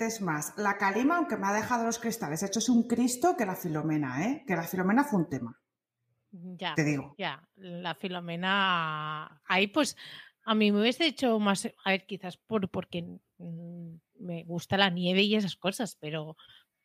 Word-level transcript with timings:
Es 0.00 0.20
más, 0.20 0.52
la 0.56 0.76
Calima, 0.76 1.16
aunque 1.16 1.36
me 1.36 1.46
ha 1.46 1.52
dejado 1.52 1.84
los 1.84 1.98
cristales 1.98 2.42
hechos 2.42 2.68
un 2.68 2.86
Cristo, 2.86 3.36
que 3.36 3.46
la 3.46 3.56
Filomena, 3.56 4.24
¿eh? 4.26 4.44
Que 4.46 4.54
la 4.56 4.62
Filomena 4.64 5.04
fue 5.04 5.20
un 5.20 5.28
tema. 5.28 5.60
Ya, 6.30 6.74
Te 6.74 6.84
digo. 6.84 7.14
ya, 7.16 7.48
la 7.56 7.94
Filomena. 7.94 9.40
Ahí, 9.46 9.68
pues, 9.68 9.96
a 10.44 10.54
mí 10.54 10.70
me 10.70 10.80
hubiese 10.80 11.06
hecho 11.06 11.38
más. 11.38 11.66
A 11.84 11.90
ver, 11.90 12.04
quizás 12.06 12.36
por, 12.36 12.68
porque 12.68 13.02
mm, 13.38 13.94
me 14.20 14.44
gusta 14.44 14.76
la 14.76 14.90
nieve 14.90 15.22
y 15.22 15.34
esas 15.34 15.56
cosas, 15.56 15.96
pero 16.00 16.36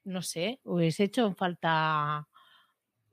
no 0.03 0.21
sé, 0.21 0.59
hubiese 0.63 1.03
hecho 1.05 1.27
en 1.27 1.35
falta. 1.35 2.27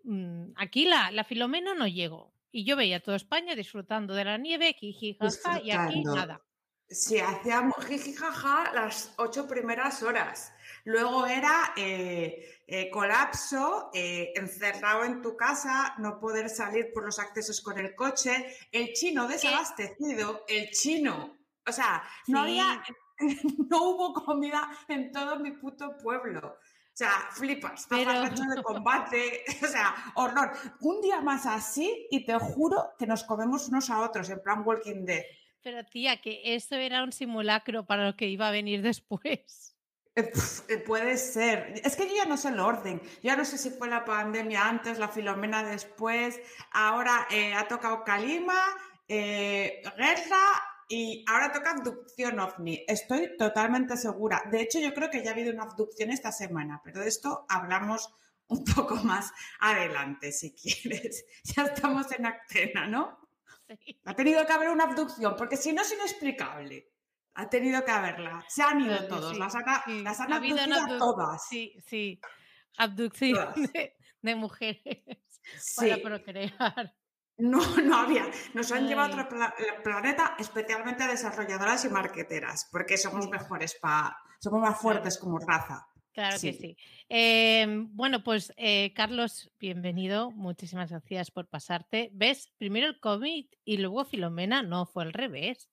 mm, 0.04 0.52
Aquí 0.56 0.84
la, 0.86 1.10
la 1.10 1.24
Filomena 1.24 1.74
no 1.74 1.86
llegó. 1.86 2.32
Y 2.50 2.64
yo 2.64 2.76
veía 2.76 2.96
a 2.96 3.00
toda 3.00 3.16
España 3.16 3.54
disfrutando 3.54 4.14
de 4.14 4.24
la 4.24 4.38
nieve, 4.38 4.72
jiji, 4.72 5.14
jaja, 5.20 5.60
y 5.62 5.70
aquí 5.70 6.02
nada. 6.02 6.40
Sí, 6.90 7.18
hacíamos 7.20 7.84
jiji 7.84 8.14
jaja 8.14 8.72
las 8.72 9.12
ocho 9.18 9.46
primeras 9.46 10.02
horas. 10.02 10.52
Luego 10.84 11.26
era 11.26 11.74
eh, 11.76 12.60
eh, 12.66 12.88
colapso, 12.90 13.90
eh, 13.92 14.32
encerrado 14.36 15.04
en 15.04 15.20
tu 15.20 15.36
casa, 15.36 15.94
no 15.98 16.18
poder 16.18 16.48
salir 16.48 16.90
por 16.94 17.04
los 17.04 17.18
accesos 17.18 17.60
con 17.60 17.78
el 17.78 17.94
coche, 17.94 18.56
el 18.72 18.94
chino 18.94 19.28
desabastecido, 19.28 20.44
el 20.48 20.70
chino. 20.70 21.36
O 21.66 21.72
sea, 21.72 22.02
no 22.28 22.44
Sí. 22.46 22.58
había, 22.58 22.82
no 23.68 23.82
hubo 23.90 24.14
comida 24.14 24.70
en 24.88 25.12
todo 25.12 25.38
mi 25.40 25.50
puto 25.52 25.94
pueblo. 25.98 26.56
O 26.56 26.96
sea, 26.98 27.12
flipas, 27.32 27.86
Pero- 27.90 28.22
de 28.22 28.62
combate, 28.64 29.44
o 29.62 29.66
sea, 29.66 29.94
horror. 30.14 30.52
Un 30.80 31.02
día 31.02 31.20
más 31.20 31.44
así 31.44 32.06
y 32.10 32.24
te 32.24 32.38
juro 32.38 32.94
que 32.98 33.06
nos 33.06 33.24
comemos 33.24 33.68
unos 33.68 33.90
a 33.90 34.00
otros, 34.00 34.30
en 34.30 34.42
plan 34.42 34.62
Walking 34.66 35.04
Dead. 35.04 35.22
Pero 35.68 35.84
tía, 35.84 36.22
que 36.22 36.40
esto 36.54 36.76
era 36.76 37.04
un 37.04 37.12
simulacro 37.12 37.84
para 37.84 38.06
lo 38.06 38.16
que 38.16 38.26
iba 38.26 38.48
a 38.48 38.50
venir 38.50 38.80
después. 38.80 39.76
Eh, 40.16 40.32
eh, 40.70 40.78
Puede 40.78 41.18
ser. 41.18 41.74
Es 41.84 41.94
que 41.94 42.08
yo 42.08 42.14
ya 42.16 42.24
no 42.24 42.38
sé 42.38 42.48
el 42.48 42.58
orden. 42.58 43.02
Ya 43.22 43.36
no 43.36 43.44
sé 43.44 43.58
si 43.58 43.68
fue 43.68 43.86
la 43.86 44.02
pandemia 44.06 44.66
antes, 44.66 44.98
la 44.98 45.08
Filomena 45.08 45.62
después. 45.62 46.40
Ahora 46.72 47.28
eh, 47.30 47.52
ha 47.52 47.68
tocado 47.68 48.02
Kalima, 48.02 48.58
eh, 49.08 49.82
guerra 49.98 50.40
y 50.88 51.22
ahora 51.28 51.52
toca 51.52 51.72
abducción 51.72 52.40
ovni. 52.40 52.82
Estoy 52.88 53.36
totalmente 53.36 53.98
segura. 53.98 54.44
De 54.50 54.62
hecho, 54.62 54.78
yo 54.78 54.94
creo 54.94 55.10
que 55.10 55.22
ya 55.22 55.32
ha 55.32 55.34
habido 55.34 55.52
una 55.52 55.64
abducción 55.64 56.10
esta 56.10 56.32
semana, 56.32 56.80
pero 56.82 57.00
de 57.00 57.08
esto 57.08 57.44
hablamos 57.46 58.08
un 58.46 58.64
poco 58.74 58.94
más 59.04 59.34
adelante, 59.60 60.32
si 60.32 60.54
quieres. 60.54 61.26
Ya 61.44 61.64
estamos 61.64 62.10
en 62.12 62.24
Actena, 62.24 62.86
¿no? 62.86 63.27
Sí. 63.84 64.00
Ha 64.04 64.14
tenido 64.14 64.46
que 64.46 64.52
haber 64.52 64.68
una 64.70 64.84
abducción, 64.84 65.34
porque 65.36 65.56
si 65.56 65.72
no 65.72 65.82
es 65.82 65.92
inexplicable. 65.92 66.90
Ha 67.34 67.48
tenido 67.48 67.84
que 67.84 67.90
haberla. 67.92 68.44
Se 68.48 68.62
han 68.62 68.80
ido 68.80 69.06
todos. 69.06 69.32
sí, 69.34 69.38
Las, 69.38 69.54
han- 69.54 70.02
las 70.04 70.18
han 70.20 70.32
Ha 70.32 70.36
habido 70.36 70.58
abducido 70.60 70.94
a 70.94 70.98
todas. 70.98 71.46
Sí, 71.48 71.76
sí. 71.86 72.20
Abducción 72.78 73.34
Todas. 73.54 73.54
de, 73.72 73.96
de 74.22 74.34
mujeres 74.34 74.82
para 75.76 75.96
procrear. 75.98 76.94
No, 77.36 77.60
no 77.76 77.96
había. 77.96 78.24
Nos 78.54 78.72
han 78.72 78.88
llevado 78.88 79.12
a 79.12 79.22
otro 79.22 79.28
pla- 79.28 79.54
planeta, 79.84 80.34
especialmente 80.38 81.06
desarrolladoras 81.06 81.84
y 81.84 81.88
marqueteras, 81.90 82.68
porque 82.72 82.96
somos 82.96 83.28
mejores 83.28 83.76
para. 83.80 84.16
Somos 84.40 84.60
más 84.60 84.80
fuertes 84.80 85.18
como 85.18 85.38
raza. 85.38 85.86
Claro 86.18 86.36
que 86.40 86.52
Sí. 86.52 86.76
Eh, 87.08 87.64
bueno, 87.90 88.24
pues 88.24 88.52
eh, 88.56 88.92
Carlos, 88.92 89.52
bienvenido. 89.60 90.32
Muchísimas 90.32 90.90
gracias 90.90 91.30
por 91.30 91.46
pasarte. 91.46 92.10
¿Ves? 92.12 92.52
Primero 92.58 92.88
el 92.88 92.98
COVID 92.98 93.46
y 93.64 93.76
luego 93.76 94.04
Filomena. 94.04 94.64
No, 94.64 94.84
fue 94.84 95.04
al 95.04 95.12
revés. 95.12 95.70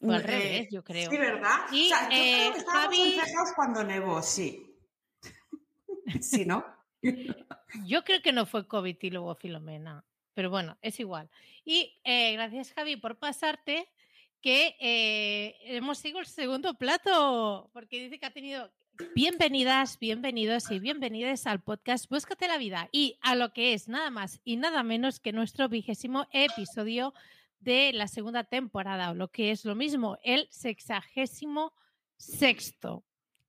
Fue 0.00 0.16
al 0.16 0.20
Eh, 0.20 0.26
revés, 0.26 0.68
yo 0.70 0.84
creo. 0.84 1.10
Sí, 1.10 1.16
¿verdad? 1.16 1.60
Y, 1.72 1.86
o 1.86 1.88
sea, 1.88 2.10
yo 2.10 2.14
eh, 2.14 2.34
creo 2.36 2.52
que 2.52 2.58
estábamos 2.58 2.94
Javi- 2.98 3.14
encejados 3.14 3.48
cuando 3.56 3.84
nevó, 3.84 4.22
sí. 4.22 4.76
Sí, 6.20 6.44
¿no? 6.44 6.62
Yo 7.86 8.04
creo 8.04 8.20
que 8.20 8.32
no 8.32 8.44
fue 8.44 8.68
COVID 8.68 8.98
y 9.00 9.10
luego 9.10 9.34
Filomena, 9.36 10.04
pero 10.34 10.50
bueno, 10.50 10.76
es 10.82 11.00
igual. 11.00 11.30
Y 11.64 11.98
eh, 12.04 12.34
gracias 12.34 12.74
Javi 12.74 12.96
por 12.96 13.18
pasarte, 13.18 13.88
que 14.46 14.76
eh, 14.78 15.56
hemos 15.62 15.98
seguido 15.98 16.20
el 16.20 16.26
segundo 16.26 16.74
plato, 16.74 17.68
porque 17.72 17.98
dice 17.98 18.20
que 18.20 18.26
ha 18.26 18.32
tenido... 18.32 18.70
Bienvenidas, 19.12 19.98
bienvenidos 19.98 20.70
y 20.70 20.78
bienvenidas 20.78 21.48
al 21.48 21.60
podcast 21.64 22.08
Búscate 22.08 22.46
la 22.46 22.56
vida 22.56 22.88
y 22.92 23.18
a 23.22 23.34
lo 23.34 23.52
que 23.52 23.72
es 23.72 23.88
nada 23.88 24.08
más 24.10 24.40
y 24.44 24.54
nada 24.54 24.84
menos 24.84 25.18
que 25.18 25.32
nuestro 25.32 25.68
vigésimo 25.68 26.28
episodio 26.30 27.12
de 27.58 27.92
la 27.92 28.06
segunda 28.06 28.44
temporada, 28.44 29.10
o 29.10 29.14
lo 29.14 29.32
que 29.32 29.50
es 29.50 29.64
lo 29.64 29.74
mismo, 29.74 30.16
el 30.22 30.46
sexagésimo 30.52 31.72
sexto. 32.16 33.04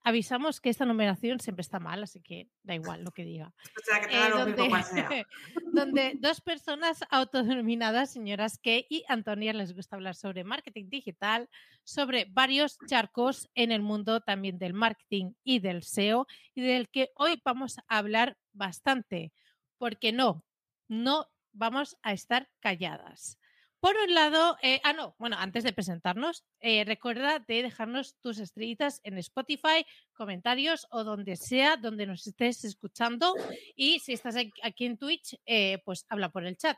Avisamos 0.08 0.62
que 0.62 0.70
esta 0.70 0.86
numeración 0.86 1.42
siempre 1.42 1.64
está 1.64 1.82
mal, 1.82 2.02
así 2.02 2.22
que 2.22 2.48
da 2.64 2.74
igual 2.74 3.04
lo 3.04 3.12
que 3.12 3.26
diga 3.26 3.54
O 3.78 3.84
sea, 3.84 4.00
que 4.00 4.08
te 4.08 4.16
eh, 4.16 4.30
donde, 4.30 4.84
sea. 4.84 5.10
donde 5.74 6.14
dos 6.18 6.40
personas 6.40 7.04
autodenominadas, 7.10 8.14
señoras 8.14 8.58
Kay 8.58 8.86
y 8.88 9.04
Antonia, 9.10 9.52
les 9.52 9.76
gusta 9.76 9.98
hablar 9.98 10.16
sobre 10.16 10.46
marketing 10.46 10.88
digital, 10.88 11.50
sobre 11.84 12.26
varios 12.30 12.78
charcos 12.88 13.50
en 13.54 13.74
el 13.74 13.82
mundo 13.82 14.22
también 14.22 14.58
del 14.58 14.74
marketing 14.74 15.34
y 15.44 15.60
del 15.60 15.84
SEO, 15.84 16.26
y 16.56 16.62
del 16.62 16.88
que 16.88 17.10
hoy 17.16 17.42
vamos 17.44 17.78
a 17.90 17.98
hablar 17.98 18.38
bastante, 18.54 19.34
porque 19.78 20.14
no, 20.14 20.46
no 20.88 21.28
vamos 21.52 21.98
a 22.02 22.14
estar 22.14 22.48
calladas. 22.62 23.38
Por 23.80 23.96
un 23.96 24.12
lado, 24.14 24.58
eh, 24.64 24.82
ah, 24.84 24.94
no, 24.94 25.16
bueno, 25.20 25.38
antes 25.40 25.64
de 25.64 25.72
presentarnos, 25.72 26.44
eh, 26.60 26.84
recuerda 26.84 27.38
de 27.40 27.62
dejarnos 27.62 28.16
tus 28.22 28.40
estrellitas 28.40 29.00
en 29.04 29.20
Spotify, 29.20 29.86
comentarios 30.14 30.88
o 30.90 31.04
donde 31.04 31.36
sea, 31.36 31.78
donde 31.78 32.08
nos 32.08 32.26
estés 32.26 32.64
escuchando. 32.66 33.36
Y 33.76 34.00
si 34.00 34.14
estás 34.14 34.36
aquí- 34.36 34.86
en 34.86 34.98
Twitch, 34.98 35.40
eh, 35.46 35.78
pues 35.86 36.06
habla 36.10 36.30
por 36.30 36.44
el 36.46 36.58
chat. 36.58 36.78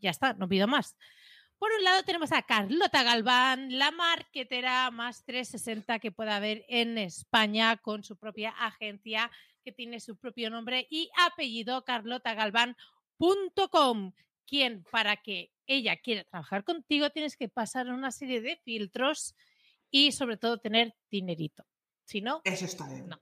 Ya 0.00 0.10
está, 0.10 0.32
no 0.34 0.48
pido 0.48 0.68
más. 0.68 0.96
Por 1.58 1.72
un 1.72 1.82
lado 1.82 2.04
tenemos 2.04 2.30
a 2.32 2.42
Carlota 2.42 3.02
Galván, 3.02 3.76
la 3.78 3.90
marketera 3.90 4.90
más 4.92 5.24
360 5.24 5.98
que 5.98 6.12
pueda 6.12 6.36
haber 6.36 6.64
en 6.68 6.98
España 6.98 7.76
con 7.78 8.04
su 8.04 8.16
propia 8.16 8.50
agencia 8.50 9.28
que 9.64 9.72
tiene 9.72 9.98
su 9.98 10.16
propio 10.18 10.50
nombre 10.50 10.86
y 10.90 11.10
apellido 11.18 11.84
carlotagalván.com 11.84 14.12
quien 14.46 14.84
para 14.92 15.16
que 15.16 15.50
ella 15.66 15.96
quiera 15.96 16.24
trabajar 16.24 16.64
contigo 16.64 17.10
tienes 17.10 17.36
que 17.36 17.48
pasar 17.48 17.88
una 17.88 18.10
serie 18.10 18.40
de 18.40 18.56
filtros 18.64 19.34
y 19.90 20.12
sobre 20.12 20.36
todo 20.36 20.58
tener 20.58 20.94
dinerito. 21.10 21.64
Si 22.04 22.20
no, 22.20 22.40
Eso 22.44 22.64
está 22.64 22.86
bien. 22.88 23.08
No. 23.08 23.20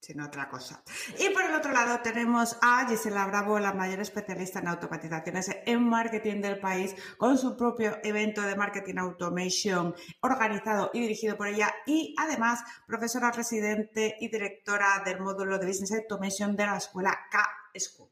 Sin 0.00 0.20
otra 0.20 0.50
cosa. 0.50 0.82
Y 1.18 1.30
por 1.30 1.44
el 1.44 1.54
otro 1.54 1.72
lado 1.72 2.00
tenemos 2.02 2.58
a 2.60 2.86
Gisela 2.86 3.26
Bravo, 3.26 3.58
la 3.58 3.72
mayor 3.72 4.00
especialista 4.00 4.58
en 4.58 4.68
automatizaciones 4.68 5.50
en 5.64 5.82
marketing 5.82 6.42
del 6.42 6.58
país, 6.58 6.94
con 7.16 7.38
su 7.38 7.56
propio 7.56 7.96
evento 8.02 8.42
de 8.42 8.54
marketing 8.54 8.98
automation 8.98 9.94
organizado 10.20 10.90
y 10.92 11.00
dirigido 11.00 11.38
por 11.38 11.48
ella 11.48 11.74
y 11.86 12.14
además 12.18 12.62
profesora 12.86 13.30
residente 13.30 14.16
y 14.20 14.28
directora 14.28 15.02
del 15.06 15.20
módulo 15.20 15.58
de 15.58 15.66
Business 15.66 15.92
Automation 15.92 16.54
de 16.54 16.66
la 16.66 16.76
escuela 16.76 17.18
K-School. 17.30 18.10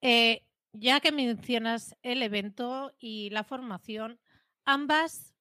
Eh, 0.00 0.42
ya 0.72 1.00
que 1.00 1.12
mencionas 1.12 1.96
el 2.02 2.22
evento 2.22 2.94
y 2.98 3.30
la 3.30 3.44
formación, 3.44 4.20
ambas 4.64 5.34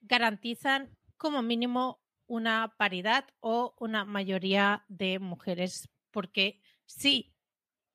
garantizan 0.00 0.96
como 1.16 1.42
mínimo 1.42 2.00
una 2.26 2.74
paridad 2.78 3.26
o 3.40 3.74
una 3.78 4.04
mayoría 4.04 4.84
de 4.88 5.18
mujeres, 5.18 5.88
porque 6.10 6.60
sí 6.86 7.34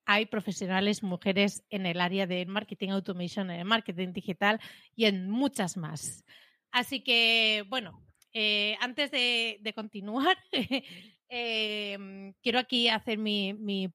hay 0.05 0.25
profesionales 0.25 1.03
mujeres 1.03 1.63
en 1.69 1.85
el 1.85 2.01
área 2.01 2.25
de 2.25 2.45
marketing 2.45 2.89
automation, 2.89 3.51
en 3.51 3.59
el 3.59 3.65
marketing 3.65 4.13
digital 4.13 4.59
y 4.95 5.05
en 5.05 5.29
muchas 5.29 5.77
más. 5.77 6.23
Así 6.71 7.03
que, 7.03 7.63
bueno, 7.67 8.03
eh, 8.33 8.75
antes 8.79 9.11
de, 9.11 9.57
de 9.61 9.73
continuar, 9.73 10.37
Em, 11.31 12.33
quiero 12.41 12.57
aquí 12.57 12.89
hacer 12.89 13.19
mi, 13.19 13.53
mi, 13.53 13.87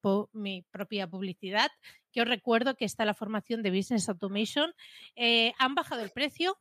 propia 0.70 1.08
publicidad, 1.08 1.68
que 2.14 2.22
os 2.22 2.28
recuerdo 2.28 2.76
que 2.76 2.84
está 2.84 3.04
la 3.04 3.12
formación 3.12 3.62
de 3.62 3.72
Business 3.72 4.08
Automation. 4.08 4.72
Eh, 5.16 5.52
han 5.58 5.74
bajado 5.74 6.02
el 6.02 6.10
precio, 6.10 6.56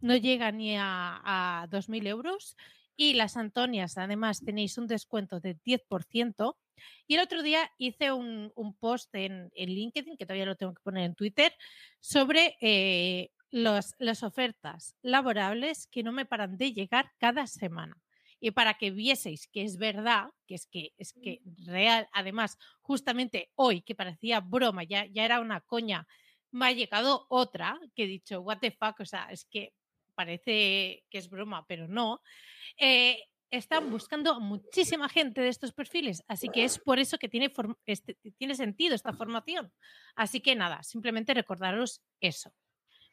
no 0.00 0.16
llega 0.16 0.52
ni 0.52 0.76
a, 0.76 1.20
a 1.24 1.68
2.000 1.68 2.06
euros. 2.06 2.56
Y 2.96 3.14
las 3.14 3.36
Antonias, 3.36 3.98
además, 3.98 4.40
tenéis 4.44 4.78
un 4.78 4.86
descuento 4.86 5.40
de 5.40 5.58
10%. 5.58 6.56
Y 7.08 7.14
el 7.14 7.20
otro 7.20 7.42
día 7.42 7.70
hice 7.76 8.12
un, 8.12 8.52
post 8.78 9.12
en, 9.14 9.50
LinkedIn, 9.56 10.16
que 10.16 10.26
todavía 10.26 10.46
lo 10.46 10.56
tengo 10.56 10.74
que 10.74 10.82
poner 10.82 11.04
en 11.04 11.16
Twitter, 11.16 11.52
sobre 11.98 12.56
eh, 12.60 13.30
las 13.50 14.22
ofertas 14.22 14.96
laborables 15.02 15.88
que 15.88 16.04
no 16.04 16.12
me 16.12 16.24
paran 16.24 16.56
de 16.56 16.72
llegar 16.72 17.10
cada 17.18 17.48
semana. 17.48 17.96
Y 18.44 18.50
para 18.50 18.74
que 18.74 18.90
vieseis 18.90 19.48
que 19.48 19.62
es 19.62 19.78
verdad, 19.78 20.28
que 20.46 20.56
es 20.56 20.66
que 20.66 20.92
es 20.98 21.14
que 21.14 21.40
real, 21.64 22.06
además, 22.12 22.58
justamente 22.82 23.50
hoy, 23.54 23.80
que 23.80 23.94
parecía 23.94 24.40
broma, 24.40 24.84
ya, 24.84 25.06
ya 25.06 25.24
era 25.24 25.40
una 25.40 25.62
coña, 25.62 26.06
me 26.50 26.66
ha 26.66 26.72
llegado 26.72 27.24
otra 27.30 27.80
que 27.94 28.04
he 28.04 28.06
dicho, 28.06 28.42
what 28.42 28.58
the 28.58 28.70
fuck, 28.70 29.00
o 29.00 29.06
sea, 29.06 29.28
es 29.30 29.46
que 29.46 29.72
parece 30.14 31.04
que 31.08 31.16
es 31.16 31.30
broma, 31.30 31.64
pero 31.66 31.88
no. 31.88 32.20
Eh, 32.76 33.18
están 33.50 33.90
buscando 33.90 34.38
muchísima 34.40 35.08
gente 35.08 35.40
de 35.40 35.48
estos 35.48 35.72
perfiles, 35.72 36.22
así 36.28 36.50
que 36.50 36.64
es 36.64 36.78
por 36.78 36.98
eso 36.98 37.16
que 37.16 37.30
tiene, 37.30 37.50
este, 37.86 38.18
tiene 38.36 38.56
sentido 38.56 38.94
esta 38.94 39.14
formación. 39.14 39.72
Así 40.16 40.42
que 40.42 40.54
nada, 40.54 40.82
simplemente 40.82 41.32
recordaros 41.32 42.02
eso. 42.20 42.52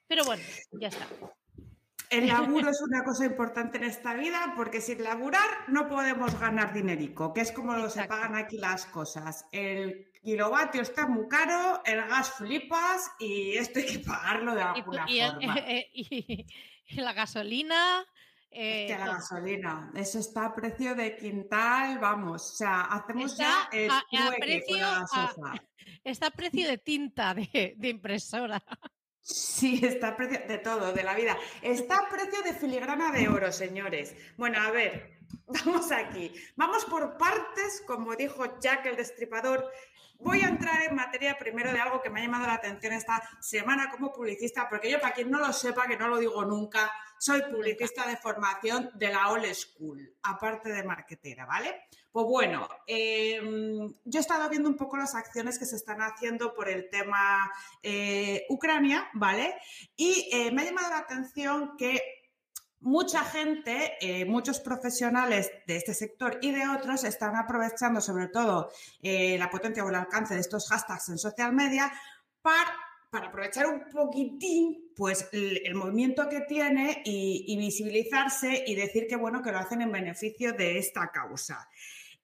Pero 0.08 0.26
bueno, 0.26 0.44
ya 0.74 0.90
está. 0.90 1.08
El 2.12 2.28
laburo 2.28 2.70
es 2.70 2.82
una 2.82 3.06
cosa 3.06 3.26
importante 3.26 3.78
en 3.78 3.86
esta 3.86 4.14
vida 4.14 4.54
porque 4.58 4.82
sin 4.82 5.02
laburar 5.02 5.48
no 5.70 5.88
podemos 5.88 6.38
ganar 6.38 6.74
dinerico, 6.74 7.34
que 7.34 7.40
es 7.40 7.54
como 7.54 7.90
se 7.90 8.04
pagan 8.04 8.36
aquí 8.36 8.58
las 8.58 8.86
cosas. 8.86 9.46
El 9.54 10.12
kilovatio 10.22 10.82
está 10.82 11.08
muy 11.08 11.30
caro, 11.30 11.82
el 11.86 12.06
gas 12.06 12.32
flipas 12.32 13.12
y 13.18 13.56
esto 13.56 13.80
hay 13.80 13.86
que 13.86 14.00
pagarlo 14.00 14.54
de 14.54 14.62
alguna 14.62 15.08
forma. 15.08 15.56
y, 15.94 16.46
la 16.98 17.14
gasolina, 17.14 18.06
eh, 18.50 18.88
la 18.90 19.06
gasolina, 19.06 19.92
eso 19.96 20.20
está 20.20 20.48
a 20.48 20.54
precio 20.54 20.94
de 20.94 21.16
quintal, 21.16 21.98
vamos, 22.00 22.52
o 22.52 22.56
sea, 22.58 22.82
hacemos 22.82 23.38
ya 23.38 23.70
el 23.72 23.90
a, 23.90 24.04
precio, 24.38 24.86
está 26.04 26.28
a 26.28 26.32
precio 26.32 26.68
de 26.68 26.78
tinta 26.78 27.34
de, 27.34 27.78
impresora. 27.84 28.62
Sí, 29.22 29.80
está 29.86 30.10
a 30.10 30.18
precio 30.18 30.42
de 30.48 30.58
todo, 30.58 30.94
de 30.94 31.04
la 31.04 31.16
vida. 31.16 31.38
Está 31.62 31.96
a 31.98 32.10
precio 32.10 32.42
de 32.44 32.54
filigrana 32.54 33.12
de 33.12 33.28
oro, 33.28 33.52
señores. 33.52 34.16
Bueno, 34.38 34.60
a 34.60 34.72
ver, 34.72 35.20
vamos 35.48 35.92
aquí. 35.92 36.34
Vamos 36.56 36.86
por 36.86 37.18
partes, 37.18 37.84
como 37.86 38.16
dijo 38.16 38.60
Jack 38.60 38.86
el 38.88 38.96
Destripador. 38.96 39.72
Voy 40.24 40.42
a 40.42 40.50
entrar 40.50 40.84
en 40.84 40.96
materia 40.96 41.36
primero 41.38 41.74
de 41.74 41.80
algo 41.80 42.00
que 42.00 42.12
me 42.12 42.20
ha 42.20 42.24
llamado 42.24 42.46
la 42.46 42.54
atención 42.54 42.94
esta 42.94 43.22
semana 43.40 43.90
como 43.90 44.14
publicista, 44.14 44.70
porque 44.70 44.92
yo, 44.92 45.02
para 45.02 45.16
quien 45.16 45.32
no 45.32 45.40
lo 45.40 45.52
sepa, 45.52 45.88
que 45.88 45.98
no 45.98 46.08
lo 46.08 46.20
digo 46.20 46.46
nunca, 46.46 46.92
soy 47.18 47.42
publicista 47.42 48.08
de 48.08 48.18
formación 48.18 48.92
de 48.94 49.10
la 49.10 49.30
Old 49.30 49.52
School, 49.54 50.16
aparte 50.22 50.72
de 50.72 50.84
marketera, 50.84 51.48
¿vale? 51.48 51.88
Pues 52.12 52.26
bueno, 52.28 52.68
em, 52.86 53.92
yo 54.06 54.20
he 54.20 54.22
estado 54.22 54.48
viendo 54.48 54.70
un 54.70 54.78
poco 54.78 54.96
las 54.96 55.16
acciones 55.16 55.58
que 55.58 55.66
se 55.66 55.76
están 55.78 56.02
haciendo 56.02 56.54
por 56.54 56.70
el 56.70 56.88
tema 56.90 57.52
eh, 57.82 58.46
Ucrania, 58.50 59.10
¿vale? 59.14 59.56
Y 59.96 60.30
eh, 60.32 60.52
me 60.52 60.62
ha 60.62 60.66
llamado 60.66 60.90
la 60.90 61.00
atención 61.00 61.76
que 61.78 62.21
mucha 62.82 63.24
gente, 63.24 63.94
eh, 64.02 64.26
muchos 64.26 64.60
profesionales 64.60 65.52
de 65.66 65.78
este 65.78 65.94
sector 65.94 66.40
y 66.42 66.52
de 66.52 66.68
otros 66.68 67.04
están 67.04 67.36
aprovechando 67.36 68.02
sobre 68.02 68.28
todo 68.28 68.72
la 69.02 69.50
potencia 69.50 69.84
o 69.84 69.90
el 69.90 69.96
alcance 69.96 70.34
de 70.34 70.42
estos 70.42 70.68
hashtags 70.70 71.10
en 71.10 71.18
social 71.18 71.54
media 71.54 71.92
para 73.12 73.28
aprovechar 73.28 73.68
un 73.68 73.90
poquitín, 73.90 74.92
pues 74.96 75.28
el, 75.34 75.76
movimiento 75.76 76.30
que 76.30 76.42
tiene 76.42 77.02
y, 77.04 77.58
visibilizarse 77.58 78.64
y 78.66 78.76
decir 78.76 79.08
que 79.08 79.18
bueno, 79.18 79.42
que 79.42 79.52
lo 79.52 79.60
hacen 79.60 79.82
en 79.82 79.92
beneficio 79.92 80.54
de 80.54 80.78
esta 80.78 81.12
causa. 81.12 81.68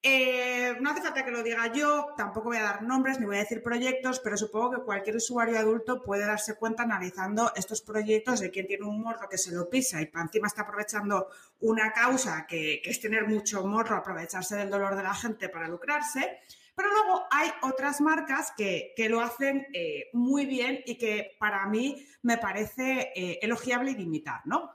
Eh, 0.10 0.78
no 0.80 0.92
hace 0.92 1.02
falta 1.02 1.26
que 1.26 1.32
lo 1.32 1.44
diga 1.44 1.74
yo, 1.74 2.14
tampoco 2.16 2.48
voy 2.48 2.58
a 2.58 2.64
dar 2.64 2.82
nombres 2.82 3.20
ni 3.20 3.26
voy 3.26 3.36
a 3.36 3.40
decir 3.40 3.62
proyectos, 3.62 4.22
pero 4.22 4.38
supongo 4.38 4.72
que 4.72 4.82
cualquier 4.84 5.18
usuario 5.18 5.60
adulto 5.60 6.02
puede 6.02 6.26
darse 6.26 6.56
cuenta 6.56 6.84
analizando 6.84 7.52
estos 7.58 7.82
proyectos 7.82 8.40
de 8.40 8.50
quién 8.50 8.68
tiene 8.68 8.86
un 8.86 9.02
morro 9.02 9.28
que 9.28 9.38
se 9.38 9.52
lo 9.52 9.70
pisa 9.70 10.02
y 10.02 10.06
para 10.06 10.24
encima 10.24 10.48
está 10.48 10.62
aprovechando 10.62 11.28
una 11.60 11.92
causa 11.92 12.46
que, 12.48 12.80
que 12.82 12.90
es 12.90 13.02
tener 13.02 13.28
mucho 13.28 13.68
morro, 13.68 13.98
aprovecharse 13.98 14.56
del 14.56 14.70
dolor 14.70 14.96
de 14.96 15.04
la 15.04 15.14
gente 15.14 15.50
para 15.50 15.68
lucrarse. 15.68 16.40
Pero 16.74 16.90
luego 16.92 17.26
hay 17.32 17.50
otras 17.64 18.00
marcas 18.00 18.54
que, 18.56 18.94
lo 19.10 19.20
hacen 19.20 19.68
eh, 19.74 20.10
muy 20.14 20.46
bien 20.46 20.80
y 20.86 20.98
que 20.98 21.36
para 21.38 21.66
mí 21.66 22.06
me 22.22 22.38
parece 22.38 23.12
eh, 23.14 23.40
elogiable 23.42 23.92
y 23.92 23.96
limitar, 23.96 24.42
¿no? 24.46 24.72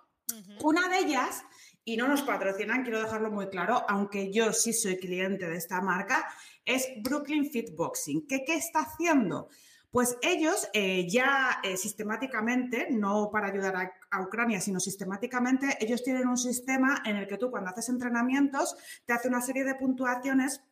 Una 0.63 0.89
de 0.89 0.99
ellas, 0.99 1.45
y 1.85 1.97
no 1.97 2.09
nos 2.09 2.23
patrocinan, 2.23 2.83
quiero 2.83 3.03
dejarlo 3.03 3.31
muy 3.31 3.49
claro, 3.49 3.85
aunque 3.89 4.33
yo 4.33 4.53
sí 4.53 4.73
soy 4.73 4.99
cliente 4.99 5.49
de 5.49 5.57
esta 5.57 5.81
marca, 5.81 6.29
es 6.65 6.89
Brooklyn 7.03 7.51
Fit 7.51 7.75
Boxing. 7.75 8.27
¿Qué, 8.27 8.45
qué 8.45 8.55
está 8.55 8.81
haciendo? 8.81 9.49
Pues 9.91 10.17
ellos 10.23 10.69
eh, 10.73 11.07
ya 11.09 11.61
sistemáticamente, 11.77 12.89
no 12.91 13.31
para 13.31 13.49
ayudar 13.49 13.77
a, 13.77 13.93
a, 14.11 14.23
Ucrania, 14.23 14.61
sino 14.61 14.81
sistemáticamente, 14.81 15.77
ellos 15.81 16.03
tienen 16.03 16.29
un 16.29 16.39
sistema 16.39 17.03
en 17.05 17.17
el 17.17 17.27
que 17.27 17.37
tú 17.37 17.51
cuando 17.51 17.71
haces 17.71 17.91
entrenamientos 17.91 18.75
te 19.05 19.13
hace 19.13 19.29
una 19.29 19.43
serie 19.43 19.65
de 19.65 19.75
puntuaciones 19.75 20.63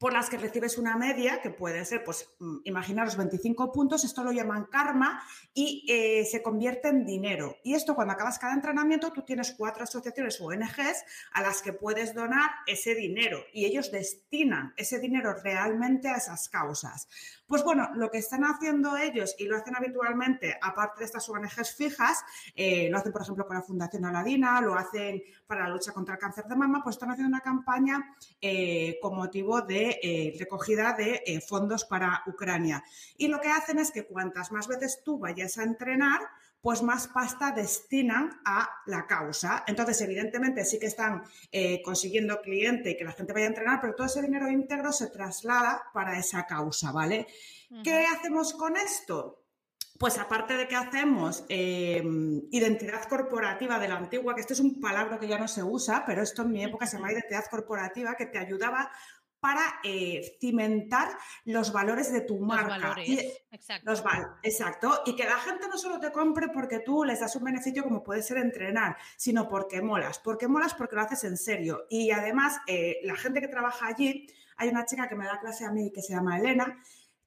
por 0.00 0.14
las 0.14 0.30
que 0.30 0.38
recibes 0.38 0.78
una 0.78 0.96
media, 0.96 1.42
que 1.42 1.50
puede 1.50 1.84
ser, 1.84 2.02
pues, 2.02 2.26
mm, 2.38 2.60
imaginaros 2.64 3.18
25 3.18 3.70
puntos, 3.70 4.02
esto 4.02 4.24
lo 4.24 4.32
llaman 4.32 4.64
karma 4.64 5.22
y 5.52 5.84
eh, 5.90 6.24
se 6.24 6.42
convierte 6.42 6.88
en 6.88 7.04
dinero. 7.04 7.58
Y 7.62 7.74
esto 7.74 7.94
cuando 7.94 8.14
acabas 8.14 8.38
cada 8.38 8.54
entrenamiento, 8.54 9.12
tú 9.12 9.20
tienes 9.22 9.54
cuatro 9.58 9.84
asociaciones 9.84 10.40
o 10.40 10.46
ONGs 10.46 11.04
a 11.32 11.42
las 11.42 11.60
que 11.60 11.74
puedes 11.74 12.14
donar 12.14 12.50
ese 12.66 12.94
dinero 12.94 13.44
y 13.52 13.66
ellos 13.66 13.92
destinan 13.92 14.72
ese 14.78 15.00
dinero 15.00 15.34
realmente 15.44 16.08
a 16.08 16.16
esas 16.16 16.48
causas. 16.48 17.06
Pues 17.46 17.62
bueno, 17.62 17.90
lo 17.94 18.10
que 18.10 18.18
están 18.18 18.44
haciendo 18.44 18.96
ellos 18.96 19.34
y 19.36 19.44
lo 19.44 19.56
hacen 19.56 19.76
habitualmente, 19.76 20.56
aparte 20.62 21.00
de 21.00 21.04
estas 21.06 21.28
ONGs 21.28 21.74
fijas, 21.76 22.24
eh, 22.54 22.88
lo 22.88 22.96
hacen 22.96 23.12
por 23.12 23.20
ejemplo 23.20 23.44
con 23.46 23.56
la 23.56 23.62
Fundación 23.62 24.06
Aladina, 24.06 24.62
lo 24.62 24.76
hacen 24.76 25.22
para 25.46 25.64
la 25.64 25.70
lucha 25.70 25.92
contra 25.92 26.14
el 26.14 26.20
cáncer 26.20 26.44
de 26.44 26.56
mama, 26.56 26.80
pues 26.82 26.96
están 26.96 27.10
haciendo 27.10 27.28
una 27.28 27.40
campaña 27.40 28.14
eh, 28.40 28.98
con 29.02 29.16
motivo 29.16 29.60
de 29.62 29.89
eh, 30.02 30.36
recogida 30.38 30.92
de 30.92 31.42
fondos 31.46 31.84
para 31.84 32.22
Ucrania. 32.26 32.84
Y 33.16 33.28
lo 33.28 33.40
que 33.40 33.48
hacen 33.48 33.78
es 33.78 33.90
que 33.90 34.06
cuantas 34.06 34.52
más 34.52 34.68
veces 34.68 35.02
tú 35.04 35.18
vayas 35.18 35.58
a 35.58 35.64
entrenar, 35.64 36.20
pues 36.60 36.82
más 36.82 37.08
pasta 37.08 37.52
destinan 37.52 38.40
a 38.44 38.68
la 38.86 39.06
causa. 39.06 39.64
Entonces, 39.66 40.00
evidentemente, 40.02 40.64
sí 40.64 40.78
que 40.78 40.86
están 40.86 41.22
eh, 41.50 41.80
consiguiendo 41.82 42.40
cliente 42.40 42.90
y 42.90 42.96
que 42.96 43.04
la 43.04 43.12
gente 43.12 43.32
vaya 43.32 43.46
a 43.46 43.48
entrenar, 43.48 43.80
pero 43.80 43.94
todo 43.94 44.06
ese 44.06 44.22
dinero 44.22 44.48
íntegro 44.50 44.92
se 44.92 45.08
traslada 45.08 45.82
para 45.94 46.18
esa 46.18 46.46
causa, 46.46 46.92
¿vale? 46.92 47.26
¿Qué 47.84 48.04
hacemos 48.04 48.52
con 48.52 48.76
esto? 48.76 49.44
Pues 49.98 50.18
aparte 50.18 50.56
de 50.56 50.66
que 50.66 50.76
hacemos 50.76 51.44
eh, 51.48 52.02
identidad 52.50 53.04
corporativa 53.04 53.78
de 53.78 53.88
la 53.88 53.96
antigua, 53.96 54.34
que 54.34 54.40
esto 54.40 54.54
es 54.54 54.60
un 54.60 54.80
palabra 54.80 55.18
que 55.18 55.28
ya 55.28 55.38
no 55.38 55.46
se 55.46 55.62
usa, 55.62 56.04
pero 56.06 56.22
esto 56.22 56.42
en 56.42 56.52
mi 56.52 56.64
época 56.64 56.86
se 56.86 56.96
llama 56.96 57.12
identidad 57.12 57.44
corporativa, 57.50 58.16
que 58.16 58.26
te 58.26 58.38
ayudaba 58.38 58.90
para 59.40 59.80
eh, 59.82 60.36
cimentar 60.38 61.08
los 61.44 61.72
valores 61.72 62.12
de 62.12 62.20
tu 62.20 62.38
marca. 62.38 62.94
exacto. 63.50 63.90
exacto. 64.42 65.02
Y 65.06 65.16
que 65.16 65.24
la 65.24 65.38
gente 65.38 65.66
no 65.68 65.78
solo 65.78 65.98
te 65.98 66.12
compre 66.12 66.48
porque 66.48 66.80
tú 66.80 67.04
les 67.04 67.20
das 67.20 67.34
un 67.36 67.44
beneficio 67.44 67.82
como 67.82 68.02
puede 68.02 68.22
ser 68.22 68.36
entrenar, 68.38 68.96
sino 69.16 69.48
porque 69.48 69.80
molas. 69.80 70.18
Porque 70.18 70.46
molas 70.46 70.74
porque 70.74 70.96
lo 70.96 71.02
haces 71.02 71.24
en 71.24 71.36
serio. 71.36 71.86
Y 71.88 72.10
además, 72.10 72.58
eh, 72.66 72.98
la 73.02 73.16
gente 73.16 73.40
que 73.40 73.48
trabaja 73.48 73.86
allí, 73.86 74.26
hay 74.56 74.68
una 74.68 74.84
chica 74.84 75.08
que 75.08 75.14
me 75.14 75.24
da 75.24 75.40
clase 75.40 75.64
a 75.64 75.70
mí 75.70 75.90
que 75.90 76.02
se 76.02 76.12
llama 76.12 76.38
Elena, 76.38 76.78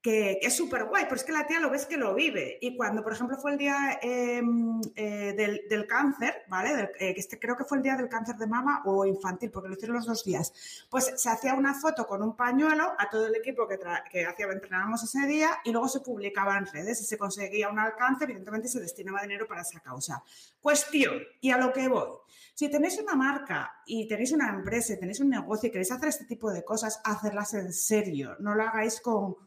que, 0.04 0.38
es 0.42 0.54
súper 0.54 0.84
guay, 0.84 1.06
pero 1.06 1.16
es 1.16 1.24
que 1.24 1.32
la 1.32 1.48
tía 1.48 1.62
lo 1.62 1.70
ves 1.70 1.86
que 1.86 1.96
lo 1.96 2.14
vive. 2.14 2.58
Y 2.60 2.76
cuando, 2.76 3.02
por 3.02 3.14
ejemplo, 3.14 3.38
fue 3.38 3.54
el 3.54 3.58
día 3.58 4.00
em, 4.02 4.82
eh, 4.96 5.34
del, 5.34 5.88
cáncer, 5.88 6.44
¿vale? 6.50 6.92
Eh, 7.00 7.14
este, 7.16 7.40
creo 7.40 7.56
que 7.56 7.64
fue 7.64 7.78
el 7.78 7.84
día 7.84 7.96
del 7.96 8.10
cáncer 8.10 8.36
de 8.36 8.46
mama 8.46 8.84
o 8.86 9.06
infantil, 9.06 9.50
porque 9.50 9.70
lo 9.70 9.76
hicieron 9.76 9.96
los 9.96 10.06
dos 10.06 10.26
días, 10.26 10.54
pues 10.90 11.14
se 11.16 11.30
hacía 11.30 11.54
una 11.54 11.74
foto 11.74 12.06
con 12.06 12.22
un 12.22 12.36
pañuelo 12.36 12.94
a 12.98 13.10
todo 13.10 13.28
el 13.28 13.36
equipo 13.36 13.66
que, 13.66 13.80
que 14.12 14.26
hacía, 14.26 14.48
entrenábamos 14.52 15.04
ese 15.04 15.26
día 15.26 15.60
y 15.64 15.72
luego 15.72 15.88
se 15.88 16.02
publicaba 16.02 16.58
en 16.58 16.66
redes 16.66 17.00
y 17.00 17.06
se 17.06 17.18
conseguía 17.18 17.70
un 17.70 17.80
alcance, 17.80 18.26
evidentemente 18.26 18.68
se 18.68 18.82
destinaba 18.82 19.22
dinero 19.22 19.48
para 19.48 19.62
esa 19.62 19.80
causa. 19.80 20.22
Cuestión, 20.62 21.14
y 21.40 21.52
a 21.52 21.58
lo 21.58 21.72
que 21.72 21.88
voy. 21.88 22.10
Si 22.54 22.70
tenéis 22.70 23.00
una 23.00 23.16
marca 23.16 23.82
y 23.86 24.06
tenéis 24.06 24.34
una 24.34 24.50
empresa 24.50 24.94
y 24.94 25.00
tenéis 25.00 25.22
un 25.22 25.30
negocio 25.30 25.70
y 25.70 25.72
queréis 25.72 25.92
hacer 25.92 26.10
este 26.10 26.26
tipo 26.26 26.52
de 26.52 26.66
cosas, 26.66 27.00
hacerlas 27.06 27.54
en 27.54 27.72
serio. 27.72 28.36
No 28.40 28.54
lo 28.54 28.64
hagáis 28.64 29.00
con 29.00 29.38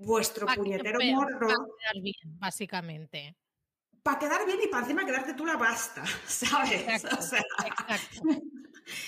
vuestro 0.00 0.46
puñetero 0.46 0.98
morro. 1.12 1.38
Para 1.48 1.56
quedar 1.78 2.02
bien, 2.02 2.38
básicamente. 2.38 3.36
Para 4.02 4.18
quedar 4.18 4.46
bien 4.46 4.58
y 4.64 4.66
para 4.68 4.82
encima 4.82 5.04
quedarte 5.04 5.34
tú 5.34 5.44
la 5.44 5.58
pasta, 5.58 6.02
¿sabes? 6.26 6.72
Exacto, 6.88 7.18
o 7.18 7.22
sea, 7.22 7.42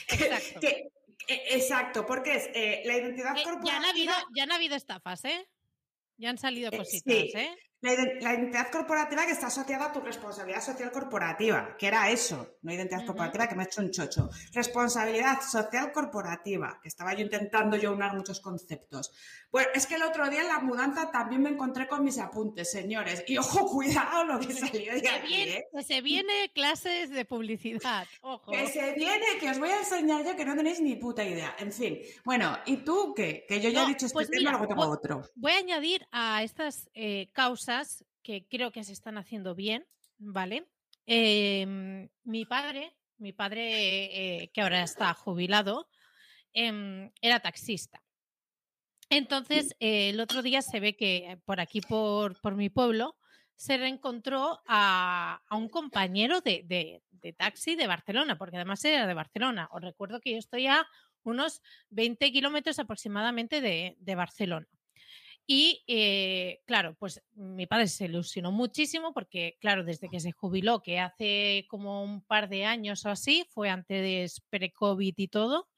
exacto, 0.08 0.61
que, 0.61 0.90
exacto, 1.26 2.06
porque 2.06 2.34
es 2.37 2.50
eh, 2.54 2.82
la 2.84 2.96
identidad 2.99 3.37
Eh, 3.37 3.42
corporativa. 3.42 3.72
ya, 3.72 3.76
han 3.78 3.84
habido, 3.84 4.12
ya 4.37 4.42
han 4.42 4.52
habido 4.52 4.76
estafas, 4.76 5.25
¿eh? 5.25 5.49
Ya 6.18 6.30
han 6.30 6.38
salido 6.38 6.70
Eh, 6.72 6.76
cositas, 6.76 7.14
sí. 7.14 7.32
¿eh? 7.34 7.56
La, 7.82 7.92
ide- 7.94 8.20
la 8.20 8.34
identidad 8.34 8.70
corporativa 8.70 9.26
que 9.26 9.32
está 9.32 9.48
asociada 9.48 9.86
a 9.86 9.92
tu 9.92 10.00
responsabilidad 10.00 10.62
social 10.62 10.92
corporativa, 10.92 11.76
que 11.76 11.88
era 11.88 12.08
eso, 12.10 12.56
no 12.62 12.72
identidad 12.72 13.04
corporativa 13.04 13.48
que 13.48 13.56
me 13.56 13.64
ha 13.64 13.66
hecho 13.66 13.80
un 13.82 13.90
chocho. 13.90 14.30
Responsabilidad 14.52 15.40
social 15.40 15.90
corporativa, 15.90 16.78
que 16.80 16.86
estaba 16.88 17.12
yo 17.14 17.22
intentando 17.22 17.76
yo 17.76 17.92
unar 17.92 18.14
muchos 18.14 18.40
conceptos. 18.40 19.10
Bueno, 19.50 19.68
es 19.74 19.88
que 19.88 19.96
el 19.96 20.02
otro 20.04 20.30
día 20.30 20.42
en 20.42 20.48
la 20.48 20.60
mudanza 20.60 21.10
también 21.10 21.42
me 21.42 21.50
encontré 21.50 21.88
con 21.88 22.04
mis 22.04 22.18
apuntes, 22.18 22.70
señores. 22.70 23.24
Y 23.26 23.36
ojo, 23.38 23.66
cuidado 23.72 24.24
lo 24.26 24.38
que 24.38 24.52
salió 24.54 24.94
de 24.94 25.08
aquí, 25.08 25.26
viene, 25.26 25.52
¿eh? 25.56 25.64
que 25.74 25.82
se 25.82 26.00
viene 26.02 26.52
clases 26.54 27.10
de 27.10 27.24
publicidad, 27.24 28.06
ojo. 28.20 28.52
Que 28.52 28.68
se 28.68 28.92
viene, 28.92 29.26
que 29.40 29.50
os 29.50 29.58
voy 29.58 29.70
a 29.70 29.78
enseñar 29.80 30.24
yo 30.24 30.36
que 30.36 30.44
no 30.44 30.54
tenéis 30.54 30.80
ni 30.80 30.94
puta 30.94 31.24
idea. 31.24 31.56
En 31.58 31.72
fin, 31.72 31.98
bueno, 32.24 32.56
¿y 32.64 32.76
tú 32.78 33.12
qué? 33.16 33.44
Que 33.48 33.60
yo 33.60 33.70
ya 33.70 33.80
No, 33.80 33.86
he 33.86 33.88
dicho 33.94 34.06
este 34.06 34.14
pues 34.14 34.30
tema, 34.30 34.38
mira, 34.38 34.52
luego 34.52 34.68
tengo 34.68 34.86
voy- 34.86 34.96
otro. 34.96 35.22
Voy 35.34 35.52
a 35.52 35.56
añadir 35.58 36.06
a 36.12 36.44
estas 36.44 36.88
eh, 36.94 37.28
causas 37.32 37.71
que 38.22 38.46
creo 38.48 38.70
que 38.72 38.84
se 38.84 38.92
están 38.92 39.18
haciendo 39.18 39.54
bien, 39.54 39.86
¿vale? 40.18 40.68
Em, 41.06 42.08
mi 42.24 42.44
padre, 42.44 42.96
mi 43.18 43.32
padre 43.32 43.64
eh, 44.42 44.50
que 44.52 44.60
ahora 44.62 44.82
está 44.82 45.12
jubilado, 45.14 45.88
em, 46.52 47.10
era 47.20 47.40
taxista. 47.40 48.02
Entonces, 49.10 49.74
eh, 49.80 50.10
el 50.10 50.20
otro 50.20 50.42
día 50.42 50.62
se 50.62 50.80
ve 50.80 50.96
que 50.96 51.38
por 51.44 51.60
aquí, 51.60 51.80
por, 51.80 52.40
por 52.40 52.54
mi 52.56 52.70
pueblo, 52.70 53.16
se 53.56 53.76
reencontró 53.76 54.60
a, 54.66 55.42
a 55.46 55.56
un 55.56 55.68
compañero 55.68 56.40
de, 56.40 56.62
de- 56.64 57.02
de 57.10 57.32
taxi 57.32 57.76
de 57.76 57.86
Barcelona, 57.86 58.36
porque 58.36 58.56
además 58.56 58.84
era 58.84 59.06
de 59.06 59.14
Barcelona. 59.14 59.68
Os 59.70 59.80
recuerdo 59.82 60.20
que 60.20 60.32
yo 60.32 60.38
estoy 60.38 60.66
a 60.66 60.84
unos 61.22 61.60
20 61.90 62.32
kilómetros 62.32 62.78
aproximadamente 62.80 63.60
de, 63.60 63.94
de 63.98 64.14
Barcelona. 64.16 64.66
Y 65.46 65.82
eh, 65.88 66.62
claro, 66.66 66.94
pues 66.99 67.22
mi 67.34 67.66
padre 67.66 67.88
se 67.88 68.04
ilusionó 68.06 68.52
muchísimo 68.52 69.12
porque, 69.12 69.56
claro, 69.61 69.84
desde 69.84 70.08
que 70.08 70.20
se 70.20 70.32
jubiló, 70.32 70.82
que 70.82 71.00
hace 71.00 71.66
como 71.68 72.02
un 72.04 72.22
par 72.22 72.49
de 72.49 72.64
años 72.64 73.04
o 73.04 73.11
así, 73.11 73.44
fue 73.50 73.68
antes 73.68 74.40
pre-COVID 74.50 75.14
y 75.16 75.28
todo, 75.28 75.68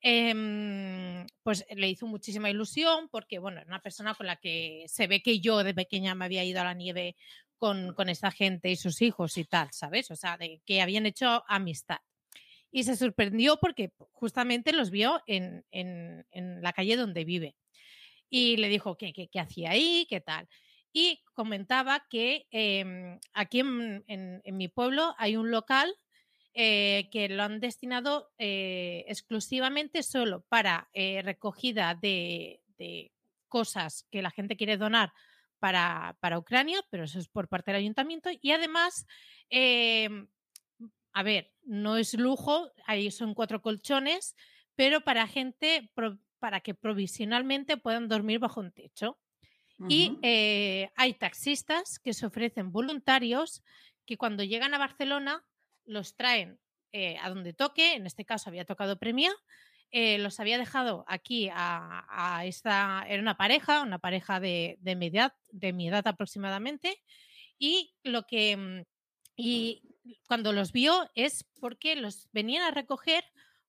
em, 0.00 1.26
pues 1.42 1.64
le 1.74 1.88
hizo 1.88 2.06
muchísima 2.06 2.50
ilusión 2.50 3.08
porque, 3.10 3.38
bueno, 3.38 3.58
era 3.60 3.66
una 3.68 3.82
persona 3.82 4.14
con 4.14 4.26
la 4.26 4.36
que 4.36 4.84
se 4.88 5.06
ve 5.06 5.22
que 5.22 5.40
yo 5.40 5.62
de 5.64 5.74
pequeña 5.74 6.14
me 6.14 6.24
había 6.26 6.44
ido 6.44 6.60
a 6.60 6.64
la 6.64 6.74
nieve 6.74 7.16
con, 7.58 7.94
con 7.94 8.08
esta 8.08 8.30
gente 8.30 8.70
y 8.70 8.76
sus 8.76 9.02
hijos 9.02 9.38
y 9.38 9.44
tal, 9.44 9.68
¿sabes? 9.72 10.10
O 10.10 10.16
sea, 10.16 10.36
de 10.36 10.60
que 10.66 10.82
habían 10.82 11.06
hecho 11.06 11.44
amistad. 11.48 11.98
Y 12.72 12.84
se 12.84 12.96
sorprendió 12.96 13.58
porque 13.60 13.92
justamente 14.12 14.72
los 14.72 14.90
vio 14.90 15.22
en- 15.26 15.64
en 15.72 16.62
la 16.62 16.72
calle 16.72 16.96
donde 16.96 17.24
vive. 17.24 17.56
Y 18.28 18.56
le 18.56 18.68
dijo 18.68 18.96
qué, 18.96 19.12
qué- 19.12 19.40
hacía 19.40 19.70
ahí, 19.70 20.06
qué 20.08 20.20
tal. 20.20 20.48
Y 20.92 21.22
comentaba 21.34 22.06
que 22.08 22.46
em, 22.50 23.18
aquí 23.34 23.60
en, 23.60 24.04
en- 24.08 24.42
mi 24.56 24.68
pueblo 24.68 25.14
hay 25.18 25.36
un 25.36 25.50
local 25.50 25.94
eh, 26.54 27.08
que 27.12 27.28
lo 27.28 27.42
han 27.42 27.60
destinado 27.60 28.32
eh, 28.38 29.04
exclusivamente 29.08 30.02
solo 30.02 30.42
para 30.48 30.88
eh, 30.94 31.20
recogida 31.22 31.94
de, 31.94 32.62
de 32.78 33.12
cosas 33.48 34.06
que 34.10 34.22
la 34.22 34.30
gente 34.30 34.56
quiere 34.56 34.76
donar 34.78 35.12
para, 35.58 36.16
para 36.20 36.38
Ucrania, 36.38 36.80
pero 36.90 37.04
eso 37.04 37.18
es 37.18 37.28
por 37.28 37.48
parte 37.48 37.70
del 37.72 37.80
ayuntamiento. 37.80 38.30
Y 38.40 38.52
además, 38.52 39.06
em, 39.50 40.28
a 41.12 41.22
ver, 41.22 41.52
no 41.62 41.96
es 41.96 42.14
lujo, 42.14 42.70
ahí 42.86 43.10
son 43.10 43.34
cuatro 43.34 43.62
colchones, 43.62 44.36
pero 44.74 45.00
para 45.02 45.26
gente, 45.26 45.90
para 46.38 46.60
que 46.60 46.74
provisionalmente 46.74 47.76
puedan 47.76 48.08
dormir 48.08 48.38
bajo 48.38 48.60
un 48.60 48.72
techo. 48.72 49.18
Y 49.90 50.18
eh, 50.22 50.90
hay 50.96 51.12
taxistas 51.12 51.98
que 51.98 52.14
se 52.14 52.24
ofrecen 52.24 52.72
voluntarios 52.72 53.62
que 54.06 54.16
cuando 54.16 54.42
llegan 54.42 54.72
a 54.72 54.78
Barcelona 54.78 55.44
los 55.84 56.16
traen 56.16 56.58
eh, 56.92 57.18
a 57.20 57.28
donde 57.28 57.52
toque, 57.52 57.92
en 57.92 58.06
este 58.06 58.24
caso 58.24 58.48
había 58.48 58.64
tocado 58.64 58.98
Premia, 58.98 59.30
eh, 59.90 60.16
los 60.16 60.40
había 60.40 60.56
dejado 60.56 61.04
aquí 61.06 61.50
a, 61.52 62.06
a 62.08 62.46
esta, 62.46 63.04
era 63.06 63.20
una 63.20 63.36
pareja, 63.36 63.82
una 63.82 63.98
pareja 63.98 64.40
de, 64.40 64.78
de 64.80 64.96
mi 64.96 65.08
edad, 65.08 65.34
de 65.50 65.74
mi 65.74 65.88
edad 65.88 66.06
aproximadamente, 66.08 67.02
y 67.58 67.92
lo 68.02 68.22
que 68.22 68.56
mm, 68.56 68.82
y 69.36 69.82
cuando 70.26 70.52
los 70.52 70.72
vio 70.72 71.10
es 71.14 71.44
porque 71.60 71.94
los 71.94 72.28
venían 72.32 72.62
a 72.64 72.70
recoger 72.70 73.22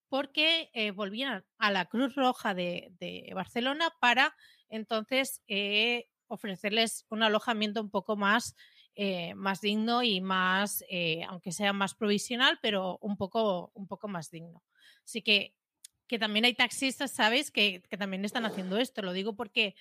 porque 0.10 0.70
eh, 0.74 0.92
volvían 0.92 1.46
a 1.58 1.72
la 1.72 1.86
Cruz 1.86 2.16
Roja 2.16 2.54
de, 2.54 3.32
Barcelona 3.34 3.94
para 4.00 4.36
entonces 4.70 5.42
eh, 5.48 6.08
ofrecerles 6.28 7.06
un 7.10 7.24
alojamiento 7.24 7.82
un 7.82 7.90
poco 7.90 8.16
más, 8.16 8.56
eh, 8.96 9.34
más 9.36 9.62
digno 9.62 10.04
y 10.04 10.22
más, 10.22 10.84
aunque 11.28 11.52
sea 11.52 11.74
más 11.74 11.94
provisional, 11.94 12.60
pero 12.62 12.98
un 13.02 13.18
poco, 13.18 13.72
un 13.74 13.88
poco 13.88 14.08
más 14.08 14.30
digno. 14.30 14.64
Así 15.06 15.22
que, 15.22 15.56
que 16.08 16.20
también 16.20 16.46
hay 16.46 16.54
taxistas, 16.54 17.12
¿sabes? 17.12 17.52
Que, 17.52 17.82
que 17.90 17.98
también 17.98 18.26
están 18.26 18.46
haciendo 18.46 18.78
esto. 18.78 19.02
Lo 19.02 19.14
digo 19.14 19.36
porque 19.36 19.76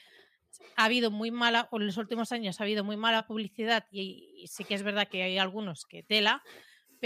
ha 0.76 0.85
habido 0.85 1.11
muy 1.11 1.30
mala, 1.30 1.68
o 1.71 1.78
en 1.78 1.87
los 1.87 1.97
últimos 1.97 2.33
años 2.33 2.61
ha 2.61 2.64
habido 2.64 2.85
muy 2.85 2.97
mala 2.97 3.26
publicidad 3.26 3.87
y, 3.90 4.35
y 4.37 4.47
sí 4.49 4.64
que 4.64 4.75
es 4.75 4.83
verdad 4.83 5.09
que 5.09 5.23
hay 5.23 5.38
algunos 5.38 5.85
que 5.85 6.02
tela, 6.02 6.42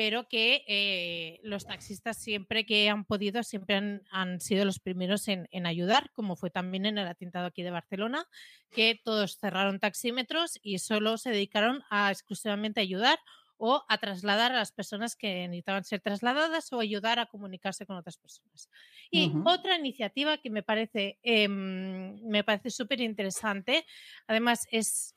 pero 0.01 0.27
que 0.29 0.65
eh, 0.67 1.41
los 1.43 1.67
taxistas 1.67 2.17
siempre 2.17 2.65
que 2.65 2.89
han 2.89 3.05
podido, 3.05 3.43
siempre 3.43 3.77
han, 3.77 4.03
han 4.11 4.41
sido 4.41 4.65
los 4.65 4.81
primeros 4.81 5.29
en, 5.29 5.47
en 5.51 5.67
ayudar, 5.67 6.11
como 6.15 6.37
fue 6.37 6.49
también 6.49 6.87
en 6.87 6.97
el 6.97 7.07
atentado 7.07 7.45
aquí 7.45 7.63
de 7.63 7.71
Barcelona, 7.71 8.27
que 8.71 8.99
todos 9.05 9.37
cerraron 9.37 9.79
taxímetros 9.79 10.59
y 10.63 10.79
solo 10.79 11.19
se 11.19 11.29
dedicaron 11.29 11.83
a 11.91 12.11
exclusivamente 12.11 12.81
ayudar 12.81 13.19
o 13.59 13.85
a 13.91 13.99
trasladar 13.99 14.53
a 14.53 14.57
las 14.57 14.73
personas 14.73 15.17
que 15.17 15.47
necesitaban 15.47 15.85
ser 15.85 16.01
trasladadas 16.01 16.73
o 16.73 16.81
ayudar 16.81 17.19
a 17.19 17.27
comunicarse 17.27 17.85
con 17.85 17.97
otras 17.97 18.17
personas. 18.17 18.71
Y 19.11 19.31
otra 19.45 19.77
iniciativa 19.77 20.39
que 20.39 20.49
me 20.49 20.63
parece, 20.63 21.19
em, 21.23 22.19
me 22.27 22.43
parece 22.43 22.71
súper 22.71 23.03
interesante, 23.03 23.85
además 24.27 24.67
es 24.71 25.15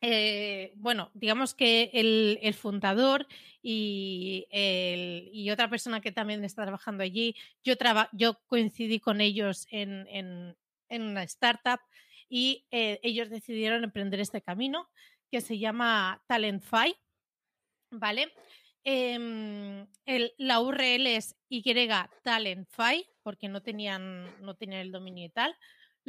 eh, 0.00 0.72
bueno, 0.76 1.10
digamos 1.14 1.54
que 1.54 1.90
el, 1.92 2.54
fundador 2.54 3.26
y, 3.62 4.46
otra 5.52 5.68
persona 5.68 6.00
que 6.00 6.12
también 6.12 6.44
está 6.44 6.62
trabajando 6.62 7.02
allí, 7.02 7.34
yo, 7.64 7.76
coincidí 8.46 9.00
con 9.00 9.20
ellos 9.20 9.66
en, 9.70 10.56
una 10.90 11.22
startup 11.24 11.80
y 12.28 12.66
eh, 12.70 13.00
ellos 13.02 13.30
decidieron 13.30 13.84
emprender 13.84 14.20
este 14.20 14.42
camino 14.42 14.88
que 15.30 15.40
se 15.40 15.58
llama 15.58 16.22
Talentfy, 16.26 16.94
¿vale? 17.90 18.32
Em, 18.84 19.86
el- 20.06 20.32
la 20.38 20.60
URL 20.60 21.16
es 21.16 21.36
Y 21.48 21.62
Talentfy, 22.22 23.06
porque 23.22 23.48
no 23.48 23.62
tenían, 23.62 24.30
no 24.42 24.54
tenían 24.54 24.80
el 24.80 24.92
dominio 24.92 25.26
y 25.26 25.30
tal 25.30 25.56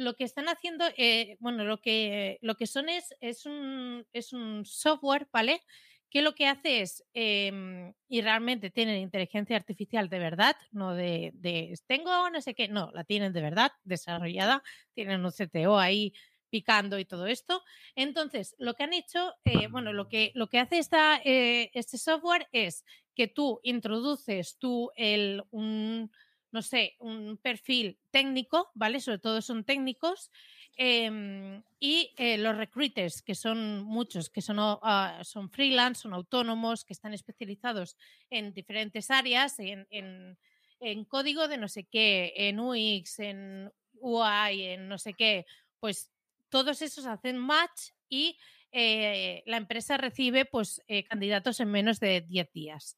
lo 0.00 0.14
que 0.14 0.24
están 0.24 0.48
haciendo, 0.48 0.86
eh, 0.96 1.36
bueno, 1.40 1.64
lo 1.64 1.82
que, 1.82 2.38
lo 2.40 2.54
que 2.54 2.66
son 2.66 2.88
es, 2.88 3.14
es, 3.20 3.44
un, 3.44 4.06
es 4.14 4.32
un 4.32 4.64
software, 4.64 5.28
¿vale? 5.30 5.60
Que 6.08 6.22
lo 6.22 6.34
que 6.34 6.46
hace 6.46 6.80
es, 6.80 7.04
em, 7.12 7.92
y 8.08 8.22
realmente 8.22 8.70
tienen 8.70 8.96
inteligencia 8.96 9.56
artificial 9.56 10.08
de 10.08 10.18
verdad, 10.18 10.56
no 10.72 10.94
de, 10.94 11.32
de 11.34 11.78
tengo 11.86 12.30
no 12.30 12.40
sé 12.40 12.54
qué, 12.54 12.66
no, 12.68 12.90
la 12.94 13.04
tienen 13.04 13.34
de 13.34 13.42
verdad 13.42 13.72
desarrollada, 13.84 14.62
tienen 14.94 15.22
un 15.22 15.32
CTO 15.32 15.78
ahí 15.78 16.14
picando 16.48 16.98
y 16.98 17.04
todo 17.04 17.26
esto. 17.26 17.62
Entonces, 17.94 18.56
lo 18.58 18.72
que 18.74 18.84
han 18.84 18.94
hecho, 18.94 19.34
eh, 19.44 19.68
bueno, 19.68 19.92
lo 19.92 20.08
que, 20.08 20.32
lo 20.34 20.48
que 20.48 20.60
hace 20.60 20.78
esta, 20.78 21.20
eh, 21.24 21.70
este 21.74 21.98
software 21.98 22.48
es 22.52 22.86
que 23.14 23.28
tú 23.28 23.60
introduces 23.62 24.56
tú 24.58 24.90
el, 24.96 25.42
un, 25.50 26.10
no 26.52 26.62
sé, 26.62 26.96
un 27.00 27.38
perfil 27.38 27.98
técnico, 28.10 28.70
¿vale? 28.74 29.00
Sobre 29.00 29.18
todo 29.18 29.42
son 29.42 29.64
técnicos. 29.64 30.30
em, 30.76 31.62
y 31.78 32.12
eh, 32.16 32.38
los 32.38 32.56
recruiters, 32.56 33.22
que 33.22 33.34
son 33.34 33.82
muchos, 33.84 34.30
que 34.30 34.40
son, 34.42 34.56
ah, 34.60 35.20
son 35.24 35.50
freelance, 35.50 36.02
son 36.02 36.14
autónomos, 36.14 36.84
que 36.84 36.92
están 36.92 37.12
especializados 37.14 37.96
en 38.30 38.52
diferentes 38.54 39.10
áreas, 39.10 39.58
en, 39.58 39.86
en- 39.90 40.38
en 40.80 41.04
código 41.04 41.48
de 41.48 41.58
no 41.58 41.68
sé 41.68 41.84
qué, 41.84 42.32
en 42.36 42.58
UX, 42.60 43.18
en 43.18 43.70
UI, 44.00 44.62
en 44.62 44.88
no 44.88 44.98
sé 44.98 45.12
qué, 45.14 45.44
pues 45.78 46.10
todos 46.48 46.82
esos 46.82 47.06
hacen 47.06 47.36
match 47.38 47.90
y 48.08 48.38
eh, 48.72 49.42
la 49.46 49.56
empresa 49.58 49.96
recibe 49.98 50.44
pues 50.46 50.82
eh, 50.88 51.04
candidatos 51.04 51.60
en 51.60 51.70
menos 51.70 52.00
de 52.00 52.22
10 52.22 52.50
días. 52.52 52.96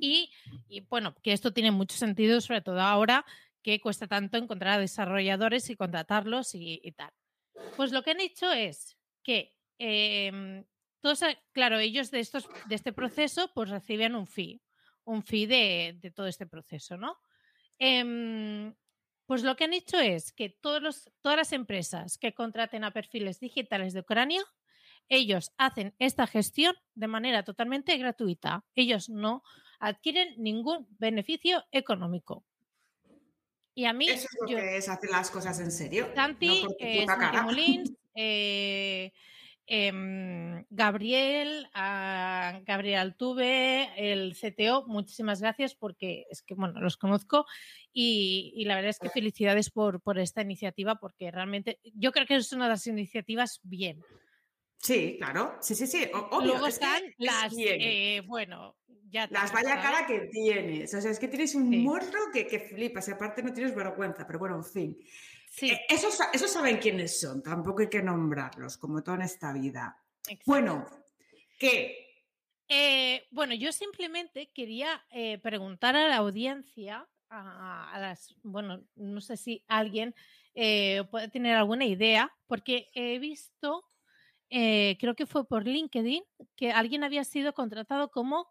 Y, 0.00 0.30
y, 0.68 0.80
bueno, 0.80 1.14
que 1.22 1.32
esto 1.32 1.52
tiene 1.52 1.70
mucho 1.70 1.96
sentido, 1.96 2.40
sobre 2.40 2.60
todo 2.60 2.80
ahora 2.80 3.24
que 3.62 3.80
cuesta 3.80 4.06
tanto 4.06 4.38
encontrar 4.38 4.74
a 4.74 4.80
desarrolladores 4.80 5.68
y 5.70 5.76
contratarlos 5.76 6.54
y, 6.54 6.80
y 6.82 6.92
tal. 6.92 7.10
Pues 7.76 7.92
lo 7.92 8.02
que 8.02 8.12
han 8.12 8.20
hecho 8.20 8.50
es 8.52 8.96
que 9.22 9.54
em, 9.78 10.64
todos, 11.00 11.20
claro, 11.52 11.78
ellos 11.78 12.10
de 12.10 12.20
estos, 12.20 12.48
de 12.66 12.74
este 12.74 12.92
proceso, 12.92 13.50
pues 13.54 13.70
reciben 13.70 14.14
un 14.14 14.26
fee, 14.26 14.62
un 15.04 15.22
fee 15.22 15.46
de, 15.46 15.98
de 16.00 16.10
todo 16.10 16.26
este 16.26 16.46
proceso, 16.46 16.96
¿no? 16.96 17.18
Em, 17.78 18.74
pues 19.26 19.42
lo 19.42 19.56
que 19.56 19.64
han 19.64 19.74
hecho 19.74 19.98
es 19.98 20.32
que 20.32 20.48
todos 20.48 20.80
los, 20.80 21.10
todas 21.20 21.36
las 21.36 21.52
empresas 21.52 22.16
que 22.16 22.32
contraten 22.32 22.84
a 22.84 22.92
perfiles 22.92 23.40
digitales 23.40 23.92
de 23.92 24.00
Ucrania, 24.00 24.42
ellos 25.08 25.52
hacen 25.56 25.94
esta 25.98 26.26
gestión 26.26 26.74
de 26.94 27.06
manera 27.08 27.42
totalmente 27.42 27.96
gratuita. 27.96 28.64
Ellos 28.74 29.08
no 29.08 29.42
adquieren 29.80 30.34
ningún 30.38 30.86
beneficio 30.98 31.64
económico. 31.72 32.44
Y 33.74 33.84
a 33.84 33.92
mí... 33.92 34.08
Eso 34.08 34.26
es 34.32 34.38
lo 34.42 34.48
yo- 34.48 34.56
que 34.58 34.76
es 34.76 34.88
hacer 34.88 35.10
las 35.10 35.30
cosas 35.30 35.60
en 35.60 35.70
serio. 35.70 36.08
Santi, 36.14 36.64
no 36.64 36.70
eh, 36.80 37.06
Santi. 37.06 37.36
Molins, 37.44 37.92
eh, 38.14 39.12
em, 39.66 40.64
Gabriel, 40.68 41.68
a 41.74 42.60
Gabriel 42.66 42.98
Altuve, 42.98 43.90
el 43.96 44.34
CTO, 44.34 44.84
muchísimas 44.88 45.40
gracias 45.40 45.76
porque 45.76 46.26
es 46.30 46.42
que, 46.42 46.54
bueno, 46.54 46.80
los 46.80 46.96
conozco 46.96 47.46
y, 47.92 48.52
y 48.56 48.64
la 48.64 48.74
verdad 48.74 48.90
es 48.90 48.98
que 48.98 49.10
felicidades 49.10 49.70
por, 49.70 50.00
por 50.00 50.18
esta 50.18 50.42
iniciativa 50.42 50.96
porque 50.96 51.30
realmente 51.30 51.78
yo 51.94 52.10
creo 52.10 52.26
que 52.26 52.34
es 52.34 52.52
una 52.52 52.64
de 52.64 52.70
las 52.70 52.86
iniciativas 52.88 53.60
bien. 53.62 54.02
Sí, 54.88 55.16
claro. 55.18 55.56
Sí, 55.60 55.74
sí, 55.74 55.86
sí. 55.86 56.10
Obvio. 56.14 56.52
Luego 56.52 56.66
es 56.66 56.78
que 56.78 56.84
están 56.86 57.04
es 57.04 57.14
las, 57.18 57.52
eh, 57.58 58.22
bueno, 58.26 58.76
ya 59.10 59.26
Las 59.30 59.52
vaya 59.52 59.68
sabes. 59.76 59.84
cara 59.84 60.06
que 60.06 60.20
tienes. 60.32 60.94
O 60.94 61.00
sea, 61.00 61.10
es 61.10 61.18
que 61.18 61.28
tienes 61.28 61.54
un 61.54 61.70
Sí. 61.70 61.78
morro 61.78 62.30
que, 62.32 62.46
que 62.46 62.58
flipas. 62.60 63.06
Y 63.08 63.12
aparte 63.12 63.42
no 63.42 63.52
tienes 63.52 63.74
vergüenza. 63.74 64.26
Pero 64.26 64.38
bueno, 64.38 64.56
en 64.56 64.64
fin. 64.64 64.98
Sí, 65.50 65.70
Eh, 65.70 65.80
esos, 65.88 66.18
esos 66.32 66.50
saben 66.50 66.78
quiénes 66.78 67.20
son. 67.20 67.42
Tampoco 67.42 67.80
hay 67.82 67.88
que 67.88 68.02
nombrarlos, 68.02 68.76
como 68.78 69.02
todo 69.02 69.14
en 69.16 69.22
esta 69.22 69.52
vida. 69.52 70.02
exacto. 70.26 70.44
Bueno, 70.46 70.86
¿qué? 71.58 72.04
Eh, 72.68 73.26
bueno, 73.30 73.54
yo 73.54 73.72
simplemente 73.72 74.50
quería 74.54 75.04
eh, 75.10 75.38
preguntar 75.38 75.96
a 75.96 76.06
la 76.08 76.16
audiencia, 76.16 77.08
a, 77.30 77.90
a 77.94 77.98
las, 77.98 78.34
bueno, 78.42 78.84
no 78.94 79.20
sé 79.22 79.36
si 79.38 79.64
alguien 79.68 80.14
eh, 80.54 81.04
puede 81.10 81.28
tener 81.28 81.56
alguna 81.56 81.86
idea, 81.86 82.30
porque 82.46 82.88
he 82.92 83.18
visto, 83.18 83.87
eh, 84.50 84.96
creo 85.00 85.14
que 85.14 85.26
fue 85.26 85.46
por 85.46 85.66
LinkedIn, 85.66 86.22
que 86.56 86.72
alguien 86.72 87.04
había 87.04 87.24
sido 87.24 87.52
contratado 87.54 88.10
como 88.10 88.48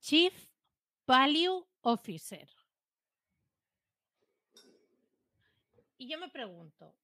Chief 0.00 0.34
Value 1.06 1.66
Officer. 1.82 2.48
Y 5.98 6.08
yo 6.08 6.18
me 6.18 6.28
pregunto, 6.28 6.94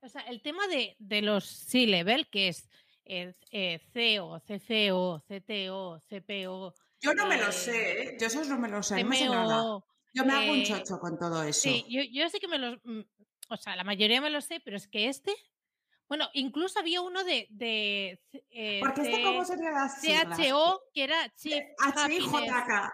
o 0.00 0.08
sea, 0.08 0.22
el 0.22 0.42
tema 0.42 0.66
de, 0.68 0.96
de 0.98 1.22
los 1.22 1.44
C-Level, 1.44 2.28
que 2.28 2.48
es 2.48 2.68
eh, 3.04 3.32
eh, 3.50 3.78
CEO, 3.92 4.40
CFO, 4.40 5.20
CTO, 5.26 5.98
CPO, 6.00 6.74
Yo 7.00 7.14
no 7.14 7.26
me 7.26 7.38
lo 7.38 7.48
Eh, 7.48 7.52
sé, 7.52 8.02
¿eh? 8.02 8.16
Yo 8.20 8.26
esos 8.26 8.48
no 8.48 8.58
me 8.58 8.68
lo 8.68 8.82
sé, 8.82 9.02
no 9.02 9.08
me 9.08 9.16
sé 9.16 9.28
nada. 9.28 9.62
CMO, 9.62 9.84
Yo 10.12 10.24
me 10.24 10.32
hago 10.32 10.52
un 10.52 10.58
eh, 10.60 10.64
chocho 10.64 10.98
con 10.98 11.18
todo 11.18 11.42
eso. 11.42 11.60
Sí, 11.60 11.84
yo, 11.88 12.02
yo 12.10 12.28
sí 12.28 12.38
que 12.38 12.48
me 12.48 12.58
los. 12.58 12.78
mm, 12.84 13.00
O 13.48 13.56
sea, 13.56 13.76
la 13.76 13.84
mayoría 13.84 14.20
me 14.20 14.30
lo 14.30 14.40
sé, 14.40 14.60
pero 14.64 14.76
es 14.76 14.88
que 14.88 15.08
este. 15.08 15.34
Bueno, 16.08 16.28
incluso 16.34 16.78
había 16.78 17.00
uno 17.00 17.24
de. 17.24 17.46
de 17.50 18.20
eh, 18.50 18.80
Porque 18.80 19.02
este, 19.02 19.22
¿cómo 19.22 19.44
sería 19.44 19.70
las 19.70 20.00
siglas? 20.00 20.38
CHO, 20.38 20.80
que 20.92 21.04
era 21.04 21.28
Chief. 21.34 21.62
HIJK. 22.08 22.92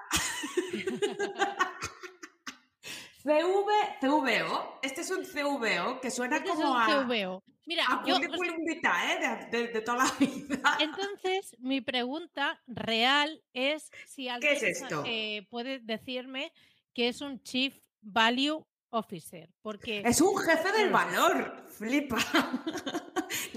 CV, 3.23 3.71
CVO. 4.01 4.79
Este 4.83 5.01
es 5.03 5.11
un 5.11 5.25
CVO 5.25 6.01
que 6.01 6.11
suena 6.11 6.37
Este 6.39 6.49
es 6.51 6.55
como 6.57 6.73
un 6.73 6.81
a, 6.81 6.87
CVO. 7.05 7.43
Mira, 7.67 7.85
a 7.87 8.03
yo. 8.07 8.19
vitae, 8.65 9.13
¿eh? 9.13 9.49
de, 9.51 9.59
de- 9.59 9.69
de 9.69 9.81
toda 9.83 10.05
la 10.05 10.11
vida. 10.19 10.77
entonces, 10.81 11.55
mi 11.59 11.81
pregunta 11.81 12.61
real 12.67 13.43
es 13.53 13.91
si 14.07 14.29
alguien 14.29 14.55
es 14.55 14.63
esto? 14.63 15.03
eh, 15.07 15.47
puede 15.51 15.81
decirme 15.81 16.53
que 16.95 17.09
es 17.09 17.21
un 17.21 17.43
Chief 17.43 17.77
Value 18.01 18.67
Officer. 18.89 19.51
Porque. 19.63 20.03
Es 20.05 20.21
un 20.21 20.37
jefe 20.39 20.73
del 20.73 20.89
Mm. 20.89 20.93
valor, 20.93 21.67
flipa. 21.69 22.17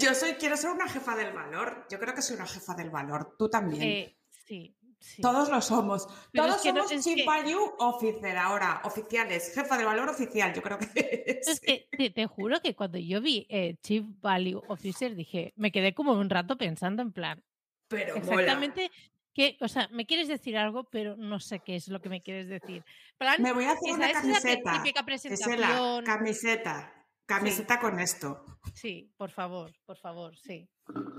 Yo 0.04 0.14
soy, 0.14 0.34
quiero 0.34 0.56
ser 0.56 0.70
una 0.70 0.88
jefa 0.88 1.16
del 1.16 1.32
valor. 1.32 1.86
Yo 1.90 1.98
creo 1.98 2.14
que 2.14 2.22
soy 2.22 2.36
una 2.36 2.46
jefa 2.46 2.74
del 2.74 2.90
valor. 2.90 3.34
Tú 3.38 3.48
también. 3.48 3.82
eh, 3.82 4.18
sí, 4.46 4.76
sí. 4.98 5.22
Todos 5.22 5.48
lo 5.48 5.60
somos. 5.60 6.06
Pero 6.32 6.44
Todos 6.46 6.56
es 6.56 6.62
que 6.62 6.72
no- 6.72 6.86
somos 6.88 7.04
Chief 7.04 7.16
que- 7.16 7.24
Value 7.24 7.74
Officer 7.78 8.36
ahora, 8.36 8.80
oficiales. 8.84 9.54
Jefa 9.54 9.76
del 9.76 9.86
valor 9.86 10.08
oficial, 10.08 10.52
yo 10.54 10.62
creo 10.62 10.78
que 10.78 11.24
es. 11.40 11.48
Es 11.48 11.60
que 11.60 11.88
te, 11.96 12.10
te 12.10 12.26
juro 12.26 12.60
que 12.60 12.74
cuando 12.74 12.98
yo 12.98 13.20
vi 13.20 13.46
eh, 13.48 13.76
Chief 13.82 14.04
Value 14.20 14.62
Officer 14.68 15.14
dije, 15.14 15.52
me 15.56 15.72
quedé 15.72 15.94
como 15.94 16.12
un 16.12 16.28
rato 16.30 16.56
pensando 16.58 17.02
en 17.02 17.12
plan, 17.12 17.42
Pero 17.88 18.14
mola. 18.16 18.20
exactamente 18.42 18.90
que, 19.34 19.56
o 19.60 19.66
sea, 19.68 19.88
me 19.90 20.06
quieres 20.06 20.28
decir 20.28 20.56
algo, 20.56 20.84
pero 20.84 21.16
no 21.16 21.40
sé 21.40 21.58
qué 21.58 21.74
es 21.74 21.88
lo 21.88 22.00
que 22.00 22.08
me 22.08 22.22
quieres 22.22 22.46
decir. 22.48 22.84
Plan, 23.18 23.42
Me 23.42 23.52
voy 23.52 23.64
a 23.64 23.72
hacer 23.72 23.92
una 23.92 24.06
esa 24.10 24.20
es 24.20 24.24
la 25.58 26.02
camiseta. 26.04 27.03
Camiseta. 27.26 27.80
Con 27.80 28.00
esto. 28.00 28.44
Sí, 28.74 29.12
por 29.16 29.30
favor, 29.30 29.72
por 29.84 29.96
favor, 29.96 30.36
sí. 30.36 30.68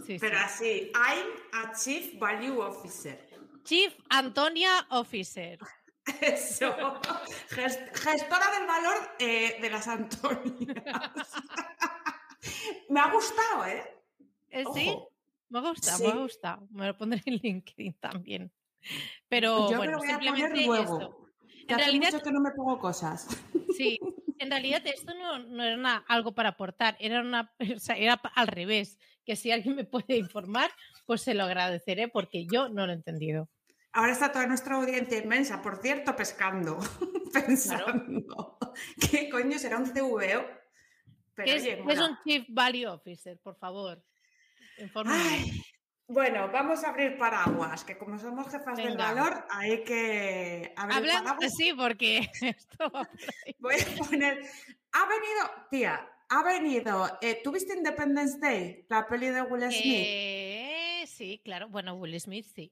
sí, 0.05 0.17
Pero 0.19 0.37
sí. 0.37 0.43
así, 0.43 0.91
I'm 0.93 1.27
a 1.53 1.73
Chief 1.73 2.19
Value 2.19 2.59
Officer. 2.61 3.27
Chief 3.63 3.93
Antonia 4.09 4.85
Officer. 4.91 5.59
Eso. 6.21 6.75
Gest- 7.49 7.91
gestora 7.95 8.51
del 8.59 8.67
valor 8.67 8.95
eh, 9.19 9.57
de 9.59 9.69
las 9.69 9.87
Antonias. 9.87 10.85
Me 12.89 12.99
ha 12.99 13.11
gustado, 13.11 13.65
¿eh? 13.65 13.83
Eh, 14.49 14.63
sí, 14.73 14.89
Ojo. 14.89 15.11
me 15.49 15.61
gusta, 15.61 15.97
me 15.97 16.11
gusta. 16.11 16.59
Me 16.69 16.87
lo 16.87 16.97
pondré 16.97 17.21
en 17.25 17.35
LinkedIn 17.37 17.93
también. 17.99 18.51
Pero 19.27 19.65
Yo 19.65 19.71
me 19.71 19.77
bueno, 19.77 19.91
lo 19.93 19.97
voy 19.97 20.11
a 20.11 20.17
poner 20.17 20.35
simplemente 20.35 20.65
luego. 20.67 21.27
En 21.67 21.75
hace 21.75 21.83
realidad, 21.83 22.11
mucho 22.13 22.23
que 22.23 22.31
no 22.31 22.39
me 22.39 22.51
pongo 22.51 22.77
cosas. 22.79 23.27
Sí, 23.75 23.99
en 24.39 24.49
realidad 24.49 24.81
esto 24.85 25.13
no, 25.13 25.39
no 25.39 25.63
era 25.63 25.75
una- 25.75 26.03
algo 26.07 26.33
para 26.33 26.49
aportar, 26.49 26.95
era, 26.99 27.21
una, 27.21 27.53
o 27.75 27.79
sea, 27.79 27.95
era 27.95 28.13
al 28.13 28.47
revés, 28.47 28.97
que 29.25 29.35
si 29.35 29.51
alguien 29.51 29.75
me 29.75 29.85
puede 29.85 30.17
informar, 30.17 30.71
pues 31.05 31.21
se 31.21 31.33
lo 31.33 31.43
agradeceré 31.43 32.07
porque 32.07 32.45
yo 32.45 32.69
no 32.69 32.85
lo 32.85 32.91
he 32.93 32.95
entendido. 32.95 33.49
Ahora 33.91 34.11
está 34.11 34.31
toda 34.31 34.45
nuestra 34.45 34.75
audiencia 34.75 35.17
inmensa, 35.17 35.61
por 35.61 35.81
cierto, 35.81 36.15
pescando, 36.15 36.77
pensando. 37.33 38.57
¿Qué 39.09 39.29
coño 39.29 39.57
será 39.57 39.77
un 39.77 39.85
CVO? 39.85 40.19
Pero 41.33 41.45
¿Qué 41.45 41.55
es, 41.55 41.63
oye, 41.63 42.03
un 42.03 42.17
Chief 42.25 42.45
Value 42.49 42.87
Officer, 42.87 43.37
por 43.39 43.55
favor? 43.57 44.03
Ay, 45.05 45.61
bueno, 46.07 46.49
vamos 46.51 46.83
a 46.83 46.89
abrir 46.89 47.17
paraguas, 47.17 47.83
que 47.83 47.97
como 47.97 48.19
somos 48.19 48.47
jefas 48.51 48.77
del 48.77 48.95
valor, 48.97 49.45
hay 49.49 49.83
que 49.83 50.73
abrir 50.75 50.97
Hablan 50.97 51.23
paraguas. 51.23 51.51
así 51.53 51.73
porque 51.73 52.29
esto. 52.41 52.91
Voy 53.59 53.75
a 53.75 54.03
poner. 54.03 54.39
Ha 54.91 55.05
venido, 55.07 55.67
tía, 55.71 56.07
ha 56.29 56.43
venido. 56.43 57.17
eh, 57.21 57.41
¿Tuviste 57.43 57.73
Independence 57.75 58.37
Day? 58.39 58.85
La 58.89 59.07
peli 59.07 59.27
de 59.29 59.41
Will 59.41 59.63
Smith. 59.71 60.05
Eh, 60.07 61.03
sí, 61.07 61.41
claro. 61.43 61.67
Bueno, 61.69 61.95
Will 61.95 62.19
Smith 62.19 62.45
sí. 62.55 62.71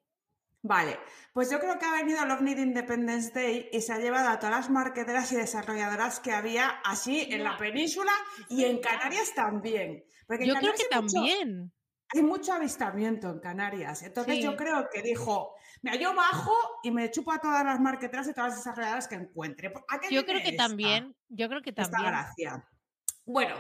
Vale, 0.65 0.98
pues 1.34 1.52
yo 1.52 1.60
creo 1.60 1.78
que 1.78 1.86
ha 1.86 1.91
venido 1.91 2.24
el 2.24 2.32
OVNI 2.32 2.54
de 2.56 2.62
Independence 2.62 3.32
Day 3.34 3.67
y 3.74 3.82
se 3.82 3.91
ha 3.91 3.98
llevado 4.00 4.30
a 4.30 4.39
todas 4.39 4.56
las 4.56 4.69
marqueteras 4.69 5.30
y 5.34 5.36
desarrolladoras 5.36 6.22
que 6.22 6.32
había 6.32 6.69
así 6.86 7.28
en 7.30 7.43
la 7.43 7.58
península 7.58 8.13
y 8.48 8.63
en 8.63 8.80
Canarias 8.80 9.34
también. 9.36 10.06
Porque 10.26 10.43
en 10.46 10.50
Yo 10.52 10.56
creo 10.56 10.72
que 10.72 10.84
mucho- 11.02 11.17
también. 11.17 11.74
Hay 12.13 12.21
mucho 12.21 12.54
avistamiento 12.54 13.30
en 13.30 13.39
Canarias. 13.39 14.04
Entonces 14.04 14.36
Sí. 14.36 14.41
yo 14.43 14.56
creo 14.56 14.89
que 14.91 15.02
dijo, 15.02 15.56
mira, 15.82 15.95
yo 15.97 16.13
bajo 16.13 16.54
y 16.84 16.91
me 16.91 17.10
chupo 17.12 17.32
a 17.32 17.39
todas 17.39 17.63
las 17.65 17.80
marqueteras 17.80 18.28
y 18.28 18.34
todas 18.34 18.49
las 18.52 18.60
desarrolladoras 18.60 19.08
que 19.08 19.15
encuentre. 19.15 19.73
¿A 19.89 19.99
qué 19.99 20.13
Yo 20.13 20.26
creo 20.26 20.41
que 20.41 20.49
esta- 20.49 20.67
también. 20.67 21.15
Yo 21.30 21.49
creo 21.49 21.62
que 21.62 21.71
Esta 21.71 21.84
también. 21.89 22.12
gracia. 22.12 22.69
Bueno, 23.26 23.56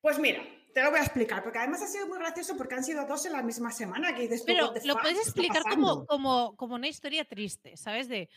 pues 0.00 0.18
mira, 0.18 0.42
te 0.74 0.82
lo 0.82 0.90
voy 0.90 1.00
a 1.00 1.02
explicar, 1.02 1.42
porque 1.42 1.58
además 1.58 1.82
ha 1.82 1.86
sido 1.86 2.06
muy 2.08 2.18
gracioso 2.18 2.56
porque 2.56 2.74
han 2.74 2.84
sido 2.84 3.06
dos 3.06 3.24
en 3.26 3.32
la 3.32 3.42
misma 3.42 3.70
semana. 3.70 4.14
Que 4.14 4.22
dices 4.22 4.42
Pero 4.44 4.66
"What 4.68 4.74
the 4.80 4.86
lo 4.86 4.94
puedes 4.94 5.14
¿qué 5.14 5.18
está 5.20 5.30
explicar 5.30 5.62
como, 5.62 5.86
pasando?". 5.86 6.06
como, 6.06 6.56
como 6.56 6.74
una 6.74 6.88
historia 6.88 7.24
triste, 7.24 7.76
¿sabes? 7.76 8.08
De 8.08 8.28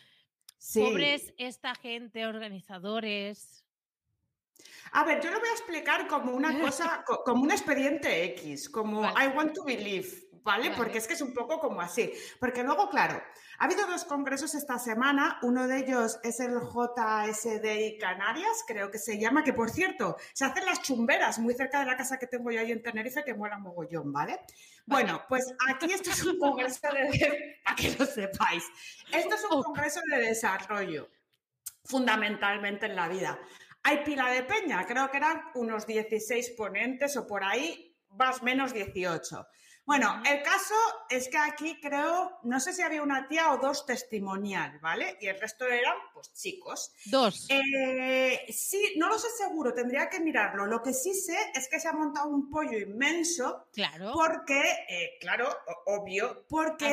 Sí. 0.58 0.80
pobres 0.80 1.34
esta 1.38 1.76
gente, 1.76 2.26
organizadores. 2.28 3.66
A 4.94 5.04
ver, 5.04 5.22
yo 5.22 5.32
lo 5.32 5.40
voy 5.40 5.50
a 5.50 5.54
explicar 5.54 6.08
como 6.08 6.32
una 6.34 6.60
cosa, 6.62 7.04
co- 7.06 7.24
como 7.24 7.44
un 7.44 7.52
expediente 7.52 8.24
X, 8.26 8.70
como 8.70 9.02
Vale. 9.02 9.26
I 9.26 9.28
want 9.30 9.54
to 9.54 9.64
believe, 9.64 10.08
¿vale? 10.44 10.70
Vale. 10.70 10.76
Porque 10.78 10.98
es 10.98 11.08
que 11.08 11.14
es 11.14 11.22
un 11.22 11.34
poco 11.34 11.60
como 11.60 11.82
así. 11.82 12.12
Porque 12.40 12.64
luego, 12.64 12.90
claro, 12.90 13.22
ha 13.60 13.66
habido 13.66 13.86
dos 13.88 14.06
congresos 14.06 14.56
esta 14.56 14.80
semana, 14.80 15.38
uno 15.44 15.68
de 15.68 15.78
ellos 15.80 16.20
es 16.24 16.40
el 16.40 16.60
JSDI 16.60 17.98
Canarias, 18.00 18.64
creo 18.68 18.90
que 18.90 18.98
se 18.98 19.20
llama, 19.20 19.44
que 19.44 19.54
por 19.54 19.70
cierto, 19.70 20.18
se 20.34 20.46
hacen 20.46 20.66
las 20.66 20.82
chumberas 20.82 21.38
muy 21.40 21.54
cerca 21.54 21.80
de 21.80 21.86
la 21.86 21.96
casa 21.96 22.18
que 22.18 22.28
tengo 22.28 22.50
yo 22.52 22.60
ahí 22.60 22.72
en 22.72 22.82
Tenerife, 22.82 23.24
que 23.24 23.34
mola 23.36 23.60
mogollón, 23.60 24.12
¿vale? 24.12 24.40
Bueno, 24.88 25.22
pues 25.30 25.46
aquí 25.70 25.94
esto 25.94 26.10
es 26.10 26.24
un 26.26 26.40
congreso 26.40 26.80
de... 26.92 27.60
para 27.64 27.76
que 27.76 27.96
lo 27.98 28.06
sepáis. 28.06 28.64
Esto 29.14 29.36
es 29.36 29.44
un 29.46 29.62
congreso 29.62 30.02
de 30.10 30.18
desarrollo, 30.18 31.08
fundamentalmente 31.86 32.88
en 32.88 32.96
la 32.96 33.08
vida. 33.08 33.40
Hay 33.84 34.04
pila 34.04 34.30
de 34.30 34.44
peña, 34.44 34.86
creo 34.86 35.10
que 35.10 35.18
eran 35.18 35.42
unos 35.56 35.88
16 35.88 36.52
ponentes 36.52 37.18
o 37.18 37.26
por 37.26 37.44
ahí, 37.44 37.98
más 38.10 38.42
o 38.42 38.46
menos 38.46 38.74
18. 38.74 39.48
Bueno, 39.84 40.22
el 40.30 40.44
caso 40.44 40.76
es 41.10 41.28
que 41.28 41.38
aquí 41.38 41.80
creo, 41.82 42.40
no 42.44 42.60
sé 42.60 42.72
si 42.72 42.82
había 42.82 43.02
una 43.02 43.28
tía 43.28 43.52
o 43.52 43.58
dos 43.58 43.86
testimonial, 43.86 44.80
¿vale? 44.80 45.18
Y 45.20 45.28
el 45.28 45.40
resto 45.40 45.66
eran, 45.66 45.98
pues, 46.14 46.34
chicos. 46.34 46.94
Dos. 47.06 47.48
Eh, 47.50 48.46
sí, 48.54 48.94
no 48.98 49.10
lo 49.10 49.18
sé 49.18 49.28
seguro, 49.38 49.74
tendría 49.74 50.08
que 50.08 50.20
mirarlo. 50.20 50.68
Lo 50.68 50.84
que 50.84 50.94
sí 50.94 51.14
sé 51.14 51.38
es 51.56 51.68
que 51.68 51.80
se 51.80 51.88
ha 51.88 51.94
montado 51.94 52.30
un 52.30 52.50
pollo 52.50 52.78
inmenso. 52.78 53.68
Claro. 53.74 54.14
Porque, 54.14 54.62
eh, 54.88 55.18
claro, 55.20 55.50
obvio, 55.88 56.46
porque. 56.48 56.88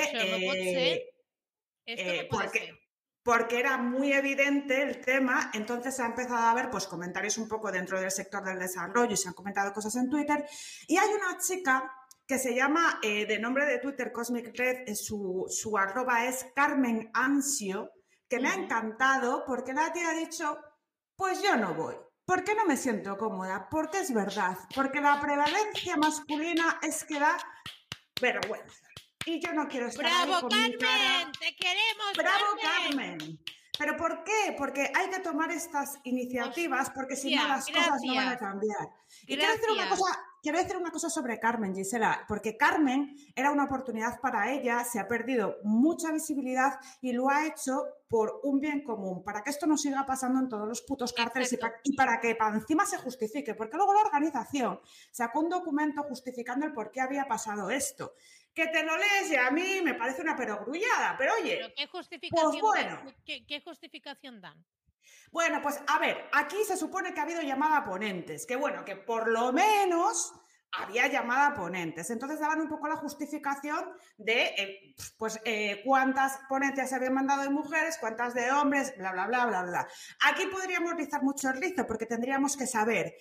Porque, 2.30 2.87
porque 3.28 3.58
era 3.58 3.76
muy 3.76 4.10
evidente 4.14 4.80
el 4.80 5.02
tema, 5.02 5.50
entonces 5.52 5.94
se 5.94 6.02
ha 6.02 6.06
empezado 6.06 6.48
a 6.48 6.54
ver 6.54 6.70
pues, 6.70 6.86
comentarios 6.86 7.36
un 7.36 7.46
poco 7.46 7.70
dentro 7.70 8.00
del 8.00 8.10
sector 8.10 8.42
del 8.42 8.58
desarrollo 8.58 9.12
y 9.12 9.18
se 9.18 9.28
han 9.28 9.34
comentado 9.34 9.70
cosas 9.74 9.94
en 9.96 10.08
Twitter. 10.08 10.46
Y 10.86 10.96
hay 10.96 11.10
una 11.10 11.36
chica 11.36 11.92
que 12.26 12.38
se 12.38 12.54
llama, 12.54 12.98
eh, 13.02 13.26
de 13.26 13.38
nombre 13.38 13.66
de 13.66 13.80
Twitter 13.80 14.12
Cosmic 14.12 14.56
Red, 14.56 14.88
eh, 14.88 14.94
su, 14.94 15.44
su 15.50 15.76
arroba 15.76 16.24
es 16.24 16.46
Carmen 16.56 17.10
Ansio, 17.12 17.90
que 18.26 18.40
me 18.40 18.48
ha 18.48 18.54
encantado 18.54 19.44
porque 19.46 19.74
la 19.74 19.92
tía 19.92 20.08
ha 20.08 20.14
dicho, 20.14 20.58
pues 21.14 21.42
yo 21.42 21.54
no 21.54 21.74
voy. 21.74 21.96
¿Por 22.24 22.44
qué 22.44 22.54
no 22.54 22.64
me 22.64 22.78
siento 22.78 23.18
cómoda? 23.18 23.68
Porque 23.70 23.98
es 23.98 24.14
verdad, 24.14 24.56
porque 24.74 25.02
la 25.02 25.20
prevalencia 25.20 25.98
masculina 25.98 26.78
es 26.80 27.04
que 27.04 27.20
da 27.20 27.36
vergüenza 28.22 28.87
y 29.28 29.40
yo 29.40 29.52
no 29.52 29.68
quiero 29.68 29.86
estar 29.86 30.04
¡Bravo, 30.04 30.48
Carmen! 30.48 31.32
¡Te 31.38 31.54
queremos! 31.56 32.12
¡Bravo, 32.16 32.44
Carmen! 32.62 33.38
¿Pero 33.78 33.96
por 33.96 34.24
qué? 34.24 34.56
Porque 34.56 34.90
hay 34.92 35.08
que 35.08 35.20
tomar 35.20 35.52
estas 35.52 35.98
iniciativas 36.02 36.90
porque 36.90 37.14
si 37.14 37.34
no 37.34 37.46
las 37.46 37.66
cosas 37.66 38.00
no 38.04 38.14
van 38.16 38.28
a 38.28 38.36
cambiar. 38.36 38.88
Y 39.22 39.36
quiero 39.36 39.52
decir, 39.52 39.70
una 39.70 39.88
cosa, 39.88 40.18
quiero 40.42 40.58
decir 40.58 40.76
una 40.76 40.90
cosa 40.90 41.08
sobre 41.08 41.38
Carmen, 41.38 41.76
Gisela, 41.76 42.24
porque 42.26 42.56
Carmen 42.56 43.14
era 43.36 43.52
una 43.52 43.64
oportunidad 43.64 44.20
para 44.20 44.52
ella, 44.52 44.82
se 44.82 44.98
ha 44.98 45.06
perdido 45.06 45.58
mucha 45.62 46.10
visibilidad 46.10 46.80
y 47.00 47.12
lo 47.12 47.30
ha 47.30 47.46
hecho 47.46 47.84
por 48.08 48.40
un 48.42 48.58
bien 48.58 48.82
común, 48.82 49.22
para 49.22 49.42
que 49.44 49.50
esto 49.50 49.66
no 49.66 49.76
siga 49.76 50.04
pasando 50.04 50.40
en 50.40 50.48
todos 50.48 50.66
los 50.66 50.82
putos 50.82 51.12
cárceles 51.12 51.52
y 51.52 51.56
para, 51.58 51.74
y 51.84 51.94
para, 51.94 52.20
que 52.20 52.34
para 52.34 52.56
encima 52.56 52.84
se 52.84 52.98
justifique, 52.98 53.54
porque 53.54 53.76
luego 53.76 53.94
la 53.94 54.00
organización 54.00 54.80
sacó 55.12 55.40
un 55.40 55.50
documento 55.50 56.02
justificando 56.02 56.66
el 56.66 56.72
por 56.72 56.90
qué 56.90 57.00
había 57.00 57.28
pasado 57.28 57.70
esto 57.70 58.14
que 58.58 58.66
te 58.66 58.82
lo 58.82 58.96
lees 58.96 59.30
y 59.30 59.36
a 59.36 59.52
mí 59.52 59.80
me 59.84 59.94
parece 59.94 60.20
una 60.20 60.36
perogrullada, 60.36 61.14
pero 61.16 61.32
oye, 61.40 61.58
¿Pero 61.60 61.74
qué, 61.76 61.86
justificación 61.86 62.50
pues 62.50 62.60
bueno. 62.60 63.14
¿qué, 63.24 63.46
¿qué, 63.46 63.60
justificación 63.60 64.40
dan? 64.40 64.64
Bueno, 65.30 65.62
pues 65.62 65.80
a 65.86 66.00
ver, 66.00 66.28
aquí 66.32 66.56
se 66.64 66.76
supone 66.76 67.14
que 67.14 67.20
ha 67.20 67.22
habido 67.22 67.40
llamada 67.40 67.76
a 67.76 67.84
ponentes, 67.84 68.46
que 68.46 68.56
bueno, 68.56 68.84
que 68.84 68.96
por 68.96 69.30
lo 69.30 69.52
menos 69.52 70.34
había 70.72 71.06
llamada 71.06 71.48
a 71.48 71.54
ponentes. 71.54 72.10
Entonces 72.10 72.40
daban 72.40 72.60
un 72.60 72.68
poco 72.68 72.88
la 72.88 72.96
justificación 72.96 73.92
de 74.16 74.42
eh, 74.42 74.94
pues 75.16 75.40
eh, 75.44 75.80
cuántas 75.84 76.40
ponentes 76.48 76.88
se 76.88 76.96
habían 76.96 77.14
mandado 77.14 77.42
de 77.42 77.50
mujeres, 77.50 77.96
cuántas 78.00 78.34
de 78.34 78.50
hombres, 78.50 78.92
bla, 78.98 79.12
bla, 79.12 79.28
bla, 79.28 79.46
bla, 79.46 79.62
bla. 79.62 79.88
Aquí 80.24 80.46
podríamos 80.46 80.94
rizar 80.94 81.22
mucho 81.22 81.48
el 81.50 81.60
rizo 81.60 81.86
porque 81.86 82.06
tendríamos 82.06 82.56
que 82.56 82.66
saber 82.66 83.14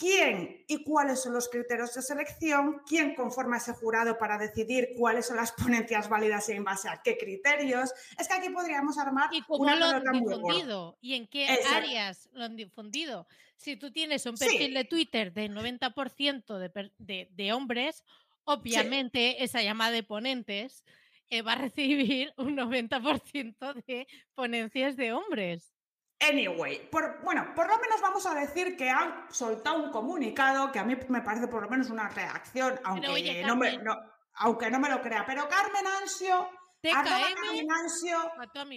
quién 0.00 0.64
y 0.66 0.82
cuáles 0.82 1.20
son 1.22 1.34
los 1.34 1.50
criterios 1.50 1.92
de 1.94 2.00
selección, 2.00 2.80
quién 2.86 3.14
conforma 3.14 3.58
ese 3.58 3.74
jurado 3.74 4.16
para 4.16 4.38
decidir 4.38 4.94
cuáles 4.96 5.26
son 5.26 5.36
las 5.36 5.52
ponencias 5.52 6.08
válidas 6.08 6.48
y 6.48 6.52
en 6.52 6.64
base 6.64 6.88
a 6.88 7.02
qué 7.02 7.18
criterios. 7.18 7.92
Es 8.18 8.26
que 8.26 8.34
aquí 8.34 8.48
podríamos 8.48 8.96
armar 8.96 9.28
¿Y 9.30 9.42
cómo 9.42 9.64
lo 9.64 9.84
han 9.84 10.04
difundido? 10.12 10.96
¿Y 11.02 11.14
en 11.14 11.26
qué 11.26 11.44
Exacto. 11.44 11.76
áreas 11.76 12.28
lo 12.32 12.44
han 12.44 12.56
difundido? 12.56 13.28
Si 13.56 13.76
tú 13.76 13.92
tienes 13.92 14.24
un 14.24 14.36
perfil 14.36 14.68
sí. 14.68 14.74
de 14.74 14.84
Twitter 14.84 15.34
de 15.34 15.50
90% 15.50 16.56
de, 16.56 16.90
de, 16.96 17.28
de, 17.30 17.52
hombres, 17.52 18.04
obviamente 18.44 19.36
sí. 19.36 19.44
esa 19.44 19.62
llamada 19.62 19.90
de 19.90 20.02
ponentes 20.02 20.82
eh, 21.28 21.42
va 21.42 21.52
a 21.52 21.56
recibir 21.56 22.32
un 22.38 22.56
90% 22.56 23.84
de 23.86 24.06
ponencias 24.34 24.96
de 24.96 25.12
hombres. 25.12 25.74
Anyway, 26.20 26.88
por, 26.90 27.22
bueno, 27.22 27.52
por 27.54 27.66
lo 27.66 27.78
menos 27.78 28.00
vamos 28.02 28.26
a 28.26 28.34
decir 28.34 28.76
que 28.76 28.90
han 28.90 29.32
soltado 29.32 29.82
un 29.82 29.90
comunicado 29.90 30.70
que 30.70 30.78
a 30.78 30.84
mí 30.84 30.94
me 31.08 31.22
parece 31.22 31.48
por 31.48 31.62
lo 31.62 31.68
menos 31.68 31.88
una 31.88 32.08
reacción, 32.08 32.78
aunque, 32.84 33.08
oye, 33.08 33.42
no, 33.42 33.56
me, 33.56 33.78
no, 33.78 33.96
aunque 34.34 34.70
no 34.70 34.78
me 34.78 34.90
lo 34.90 35.00
crea. 35.00 35.24
Pero 35.24 35.48
Carmen 35.48 35.86
Ansio, 35.86 36.48
Carmen 36.82 37.70
Ansio, 37.72 38.18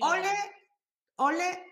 ole, 0.02 0.34
ole, 1.18 1.66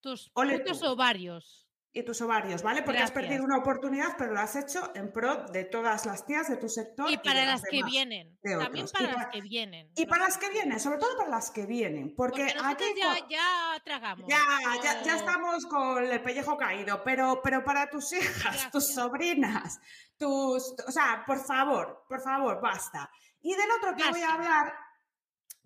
tus, 0.00 0.30
ole 0.34 0.62
ovarios 0.84 1.65
y 1.96 2.02
tus 2.02 2.20
ovarios, 2.20 2.62
¿vale? 2.62 2.82
Porque 2.82 2.98
Gracias. 2.98 3.16
has 3.16 3.22
perdido 3.22 3.42
una 3.42 3.56
oportunidad, 3.56 4.16
pero 4.18 4.34
lo 4.34 4.40
has 4.40 4.54
hecho 4.54 4.92
en 4.94 5.10
pro 5.10 5.46
de 5.46 5.64
todas 5.64 6.04
las 6.04 6.26
tías 6.26 6.46
de 6.46 6.58
tu 6.58 6.68
sector. 6.68 7.10
Y 7.10 7.16
para 7.16 7.42
y 7.42 7.46
las 7.46 7.62
que 7.62 7.82
vienen. 7.82 8.38
También 8.42 8.86
para, 8.92 9.06
para, 9.06 9.22
las 9.22 9.32
que 9.32 9.40
vienen. 9.40 9.90
Y 9.96 10.04
para 10.04 10.24
las 10.24 10.36
que 10.36 10.50
vienen, 10.50 10.78
sobre 10.78 10.98
todo 10.98 11.16
para 11.16 11.30
las 11.30 11.50
que 11.50 11.64
vienen. 11.64 12.14
Porque, 12.14 12.52
porque 12.54 12.84
aquí 12.84 12.84
ya, 13.00 13.16
ya, 13.30 13.82
tragamos. 13.82 14.28
Ya, 14.28 14.38
ya, 14.82 15.02
ya, 15.02 15.16
estamos 15.16 15.64
con 15.64 16.04
el 16.04 16.22
pellejo 16.22 16.58
caído, 16.58 17.02
pero, 17.02 17.40
pero 17.42 17.64
para 17.64 17.88
tus 17.88 18.12
hijas, 18.12 18.42
Gracias. 18.42 18.70
tus 18.70 18.92
sobrinas, 18.92 19.80
tus. 20.18 20.74
O 20.86 20.92
sea, 20.92 21.24
por 21.26 21.42
favor, 21.46 22.04
por 22.06 22.20
favor, 22.20 22.60
basta. 22.60 23.10
Y 23.40 23.54
del 23.54 23.70
otro 23.70 23.96
que 23.96 24.02
Gracias. 24.02 24.12
voy 24.12 24.22
a 24.22 24.34
hablar 24.34 24.85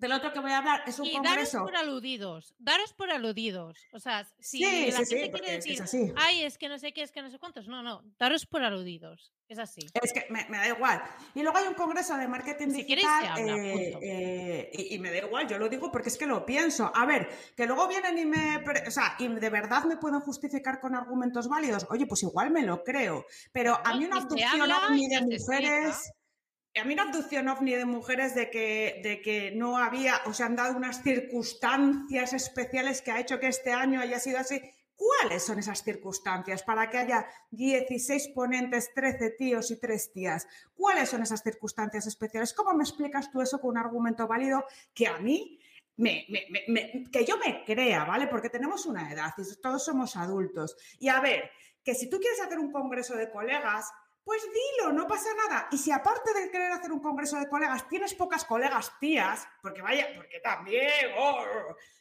del 0.01 0.13
otro 0.13 0.33
que 0.33 0.41
voy 0.41 0.51
a 0.51 0.59
hablar 0.59 0.83
es 0.87 0.99
un 0.99 1.07
y 1.07 1.13
congreso. 1.13 1.59
Daros 1.59 1.71
por 1.71 1.77
aludidos, 1.77 2.55
daros 2.59 2.93
por 2.95 3.11
aludidos. 3.11 3.79
O 3.93 4.01
sea, 4.01 4.25
si 4.39 4.59
sí, 4.59 4.91
la 4.91 5.05
sí, 5.05 5.17
gente 5.17 5.27
sí, 5.27 5.31
quiere 5.31 5.53
decir, 5.53 5.73
es 5.75 5.81
así. 5.83 6.13
ay, 6.17 6.43
es 6.43 6.57
que 6.57 6.69
no 6.69 6.79
sé 6.79 6.93
qué, 6.93 7.03
es 7.03 7.13
que 7.13 7.23
no 7.23 7.31
sé 7.31 7.39
cuántos. 7.39 7.69
No, 7.69 7.83
no, 7.83 8.03
daros 8.19 8.47
por 8.47 8.65
aludidos. 8.65 9.33
Es 9.47 9.59
así. 9.59 9.81
Es 10.01 10.13
que 10.13 10.27
me, 10.31 10.47
me 10.49 10.59
da 10.59 10.69
igual. 10.69 11.03
Y 11.35 11.43
luego 11.43 11.59
hay 11.59 11.67
un 11.67 11.75
congreso 11.75 12.17
de 12.17 12.29
marketing 12.29 12.69
si 12.69 12.85
digital. 12.85 13.27
Habla, 13.27 13.57
eh, 13.57 13.99
eh, 14.01 14.71
y, 14.73 14.95
y, 14.95 14.99
me 15.01 15.11
da 15.11 15.19
igual, 15.19 15.49
yo 15.49 15.59
lo 15.59 15.69
digo 15.69 15.91
porque 15.91 16.09
es 16.09 16.17
que 16.17 16.27
lo 16.27 16.47
pienso. 16.47 16.91
A 16.95 17.05
ver, 17.05 17.29
que 17.57 17.67
luego 17.67 17.89
vienen 17.89 18.17
y 18.17 18.25
me. 18.25 18.65
O 18.87 18.91
sea, 18.91 19.17
y 19.19 19.29
de 19.29 19.51
verdad 19.51 19.85
me 19.85 19.97
pueden 19.97 20.21
justificar 20.21 20.81
con 20.81 20.95
argumentos 20.95 21.49
válidos. 21.49 21.87
Oye, 21.91 22.07
pues 22.07 22.23
igual 22.23 22.51
me 22.51 22.63
lo 22.63 22.83
creo. 22.85 23.27
Pero 23.53 23.79
a 23.85 23.97
mí 23.97 24.05
una 24.05 24.19
abducción 24.19 24.71
ovni 24.71 25.09
de 25.09 25.21
mujeres 25.23 26.13
a 26.76 26.85
mí 26.85 26.94
una 26.94 27.02
abducción 27.04 27.48
ovni 27.48 27.74
de 27.74 27.85
mujeres 27.85 28.35
de 28.35 28.50
que, 28.50 29.00
de 29.02 29.20
que 29.22 29.50
no 29.52 29.76
había, 29.76 30.20
o 30.26 30.33
se 30.33 30.44
han 30.44 30.56
dado 30.56 30.76
unas 30.76 31.02
circunstancias 31.02 32.33
especiales 32.33 33.02
que 33.02 33.11
ha 33.11 33.20
hecho 33.20 33.40
que 33.40 33.48
este 33.48 33.72
año 33.72 34.00
haya 34.00 34.20
sido 34.20 34.38
así. 34.38 34.61
¿Cuáles 34.94 35.42
son 35.42 35.59
esas 35.59 35.83
circunstancias 35.83 36.62
para 36.62 36.90
que 36.90 36.98
haya 36.98 37.26
16 37.50 38.28
ponentes, 38.35 38.92
13 38.94 39.30
tíos 39.30 39.70
y 39.70 39.80
3 39.80 40.12
tías? 40.12 40.46
¿Cuáles 40.74 41.09
son 41.09 41.22
esas 41.22 41.42
circunstancias 41.42 42.06
especiales? 42.06 42.52
¿Cómo 42.52 42.74
me 42.74 42.85
explicas 42.85 43.30
tú 43.30 43.40
eso 43.40 43.59
con 43.61 43.70
un 43.70 43.78
argumento 43.78 44.28
válido 44.28 44.64
que 44.92 45.06
a 45.06 45.18
mí 45.18 45.59
me, 45.96 46.26
me, 46.68 47.04
que 47.11 47.24
yo 47.24 47.38
me 47.38 47.64
crea, 47.64 48.04
¿vale? 48.04 48.26
Porque 48.26 48.50
tenemos 48.50 48.87
una 48.87 49.11
edad 49.11 49.33
y 49.38 49.61
todos 49.61 49.85
somos 49.85 50.16
adultos. 50.16 50.76
Y 50.98 51.09
a 51.09 51.20
ver, 51.20 51.50
que 51.83 51.94
si 51.94 52.09
tú 52.11 52.18
quieres 52.18 52.40
hacer 52.40 52.59
un 52.59 52.70
congreso 52.70 53.16
de 53.16 53.30
colegas, 53.30 53.90
pues 54.31 54.43
dilo, 54.45 54.93
no 54.93 55.09
pasa 55.09 55.29
nada. 55.35 55.66
Y 55.73 55.77
si 55.77 55.90
aparte 55.90 56.33
de 56.33 56.53
querer 56.53 56.71
hacer 56.71 56.93
un 56.93 57.01
congreso 57.01 57.37
de 57.37 57.49
colegas 57.49 57.88
tienes 57.88 58.14
pocas 58.14 58.45
colegas 58.45 58.93
tías, 59.01 59.49
porque 59.61 59.83
vaya, 59.83 60.07
porque 60.14 60.38
también, 60.38 61.11
oh, 61.19 61.45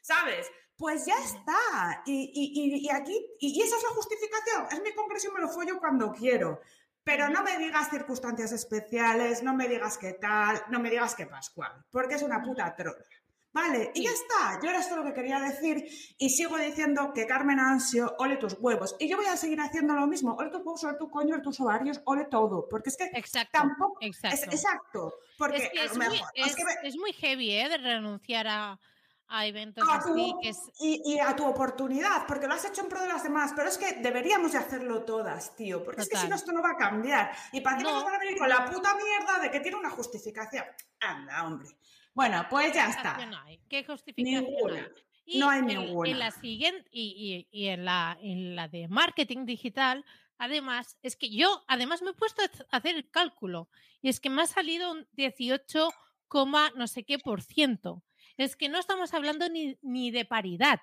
¿sabes? 0.03 0.51
Pues 0.77 1.07
ya 1.07 1.17
está. 1.17 2.03
Y, 2.05 2.31
y, 2.31 2.85
y 2.85 2.89
aquí, 2.91 3.19
y, 3.39 3.59
esa 3.59 3.75
es 3.77 3.81
la 3.81 3.89
justificación. 3.89 4.67
Es 4.69 4.83
mi 4.83 4.93
congreso 4.93 5.29
y 5.29 5.31
me 5.31 5.39
lo 5.39 5.49
follo 5.49 5.79
cuando 5.79 6.13
quiero. 6.13 6.61
Pero 7.03 7.29
no 7.29 7.41
me 7.41 7.57
digas 7.57 7.89
circunstancias 7.89 8.51
especiales, 8.51 9.41
no 9.41 9.55
me 9.55 9.67
digas 9.67 9.97
qué 9.97 10.13
tal, 10.13 10.61
no 10.69 10.79
me 10.79 10.91
digas 10.91 11.15
qué 11.15 11.25
Pascual, 11.25 11.83
porque 11.89 12.13
es 12.13 12.21
una 12.21 12.43
puta 12.43 12.75
trola. 12.75 13.03
Vale, 13.51 13.91
y 13.95 14.03
ya 14.03 14.11
está. 14.11 14.59
Yo 14.61 14.69
era 14.69 14.79
esto 14.79 14.95
lo 14.95 15.03
que 15.03 15.13
quería 15.13 15.39
decir 15.39 15.83
y 16.17 16.29
sigo 16.29 16.57
diciendo 16.57 17.11
que 17.13 17.25
Carmen 17.25 17.59
Ansio, 17.59 18.15
ole 18.19 18.37
tus 18.37 18.53
huevos. 18.59 18.95
Y 18.99 19.09
yo 19.09 19.17
voy 19.17 19.25
a 19.25 19.37
seguir 19.37 19.59
haciendo 19.59 19.95
lo 19.95 20.05
mismo. 20.05 20.35
Ole 20.35 20.51
tus 20.51 20.59
huevos, 20.59 20.83
ole 20.83 20.97
tu 20.97 21.09
coño, 21.09 21.33
ole 21.33 21.43
tus 21.43 21.59
ovarios, 21.59 21.99
ole 22.05 22.25
todo. 22.25 22.67
Porque 22.69 22.89
es 22.89 22.97
que 22.97 23.05
exacto, 23.05 23.51
tampoco... 23.51 23.97
Exacto. 24.01 24.35
Es, 24.35 24.43
exacto. 24.43 25.13
Porque 25.37 25.57
es, 25.57 25.69
que 25.69 25.83
es, 25.83 25.97
mejor, 25.97 26.17
muy, 26.17 26.27
es, 26.35 26.55
que 26.55 26.63
me... 26.63 26.71
es, 26.83 26.97
muy, 26.97 27.13
heavy, 27.13 27.51
¿eh? 27.51 27.69
De 27.69 27.77
renunciar 27.77 28.47
a, 28.47 28.79
a 29.29 29.45
eventos 29.47 29.87
a 29.89 29.95
así. 29.95 30.31
Tu, 30.31 30.39
que 30.41 30.49
es... 30.49 30.59
y, 30.79 31.01
y, 31.13 31.19
a 31.19 31.35
tu 31.35 31.43
oportunidad, 31.43 32.27
porque 32.27 32.45
lo 32.45 32.53
has 32.53 32.65
hecho 32.65 32.81
en 32.81 32.89
pro 32.89 33.01
de 33.01 33.07
las 33.07 33.23
demás. 33.23 33.53
Pero 33.55 33.67
es 33.67 33.79
que 33.79 33.93
deberíamos 33.93 34.51
de 34.51 34.59
hacerlo 34.59 35.05
todas, 35.05 35.55
tío. 35.55 35.83
Porque 35.83 36.03
Total. 36.03 36.03
es 36.03 36.09
que 36.09 36.17
si 36.17 36.29
no, 36.29 36.35
esto 36.35 36.51
no 36.51 36.61
va 36.61 36.71
a 36.71 36.77
cambiar. 36.77 37.31
Y 37.51 37.61
para 37.61 37.79
no. 37.79 37.93
nos 37.93 38.03
van 38.03 38.13
a 38.13 38.19
venir 38.19 38.37
con 38.37 38.47
la 38.47 38.63
puta 38.65 38.93
mierda 38.93 39.39
de 39.41 39.49
que 39.49 39.59
tiene 39.59 39.77
una 39.77 39.89
justificación. 39.89 40.65
Anda, 40.99 41.47
hombre. 41.47 41.69
Bueno, 42.13 42.45
pues 42.49 42.73
ya 42.73 42.89
está. 42.89 43.25
No 43.25 43.37
hay? 43.39 43.59
¿Qué 43.69 43.83
justificación 43.83 44.45
ninguna. 44.45 44.75
hay? 44.75 44.87
Y 45.25 45.39
no 45.39 45.49
hay 45.49 45.59
en, 45.59 45.65
ninguna. 45.67 46.09
En 46.09 46.19
la 46.19 46.31
siguiente, 46.31 46.89
y, 46.91 47.47
y, 47.51 47.57
y 47.57 47.67
en, 47.67 47.85
la, 47.85 48.17
en 48.21 48.55
la 48.55 48.67
de 48.67 48.87
marketing 48.87 49.45
digital, 49.45 50.03
además, 50.37 50.97
es 51.03 51.15
que 51.15 51.29
yo, 51.29 51.63
además, 51.67 52.01
me 52.01 52.11
he 52.11 52.13
puesto 52.13 52.41
a 52.41 52.77
hacer 52.77 52.95
el 52.95 53.09
cálculo, 53.09 53.69
y 54.01 54.09
es 54.09 54.19
que 54.19 54.29
me 54.29 54.41
ha 54.41 54.47
salido 54.47 54.91
un 54.91 55.07
18, 55.13 55.89
no 56.75 56.87
sé 56.87 57.03
qué 57.03 57.19
por 57.19 57.41
ciento. 57.41 58.03
Es 58.37 58.55
que 58.55 58.69
no 58.69 58.79
estamos 58.79 59.13
hablando 59.13 59.49
ni, 59.49 59.77
ni 59.81 60.11
de 60.11 60.25
paridad. 60.25 60.79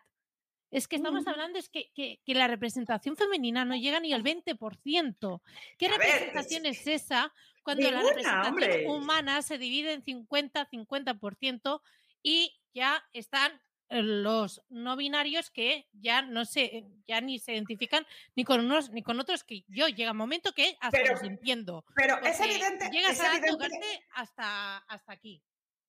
Es 0.71 0.89
que 0.89 0.97
estamos 0.97 1.27
hablando 1.27 1.59
es 1.59 1.69
que, 1.69 1.91
que, 1.95 2.21
que, 2.25 2.35
la 2.35 2.49
representación 2.49 3.17
femenina 3.17 3.65
no 3.65 3.77
llega 3.77 4.01
ni 4.01 4.13
al 4.13 4.23
20%. 4.25 5.41
¿Qué 5.79 5.87
A 5.87 5.91
representación 5.91 6.67
es- 6.67 6.81
es 6.81 7.03
esa 7.05 7.33
cuando 7.63 7.91
la 7.91 8.03
representación 8.03 8.47
hombre. 8.53 8.87
humana 8.89 9.43
se 9.43 9.59
divide 9.59 9.93
en 9.93 10.03
50-50% 10.05 11.81
y 12.23 12.59
ya 12.75 13.05
están 13.13 13.53
eh, 13.89 14.03
los 14.03 14.61
no 14.69 14.97
binarios 14.97 15.51
que 15.51 15.87
ya 15.93 16.21
no 16.23 16.45
se 16.45 16.85
ya 17.07 17.21
ni 17.21 17.39
se 17.39 17.53
identifican 17.53 18.05
ni 18.35 18.43
con 18.45 18.59
unos 18.65 18.91
ni 18.91 19.03
con 19.03 19.21
otros 19.21 19.45
que 19.45 19.63
yo 19.69 19.87
llega 19.87 20.11
un 20.11 20.17
momento 20.17 20.53
que 20.53 20.77
hasta 20.81 20.99
Pero- 20.99 21.13
los 21.13 21.23
entiendo 21.23 21.85
Pero 21.95 22.19
es 22.25 22.41
evidente, 22.41 22.91
llegas 22.91 23.13
es 23.13 23.21
a 23.21 23.37
evidente 23.37 24.05
hasta 24.15 24.79
hasta 24.79 25.13
aquí 25.13 25.41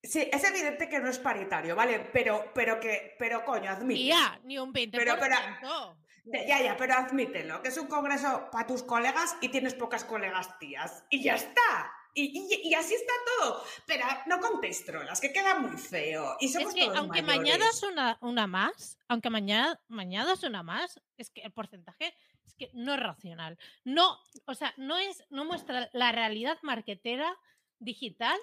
sí, 0.03 0.27
es 0.31 0.43
evidente 0.43 0.89
que 0.89 0.99
no 0.99 1.09
es 1.09 1.19
paritario, 1.19 1.75
¿vale? 1.75 1.99
Pero, 2.13 2.51
pero 2.53 2.79
que, 2.79 3.15
pero 3.19 3.43
coño, 3.45 3.69
admite. 3.71 3.99
y 3.99 4.07
ya 4.07 4.39
ni 4.43 4.57
un 4.57 4.71
20% 4.73 4.91
Pero- 4.91 5.17
pero- 5.19 5.97
Ya, 6.45 6.61
ya, 6.61 6.75
pero 6.75 6.93
admítelo, 6.95 7.61
que 7.61 7.69
es 7.69 7.77
un 7.77 7.87
congreso 7.87 8.49
para 8.51 8.67
tus 8.67 8.83
colegas 8.83 9.37
y 9.39 9.47
tienes 9.47 9.73
pocas 9.75 10.03
colegas 10.03 10.59
tías. 10.59 11.05
Y 11.09 11.23
ya 11.23 11.35
está. 11.35 11.89
Y, 12.13 12.23
y- 12.37 12.67
y 12.69 12.73
así 12.73 12.95
está 12.95 13.13
todo. 13.39 13.63
Pero 13.85 14.03
no 14.25 14.41
contéis 14.41 14.83
trolas, 14.85 15.21
que 15.21 15.31
queda 15.31 15.57
muy 15.59 15.77
feo. 15.77 16.35
Y 16.41 16.49
somos 16.49 16.69
es 16.69 16.75
que 16.75 16.85
todos 16.85 16.97
aunque 16.97 17.21
mayores. 17.21 17.51
mañadas 17.59 17.83
una, 17.83 18.17
una 18.19 18.45
más, 18.45 18.97
aunque 19.07 19.29
mañana 19.29 19.79
mañadas 19.87 20.43
una 20.43 20.63
más, 20.63 20.99
es 21.15 21.29
que 21.29 21.41
el 21.41 21.53
porcentaje 21.53 22.13
es 22.45 22.55
que 22.55 22.71
no 22.73 22.95
es 22.95 22.99
racional. 22.99 23.57
No, 23.85 24.17
o 24.47 24.53
sea, 24.53 24.73
no 24.75 24.97
es, 24.97 25.23
no 25.29 25.45
muestra 25.45 25.89
la 25.93 26.11
realidad 26.11 26.57
marketera 26.61 27.37
digital 27.79 28.37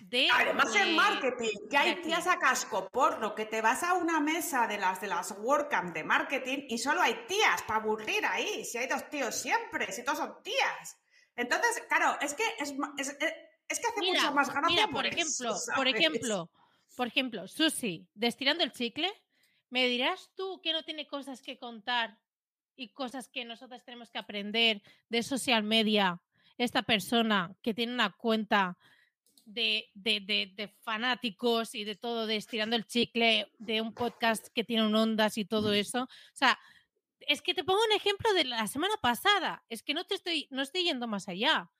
de. 0.00 0.28
Además 0.32 0.74
en 0.74 0.88
eh, 0.88 0.94
marketing, 0.94 1.68
que 1.70 1.76
hay 1.76 2.02
tías 2.02 2.26
a 2.26 2.38
casco 2.38 2.88
porro, 2.90 3.34
que 3.34 3.46
te 3.46 3.60
vas 3.60 3.82
a 3.82 3.94
una 3.94 4.20
mesa 4.20 4.66
de 4.66 4.78
las 4.78 5.00
de 5.00 5.08
las 5.08 5.34
WordCamp 5.38 5.94
de 5.94 6.04
marketing 6.04 6.66
y 6.68 6.78
solo 6.78 7.00
hay 7.02 7.14
tías 7.26 7.62
para 7.62 7.80
aburrir 7.80 8.24
ahí. 8.26 8.64
Si 8.64 8.78
hay 8.78 8.86
dos 8.86 9.08
tíos 9.08 9.34
siempre, 9.34 9.90
si 9.92 10.04
todos 10.04 10.18
son 10.18 10.42
tías. 10.42 10.98
Entonces, 11.36 11.82
claro, 11.88 12.18
es 12.20 12.34
que 12.34 12.44
es, 12.58 12.72
que 12.72 13.86
hace 13.86 14.00
Mira, 14.00 14.20
mucho 14.20 14.34
más 14.34 14.50
gracia 14.50 14.68
mira, 14.68 14.84
por, 14.86 14.94
por 14.94 15.06
eso, 15.06 15.18
ejemplo, 15.18 15.56
por 15.76 15.88
ejemplo, 15.88 16.50
por 16.96 17.06
ejemplo, 17.06 17.48
Susi, 17.48 18.06
destilando 18.14 18.62
el 18.62 18.72
chicle, 18.72 19.10
¿me 19.70 19.86
dirás 19.86 20.30
tú 20.34 20.60
que 20.62 20.72
no 20.72 20.84
tiene 20.84 21.06
cosas 21.06 21.42
que 21.42 21.58
contar 21.58 22.18
y 22.76 22.88
cosas 22.90 23.28
que 23.28 23.44
nosotras 23.44 23.84
tenemos 23.84 24.10
que 24.10 24.18
aprender 24.18 24.82
de 25.08 25.22
social 25.22 25.62
media? 25.62 26.20
Esta 26.56 26.82
persona 26.82 27.56
que 27.62 27.74
tiene 27.74 27.92
una 27.94 28.10
cuenta 28.10 28.78
de, 29.44 29.90
de, 29.94 30.20
de- 30.20 30.52
de 30.54 30.68
fanáticos 30.82 31.74
y 31.74 31.84
de 31.84 31.96
todo, 31.96 32.26
de 32.26 32.36
estirando 32.36 32.76
el 32.76 32.86
chicle, 32.86 33.50
de 33.58 33.80
un 33.80 33.94
podcast 33.94 34.48
que 34.54 34.64
tiene 34.64 34.86
un 34.86 34.94
ondas 34.94 35.38
y 35.38 35.44
todo 35.44 35.72
eso. 35.72 36.02
O 36.04 36.08
sea, 36.36 36.58
es 37.20 37.42
que 37.42 37.54
te 37.54 37.64
pongo 37.64 37.80
un 37.84 37.92
ejemplo 37.96 38.32
de 38.34 38.44
la 38.44 38.66
semana 38.66 38.94
pasada. 39.00 39.64
Es 39.68 39.82
que 39.82 39.94
no 39.94 40.04
te 40.04 40.14
estoy, 40.14 40.48
no 40.50 40.62
estoy 40.62 40.84
yendo 40.84 41.06
más 41.06 41.28
allá. 41.28 41.70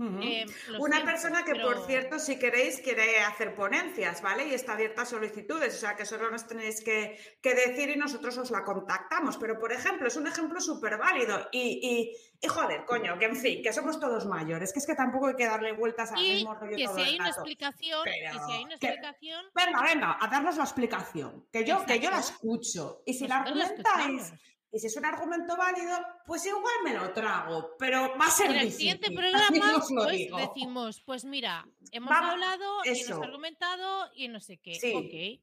Eh, 0.00 0.46
lo 0.68 0.78
Una 0.80 0.96
siento, 0.96 1.12
persona 1.12 1.44
que, 1.44 1.54
por 1.56 1.86
cierto, 1.86 2.18
si 2.18 2.38
queréis, 2.38 2.80
quiere 2.80 3.20
hacer 3.20 3.54
ponencias, 3.54 4.22
¿vale? 4.22 4.46
Y 4.48 4.54
está 4.54 4.72
abierta 4.72 5.02
a 5.02 5.04
solicitudes, 5.06 5.74
o 5.74 5.78
sea 5.78 5.94
que 5.94 6.06
solo 6.06 6.30
nos 6.30 6.46
tenéis 6.46 6.82
que, 6.82 7.18
que 7.42 7.54
decir 7.54 7.90
y 7.90 7.96
nosotros 7.96 8.38
os 8.38 8.50
la 8.50 8.64
contactamos. 8.64 9.36
Pero, 9.36 9.58
por 9.58 9.72
ejemplo, 9.72 10.08
es 10.08 10.16
un 10.16 10.26
ejemplo 10.26 10.60
súper 10.60 10.96
válido. 10.96 11.48
Y, 11.52 11.80
y, 11.82 12.16
y, 12.40 12.48
joder, 12.48 12.84
coño, 12.86 13.18
que 13.18 13.26
en 13.26 13.36
fin, 13.36 13.62
que 13.62 13.72
somos 13.72 14.00
todos 14.00 14.24
mayores, 14.26 14.72
que 14.72 14.78
es 14.78 14.86
que 14.86 14.94
tampoco 14.94 15.26
hay 15.28 15.36
que 15.36 15.46
darle 15.46 15.72
vueltas 15.72 16.12
al 16.12 16.24
Y 16.24 16.34
mismo 16.36 16.54
rollo 16.54 16.76
que 16.76 16.84
todo 16.84 16.94
si 16.96 17.00
el 17.02 17.06
hay 17.08 17.14
una 17.16 17.24
rato. 17.26 17.40
explicación, 17.40 18.00
Pero 18.04 18.46
si 18.46 18.52
hay 18.52 18.64
una 18.64 18.78
que- 18.78 18.86
explicación, 18.86 19.44
Venga, 19.54 19.82
venga, 19.82 20.16
a 20.20 20.26
darnos 20.28 20.56
la 20.56 20.64
explicación. 20.64 21.46
Que 21.52 21.64
yo, 21.64 21.84
que 21.84 21.98
yo 22.00 22.10
la 22.10 22.20
escucho. 22.20 23.02
Y 23.04 23.12
si 23.14 23.28
la 23.28 23.40
nosotros 23.40 23.58
la 23.58 23.64
argumentáis. 23.92 24.32
Y 24.72 24.78
si 24.78 24.86
es 24.86 24.96
un 24.96 25.04
argumento 25.04 25.56
válido, 25.56 25.98
pues 26.26 26.46
igual 26.46 26.74
me 26.84 26.94
lo 26.94 27.12
trago. 27.12 27.76
Pero 27.78 28.16
va 28.16 28.26
a 28.26 28.30
ser 28.30 28.46
En 28.50 28.56
el 28.56 28.58
difícil. 28.66 28.78
siguiente 28.78 29.10
programa, 29.10 29.46
pues 29.96 30.30
decimos, 30.54 31.02
pues 31.04 31.24
mira, 31.24 31.66
hemos 31.90 32.08
Vamos, 32.10 32.30
hablado 32.32 32.84
y 32.84 32.88
eso. 32.90 33.20
ha 33.20 33.24
argumentado 33.24 34.10
y 34.14 34.28
no 34.28 34.40
sé 34.40 34.58
qué. 34.58 34.74
Sí. 34.74 35.42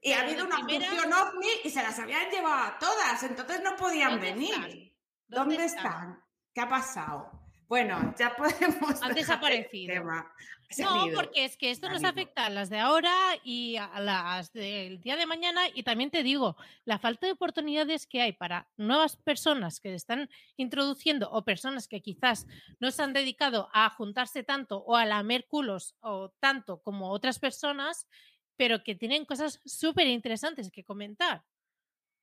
Y 0.00 0.12
ha 0.12 0.20
habido 0.20 0.44
una 0.44 0.56
primera- 0.66 0.86
función 0.90 1.12
ovni 1.12 1.48
y 1.64 1.70
se 1.70 1.82
las 1.82 1.98
habían 1.98 2.30
llevado 2.30 2.64
a 2.74 2.78
todas, 2.78 3.22
entonces 3.22 3.62
no 3.62 3.74
podían 3.76 4.10
¿Dónde 4.12 4.32
venir. 4.32 4.50
están? 4.54 4.92
¿Dónde, 5.28 5.64
están? 5.64 6.22
¿Qué 6.52 6.60
ha 6.60 6.68
pasado? 6.68 7.30
Bueno, 7.74 8.14
ya 8.16 8.36
podemos. 8.36 9.02
Han 9.02 9.14
desaparecido. 9.14 9.94
tema. 9.94 10.32
Se 10.70 10.82
No, 10.84 11.06
porque 11.12 11.44
es 11.44 11.56
que 11.56 11.72
esto 11.72 11.88
nos 11.88 12.04
afecta 12.04 12.46
a 12.46 12.50
las 12.50 12.70
de 12.70 12.78
ahora 12.78 13.12
y 13.42 13.76
a 13.76 13.98
las 13.98 14.52
del 14.52 15.00
día 15.00 15.16
de 15.16 15.26
mañana. 15.26 15.62
Y 15.74 15.82
también 15.82 16.12
te 16.12 16.22
digo, 16.22 16.56
la 16.84 17.00
falta 17.00 17.26
de 17.26 17.32
oportunidades 17.32 18.06
que 18.06 18.22
hay 18.22 18.32
para 18.32 18.68
nuevas 18.76 19.16
personas 19.16 19.80
que 19.80 19.92
están 19.92 20.30
introduciendo 20.56 21.28
o 21.32 21.44
personas 21.44 21.88
que 21.88 22.00
quizás 22.00 22.46
no 22.78 22.92
se 22.92 23.02
han 23.02 23.12
dedicado 23.12 23.68
a 23.72 23.90
juntarse 23.90 24.44
tanto 24.44 24.78
o 24.78 24.94
a 24.94 25.04
lamer 25.04 25.46
culos 25.48 25.96
o 26.00 26.30
tanto 26.38 26.80
como 26.80 27.10
otras 27.10 27.40
personas, 27.40 28.06
pero 28.56 28.84
que 28.84 28.94
tienen 28.94 29.24
cosas 29.24 29.60
súper 29.64 30.06
interesantes 30.06 30.70
que 30.70 30.84
comentar. 30.84 31.42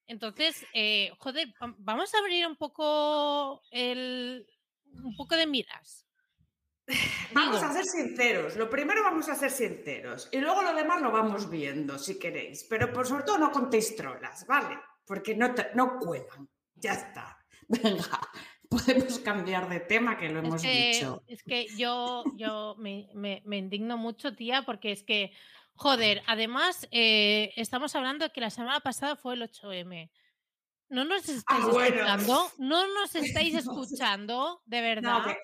Entonces, 0.08 0.66
eh, 0.74 1.12
joder, 1.20 1.54
vam- 1.60 1.76
vamos 1.78 2.14
a 2.14 2.20
abrir 2.20 2.46
un 2.48 2.56
poco 2.58 3.62
el 3.72 4.41
un 5.12 5.18
poco 5.18 5.36
de 5.36 5.46
miras. 5.48 6.06
Vamos 7.34 7.62
Digo, 7.62 7.72
a 7.72 7.74
ser 7.74 7.86
sinceros. 7.86 8.56
Lo 8.58 8.70
primero 8.70 9.04
vamos 9.04 9.30
a 9.30 9.36
ser 9.36 9.52
sinceros. 9.52 10.28
Y 10.32 10.40
luego 10.40 10.62
lo 10.62 10.74
demás 10.74 11.02
lo 11.02 11.12
vamos 11.12 11.50
viendo, 11.50 11.98
si 11.98 12.20
queréis. 12.20 12.66
Pero 12.70 12.92
por 12.92 13.08
sobre 13.08 13.24
todo 13.24 13.38
no 13.38 13.52
contéis 13.52 13.96
trolas, 13.96 14.46
¿vale? 14.48 14.78
Porque 15.06 15.36
no, 15.36 15.54
te- 15.54 15.70
no 15.76 15.98
cuelan. 16.00 16.50
Ya 16.76 16.94
está. 16.94 17.38
Venga, 17.68 18.20
podemos 18.70 19.20
cambiar 19.20 19.70
de 19.70 19.80
tema, 19.82 20.18
que 20.18 20.30
lo 20.30 20.40
hemos 20.40 20.62
que, 20.62 20.92
dicho. 20.94 21.24
es 21.28 21.44
que 21.44 21.68
yo, 21.78 22.24
yo 22.36 22.76
me, 22.78 23.08
me- 23.14 23.42
me 23.46 23.58
indigno 23.58 23.98
mucho, 23.98 24.36
tía, 24.36 24.64
porque 24.66 24.92
es 24.92 25.04
que, 25.04 25.32
joder, 25.76 26.22
además 26.28 26.88
eh, 26.92 27.54
estamos 27.56 27.96
hablando 27.96 28.26
de 28.26 28.34
que 28.34 28.42
la 28.42 28.50
semana 28.50 28.80
pasada 28.82 29.16
fue 29.16 29.36
el 29.36 29.44
8M. 29.44 30.10
No 30.92 31.06
nos 31.06 31.28
estáis 31.30 31.46
Ah, 31.48 31.68
bueno. 31.72 31.96
escuchando, 31.96 32.52
no 32.58 32.88
nos 32.94 33.16
estáis 33.46 33.56
escuchando, 33.56 34.62
de 34.66 34.82
verdad. 34.82 35.20
No, 35.20 35.26
que- 35.26 35.38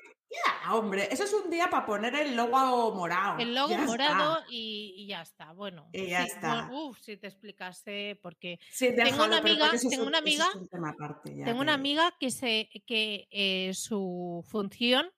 hombre, 0.70 1.08
eso 1.10 1.24
es 1.24 1.34
un 1.34 1.50
día 1.50 1.70
para 1.70 1.86
poner 1.86 2.14
el 2.16 2.36
logo 2.36 2.94
morado. 2.94 3.40
El 3.40 3.56
logo 3.56 3.70
Ya 3.70 3.86
morado 3.86 4.44
y, 4.50 4.94
y 4.98 5.08
ya 5.08 5.22
está. 5.22 5.54
Bueno, 5.54 5.88
Y 5.94 6.08
ya 6.08 6.26
sí, 6.26 6.32
está. 6.36 6.70
uf, 6.70 7.00
si 7.00 7.16
te 7.16 7.28
explicase, 7.28 8.20
porque 8.22 8.60
Sí, 8.70 8.94
Tengo 8.94 9.24
una 9.24 9.38
amiga- 9.38 9.72
es 9.74 9.88
tengo 9.88 10.02
un- 10.04 10.10
una 10.10 10.18
es 10.18 10.24
amiga- 10.24 10.50
un 10.70 10.86
aparte 10.86 11.32
Tengo 11.46 11.62
una 11.62 11.74
amiga 11.74 12.14
que 12.20 12.30
se 12.30 12.70
que 12.86 13.28
eh, 13.32 13.74
su 13.74 14.44
función, 14.50 15.10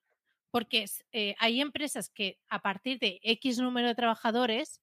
porque 0.52 0.84
eh, 1.10 1.34
hay 1.40 1.60
empresas 1.60 2.08
que 2.08 2.38
a 2.48 2.60
partir 2.62 3.00
de 3.00 3.18
X 3.24 3.58
número 3.58 3.88
de 3.88 3.94
trabajadores 3.96 4.80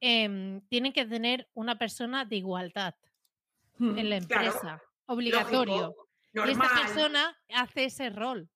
em, 0.00 0.60
tienen 0.68 0.92
que 0.92 1.04
tener 1.04 1.48
una 1.54 1.78
persona 1.78 2.24
de 2.24 2.36
igualdad 2.36 2.94
en 3.78 4.10
la 4.10 4.20
claro, 4.20 4.46
empresa, 4.46 4.82
obligatorio. 5.06 5.94
lógico, 6.32 6.48
Y 6.48 6.52
esta 6.52 6.74
persona 6.74 7.38
hace 7.48 7.84
ese 7.84 8.10
rol. 8.10 8.48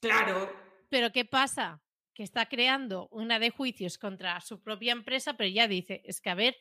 claro. 0.00 0.50
Pero 0.88 1.10
¿qué 1.10 1.24
pasa? 1.24 1.80
Que 2.12 2.22
está 2.22 2.46
creando 2.46 3.08
una 3.08 3.38
de 3.38 3.48
juicios 3.48 3.96
contra 3.96 4.38
su 4.42 4.62
propia 4.62 4.92
empresa, 4.92 5.34
pero 5.38 5.48
ya 5.48 5.66
dice, 5.66 6.02
es 6.04 6.20
que 6.20 6.28
a 6.28 6.34
ver, 6.34 6.54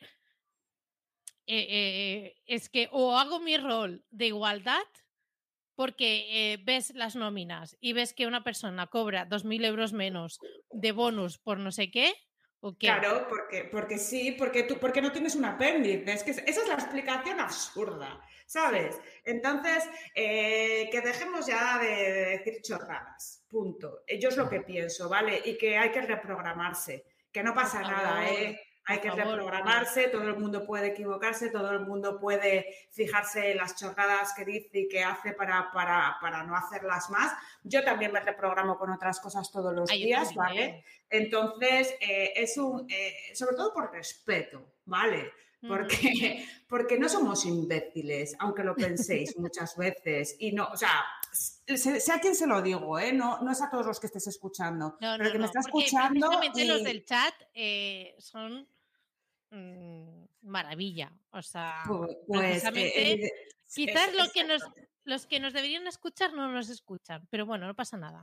eh, 1.48 1.68
eh, 1.70 2.42
es 2.46 2.70
que 2.70 2.88
o 2.92 3.18
hago 3.18 3.42
mi 3.42 3.58
rol 3.58 4.06
de 4.10 4.28
igualdad 4.28 4.86
porque 5.76 6.54
eh, 6.54 6.58
ves 6.64 6.94
las 6.96 7.16
nóminas 7.16 7.76
y 7.82 7.92
ves 7.92 8.14
que 8.14 8.28
una 8.28 8.44
persona 8.44 8.88
cobra 8.88 9.28
2.000 9.28 9.66
euros 9.66 9.92
menos 9.92 10.40
de 10.70 10.92
bonus 10.92 11.38
por 11.38 11.60
no 11.60 11.72
sé 11.72 11.92
qué, 11.92 12.14
Claro, 12.80 13.28
porque, 13.28 13.66
porque 13.66 13.98
sí, 13.98 14.34
porque 14.38 14.64
tú 14.64 14.78
porque 14.80 15.02
no 15.02 15.12
tienes 15.12 15.36
un 15.36 15.46
apéndice. 15.46 16.12
Es 16.14 16.24
que 16.24 16.32
esa 16.32 16.44
es 16.44 16.68
la 16.68 16.76
explicación 16.76 17.40
absurda, 17.40 18.22
¿sabes? 18.46 19.00
Entonces, 19.24 19.90
eh, 20.16 20.88
que 20.92 21.02
dejemos 21.02 21.46
ya 21.48 21.80
de, 21.80 21.88
de 21.88 22.26
decir 22.38 22.62
chorradas. 22.62 23.44
Punto. 23.50 24.04
Eh, 24.08 24.20
Yo 24.20 24.30
es 24.30 24.38
lo 24.38 24.48
que 24.50 24.62
pienso, 24.62 25.10
¿vale? 25.10 25.42
Y 25.46 25.58
que 25.58 25.78
hay 25.78 25.92
que 25.92 26.02
reprogramarse. 26.02 27.06
Que 27.32 27.44
no 27.44 27.54
pasa 27.54 27.84
nada, 27.84 28.30
¿eh? 28.30 28.60
Hay 28.86 29.00
que 29.00 29.10
favor, 29.10 29.36
reprogramarse, 29.36 30.08
todo 30.08 30.24
el 30.24 30.38
mundo 30.38 30.66
puede 30.66 30.88
equivocarse, 30.88 31.50
todo 31.52 31.70
el 31.72 31.82
mundo 31.82 32.20
puede 32.20 32.66
fijarse 32.92 33.52
en 33.52 33.58
las 33.58 33.76
chorradas 33.76 34.34
que 34.36 34.44
dice 34.44 34.70
y 34.80 34.90
que 34.90 35.04
hace 35.04 35.34
para, 35.34 35.72
para, 35.72 36.18
para 36.20 36.44
no 36.44 36.56
hacerlas 36.56 37.10
más. 37.10 37.32
Yo 37.64 37.84
también 37.84 38.12
me 38.12 38.20
reprogramo 38.20 38.78
con 38.78 38.90
otras 38.92 39.20
cosas 39.20 39.52
todos 39.52 39.74
los 39.74 39.90
Ah, 39.92 39.94
días. 39.94 40.34
¿vale? 40.34 40.84
Entonces, 41.10 41.94
eh, 42.00 42.34
es 42.36 42.58
un, 42.58 42.88
eh, 42.90 43.16
sobre 43.36 43.56
todo 43.56 43.72
por 43.74 43.92
respeto, 43.92 44.74
¿vale? 44.86 45.32
Porque, 45.68 46.46
porque 46.68 46.98
no 46.98 47.08
somos 47.08 47.46
imbéciles, 47.46 48.36
aunque 48.40 48.64
lo 48.64 48.76
penséis 48.76 49.38
muchas 49.38 49.76
veces. 49.78 50.36
Y 50.40 50.52
no, 50.54 50.68
o 50.68 50.78
sea, 50.78 51.04
sé, 51.68 52.02
a 52.12 52.20
quién 52.20 52.36
se 52.36 52.48
lo 52.48 52.62
digo, 52.62 52.98
¿eh? 53.00 53.14
No, 53.14 53.40
no 53.42 53.52
es 53.52 53.62
a 53.62 53.70
todos 53.70 53.86
los 53.86 54.00
que 54.00 54.08
estés 54.08 54.28
escuchando. 54.28 54.98
No, 55.00 55.16
pero 55.18 55.24
no, 55.26 55.32
que 55.32 55.40
me 55.40 55.46
está 55.46 55.60
escuchando 55.60 56.32
los 56.66 56.84
del 56.84 57.06
chat 57.06 57.34
eh, 57.54 58.16
son 58.18 58.68
mm, 59.52 60.24
maravilla. 60.44 61.12
O 61.32 61.42
sea, 61.42 61.84
Pu- 61.86 62.18
Pues, 62.28 62.40
precisamente, 62.40 63.26
eh, 63.26 63.32
quizás 63.74 64.14
lo 64.16 64.30
que 64.32 64.44
nos, 64.44 64.64
los 65.04 65.26
que 65.28 65.40
nos 65.40 65.54
deberían 65.54 65.88
escuchar 65.88 66.34
no 66.34 66.52
nos 66.52 66.70
escuchan, 66.70 67.28
pero 67.30 67.46
bueno, 67.46 67.68
no 67.68 67.76
pasa 67.76 67.98
nada. 67.98 68.22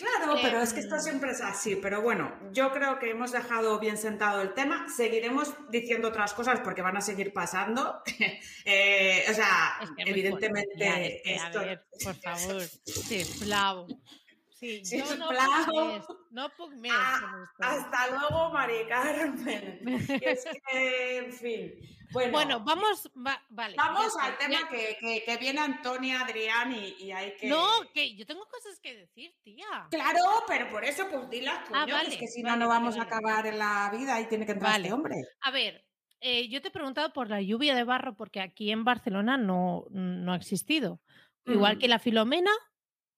Claro, 0.00 0.38
pero 0.42 0.60
es 0.62 0.72
que 0.72 0.80
esto 0.80 0.96
Em, 0.96 1.00
siempre 1.02 1.30
es 1.32 1.40
así. 1.40 1.76
Pero 1.76 2.00
bueno, 2.02 2.32
yo 2.52 2.72
creo 2.72 2.98
que 2.98 3.10
hemos 3.10 3.32
dejado 3.32 3.78
bien 3.78 3.96
sentado 3.98 4.40
el 4.40 4.54
tema. 4.54 4.86
Seguiremos 4.88 5.54
diciendo 5.70 6.08
otras 6.08 6.32
cosas 6.32 6.60
porque 6.60 6.82
van 6.82 6.96
a 6.96 7.00
seguir 7.00 7.32
pasando. 7.32 8.02
Eh, 8.64 9.24
o 9.30 9.34
sea, 9.34 9.78
Es 9.82 9.90
que 9.96 10.10
evidentemente 10.10 10.70
ya, 10.76 11.00
es 11.00 11.22
que, 11.22 11.30
a 11.38 11.46
esto. 11.46 11.60
ver, 11.60 11.84
por 12.04 12.14
favor, 12.22 12.62
sisplau. 12.62 13.86
Sí, 14.60 14.84
Sí, 14.84 14.98
yo 14.98 15.16
no 15.16 15.32
no 16.30 16.50
Ah. 16.92 17.44
Hasta 17.60 18.10
luego, 18.10 18.50
Mari 18.50 18.86
Carmen. 18.86 19.80
Es 20.22 20.44
que, 20.70 21.16
en 21.16 21.32
fin. 21.32 21.72
Bueno, 22.12 22.32
Bueno, 22.32 22.60
vamos, 22.60 23.10
va- 23.26 23.40
vale. 23.48 23.74
vamos 23.76 24.06
está, 24.08 24.24
al 24.24 24.36
tema 24.36 24.68
que, 24.68 24.98
que- 25.00 25.22
que 25.24 25.36
viene 25.38 25.60
Antonia, 25.60 26.20
Adrián 26.22 26.72
y, 26.74 26.94
y 27.04 27.10
hay 27.12 27.36
que. 27.36 27.48
No, 27.48 27.66
que 27.94 28.14
yo 28.16 28.26
tengo 28.26 28.44
cosas 28.48 28.78
que 28.80 28.94
decir, 28.96 29.34
tía. 29.42 29.86
Claro, 29.90 30.20
pero 30.46 30.68
por 30.68 30.84
eso, 30.84 31.06
pues 31.10 31.30
dilas, 31.30 31.66
que 31.66 31.74
Ah, 31.74 31.86
vale, 31.86 32.10
es 32.10 32.16
que 32.18 32.26
si 32.26 32.42
no, 32.42 32.50
vale, 32.50 32.60
no 32.60 32.68
vamos 32.68 32.98
a 32.98 33.02
acabar 33.02 33.46
en 33.46 33.58
la 33.58 33.90
vida 33.96 34.20
y 34.20 34.26
tiene 34.28 34.44
que 34.44 34.52
entrar 34.52 34.78
este 34.78 34.92
hombre. 34.92 35.14
A 35.40 35.50
ver, 35.52 35.86
eh, 36.20 36.48
yo 36.48 36.60
te 36.60 36.68
he 36.68 36.72
preguntado 36.72 37.14
por 37.14 37.30
la 37.30 37.40
lluvia 37.40 37.74
de 37.74 37.84
barro 37.84 38.14
porque 38.14 38.40
aquí 38.42 38.70
en 38.72 38.84
Barcelona 38.84 39.38
no, 39.38 39.86
no 39.90 40.32
ha 40.32 40.36
existido. 40.36 41.00
Igual 41.46 41.76
Mm. 41.76 41.78
que 41.78 41.88
la 41.88 41.98
Filomena, 41.98 42.50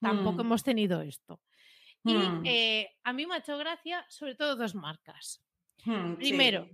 tampoco 0.02 0.38
Mm. 0.42 0.46
hemos 0.46 0.62
tenido 0.62 1.00
esto. 1.00 1.40
Y 2.04 2.12
Mm. 2.14 2.42
eh, 2.44 2.90
a 3.04 3.12
mí 3.12 3.24
me 3.26 3.34
ha 3.34 3.38
hecho 3.38 3.56
gracia 3.56 4.04
sobre 4.08 4.34
todo 4.34 4.56
dos 4.56 4.74
marcas. 4.74 5.42
Sí. 5.78 5.90
Primero, 6.18 6.68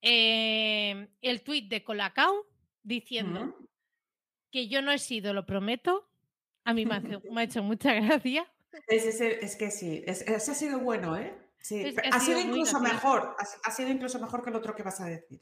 eh, 0.00 1.08
el 1.20 1.42
tuit 1.42 1.68
de 1.68 1.82
Colacao 1.84 2.46
diciendo 2.82 3.44
Mm. 3.46 3.66
que 4.50 4.68
yo 4.68 4.80
no 4.82 4.92
he 4.92 4.98
sido, 4.98 5.34
lo 5.34 5.44
prometo. 5.44 6.08
A 6.64 6.72
mí 6.74 6.86
me 6.86 6.94
ha, 6.94 6.98
hecho- 6.98 7.22
me 7.32 7.40
ha 7.40 7.44
hecho 7.44 7.62
mucha 7.62 7.92
gracia. 7.94 8.46
Es, 8.86 9.56
que 9.56 9.70
sí, 9.70 10.02
es- 10.06 10.22
ese 10.22 10.50
ha 10.52 10.54
sido 10.54 10.78
bueno, 10.80 11.16
¿eh? 11.16 11.36
Sí, 11.60 11.80
Es- 11.80 11.98
ha 11.98 12.16
ha 12.16 12.20
sido 12.20 12.38
incluso 12.40 12.80
mejor, 12.80 13.34
ha, 13.38 13.68
ha 13.68 13.70
sido 13.72 13.90
incluso 13.90 14.18
mejor 14.20 14.42
que 14.44 14.50
el 14.50 14.56
otro 14.56 14.74
que 14.74 14.82
vas 14.82 15.00
a 15.00 15.06
decir. 15.06 15.40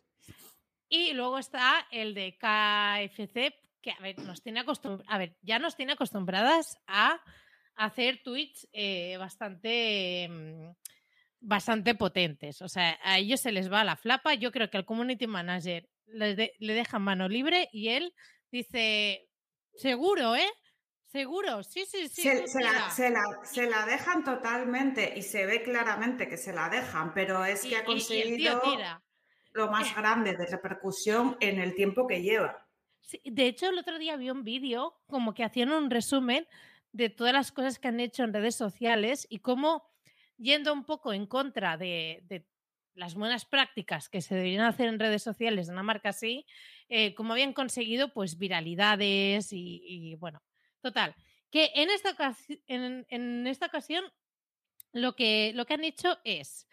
Y 0.88 1.12
luego 1.12 1.38
está 1.38 1.86
el 1.90 2.14
de 2.14 2.38
KFC, 2.38 3.52
que 3.86 3.92
a 3.92 4.00
ver, 4.02 4.18
nos 4.18 4.42
tiene 4.42 4.64
a 5.06 5.18
ver, 5.18 5.36
ya 5.42 5.60
nos 5.60 5.76
tiene 5.76 5.92
acostumbradas 5.92 6.76
a 6.88 7.20
hacer 7.76 8.20
tweets 8.24 8.66
eh, 8.72 9.16
bastante, 9.16 10.26
mm, 10.28 10.70
bastante 11.40 11.94
potentes. 11.94 12.62
O 12.62 12.68
sea, 12.68 12.98
a 13.04 13.18
ellos 13.18 13.40
se 13.40 13.52
les 13.52 13.70
va 13.72 13.84
la 13.84 13.94
flapa. 13.96 14.34
Yo 14.34 14.50
creo 14.50 14.68
que 14.70 14.76
el 14.78 14.84
community 14.84 15.28
manager 15.28 15.88
les 16.06 16.36
de- 16.36 16.52
le 16.58 16.74
deja 16.74 16.98
mano 16.98 17.28
libre 17.28 17.68
y 17.72 17.90
él 17.90 18.12
dice, 18.50 19.28
seguro, 19.76 20.34
¿eh? 20.34 20.48
Seguro, 21.04 21.62
sí, 21.62 21.84
sí, 21.86 22.08
sí. 22.08 22.22
se, 22.22 22.48
se 22.48 22.60
la, 22.64 22.70
tira". 22.72 22.90
se 22.90 23.10
la- 23.10 23.40
se 23.44 23.70
la 23.70 23.86
dejan 23.86 24.24
totalmente 24.24 25.14
y 25.16 25.22
se 25.22 25.46
ve 25.46 25.62
claramente 25.62 26.28
que 26.28 26.36
se 26.36 26.52
la 26.52 26.68
dejan, 26.68 27.14
pero 27.14 27.44
es 27.44 27.62
que 27.62 27.68
y- 27.68 27.74
ha 27.74 27.84
conseguido 27.84 28.60
lo 29.52 29.70
más 29.70 29.94
grande 29.96 30.36
de 30.36 30.46
repercusión 30.46 31.36
en 31.40 31.60
el 31.60 31.74
tiempo 31.76 32.08
que 32.08 32.20
lleva. 32.22 32.65
De 33.24 33.46
hecho, 33.46 33.68
el 33.68 33.78
otro 33.78 33.98
día 33.98 34.16
vi 34.16 34.30
un 34.30 34.42
vídeo 34.42 34.94
como 35.06 35.34
que 35.34 35.44
hacían 35.44 35.70
un 35.70 35.90
resumen 35.90 36.46
de 36.92 37.10
todas 37.10 37.32
las 37.32 37.52
cosas 37.52 37.78
que 37.78 37.88
han 37.88 38.00
hecho 38.00 38.24
en 38.24 38.32
redes 38.32 38.56
sociales 38.56 39.26
y 39.28 39.38
cómo, 39.38 39.84
yendo 40.38 40.72
un 40.72 40.84
poco 40.84 41.12
en 41.12 41.26
contra 41.26 41.76
de, 41.76 42.46
las 42.94 43.14
buenas 43.14 43.44
prácticas 43.44 44.08
que 44.08 44.22
se 44.22 44.34
deberían 44.34 44.64
hacer 44.64 44.88
en 44.88 44.98
redes 44.98 45.22
sociales 45.22 45.66
de 45.66 45.74
una 45.74 45.82
marca 45.82 46.08
así, 46.08 46.46
eh, 46.88 47.14
cómo 47.14 47.34
habían 47.34 47.52
conseguido 47.52 48.12
pues 48.12 48.38
viralidades 48.38 49.52
y, 49.52 49.82
y, 49.84 50.14
bueno, 50.14 50.42
total. 50.80 51.14
Que 51.50 51.70
en 51.74 51.90
esta 51.90 53.66
ocasión 53.66 54.04
lo 54.92 55.14
que, 55.14 55.52
lo 55.54 55.66
que 55.66 55.74
han 55.74 55.84
hecho 55.84 56.18
es, 56.24 56.66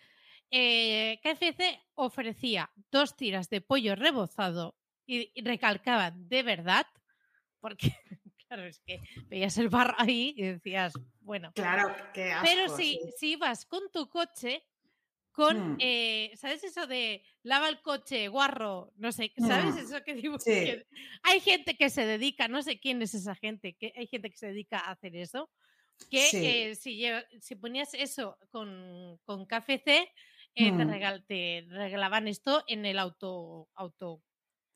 eh, 0.50 1.20
KFC 1.22 1.82
ofrecía 1.96 2.72
dos 2.92 3.18
tiras 3.18 3.50
de 3.50 3.62
pollo 3.62 3.96
rebozado 3.96 4.76
y, 5.06 5.32
y 5.34 5.44
recalcaban 5.44 6.28
de 6.30 6.44
verdad, 6.44 6.86
porque 7.60 7.92
claro, 8.48 8.66
es 8.66 8.80
que 8.86 9.00
veías 9.28 9.58
el 9.58 9.70
barro 9.70 9.96
ahí 9.98 10.34
y 10.38 10.44
decías, 10.44 10.94
bueno, 11.22 11.52
Claro, 11.54 11.90
asco, 11.90 12.10
pero 12.44 12.70
si, 12.76 12.94
sí. 12.96 13.14
si 13.18 13.36
vas 13.36 13.66
con 13.66 13.82
tu 13.92 14.10
coche, 14.10 14.64
con, 15.32 15.58
Mm. 15.74 15.78
eh, 15.80 16.32
¿sabes 16.36 16.64
eso 16.64 16.86
de 16.86 17.24
lava 17.42 17.68
el 17.68 17.82
coche, 17.82 18.28
guarro? 18.28 18.94
No 18.98 19.12
sé, 19.12 19.34
¿sabes 19.38 19.76
Mm. 19.76 19.80
eso 19.80 20.04
que 20.04 20.14
digo? 20.14 20.38
Sí. 20.46 20.84
Hay 21.24 21.40
gente 21.40 21.76
que 21.76 21.90
se 21.90 22.06
dedica, 22.06 22.48
no 22.48 22.62
sé 22.62 22.80
quién 22.80 23.02
es 23.02 23.16
esa 23.16 23.34
gente, 23.36 23.74
que 23.76 23.92
hay 23.96 24.06
gente 24.08 24.30
que 24.30 24.38
se 24.38 24.48
dedica 24.48 24.78
a 24.80 24.92
hacer 24.92 25.16
eso, 25.16 25.50
que 26.12 26.28
Sí. 26.28 26.38
eh, 26.46 26.76
si, 26.76 26.98
lleva- 26.98 27.26
si 27.40 27.56
ponías 27.56 27.94
eso 27.96 28.38
con, 28.50 29.20
con 29.26 29.48
KFC, 29.48 29.88
eh, 30.56 30.72
te, 30.72 30.72
Mm. 30.86 30.90
regal- 30.90 31.26
te 31.26 31.66
regalaban 31.68 32.28
esto 32.28 32.64
en 32.68 32.86
el 32.86 33.00
auto, 33.00 33.70
auto 33.74 34.22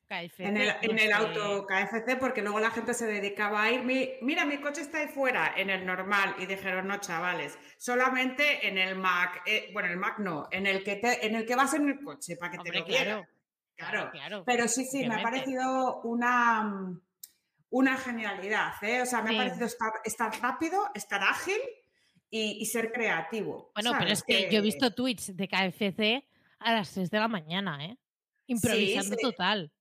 KFC. 0.07 0.39
En 0.45 0.57
el, 0.57 0.73
en 0.81 0.99
el 0.99 1.11
auto 1.11 1.65
KFC, 1.67 2.15
porque 2.17 2.41
luego 2.41 2.59
la 2.59 2.71
gente 2.71 2.93
se 2.93 3.05
dedicaba 3.05 3.63
a 3.63 3.71
ir, 3.71 3.83
"Mi- 3.83 4.13
mira, 4.21 4.45
mi 4.45 4.57
coche 4.59 4.81
está 4.81 4.99
ahí 4.99 5.07
fuera, 5.07 5.53
en 5.57 5.69
el 5.69 5.85
normal, 5.85 6.35
y 6.39 6.45
dijeron, 6.45 6.87
no, 6.87 6.97
chavales, 6.97 7.57
solamente 7.77 8.67
en 8.67 8.77
el 8.77 8.95
Mac, 8.95 9.41
eh, 9.45 9.69
bueno, 9.73 9.89
el 9.89 9.97
Mac 9.97 10.19
no, 10.19 10.47
en 10.51 10.65
el 10.65 10.83
que 10.83 10.95
te, 10.95 11.25
en 11.25 11.35
el 11.35 11.45
que 11.45 11.55
vas 11.55 11.73
en 11.73 11.89
el 11.89 11.99
coche, 12.01 12.37
para 12.37 12.51
que 12.51 12.57
Hombre, 12.59 12.71
te 12.71 12.79
lo 12.79 12.85
claro, 12.85 13.27
claro, 13.75 14.11
Claro. 14.11 14.43
Pero 14.45 14.67
sí, 14.67 14.85
sí, 14.85 15.05
me 15.07 15.15
ha 15.15 15.21
parecido 15.23 16.01
una, 16.03 16.97
una 17.69 17.97
genialidad, 17.97 18.73
¿eh? 18.81 19.01
O 19.01 19.05
sea, 19.05 19.21
me 19.21 19.31
Sí. 19.31 19.35
ha 19.35 19.39
parecido 19.39 19.65
estar, 19.65 19.91
estar 20.05 20.41
rápido, 20.41 20.89
estar 20.95 21.21
ágil 21.21 21.59
y, 22.29 22.57
y 22.61 22.65
ser 22.65 22.91
creativo. 22.91 23.71
Bueno, 23.75 23.91
pero 23.99 24.11
es 24.11 24.23
que 24.23 24.49
yo 24.49 24.59
he 24.59 24.61
visto 24.61 24.93
tweets 24.93 25.35
de 25.35 25.47
KFC 25.47 26.25
a 26.59 26.73
las 26.73 26.87
6 26.87 27.11
de 27.11 27.19
la 27.19 27.27
mañana, 27.27 27.85
¿eh? 27.85 27.97
Improvisando 28.47 29.15
sí. 29.17 29.21
total. 29.21 29.71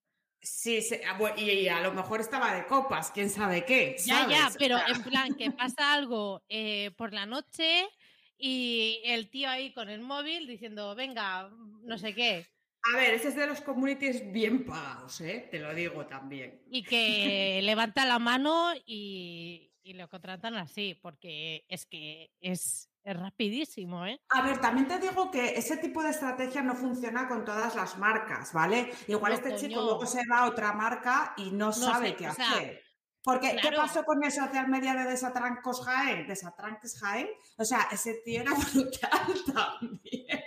Sí, 0.46 0.80
sí, 0.80 0.94
ah, 1.04 1.18
y, 1.36 1.66
a 1.66 1.80
lo 1.80 1.92
mejor 1.92 2.20
estaba 2.20 2.54
de 2.54 2.66
copas, 2.66 3.10
quién 3.10 3.30
sabe 3.30 3.64
qué. 3.64 3.96
Ya, 4.04 4.28
ya, 4.28 4.52
pero 4.56 4.78
en 4.86 5.02
plan 5.02 5.34
que 5.34 5.50
pasa 5.50 5.92
algo 5.92 6.44
eh, 6.48 6.92
por 6.96 7.12
la 7.12 7.26
noche 7.26 7.88
y 8.38 9.00
el 9.04 9.28
tío 9.28 9.50
ahí 9.50 9.72
con 9.72 9.88
el 9.88 10.00
móvil 10.02 10.46
diciendo, 10.46 10.94
venga, 10.94 11.50
no 11.82 11.98
sé 11.98 12.14
qué, 12.14 12.46
A 12.94 12.96
ver, 12.96 13.14
ese 13.14 13.28
es 13.28 13.34
de 13.34 13.48
los 13.48 13.60
communities 13.60 14.30
bien 14.30 14.64
pagados, 14.64 15.20
¿eh? 15.20 15.48
Te 15.50 15.58
lo 15.58 15.74
digo 15.74 16.06
también. 16.06 16.62
y 16.70 16.84
que 16.84 17.60
levanta 17.64 18.06
la 18.06 18.20
mano 18.20 18.72
y, 18.86 19.72
y 19.82 19.94
lo 19.94 20.08
contratan 20.08 20.54
así, 20.54 20.96
porque 21.02 21.64
es 21.68 21.86
que 21.86 22.30
es, 22.40 22.88
es 23.06 23.16
rapidísimo, 23.16 24.04
¿eh? 24.04 24.20
A 24.30 24.42
ver, 24.42 24.60
también 24.60 24.88
te 24.88 24.98
digo 24.98 25.30
que 25.30 25.56
ese 25.56 25.76
tipo 25.76 26.02
de 26.02 26.10
estrategia 26.10 26.60
no 26.62 26.74
funciona 26.74 27.28
con 27.28 27.44
todas 27.44 27.76
las 27.76 27.96
marcas, 27.98 28.52
¿vale? 28.52 28.92
Igual 29.06 29.32
No, 29.32 29.38
este 29.38 29.54
chico 29.54 29.80
luego 29.80 30.04
se 30.06 30.22
va 30.28 30.40
a 30.40 30.48
otra 30.48 30.72
marca 30.72 31.32
y 31.36 31.52
no, 31.52 31.72
sabe 31.72 32.08
sé, 32.08 32.16
qué 32.16 32.30
sea, 32.32 32.50
hacer. 32.50 32.82
Porque, 33.22 33.56
¿qué 33.62 33.70
pasó 33.70 34.02
con 34.02 34.24
el 34.24 34.32
social 34.32 34.66
media 34.66 34.94
de 34.94 35.04
Desatrancos 35.04 35.84
Jaén? 35.84 36.26
Desatranques 36.26 36.98
Jaén. 36.98 37.28
O 37.56 37.64
sea, 37.64 37.86
ese 37.92 38.14
tío 38.24 38.40
era 38.40 38.50
brutal 38.74 39.54
también. 39.54 40.42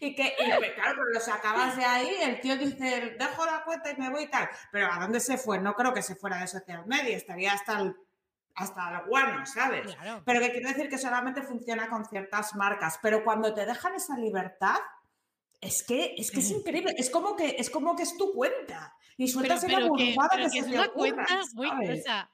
Y 0.00 0.14
que, 0.14 0.22
y 0.38 0.60
que, 0.60 0.74
claro, 0.74 0.94
pero 0.96 1.10
lo 1.12 1.20
sacabas 1.20 1.76
de 1.76 1.84
ahí, 1.84 2.16
el 2.22 2.40
tío 2.40 2.56
dice, 2.56 3.16
dejo 3.18 3.44
la 3.44 3.62
cuenta 3.62 3.90
y 3.90 3.96
me 3.96 4.08
voy 4.08 4.22
y 4.22 4.30
tal. 4.30 4.48
Pero 4.72 4.90
¿a 4.90 5.00
dónde 5.00 5.20
se 5.20 5.36
fue? 5.36 5.58
No 5.60 5.74
creo 5.74 5.92
que 5.92 6.02
se 6.02 6.16
fuera 6.16 6.38
de 6.38 6.46
social 6.46 6.86
media, 6.86 7.14
estaría 7.14 7.52
hasta 7.52 7.80
el, 7.80 7.94
hasta 8.54 8.98
el 9.00 9.06
guano, 9.08 9.44
¿sabes? 9.46 9.94
Claro. 9.94 10.22
Pero 10.24 10.40
que 10.40 10.52
quiero 10.52 10.68
decir 10.68 10.88
que 10.88 10.98
solamente 10.98 11.42
funciona 11.42 11.88
con 11.88 12.04
ciertas 12.04 12.54
marcas. 12.54 12.98
Pero 13.02 13.24
cuando 13.24 13.52
te 13.54 13.66
dejan 13.66 13.94
esa 13.94 14.16
libertad, 14.18 14.76
es 15.60 15.82
que 15.82 16.14
es, 16.16 16.30
que 16.30 16.40
es 16.40 16.50
increíble. 16.50 16.94
Es 16.96 17.10
como 17.10 17.36
que 17.36 17.56
es 17.58 17.70
como 17.70 17.96
que 17.96 18.02
es 18.04 18.16
tu 18.16 18.32
cuenta. 18.32 18.94
Y 19.16 19.28
sueltas 19.28 19.64
pero, 19.64 19.76
una 19.78 19.86
pero 19.86 19.94
que, 19.96 20.14
burrada 20.14 20.28
pero 20.32 20.44
que, 20.44 20.50
que 20.50 20.50
se 20.50 20.58
es 20.58 20.66
te 20.66 20.78
una 20.78 20.86
ocurra, 20.88 21.26
cuenta 21.26 21.40
muy, 21.54 22.00
sea, 22.02 22.30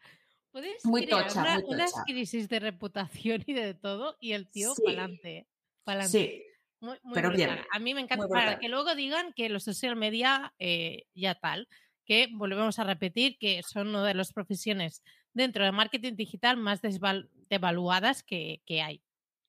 puedes 0.51 0.85
Muy 0.85 1.07
crear 1.07 1.27
tocha, 1.29 1.41
una- 1.43 1.55
muy 1.61 1.75
unas 1.75 1.93
tocha. 1.93 2.03
crisis 2.05 2.49
de 2.49 2.61
reputación 2.61 3.43
y 3.47 3.53
de 3.53 3.75
todo 3.75 4.17
y 4.21 4.33
el 4.33 4.49
tío 4.51 4.75
Sí. 4.75 4.83
pa'lante, 4.85 5.47
pa'lante. 5.85 6.11
Sí, 6.11 6.43
Muy, 6.81 6.99
muy 7.03 7.15
pero 7.15 7.29
brutal. 7.29 7.55
bien, 7.55 7.67
A 7.73 7.79
mí 7.79 7.95
me 7.95 8.01
encanta. 8.01 8.27
Para 8.29 8.59
que 8.59 8.69
luego 8.69 8.95
digan 8.95 9.33
que 9.35 9.49
los 9.49 9.63
social 9.65 9.95
media 9.97 10.53
eh, 10.59 11.05
ya 11.15 11.35
tal, 11.35 11.69
que 12.07 12.29
volvemos 12.33 12.79
a 12.79 12.85
repetir 12.85 13.39
que 13.39 13.63
son 13.63 13.89
una 13.89 14.05
de 14.05 14.15
las 14.15 14.33
profesiones 14.33 15.03
dentro 15.33 15.65
del 15.65 15.73
marketing 15.73 16.15
digital 16.15 16.57
más 16.57 16.81
devaluadas 16.83 18.23
que, 18.23 18.63
que 18.67 18.83
hay, 18.83 19.03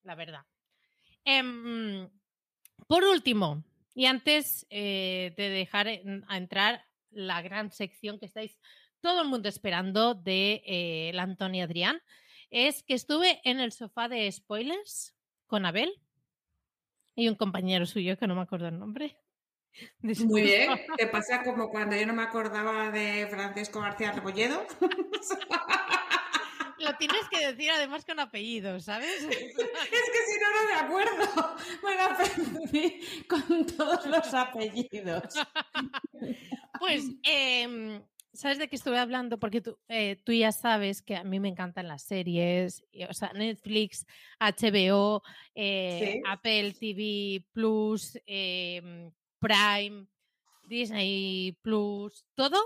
la 0.03 0.15
verdad. 0.15 0.45
Em, 1.25 2.09
por 2.87 3.03
último, 3.03 3.63
y 3.93 4.05
antes 4.05 4.65
eh, 4.69 5.33
de 5.37 5.49
dejar 5.49 5.87
a 5.87 6.37
entrar 6.37 6.85
la 7.11 7.41
gran 7.41 7.71
sección 7.71 8.19
que 8.19 8.25
estáis 8.25 8.57
todo 9.01 9.21
el 9.21 9.27
mundo 9.27 9.49
esperando 9.49 10.13
de 10.13 10.63
eh, 10.65 11.11
la 11.13 11.23
Antonia 11.23 11.65
Adrián, 11.65 12.01
es 12.49 12.83
que 12.83 12.93
estuve 12.93 13.41
en 13.43 13.59
el 13.59 13.71
sofá 13.71 14.07
de 14.07 14.31
spoilers 14.31 15.15
con 15.47 15.65
Abel 15.65 15.91
y 17.15 17.27
un 17.27 17.35
compañero 17.35 17.85
suyo 17.85 18.17
que 18.17 18.27
no 18.27 18.35
me 18.35 18.41
acuerdo 18.41 18.67
el 18.67 18.79
nombre. 18.79 19.17
Muy 20.25 20.41
bien, 20.41 20.79
¿te 20.97 21.07
pasa 21.07 21.43
como 21.43 21.69
cuando 21.69 21.95
yo 21.95 22.05
no 22.05 22.13
me 22.13 22.23
acordaba 22.23 22.91
de 22.91 23.27
Francisco 23.29 23.81
García 23.81 24.11
Rebolledo? 24.11 24.65
Lo 26.81 26.95
tienes 26.97 27.29
que 27.29 27.45
decir 27.45 27.69
además 27.71 28.05
con 28.05 28.19
apellido, 28.19 28.79
¿sabes? 28.79 29.23
Es 29.23 29.29
que 29.29 30.21
si 30.27 30.39
no, 30.39 30.49
no 30.55 30.67
me 30.67 30.75
acuerdo. 30.87 31.55
Me 31.83 31.95
la 31.95 32.05
aprendí 32.05 33.01
con 33.27 33.65
todos 33.67 34.05
los 34.07 34.33
apellidos. 34.33 35.35
Pues, 36.79 37.03
em, 37.23 38.01
¿sabes 38.33 38.57
de 38.57 38.67
qué 38.67 38.75
estuve 38.75 38.97
hablando? 38.97 39.39
Porque 39.39 39.61
tú, 39.61 39.77
eh, 39.87 40.17
tú, 40.23 40.31
ya 40.33 40.51
sabes 40.51 41.01
que 41.01 41.15
a 41.15 41.23
mí 41.23 41.39
me 41.39 41.49
encantan 41.49 41.87
las 41.87 42.03
series, 42.03 42.83
o 43.07 43.13
sea, 43.13 43.31
Netflix, 43.33 44.05
HBO, 44.39 45.21
eh, 45.53 46.19
Apple 46.27 46.73
TV 46.73 47.45
Plus, 47.53 48.17
em, 48.25 49.11
Prime, 49.41 50.07
Disney 50.63 51.57
Plus, 51.61 52.25
todo, 52.35 52.59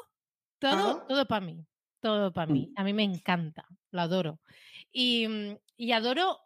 todo, 0.60 1.06
todo 1.08 1.26
para 1.26 1.46
mí, 1.46 1.66
todo 2.02 2.32
para 2.32 2.52
mí. 2.52 2.72
A 2.76 2.84
mí 2.84 2.94
me 2.94 3.04
encanta, 3.04 3.66
lo 3.92 4.02
adoro. 4.02 4.40
Y, 4.92 5.28
mm, 5.28 5.58
y 5.78 5.92
adoro 5.94 6.40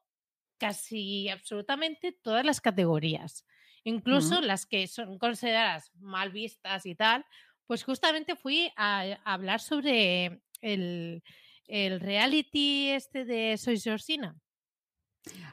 casi 0.57 1.30
absolutamente 1.30 2.11
todas 2.11 2.45
las 2.45 2.61
categorías, 2.61 3.45
incluso 3.84 4.41
las 4.41 4.65
que 4.65 4.88
son 4.88 5.17
consideradas 5.17 5.91
mal 5.95 6.32
vistas 6.32 6.86
y 6.86 6.95
tal, 6.95 7.25
pues 7.65 7.84
justamente 7.84 8.36
fui 8.36 8.71
a, 8.75 9.19
hablar 9.23 9.61
sobre 9.61 10.41
el, 10.61 11.23
el, 11.65 11.99
reality 11.99 12.89
este 12.89 13.25
de 13.25 13.57
Soy 13.57 13.80
Georgina. 13.80 14.36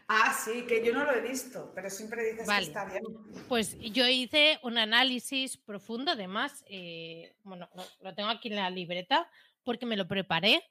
Ah, 0.08 0.32
sí, 0.32 0.62
que 0.66 0.84
yo 0.84 0.92
no 0.92 1.04
lo 1.04 1.12
he 1.12 1.20
visto, 1.20 1.72
pero 1.74 1.90
siempre 1.90 2.24
dices 2.24 2.48
que 2.48 2.62
está 2.62 2.84
bien. 2.84 3.02
Pues 3.48 3.76
yo 3.80 4.06
hice 4.06 4.60
un 4.62 4.78
análisis 4.78 5.56
profundo, 5.56 6.12
además, 6.12 6.64
eh, 6.68 7.34
bueno, 7.42 7.68
lo, 8.00 8.14
tengo 8.14 8.28
aquí 8.28 8.48
en 8.48 8.56
la 8.56 8.70
libreta 8.70 9.28
porque 9.64 9.84
me 9.84 9.96
lo 9.96 10.06
preparé 10.06 10.62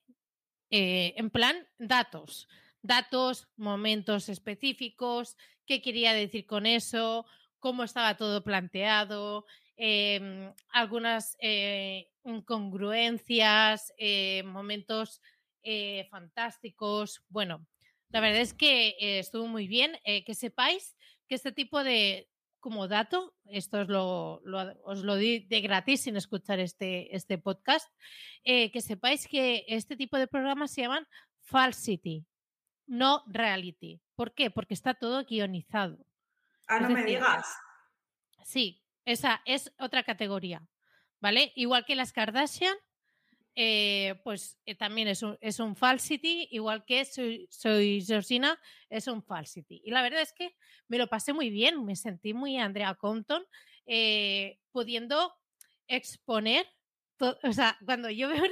eh, 0.70 1.14
en 1.18 1.30
plan 1.30 1.68
datos, 1.78 2.48
datos, 2.82 3.50
momentos 3.58 4.30
específicos, 4.30 5.36
qué 5.66 5.82
quería 5.82 6.14
decir 6.14 6.46
con 6.46 6.66
eso, 6.66 7.26
cómo 7.60 7.84
estaba 7.84 8.16
todo 8.16 8.42
planteado, 8.42 9.46
em, 9.76 10.54
algunas 10.70 11.36
eh, 11.42 12.10
incongruencias, 12.24 13.94
momentos 14.46 15.22
fantásticos, 16.10 17.24
bueno, 17.28 17.66
la 18.16 18.22
verdad 18.22 18.40
es 18.40 18.54
que 18.54 18.96
eh, 18.98 19.20
estuvo 19.20 19.46
muy 19.46 19.68
bien. 19.68 20.00
Eh, 20.06 20.24
que 20.24 20.36
sepáis 20.36 20.96
que 21.28 21.36
este 21.36 21.52
tipo 21.52 21.84
de 21.84 22.30
como 22.62 22.88
dato, 22.88 23.36
esto 23.44 23.82
os 23.82 23.90
lo, 23.90 24.42
os 24.86 25.04
lo 25.04 25.18
di 25.18 25.40
de 25.40 25.60
gratis 25.60 26.04
sin 26.04 26.16
escuchar 26.16 26.62
este, 26.62 27.14
este 27.14 27.38
podcast, 27.38 27.92
eh, 28.46 28.72
que 28.72 28.80
sepáis 28.80 29.28
que 29.28 29.66
este 29.68 29.98
tipo 29.98 30.18
de 30.18 30.28
programas 30.28 30.72
se 30.72 30.84
llaman 30.84 31.06
falsity, 31.42 32.26
no 32.88 33.22
reality. 33.28 34.02
¿Por 34.16 34.34
qué? 34.34 34.50
Porque 34.50 34.76
está 34.76 34.94
todo 34.94 35.26
guionizado. 35.26 35.98
Ah, 36.70 36.80
no 36.80 36.92
me 36.92 37.04
digas. 37.04 37.46
Sí, 38.46 38.82
esa 39.04 39.42
es 39.44 39.74
otra 39.78 40.04
categoría, 40.04 40.66
¿vale? 41.20 41.52
Igual 41.56 41.84
que 41.84 41.98
las 41.98 42.14
Kardashian, 42.14 42.78
eh, 43.58 44.16
pues 44.24 44.60
eh, 44.66 44.76
también 44.76 45.08
es 45.08 45.24
un, 45.24 45.38
es 45.40 45.60
un 45.60 45.78
falsity, 45.78 46.50
igual 46.52 46.84
que 46.84 47.06
soy, 47.06 47.48
soy 47.50 48.04
Georgina, 48.06 48.60
es 48.90 49.08
un 49.08 49.24
falsity. 49.24 49.82
Y 49.86 49.92
la 49.92 50.02
verdad 50.02 50.22
es 50.22 50.34
que 50.34 50.56
me 50.90 50.98
lo 50.98 51.08
pasé 51.08 51.32
muy 51.32 51.50
bien, 51.50 51.86
me 51.86 51.96
sentí 51.96 52.34
muy 52.34 52.58
Andrea 52.58 52.96
Compton, 52.96 53.46
eh, 53.86 54.60
pudiendo 54.72 55.34
exponer, 55.88 56.68
o 57.20 57.54
sea, 57.54 57.78
cuando 57.86 58.10
yo 58.10 58.28
veo 58.28 58.44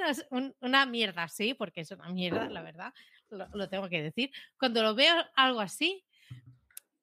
una, 0.61 0.85
mierda 0.85 1.23
así, 1.23 1.53
porque 1.53 1.81
es 1.81 1.91
una 1.91 2.07
mierda, 2.09 2.49
la 2.49 2.61
verdad, 2.61 2.93
lo, 3.29 3.49
lo 3.53 3.67
tengo 3.67 3.89
que 3.89 4.01
decir, 4.01 4.31
cuando 4.57 4.81
lo 4.83 4.95
veo 4.95 5.15
algo 5.35 5.59
así, 5.59 6.05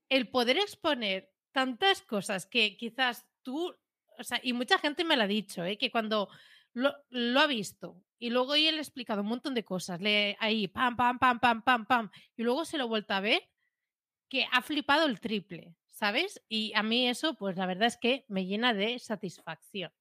el 0.09 0.29
poder 0.29 0.57
exponer 0.57 1.31
tantas 1.53 2.01
cosas 2.01 2.47
que 2.47 2.79
quizás 2.79 3.27
tú, 3.43 3.77
o 4.19 4.25
sea, 4.25 4.41
y 4.43 4.55
mucha 4.55 4.79
gente 4.79 5.05
me 5.05 5.17
lo 5.17 5.25
ha 5.25 5.27
dicho, 5.27 5.63
que 5.79 5.91
cuando 5.91 6.31
lo, 6.73 7.41
ha 7.41 7.47
visto 7.47 8.03
y 8.19 8.31
luego 8.31 8.55
él 8.55 8.77
ha 8.77 8.81
explicado 8.81 9.23
un 9.23 9.29
montón 9.29 9.55
de 9.55 9.65
cosas, 9.65 10.01
le, 10.01 10.37
ahí, 10.41 10.69
pam, 10.69 10.97
pam, 10.97 11.19
pam, 11.19 11.41
pam, 11.41 11.63
pam, 11.63 11.87
pam, 11.87 12.11
y 12.37 12.43
luego 12.43 12.65
se 12.65 12.77
lo 12.77 12.85
ha 12.85 12.87
vuelto 12.87 13.15
a 13.15 13.21
ver, 13.21 13.43
que 14.29 14.47
ha 14.53 14.63
flipado 14.63 15.07
el 15.07 15.21
triple, 15.21 15.75
¿sabes? 15.91 16.43
Y 16.49 16.73
a 16.75 16.83
mí 16.83 17.09
eso, 17.09 17.35
pues 17.35 17.57
la 17.57 17.67
verdad 17.67 17.89
es 17.89 17.97
que 17.97 18.25
me 18.29 18.47
llena 18.47 18.75
de 18.75 18.99
satisfacción. 18.99 19.93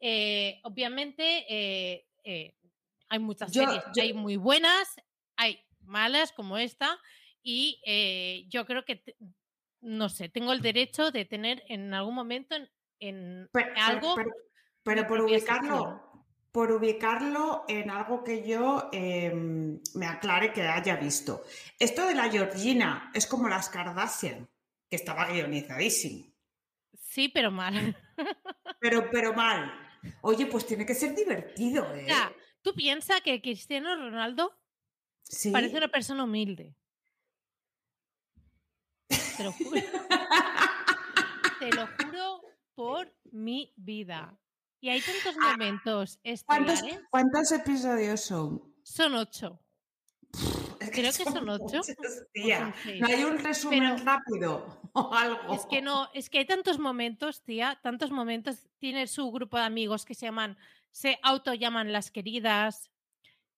Eh, 0.00 0.60
obviamente, 0.64 1.46
eh, 1.48 2.08
eh, 2.24 2.56
hay 3.08 3.18
muchas 3.20 3.52
series, 3.52 3.84
hay 4.00 4.12
muy 4.12 4.36
buenas, 4.36 4.96
hay 5.36 5.64
malas 5.80 6.32
como 6.32 6.58
esta, 6.58 6.98
y 7.44 7.80
yo 8.48 8.66
creo 8.66 8.84
que, 8.84 9.04
no 9.80 10.08
sé, 10.08 10.28
tengo 10.28 10.52
el 10.52 10.60
derecho 10.62 11.12
de 11.12 11.24
tener 11.24 11.62
en 11.68 11.94
algún 11.94 12.14
momento 12.14 12.56
en, 12.98 13.48
algo... 13.76 14.16
Pero 14.16 14.30
por 14.82 15.20
ubicarlo, 15.20 16.26
por 16.50 16.72
ubicarlo 16.72 17.64
en 17.68 17.90
algo 17.90 18.24
que 18.24 18.46
yo 18.46 18.88
em, 18.92 19.80
me 19.94 20.06
aclare 20.06 20.52
que 20.52 20.62
haya 20.62 20.96
visto. 20.96 21.44
Esto 21.78 22.06
de 22.06 22.14
la 22.14 22.30
Georgina 22.30 23.10
es 23.14 23.26
como 23.26 23.48
las 23.48 23.68
Kardashian, 23.68 24.48
que 24.88 24.96
estaba 24.96 25.28
guionizadísimo. 25.28 26.26
Sí, 27.00 27.28
pero 27.28 27.50
mal. 27.50 27.96
Pero, 28.80 29.08
pero 29.12 29.32
mal. 29.32 29.72
Oye, 30.22 30.46
pues 30.46 30.66
tiene 30.66 30.84
que 30.84 30.94
ser 30.94 31.14
divertido, 31.14 31.94
¿eh? 31.94 32.08
tú 32.62 32.74
piensas 32.74 33.20
que 33.20 33.40
Cristiano 33.40 33.94
Ronaldo 33.94 34.58
parece 35.52 35.76
una 35.76 35.88
persona 35.88 36.24
humilde. 36.24 36.74
Te 39.36 39.44
lo 39.44 39.52
juro. 39.52 39.70
Te 41.60 41.70
lo 41.70 41.86
juro 41.86 42.40
por 42.74 43.14
mi 43.30 43.72
vida. 43.76 44.36
Y 44.82 44.88
hay 44.88 45.00
tantos 45.00 45.36
ah, 45.40 45.52
momentos 45.52 46.18
¿Cuántos, 46.44 46.82
¿Cuántos, 47.08 47.52
episodios 47.52 48.20
son? 48.20 48.60
Son 48.82 49.14
ocho. 49.14 49.60
Creo 50.92 51.12
que 51.12 51.24
son 51.24 51.48
ocho. 51.48 51.82
no 52.98 53.06
hay 53.06 53.22
un 53.22 53.38
resumen 53.38 54.04
rápido 54.04 54.80
o 54.92 55.14
algo. 55.14 55.54
Es 55.54 55.66
que 55.66 55.82
no, 55.82 56.08
es 56.14 56.28
que 56.28 56.38
hay 56.38 56.46
tantos 56.46 56.80
momentos, 56.80 57.44
tía, 57.44 57.78
tantos 57.80 58.10
momentos. 58.10 58.66
Tiene 58.78 59.06
su 59.06 59.30
grupo 59.30 59.56
de 59.56 59.62
amigos 59.62 60.04
que 60.04 60.14
se 60.14 60.26
llaman, 60.26 60.58
se 60.90 61.16
auto 61.22 61.54
llaman 61.54 61.92
las 61.92 62.10
queridas, 62.10 62.90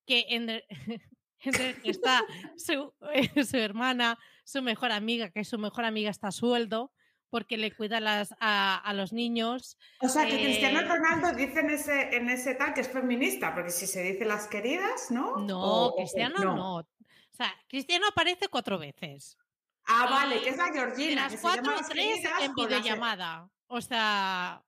que 0.05 0.27
entre, 0.29 0.66
está 1.85 2.22
su, 2.59 2.93
su 3.49 3.57
hermana, 3.57 4.18
su 4.45 4.61
mejor 4.61 4.93
amiga, 4.93 5.31
que 5.31 5.45
su 5.45 5.59
mejor 5.59 5.87
amiga 5.87 6.11
está 6.11 6.29
a 6.29 6.33
sueldo 6.33 6.93
porque 7.35 7.57
le 7.57 7.72
cuida 7.72 7.99
las, 7.99 8.32
a, 8.39 8.93
los 8.95 9.12
niños. 9.12 9.76
O 9.99 10.09
sea, 10.09 10.24
que 10.24 10.37
Cristiano 10.41 10.82
eh, 10.82 10.85
Ronaldo 10.85 11.32
dice 11.32 11.59
en 11.59 11.70
ese, 11.70 12.16
en 12.16 12.30
ese 12.30 12.55
tal 12.55 12.72
que 12.72 12.82
es 12.82 12.89
feminista, 12.89 13.53
porque 13.53 13.72
si 13.72 13.89
se 13.89 14.05
dice 14.05 14.24
las 14.24 14.47
queridas, 14.47 15.11
¿no? 15.11 15.39
No, 15.39 15.95
Cristiano 15.97 16.39
no. 16.39 16.76
O 16.76 16.87
sea, 17.32 17.53
Cristiano 17.68 18.07
aparece 18.07 18.47
cuatro 18.47 18.78
veces. 18.78 19.37
Ah, 19.85 20.07
vale, 20.09 20.43
que 20.43 20.51
es 20.51 20.57
la 20.57 20.72
Georgina. 20.72 21.28
Las 21.28 21.41
cuatro 21.41 21.74
o 21.74 21.80
tres 21.89 22.20
en 22.41 22.55
videollamada. 22.55 23.51
O 23.66 23.80
sea, 23.80 24.62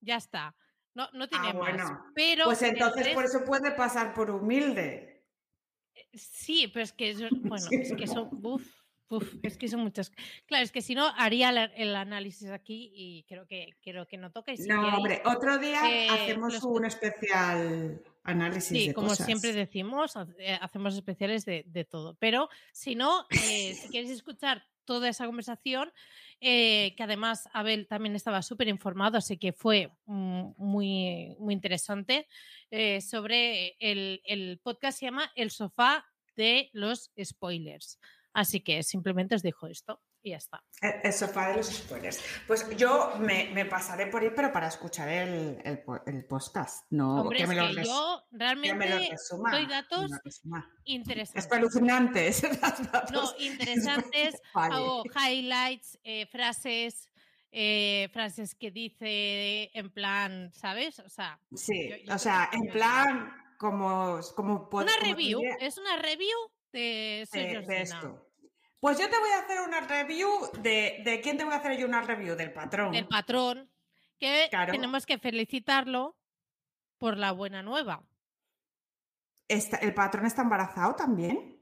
ya 0.00 0.16
está. 0.16 0.56
No, 0.94 1.08
no 1.12 1.28
tiene 1.28 1.50
ah, 1.50 1.54
más. 1.54 1.92
Pero 2.12 2.46
pues 2.46 2.60
entonces 2.62 3.14
por 3.14 3.24
eso 3.24 3.44
puede 3.44 3.70
pasar 3.70 4.14
por 4.14 4.32
humilde. 4.32 5.28
Eh, 5.94 6.08
sí, 6.14 6.68
pero 6.74 6.82
es 6.82 6.92
que, 6.92 7.14
bueno, 7.44 7.64
es 7.70 7.94
que 7.94 8.06
son... 8.08 8.28
Uf, 8.42 8.79
es 9.42 9.56
que 9.56 9.68
son 9.68 9.80
muchas. 9.80 10.12
Claro, 10.46 10.64
es 10.64 10.72
que 10.72 10.82
si 10.82 10.94
no, 10.94 11.12
haría 11.16 11.50
el 11.50 11.96
análisis 11.96 12.50
aquí 12.50 12.90
y 12.94 13.24
creo 13.24 13.46
que, 13.46 13.76
creo 13.82 14.06
que 14.06 14.16
no 14.16 14.30
toca. 14.30 14.52
no, 14.68 14.96
hombre, 14.96 15.22
otro 15.24 15.58
día 15.58 15.90
eh, 15.90 16.08
hacemos 16.08 16.62
un 16.62 16.84
especial 16.84 18.02
análisis. 18.22 18.68
Sí, 18.68 18.92
como 18.92 19.14
siempre 19.14 19.52
decimos, 19.52 20.14
eh, 20.38 20.58
hacemos 20.60 20.94
especiales 20.94 21.44
de, 21.44 21.64
de 21.66 21.84
todo. 21.84 22.16
Pero 22.18 22.48
si 22.72 22.94
no, 22.94 23.26
eh, 23.30 23.74
si 23.74 23.88
quieres 23.88 24.10
escuchar 24.10 24.64
toda 24.84 25.08
esa 25.08 25.26
conversación, 25.26 25.92
que 26.40 26.96
además 26.98 27.48
Abel 27.52 27.86
también 27.86 28.16
estaba 28.16 28.42
súper 28.42 28.66
informado, 28.68 29.18
así 29.18 29.36
que 29.36 29.52
fue 29.52 29.92
mm, 30.06 30.52
muy, 30.56 31.36
muy 31.38 31.54
interesante, 31.54 32.26
sobre 33.00 33.76
el, 33.78 34.22
el 34.24 34.58
podcast 34.62 34.98
se 34.98 35.06
llama 35.06 35.30
El 35.36 35.50
sofá 35.50 36.06
de 36.36 36.70
los 36.72 37.12
spoilers. 37.22 37.98
Así 38.32 38.60
que 38.60 38.82
simplemente 38.82 39.34
os 39.34 39.42
dejo 39.42 39.66
esto 39.66 40.00
y 40.22 40.30
ya 40.30 40.36
está. 40.36 40.62
El, 40.80 41.12
sofá 41.12 41.48
de 41.48 41.56
los 41.56 41.66
spoilers. 41.66 42.22
Pues 42.46 42.64
yo 42.76 43.14
me, 43.18 43.64
pasaré 43.66 44.06
por 44.06 44.22
ahí, 44.22 44.30
pero 44.34 44.52
para 44.52 44.68
escuchar 44.68 45.08
el, 45.08 45.60
el, 45.64 46.24
podcast. 46.26 46.86
No, 46.90 47.22
Hombre, 47.22 47.38
que 47.38 47.46
me 47.46 47.54
lo 47.56 47.70
yo 47.82 48.22
realmente 48.30 49.16
doy 49.50 49.66
datos 49.66 50.10
interesantes. 50.84 51.44
Espeluznantes. 51.44 52.42
No, 53.12 53.22
interesantes. 53.38 54.40
Hago 54.54 55.02
highlights, 55.04 55.98
eh, 56.04 56.26
frases. 56.26 57.08
eh, 57.52 58.08
frases 58.12 58.54
que 58.54 58.70
dice 58.70 59.70
en 59.74 59.90
plan, 59.90 60.52
¿sabes? 60.52 61.00
O 61.00 61.08
sea, 61.08 61.40
Sí, 61.52 61.90
yo- 61.90 61.96
yo 62.04 62.14
o 62.14 62.18
sea, 62.18 62.48
que 62.48 62.58
en 62.58 62.72
plan, 62.72 63.34
como, 63.58 64.20
como, 64.36 64.68
una 64.70 64.70
como 64.70 64.86
review, 65.00 65.40
es 65.58 65.76
una 65.76 65.96
review 65.96 66.38
de 66.72 67.22
esto. 67.82 68.26
Pues 68.80 68.98
yo 68.98 69.10
te 69.10 69.18
voy 69.18 69.30
a 69.30 69.40
hacer 69.40 69.60
una 69.60 69.80
review 69.82 70.30
de, 70.62 71.02
de 71.04 71.20
quién 71.20 71.36
te 71.36 71.44
voy 71.44 71.52
a 71.52 71.56
hacer 71.56 71.76
yo 71.76 71.86
una 71.86 72.00
review 72.00 72.34
del 72.34 72.52
patrón. 72.52 72.92
del 72.92 73.06
patrón, 73.06 73.70
que 74.18 74.46
Claro. 74.50 74.72
tenemos 74.72 75.04
que 75.04 75.18
felicitarlo 75.18 76.16
por 76.98 77.16
la 77.18 77.32
buena 77.32 77.62
nueva. 77.62 78.02
Está- 79.48 79.76
¿El 79.78 79.92
patrón 79.94 80.26
está 80.26 80.42
embarazado 80.42 80.94
también? 80.94 81.58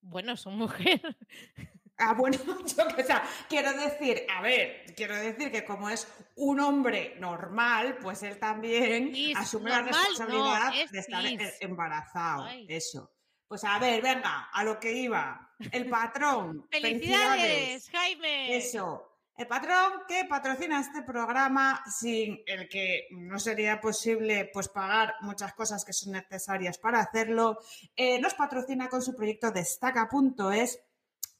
Bueno, 0.00 0.36
su 0.36 0.50
mujer. 0.50 1.00
Ah, 1.96 2.12
bueno, 2.12 2.36
yo 2.76 2.88
que 2.96 3.02
o 3.02 3.06
sea, 3.06 3.22
quiero 3.48 3.72
decir, 3.72 4.26
a 4.28 4.42
ver, 4.42 4.84
quiero 4.96 5.14
decir 5.14 5.52
que 5.52 5.64
como 5.64 5.88
es 5.88 6.08
un 6.34 6.58
hombre 6.58 7.14
normal, 7.20 7.98
pues 8.02 8.24
él 8.24 8.36
también 8.40 9.12
asume 9.36 9.70
la 9.70 9.76
normal, 9.82 9.94
responsabilidad 9.94 10.72
es 10.74 10.90
de 10.90 10.98
estar 10.98 11.24
embarazado. 11.60 12.46
Ay. 12.46 12.66
Eso. 12.68 13.13
Pues 13.46 13.64
a 13.64 13.78
ver, 13.78 14.02
venga, 14.02 14.48
a 14.52 14.64
lo 14.64 14.78
que 14.80 14.92
iba. 14.92 15.54
El 15.70 15.88
patrón. 15.88 16.66
¡Felicidades, 16.70 17.90
Jaime! 17.90 18.56
Eso. 18.56 19.10
El 19.36 19.48
patrón 19.48 20.02
que 20.06 20.24
patrocina 20.26 20.80
este 20.80 21.02
programa, 21.02 21.82
sin 21.90 22.40
el 22.46 22.68
que 22.68 23.08
no 23.10 23.40
sería 23.40 23.80
posible 23.80 24.48
pues, 24.52 24.68
pagar 24.68 25.14
muchas 25.22 25.52
cosas 25.54 25.84
que 25.84 25.92
son 25.92 26.12
necesarias 26.12 26.78
para 26.78 27.00
hacerlo, 27.00 27.58
eh, 27.96 28.20
nos 28.20 28.34
patrocina 28.34 28.88
con 28.88 29.02
su 29.02 29.16
proyecto 29.16 29.50
Destaca.es, 29.50 30.80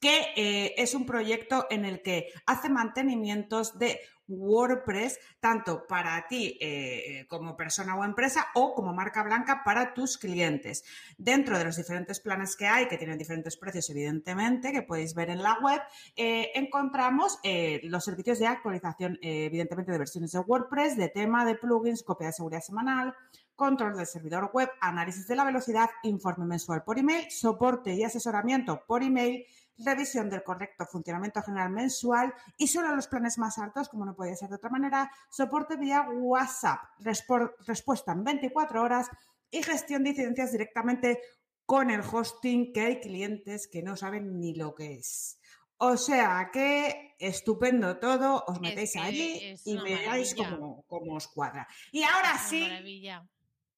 que 0.00 0.32
eh, 0.36 0.74
es 0.76 0.94
un 0.94 1.06
proyecto 1.06 1.68
en 1.70 1.84
el 1.84 2.02
que 2.02 2.32
hace 2.46 2.68
mantenimientos 2.68 3.78
de 3.78 4.00
WordPress, 4.28 5.18
tanto 5.40 5.86
para 5.86 6.26
ti 6.26 6.58
eh, 6.60 7.26
como 7.28 7.56
persona 7.56 7.96
o 7.96 8.04
empresa 8.04 8.46
o 8.54 8.74
como 8.74 8.92
marca 8.92 9.22
blanca 9.22 9.62
para 9.64 9.94
tus 9.94 10.18
clientes. 10.18 10.84
Dentro 11.18 11.58
de 11.58 11.64
los 11.64 11.76
diferentes 11.76 12.20
planes 12.20 12.56
que 12.56 12.66
hay, 12.66 12.88
que 12.88 12.98
tienen 12.98 13.18
diferentes 13.18 13.56
precios, 13.56 13.88
evidentemente, 13.90 14.72
que 14.72 14.82
podéis 14.82 15.14
ver 15.14 15.30
en 15.30 15.42
la 15.42 15.58
web, 15.60 15.80
eh, 16.16 16.50
encontramos 16.54 17.38
eh, 17.42 17.80
los 17.84 18.04
servicios 18.04 18.38
de 18.38 18.46
actualización, 18.46 19.18
eh, 19.22 19.46
evidentemente, 19.46 19.92
de 19.92 19.98
versiones 19.98 20.32
de 20.32 20.38
WordPress, 20.40 20.96
de 20.96 21.08
tema, 21.08 21.44
de 21.44 21.56
plugins, 21.56 22.02
copia 22.02 22.28
de 22.28 22.32
seguridad 22.32 22.60
semanal, 22.60 23.14
control 23.54 23.96
del 23.96 24.06
servidor 24.06 24.50
web, 24.52 24.68
análisis 24.80 25.26
de 25.28 25.36
la 25.36 25.44
velocidad, 25.44 25.88
informe 26.02 26.44
mensual 26.44 26.82
por 26.82 26.98
email, 26.98 27.30
soporte 27.30 27.94
y 27.94 28.02
asesoramiento 28.02 28.84
por 28.86 29.02
email, 29.02 29.46
revisión 29.78 30.30
del 30.30 30.42
correcto 30.42 30.86
funcionamiento 30.86 31.42
general 31.42 31.70
mensual 31.70 32.32
y 32.56 32.68
solo 32.68 32.94
los 32.94 33.08
planes 33.08 33.38
más 33.38 33.58
altos, 33.58 33.88
como 33.88 34.04
no 34.04 34.14
podía 34.14 34.36
ser 34.36 34.48
de 34.48 34.56
otra 34.56 34.70
manera, 34.70 35.10
soporte 35.30 35.76
vía 35.76 36.06
WhatsApp, 36.10 36.80
respuesta 36.98 38.12
en 38.12 38.24
24 38.24 38.82
horas 38.82 39.10
y 39.50 39.62
gestión 39.62 40.04
de 40.04 40.10
incidencias 40.10 40.52
directamente 40.52 41.20
con 41.66 41.90
el 41.90 42.00
hosting, 42.00 42.72
que 42.72 42.80
hay 42.80 43.00
clientes 43.00 43.68
que 43.68 43.82
no 43.82 43.96
saben 43.96 44.38
ni 44.38 44.54
lo 44.54 44.74
que 44.74 44.94
es. 44.94 45.38
O 45.76 45.96
sea 45.96 46.50
que 46.52 47.14
estupendo 47.18 47.98
todo, 47.98 48.44
os 48.46 48.56
Es 48.56 48.60
metéis 48.60 48.92
que 48.92 48.98
allí 49.00 49.38
es 49.42 49.66
y 49.66 49.76
veáis 49.78 50.34
cómo, 50.34 50.84
cómo 50.86 51.14
os 51.14 51.28
cuadra. 51.28 51.66
Y 51.90 52.02
ahora 52.02 52.38
sí, 52.38 52.60
maravilla. 52.60 53.26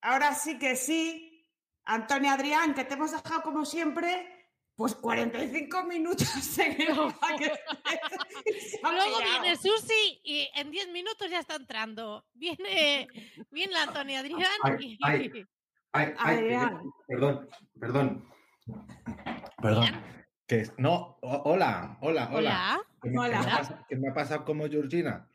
ahora 0.03 0.35
sí 0.35 0.59
que 0.59 0.77
sí, 0.77 1.45
Antonio 1.85 2.33
Adrián, 2.33 2.75
que 2.75 2.85
te 2.85 2.95
hemos 2.95 3.13
dejado 3.13 3.43
como 3.43 3.65
siempre, 3.65 4.36
pues 4.77 4.95
45 4.95 5.85
minutos 5.85 6.29
en 6.59 6.81
el 6.81 6.89
para 7.21 7.37
que 7.39 7.53
Luego 8.83 9.19
viene 9.19 9.57
Susi 9.57 10.21
y 10.23 10.49
en 10.55 10.71
10 10.71 10.89
minutos 10.91 11.31
ya 11.31 11.41
está 11.41 11.57
entrando. 11.57 12.25
Viene, 12.35 13.09
viene 13.51 13.73
la 13.73 13.85
Antonia 13.85 14.21
Adrián 14.21 14.43
Ay, 14.63 14.77
y 14.81 14.99
ay. 15.03 15.31
Ay, 15.93 16.13
ay, 16.19 16.37
que- 16.37 16.45
Adrián. 16.45 16.83
perdón, 17.09 17.49
perdón. 17.81 18.29
Perdón. 19.63 19.87
Que, 20.47 20.65
no, 20.77 21.19
hola, 21.23 21.97
hola, 22.03 22.29
hola. 22.31 22.31
hola. 22.33 22.81
Que 23.03 23.09
me, 23.11 23.15
que 23.15 23.19
me 23.19 23.27
Hola. 23.27 23.41
ha 23.41 23.59
pasado, 23.59 23.87
que 23.89 23.97
me 23.97 24.09
ha 24.11 24.15
pasado 24.15 24.45
como 24.45 24.69
Georgina, 24.69 25.29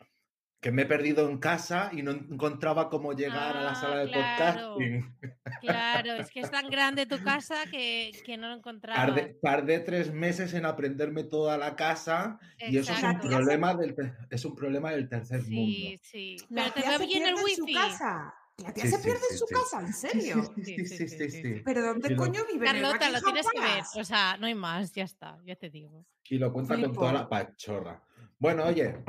que 0.62 0.72
me 0.72 0.84
he 0.84 0.86
perdido 0.86 1.28
en 1.28 1.40
casa 1.40 1.90
y 1.92 2.04
no 2.04 2.12
encontraba 2.12 2.88
cómo 2.90 3.14
llegar 3.14 3.58
a 3.58 3.62
la 3.64 3.72
Ah, 3.72 3.76
sala 3.76 3.98
de 4.06 4.12
claro. 4.12 4.76
podcasting. 4.76 5.18
Claro, 5.60 6.14
es 6.14 6.30
que 6.30 6.40
es 6.42 6.52
tan 6.52 6.70
grande 6.70 7.08
tu 7.08 7.16
casa 7.44 7.66
que, 7.70 8.12
que 8.24 8.38
no 8.38 8.48
lo 8.48 8.56
encontraba. 8.56 9.06
Tardé, 9.08 9.38
tardé 9.42 9.80
tres 9.80 10.14
meses 10.14 10.54
en 10.54 10.66
aprenderme 10.66 11.24
toda 11.24 11.58
la 11.58 11.76
casa 11.76 12.40
y 12.60 12.78
eso 12.78 12.94
es 12.94 13.02
un 13.04 13.10
Exacto. 13.12 13.28
problema 13.28 13.74
del, 13.74 13.96
es 14.30 14.46
un 14.46 14.56
problema 14.56 14.92
del 14.92 15.10
tercer 15.10 15.42
Sí, 15.42 15.52
mundo. 15.56 16.00
sí. 16.04 16.38
La 16.50 16.72
Pero 16.72 16.74
te 16.74 16.90
veo 16.90 17.00
bien 17.08 17.26
el 17.26 17.34
pierde 17.36 17.50
en 17.52 17.56
su 17.58 17.64
wifi. 17.64 17.74
casa. 17.74 18.34
La 18.58 18.74
tía 18.74 18.84
Sí, 18.84 18.92
se 18.92 18.98
sí, 18.98 19.04
pierde 19.04 19.20
sí, 19.22 19.28
en 19.34 19.38
su 19.40 19.46
sí. 19.48 19.56
casa, 19.56 19.80
¿en 19.82 19.94
serio? 19.94 20.54
Sí, 20.56 20.64
sí, 20.64 20.86
sí, 20.86 21.08
sí, 21.10 21.30
sí. 21.32 21.62
¿Pero 21.66 21.82
dónde 21.84 22.10
Y 22.10 22.12
lo- 22.12 22.18
coño 22.18 22.42
vive? 22.54 22.70
¿En 22.70 22.76
el 22.76 22.82
Carlota, 22.84 23.10
lo 23.10 23.20
tienes 23.22 23.48
que 23.52 23.60
ver. 23.60 23.84
O 23.96 24.04
sea, 24.04 24.38
no 24.38 24.46
hay 24.46 24.54
más, 24.54 24.92
ya 24.94 25.06
está, 25.06 25.40
ya 25.44 25.56
te 25.56 25.72
digo. 25.72 26.06
Y 26.30 26.38
lo 26.38 26.54
cuenta 26.54 26.80
con 26.80 26.94
toda 26.94 27.12
la 27.14 27.28
pachorra. 27.28 28.04
Bueno, 28.38 28.66
oye, 28.66 29.00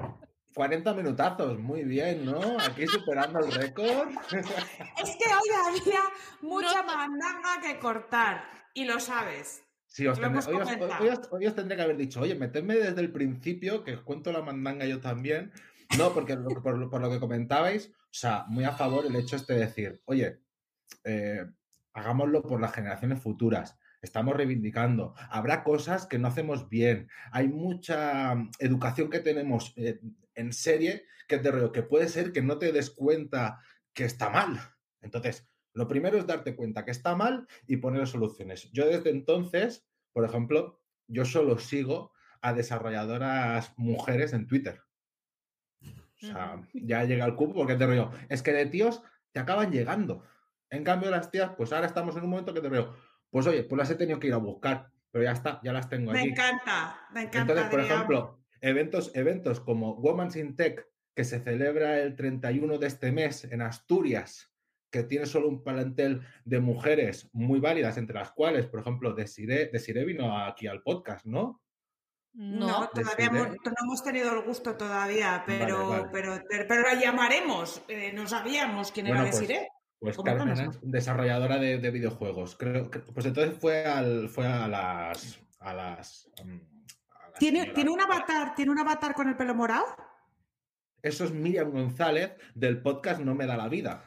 40 0.54 0.94
minutazos, 0.94 1.58
muy 1.58 1.82
bien, 1.84 2.24
¿no? 2.26 2.58
Aquí 2.60 2.86
superando 2.86 3.38
el 3.40 3.52
récord. 3.52 4.08
Es 5.02 5.16
que 5.16 5.24
hoy 5.26 5.50
había 5.66 6.00
mucha 6.42 6.82
No. 6.82 6.86
mandanga 6.94 7.60
que 7.62 7.78
cortar 7.78 8.44
y 8.74 8.84
lo 8.84 9.00
sabes. 9.00 9.62
Sí, 9.86 10.06
os 10.06 10.18
tendré- 10.18 10.46
hoy, 10.46 10.56
os, 10.56 11.00
hoy 11.00 11.08
os- 11.08 11.28
hoy 11.32 11.46
os 11.46 11.54
tendría 11.54 11.76
que 11.76 11.82
haber 11.82 11.96
dicho, 11.96 12.20
oye, 12.20 12.34
metedme 12.34 12.74
desde 12.76 13.00
el 13.00 13.12
principio, 13.12 13.84
que 13.84 13.94
os 13.94 14.00
cuento 14.02 14.32
la 14.32 14.42
mandanga 14.42 14.86
yo 14.86 15.00
también. 15.00 15.52
No, 15.98 16.12
porque 16.14 16.34
lo- 16.36 16.62
por, 16.62 16.78
lo- 16.78 16.88
por 16.88 17.00
lo 17.02 17.10
que 17.10 17.20
comentabais, 17.20 17.88
o 17.88 18.14
sea, 18.14 18.44
muy 18.48 18.64
a 18.64 18.72
favor 18.72 19.04
el 19.06 19.16
hecho 19.16 19.36
este 19.36 19.52
de 19.54 19.60
decir, 19.60 20.00
oye, 20.06 20.40
eh, 21.04 21.44
hagámoslo 21.92 22.42
por 22.42 22.60
las 22.60 22.72
generaciones 22.72 23.20
futuras. 23.20 23.78
Estamos 24.00 24.34
reivindicando. 24.34 25.14
Habrá 25.30 25.62
cosas 25.62 26.06
que 26.06 26.18
no 26.18 26.28
hacemos 26.28 26.68
bien. 26.68 27.08
Hay 27.30 27.48
mucha 27.48 28.34
mm, 28.34 28.50
educación 28.58 29.10
que 29.10 29.20
tenemos 29.20 29.72
eh, 29.76 30.00
en 30.34 30.52
serie 30.52 31.06
que 31.28 31.38
te 31.38 31.50
rollo, 31.50 31.72
que 31.72 31.82
puede 31.82 32.08
ser 32.08 32.32
que 32.32 32.42
no 32.42 32.58
te 32.58 32.72
des 32.72 32.90
cuenta 32.90 33.60
que 33.92 34.04
está 34.04 34.30
mal. 34.30 34.58
Entonces, 35.00 35.48
lo 35.74 35.88
primero 35.88 36.18
es 36.18 36.26
darte 36.26 36.54
cuenta 36.54 36.84
que 36.84 36.90
está 36.90 37.16
mal 37.16 37.46
y 37.66 37.78
poner 37.78 38.06
soluciones. 38.06 38.70
Yo 38.72 38.86
desde 38.86 39.10
entonces, 39.10 39.86
por 40.12 40.24
ejemplo, 40.24 40.80
yo 41.06 41.24
solo 41.24 41.58
sigo 41.58 42.12
a 42.40 42.52
desarrolladoras 42.52 43.72
mujeres 43.76 44.32
en 44.32 44.46
Twitter. 44.46 44.82
O 45.80 46.26
sea, 46.26 46.68
ya 46.72 47.04
llega 47.04 47.24
al 47.24 47.34
cubo 47.34 47.54
porque 47.54 47.74
te 47.74 47.86
rollo. 47.86 48.10
Es 48.28 48.42
que 48.42 48.52
de 48.52 48.66
tíos 48.66 49.02
te 49.32 49.40
acaban 49.40 49.72
llegando. 49.72 50.24
En 50.70 50.84
cambio, 50.84 51.10
las 51.10 51.30
tías, 51.30 51.52
pues 51.56 51.72
ahora 51.72 51.86
estamos 51.86 52.16
en 52.16 52.24
un 52.24 52.30
momento 52.30 52.54
que 52.54 52.60
te 52.60 52.68
veo. 52.68 52.94
Pues 53.30 53.46
oye, 53.46 53.64
pues 53.64 53.78
las 53.78 53.90
he 53.90 53.94
tenido 53.94 54.20
que 54.20 54.28
ir 54.28 54.34
a 54.34 54.38
buscar, 54.38 54.90
pero 55.10 55.24
ya 55.24 55.32
está, 55.32 55.60
ya 55.64 55.72
las 55.72 55.88
tengo 55.88 56.12
Me 56.12 56.20
aquí. 56.20 56.28
encanta, 56.28 57.08
me 57.12 57.22
encanta. 57.22 57.40
Entonces, 57.40 57.66
por 57.70 57.80
ejemplo, 57.80 58.41
eventos, 58.62 59.10
eventos 59.14 59.60
como 59.60 59.92
Women's 59.96 60.36
in 60.36 60.56
Tech, 60.56 60.86
que 61.14 61.24
se 61.24 61.40
celebra 61.40 61.98
el 61.98 62.16
31 62.16 62.78
de 62.78 62.86
este 62.86 63.12
mes 63.12 63.44
en 63.44 63.60
Asturias, 63.60 64.50
que 64.90 65.02
tiene 65.02 65.26
solo 65.26 65.48
un 65.48 65.62
plantel 65.62 66.22
de 66.44 66.60
mujeres 66.60 67.28
muy 67.32 67.60
válidas, 67.60 67.98
entre 67.98 68.16
las 68.18 68.32
cuales, 68.32 68.66
por 68.66 68.80
ejemplo, 68.80 69.12
Desiree, 69.14 69.68
Desiree 69.70 70.04
vino 70.06 70.38
aquí 70.38 70.66
al 70.66 70.82
podcast, 70.82 71.26
¿no? 71.26 71.60
No, 72.34 72.66
No, 72.80 72.88
todavía 72.88 73.26
hemos- 73.26 73.48
no 73.48 73.72
hemos 73.84 74.02
tenido 74.02 74.32
el 74.32 74.42
gusto 74.42 74.74
todavía, 74.74 75.42
pero, 75.46 75.88
Vale, 75.88 76.02
vale. 76.02 76.08
Pero, 76.12 76.42
pero, 76.48 76.64
pero 76.66 76.82
la 76.82 76.94
llamaremos. 76.94 77.82
Eh, 77.88 78.10
no 78.14 78.26
sabíamos 78.26 78.90
quién 78.90 79.06
Bueno, 79.06 79.22
era 79.22 79.30
pues, 79.30 79.40
Desiree. 79.42 79.68
Pues 79.98 80.16
Carmen 80.18 80.48
es 80.58 80.78
desarrolladora 80.82 81.58
de, 81.58 81.78
de 81.78 81.90
videojuegos. 81.90 82.56
Creo 82.56 82.90
que, 82.90 83.00
pues 83.00 83.26
entonces 83.26 83.56
fue 83.60 83.84
al, 83.84 84.28
fue 84.30 84.46
a 84.46 84.66
las 84.66 85.38
a 85.60 85.74
las, 85.74 86.28
um, 86.42 86.50
a 86.50 86.54
las 86.54 86.71
¿Tiene. 87.42 87.66
¿Tiene 87.72 87.90
un 87.90 88.00
avatar? 88.00 88.54
¿Tiene 88.54 88.70
un 88.70 88.78
avatar 88.78 89.14
con 89.14 89.28
el 89.28 89.36
pelo 89.36 89.52
morado? 89.56 89.84
Eso 91.02 91.24
es 91.24 91.32
Miriam 91.32 91.72
González 91.72 92.36
del 92.54 92.80
podcast 92.80 93.20
No 93.20 93.34
me 93.34 93.46
da 93.46 93.56
la 93.56 93.68
vida. 93.68 94.04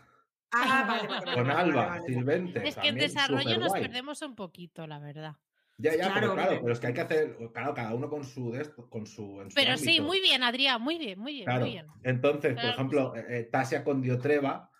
Ah, 0.52 0.86
vale, 0.88 1.06
vale, 1.10 1.34
Con 1.34 1.48
vale, 1.48 1.60
Alba, 1.60 1.86
vale, 1.86 2.00
vale. 2.00 2.14
Silvente. 2.14 2.66
es 2.66 2.78
que 2.78 2.88
en 2.88 2.96
desarrollo 2.96 3.60
nos 3.60 3.74
perdemos 3.74 4.22
un 4.22 4.36
poquito, 4.36 4.88
la 4.88 5.00
verdad. 5.00 5.36
Ya, 5.78 5.92
ya, 5.98 6.06
Claro, 6.06 6.14
pero 6.14 6.34
claro, 6.34 6.60
pero 6.62 6.72
es 6.72 6.80
que 6.80 6.88
hay 6.88 6.94
que 6.94 7.02
hacer, 7.02 7.38
claro, 7.54 7.74
cada 7.74 7.94
uno 7.94 8.10
con 8.10 8.24
su 8.24 8.54
con 8.90 9.06
su, 9.06 9.42
en 9.42 9.52
su 9.52 9.56
Pero 9.56 9.76
sí, 9.76 9.90
ámbito. 9.98 10.04
muy 10.06 10.22
bien, 10.22 10.42
Adrián, 10.42 10.82
muy 10.82 10.98
bien, 10.98 11.20
muy 11.20 11.34
bien, 11.34 11.44
Claro. 11.44 11.60
muy 11.66 11.72
bien. 11.72 11.88
Entonces, 12.04 12.54
por 12.54 12.62
Claro 12.62 12.76
ejemplo, 12.76 13.16
eh, 13.18 13.26
eh, 13.28 13.44
Tasia 13.52 13.84
Condiotreva, 13.84 14.72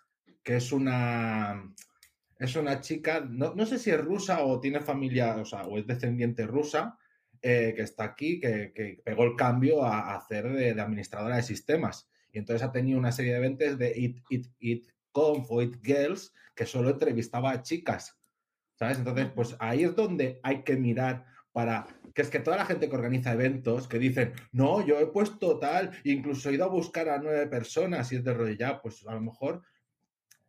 que 0.42 0.56
es 0.56 0.72
una 0.72 1.62
es 2.38 2.56
una 2.56 2.80
chica, 2.80 3.20
no, 3.20 3.54
no 3.54 3.66
sé 3.66 3.78
si 3.78 3.90
es 3.90 4.00
rusa 4.00 4.42
o 4.46 4.58
tiene 4.60 4.80
familia, 4.80 5.36
o 5.36 5.44
sea, 5.44 5.60
o 5.64 5.76
es 5.76 5.86
descendiente 5.86 6.46
rusa, 6.46 6.98
eh, 7.42 7.72
que 7.76 7.82
está 7.82 8.04
aquí, 8.04 8.40
que, 8.40 8.72
que 8.74 9.00
pegó 9.04 9.24
el 9.24 9.36
cambio 9.36 9.84
a, 9.84 10.12
a 10.12 10.16
hacer 10.16 10.50
de, 10.52 10.74
de 10.74 10.80
administradora 10.80 11.36
de 11.36 11.42
sistemas. 11.42 12.08
Y 12.32 12.38
entonces 12.38 12.66
ha 12.66 12.72
tenido 12.72 12.98
una 12.98 13.12
serie 13.12 13.32
de 13.32 13.38
eventos 13.38 13.78
de 13.78 13.92
It, 13.96 14.18
It, 14.28 14.46
It 14.58 14.88
Conf 15.12 15.50
o 15.50 15.62
It 15.62 15.76
Girls, 15.82 16.34
que 16.54 16.66
solo 16.66 16.90
entrevistaba 16.90 17.50
a 17.50 17.62
chicas. 17.62 18.18
¿Sabes? 18.74 18.98
Entonces, 18.98 19.28
pues 19.34 19.56
ahí 19.58 19.84
es 19.84 19.96
donde 19.96 20.38
hay 20.42 20.62
que 20.62 20.76
mirar 20.76 21.24
para 21.52 21.86
que 22.14 22.22
es 22.22 22.30
que 22.30 22.40
toda 22.40 22.56
la 22.56 22.66
gente 22.66 22.88
que 22.88 22.96
organiza 22.96 23.32
eventos, 23.32 23.88
que 23.88 23.98
dicen, 23.98 24.32
no, 24.52 24.84
yo 24.86 24.98
he 24.98 25.06
puesto 25.06 25.58
tal, 25.58 25.90
incluso 26.04 26.48
he 26.48 26.54
ido 26.54 26.64
a 26.64 26.68
buscar 26.68 27.08
a 27.08 27.18
nueve 27.18 27.46
personas 27.46 28.10
y 28.12 28.16
es 28.16 28.24
de 28.24 28.32
rollo 28.34 28.54
ya, 28.54 28.80
pues 28.80 29.06
a 29.06 29.14
lo 29.14 29.20
mejor 29.20 29.62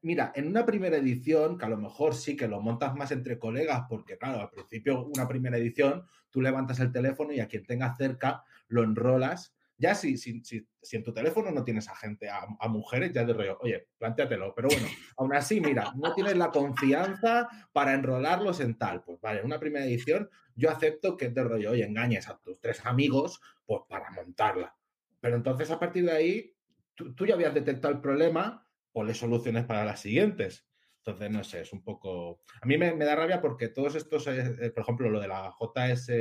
Mira, 0.02 0.32
en 0.36 0.48
una 0.48 0.66
primera 0.66 0.98
edición, 0.98 1.58
que 1.58 1.66
a 1.66 1.70
lo 1.70 1.78
mejor 1.78 2.14
sí 2.14 2.36
que 2.36 2.48
lo 2.48 2.62
montas 2.62 2.96
más 2.96 3.12
entre 3.12 3.40
colegas, 3.40 3.84
porque 3.90 4.18
claro, 4.18 4.42
al 4.42 4.50
principio 4.50 5.06
una 5.06 5.28
primera 5.28 5.58
edición, 5.58 6.06
tú 6.38 6.42
levantas 6.44 6.80
el 6.80 6.92
teléfono 6.92 7.34
y 7.34 7.40
a 7.40 7.48
quien 7.48 7.66
tengas 7.66 7.98
cerca 7.98 8.44
lo 8.68 8.84
enrolas. 8.84 9.56
Ya 9.76 9.96
si, 9.96 10.20
si, 10.20 10.44
si, 10.44 10.68
en 10.92 11.04
tu 11.04 11.12
teléfono 11.12 11.50
no 11.50 11.64
tienes 11.64 11.90
a 11.90 11.96
gente, 11.96 12.30
a, 12.30 12.68
mujeres, 12.68 13.12
ya 13.12 13.26
de 13.26 13.34
rollo, 13.34 13.58
oye, 13.62 13.88
planteatelo. 13.98 14.54
Pero 14.54 14.68
bueno, 14.68 14.86
aún 15.18 15.34
así, 15.34 15.60
mira, 15.60 15.92
no 15.96 16.14
tienes 16.14 16.38
la 16.38 16.52
confianza 16.52 17.48
para 17.74 17.94
enrolarlos 17.94 18.60
en 18.60 18.78
tal. 18.78 19.02
Pues 19.02 19.20
vale, 19.20 19.42
una 19.42 19.60
primera 19.60 19.86
edición 19.86 20.30
yo 20.54 20.70
acepto 20.70 21.18
que 21.18 21.26
es 21.26 21.34
de 21.34 21.44
rollo, 21.44 21.72
oye, 21.72 21.84
engañes 21.84 22.30
a 22.30 22.38
tus 22.38 22.60
tres 22.60 22.86
amigos, 22.86 23.42
pues 23.66 23.82
para 23.90 24.12
montarla. 24.12 24.76
Pero 25.20 25.38
entonces 25.38 25.72
a 25.72 25.80
partir 25.80 26.06
de 26.06 26.12
ahí, 26.12 26.56
tú, 26.94 27.16
tú 27.16 27.26
ya 27.26 27.34
habías 27.34 27.56
detectado 27.56 27.96
el 27.96 28.00
problema 28.00 28.68
ponle 28.92 29.16
soluciones 29.16 29.66
para 29.66 29.86
las 29.86 30.00
siguientes. 30.00 30.67
Entonces, 31.08 31.32
no 31.32 31.44
sé, 31.46 31.62
es 31.62 31.72
un 31.72 31.82
poco... 31.82 32.42
A 32.62 32.66
mí 32.66 32.78
me, 32.78 32.94
da 32.94 33.16
rabia 33.16 33.40
porque 33.40 33.70
todos 33.70 33.96
estos, 33.96 34.28
eh, 34.28 34.56
eh, 34.60 34.70
por 34.72 34.84
ejemplo, 34.84 35.10
lo 35.10 35.22
de 35.22 35.30
la 35.30 35.54
JS 35.58 36.12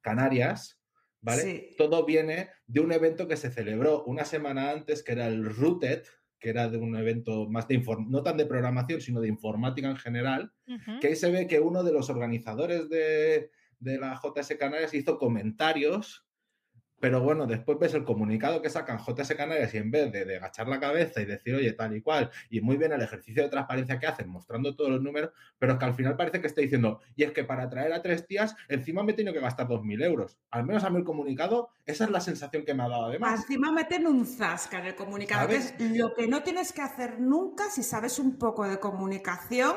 Canarias, 0.00 0.80
¿vale? 1.20 1.74
Todo 1.76 2.06
viene 2.06 2.48
de 2.66 2.80
un 2.80 2.90
evento 2.90 3.28
que 3.28 3.36
se 3.36 3.50
celebró 3.50 4.02
una 4.04 4.24
semana 4.24 4.70
antes, 4.70 5.02
que 5.02 5.12
era 5.12 5.26
el 5.26 5.44
Rooted, 5.44 6.04
que 6.38 6.48
era 6.48 6.70
de 6.70 6.78
un 6.78 6.96
evento 6.96 7.50
más 7.50 7.68
de 7.68 7.84
no 8.08 8.22
tan 8.22 8.38
de 8.38 8.46
programación, 8.46 9.02
sino 9.02 9.20
de 9.20 9.28
informática 9.28 9.90
en 9.90 9.96
general, 9.96 10.52
que 11.02 11.08
ahí 11.08 11.16
se 11.16 11.30
ve 11.30 11.46
que 11.46 11.60
uno 11.60 11.84
de 11.84 11.92
los 11.92 12.08
organizadores 12.08 12.88
de, 12.88 13.50
de 13.78 13.98
la 13.98 14.18
JS 14.18 14.56
Canarias 14.58 14.94
hizo 14.94 15.18
comentarios 15.18 16.26
pero 17.02 17.20
bueno, 17.20 17.48
después 17.48 17.80
ves 17.80 17.94
el 17.94 18.04
comunicado 18.04 18.62
que 18.62 18.70
sacan 18.70 19.00
JS 19.00 19.34
Canarias 19.34 19.74
y 19.74 19.78
en 19.78 19.90
vez 19.90 20.12
de, 20.12 20.36
agachar 20.36 20.68
la 20.68 20.78
cabeza 20.78 21.20
y 21.20 21.24
decir, 21.24 21.52
oye, 21.52 21.72
tal 21.72 21.96
y 21.96 22.00
cual, 22.00 22.30
y 22.48 22.60
muy 22.60 22.76
bien 22.76 22.92
el 22.92 23.02
ejercicio 23.02 23.42
de 23.42 23.48
transparencia 23.48 23.98
que 23.98 24.06
hacen, 24.06 24.28
mostrando 24.28 24.76
todos 24.76 24.88
los 24.88 25.02
números, 25.02 25.32
pero 25.58 25.72
es 25.72 25.80
que 25.80 25.84
al 25.84 25.94
final 25.94 26.16
parece 26.16 26.40
que 26.40 26.46
está 26.46 26.60
diciendo, 26.60 27.00
y 27.16 27.24
es 27.24 27.32
que 27.32 27.42
para 27.42 27.68
traer 27.68 27.92
a 27.92 28.02
tres 28.02 28.24
tías, 28.28 28.54
encima 28.68 29.02
me 29.02 29.10
he 29.10 29.14
tenido 29.16 29.34
que 29.34 29.40
gastar 29.40 29.66
2.000 29.66 30.04
euros. 30.04 30.38
Al 30.52 30.64
menos 30.64 30.84
a 30.84 30.90
mí 30.90 30.98
el 30.98 31.04
comunicado, 31.04 31.70
esa 31.86 32.04
es 32.04 32.10
la 32.10 32.20
sensación 32.20 32.64
que 32.64 32.72
me 32.72 32.84
ha 32.84 32.88
dado 32.88 33.06
además. 33.06 33.40
Encima 33.40 33.72
meten 33.72 34.06
un 34.06 34.24
zasca 34.24 34.78
en 34.78 34.86
el 34.86 34.94
comunicado, 34.94 35.48
que 35.48 35.56
es 35.56 35.74
lo 35.80 36.14
que 36.14 36.28
no 36.28 36.44
tienes 36.44 36.72
que 36.72 36.82
hacer 36.82 37.18
nunca 37.18 37.68
si 37.68 37.82
sabes 37.82 38.20
un 38.20 38.38
poco 38.38 38.64
de 38.64 38.78
comunicación 38.78 39.74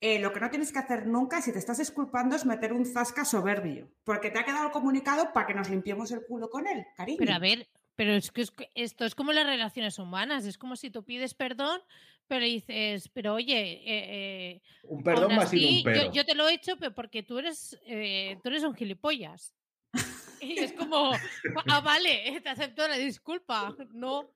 eh, 0.00 0.20
lo 0.20 0.32
que 0.32 0.40
no 0.40 0.50
tienes 0.50 0.72
que 0.72 0.78
hacer 0.78 1.06
nunca, 1.06 1.42
si 1.42 1.52
te 1.52 1.58
estás 1.58 1.78
disculpando, 1.78 2.36
es 2.36 2.46
meter 2.46 2.72
un 2.72 2.86
zasca 2.86 3.24
soberbio, 3.24 3.90
porque 4.04 4.30
te 4.30 4.38
ha 4.38 4.44
quedado 4.44 4.70
comunicado 4.70 5.32
para 5.32 5.46
que 5.46 5.54
nos 5.54 5.68
limpiemos 5.68 6.12
el 6.12 6.24
culo 6.24 6.48
con 6.48 6.68
él, 6.68 6.86
cariño. 6.96 7.18
Pero 7.18 7.34
a 7.34 7.38
ver, 7.40 7.68
pero 7.96 8.12
es 8.12 8.30
que 8.30 8.46
esto 8.76 9.04
es 9.04 9.14
como 9.16 9.32
las 9.32 9.46
relaciones 9.46 9.98
humanas, 9.98 10.44
es 10.44 10.56
como 10.56 10.76
si 10.76 10.90
tú 10.90 11.04
pides 11.04 11.34
perdón, 11.34 11.80
pero 12.28 12.44
dices, 12.44 13.08
pero 13.08 13.34
oye, 13.34 13.58
eh, 13.58 13.82
eh, 13.86 14.62
un 14.84 15.02
perdón 15.02 15.34
más 15.34 15.52
y 15.52 15.82
un 15.84 15.94
yo, 15.94 16.12
yo, 16.12 16.24
te 16.24 16.36
lo 16.36 16.48
he 16.48 16.54
hecho 16.54 16.76
porque 16.94 17.24
tú 17.24 17.38
eres, 17.38 17.76
tú 17.84 18.48
eres 18.48 18.62
un 18.62 18.74
gilipollas. 18.74 19.54
Y 20.40 20.56
es 20.60 20.72
como, 20.72 21.10
ah, 21.66 21.80
vale, 21.80 22.40
te 22.40 22.48
acepto 22.48 22.86
la 22.86 22.96
disculpa, 22.96 23.74
no. 23.92 24.30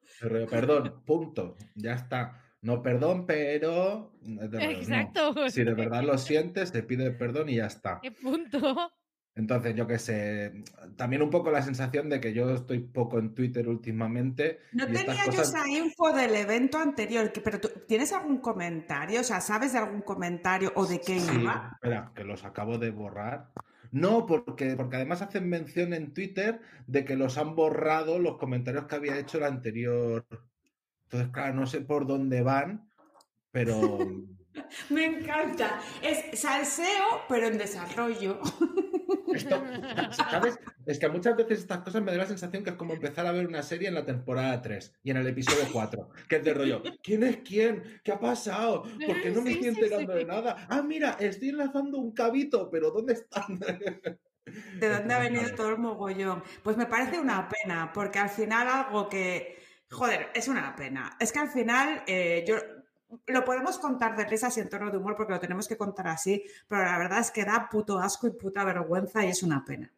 perdón, 0.50 1.00
punto, 1.06 1.56
ya 1.76 1.92
está. 1.92 2.42
No, 2.62 2.80
perdón, 2.80 3.26
pero. 3.26 4.12
Exacto. 4.24 5.34
Si 5.50 5.64
de 5.64 5.74
verdad 5.74 6.04
lo 6.04 6.16
sientes, 6.18 6.70
te 6.70 6.82
pide 6.82 7.10
perdón 7.10 7.48
y 7.48 7.56
ya 7.56 7.66
está. 7.66 7.98
¿Qué 8.00 8.12
punto? 8.12 8.92
Entonces, 9.34 9.74
yo 9.74 9.86
qué 9.86 9.98
sé, 9.98 10.62
también 10.96 11.22
un 11.22 11.30
poco 11.30 11.50
la 11.50 11.62
sensación 11.62 12.10
de 12.10 12.20
que 12.20 12.34
yo 12.34 12.54
estoy 12.54 12.80
poco 12.80 13.18
en 13.18 13.34
Twitter 13.34 13.66
últimamente. 13.66 14.60
No 14.72 14.86
tenía 14.86 15.24
yo 15.24 15.40
esa 15.40 15.66
info 15.68 16.12
del 16.12 16.36
evento 16.36 16.78
anterior, 16.78 17.32
pero 17.42 17.58
¿tienes 17.88 18.12
algún 18.12 18.38
comentario? 18.38 19.20
O 19.20 19.24
sea, 19.24 19.40
¿sabes 19.40 19.72
de 19.72 19.78
algún 19.78 20.02
comentario 20.02 20.70
o 20.76 20.86
de 20.86 21.00
qué 21.00 21.18
sí, 21.18 21.46
Espera, 21.74 22.12
que 22.14 22.24
los 22.24 22.44
acabo 22.44 22.76
de 22.76 22.90
borrar. 22.90 23.48
No, 23.90 24.26
porque, 24.26 24.76
porque 24.76 24.96
además 24.96 25.22
hacen 25.22 25.48
mención 25.48 25.94
en 25.94 26.12
Twitter 26.12 26.60
de 26.86 27.04
que 27.04 27.16
los 27.16 27.38
han 27.38 27.56
borrado 27.56 28.18
los 28.18 28.36
comentarios 28.36 28.84
que 28.84 28.96
había 28.96 29.18
hecho 29.18 29.38
el 29.38 29.44
anterior 29.44 30.26
entonces, 31.12 31.30
claro, 31.30 31.54
no 31.54 31.66
sé 31.66 31.82
por 31.82 32.06
dónde 32.06 32.42
van, 32.42 32.88
pero... 33.50 33.98
Me 34.88 35.04
encanta. 35.04 35.78
Es 36.02 36.40
salseo, 36.40 37.22
pero 37.28 37.48
en 37.48 37.58
desarrollo. 37.58 38.40
¿sabes? 40.30 40.58
Es 40.86 40.98
que 40.98 41.08
muchas 41.08 41.36
veces 41.36 41.60
estas 41.60 41.80
cosas 41.80 42.02
me 42.02 42.12
da 42.12 42.18
la 42.18 42.26
sensación 42.26 42.64
que 42.64 42.70
es 42.70 42.76
como 42.76 42.94
empezar 42.94 43.26
a 43.26 43.32
ver 43.32 43.46
una 43.46 43.62
serie 43.62 43.88
en 43.88 43.94
la 43.94 44.06
temporada 44.06 44.60
3 44.62 45.00
y 45.02 45.10
en 45.10 45.18
el 45.18 45.26
episodio 45.26 45.68
4, 45.70 46.10
que 46.28 46.36
es 46.36 46.44
de 46.44 46.54
rollo, 46.54 46.82
¿quién 47.02 47.22
es 47.22 47.38
quién? 47.38 48.00
¿Qué 48.02 48.12
ha 48.12 48.20
pasado? 48.20 48.82
¿Por 48.82 49.20
qué 49.20 49.30
no 49.30 49.42
me 49.42 49.52
estoy 49.52 49.68
enterando 49.68 50.14
de 50.14 50.24
nada? 50.24 50.66
Ah, 50.68 50.82
mira, 50.82 51.16
estoy 51.20 51.50
enlazando 51.50 51.98
un 51.98 52.12
cabito, 52.12 52.70
pero 52.70 52.90
¿dónde 52.90 53.14
están? 53.14 53.58
¿De 53.58 54.08
dónde 54.88 55.14
ha 55.14 55.18
venido 55.18 55.54
todo 55.54 55.70
el 55.70 55.78
mogollón? 55.78 56.42
Pues 56.62 56.76
me 56.76 56.86
parece 56.86 57.20
una 57.20 57.48
pena, 57.48 57.90
porque 57.92 58.18
al 58.18 58.30
final 58.30 58.68
algo 58.68 59.08
que 59.08 59.61
Joder, 59.92 60.30
es 60.34 60.48
una 60.48 60.74
pena. 60.74 61.16
Es 61.20 61.32
que 61.32 61.38
al 61.38 61.50
final 61.50 62.02
eh, 62.06 62.44
yo 62.46 62.56
lo 63.26 63.44
podemos 63.44 63.78
contar 63.78 64.16
de 64.16 64.24
risas 64.24 64.56
y 64.56 64.60
en 64.60 64.68
tono 64.68 64.90
de 64.90 64.96
humor 64.96 65.16
porque 65.16 65.32
lo 65.32 65.40
tenemos 65.40 65.68
que 65.68 65.76
contar 65.76 66.08
así, 66.08 66.42
pero 66.68 66.84
la 66.84 66.98
verdad 66.98 67.20
es 67.20 67.30
que 67.30 67.44
da 67.44 67.68
puto 67.70 67.98
asco 67.98 68.26
y 68.26 68.32
puta 68.32 68.64
vergüenza 68.64 69.24
y 69.24 69.28
es 69.28 69.42
una 69.42 69.64
pena. 69.64 69.92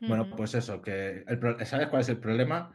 Bueno, 0.00 0.30
pues 0.34 0.54
eso, 0.54 0.80
que 0.80 1.24
¿sabes 1.66 1.88
cuál 1.88 2.00
es 2.00 2.08
el 2.08 2.18
problema? 2.18 2.72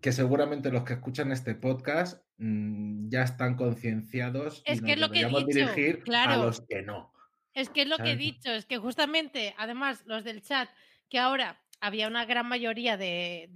Que 0.00 0.12
seguramente 0.12 0.70
los 0.70 0.84
que 0.84 0.92
escuchan 0.92 1.32
este 1.32 1.54
podcast 1.54 2.22
mm, 2.36 3.08
ya 3.08 3.22
están 3.22 3.56
concienciados 3.56 4.62
es 4.66 4.82
que 4.82 4.92
es 4.92 4.98
lo 4.98 5.10
que 5.10 5.22
he 5.22 5.26
dicho, 5.26 5.46
dirigir 5.46 6.04
a 6.14 6.36
los 6.36 6.60
que 6.60 6.82
no. 6.82 7.12
Es 7.54 7.70
que 7.70 7.82
es 7.82 7.88
lo 7.88 7.96
que 7.96 8.12
he 8.12 8.16
dicho, 8.16 8.52
es 8.52 8.66
que 8.66 8.76
justamente, 8.76 9.54
además, 9.56 10.04
los 10.06 10.22
del 10.22 10.42
chat, 10.42 10.68
que 11.08 11.18
ahora 11.18 11.60
había 11.80 12.06
una 12.06 12.26
gran 12.26 12.46
mayoría 12.46 12.96
de, 12.96 13.48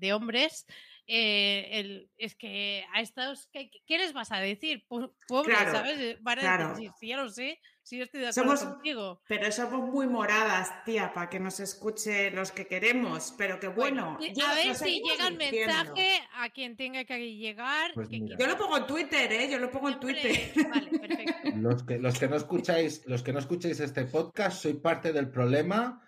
de 0.00 0.12
hombres, 0.14 0.66
eh, 1.08 1.68
el, 1.72 2.10
es 2.18 2.34
que 2.34 2.84
a 2.92 3.00
estos, 3.00 3.48
¿qué, 3.52 3.70
¿qué, 3.86 3.98
les 3.98 4.12
vas 4.12 4.32
a 4.32 4.38
decir? 4.38 4.84
Pobre, 4.88 5.54
¿sabes? 5.54 6.00
Eh, 6.00 6.18
van 6.20 6.40
a 6.40 6.68
decir, 6.70 6.90
sí, 6.98 7.08
ya 7.08 7.16
lo 7.16 7.28
sé, 7.30 7.60
sí, 7.82 8.00
estoy 8.00 8.22
de 8.22 8.28
acuerdo 8.28 8.72
contigo. 8.72 9.22
Pero 9.28 9.52
somos 9.52 9.88
muy 9.88 10.08
moradas, 10.08 10.84
tía, 10.84 11.12
para 11.14 11.30
que 11.30 11.38
nos 11.38 11.60
escuche 11.60 12.32
los 12.32 12.50
que 12.50 12.66
queremos, 12.66 13.34
pero 13.38 13.60
que 13.60 13.68
bueno. 13.68 14.18
a 14.18 14.54
ver 14.54 14.74
si 14.74 15.00
llega 15.00 15.28
el 15.28 15.36
mensaje 15.36 16.20
a 16.34 16.50
quien 16.50 16.76
tenga 16.76 17.04
que 17.04 17.36
llegar. 17.36 17.92
Pues 17.94 18.08
yo 18.10 18.46
lo 18.46 18.58
pongo 18.58 18.78
en 18.78 18.86
Twitter, 18.86 19.32
¿eh? 19.32 19.48
Yo 19.48 19.58
lo 19.58 19.70
pongo 19.70 19.88
en 19.88 20.00
Twitter. 20.00 20.52
Vale, 20.68 20.98
perfecto. 20.98 21.50
Los 21.56 21.84
que, 21.84 21.98
los 21.98 22.18
que 22.18 22.28
no 22.28 22.36
escucháis, 22.36 23.06
los 23.06 23.22
que 23.22 23.32
no 23.32 23.38
escucháis 23.38 23.78
este 23.78 24.06
podcast, 24.06 24.60
soy 24.60 24.74
parte 24.74 25.12
del 25.12 25.30
problema 25.30 26.02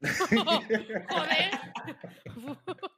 Joder. 1.08 1.50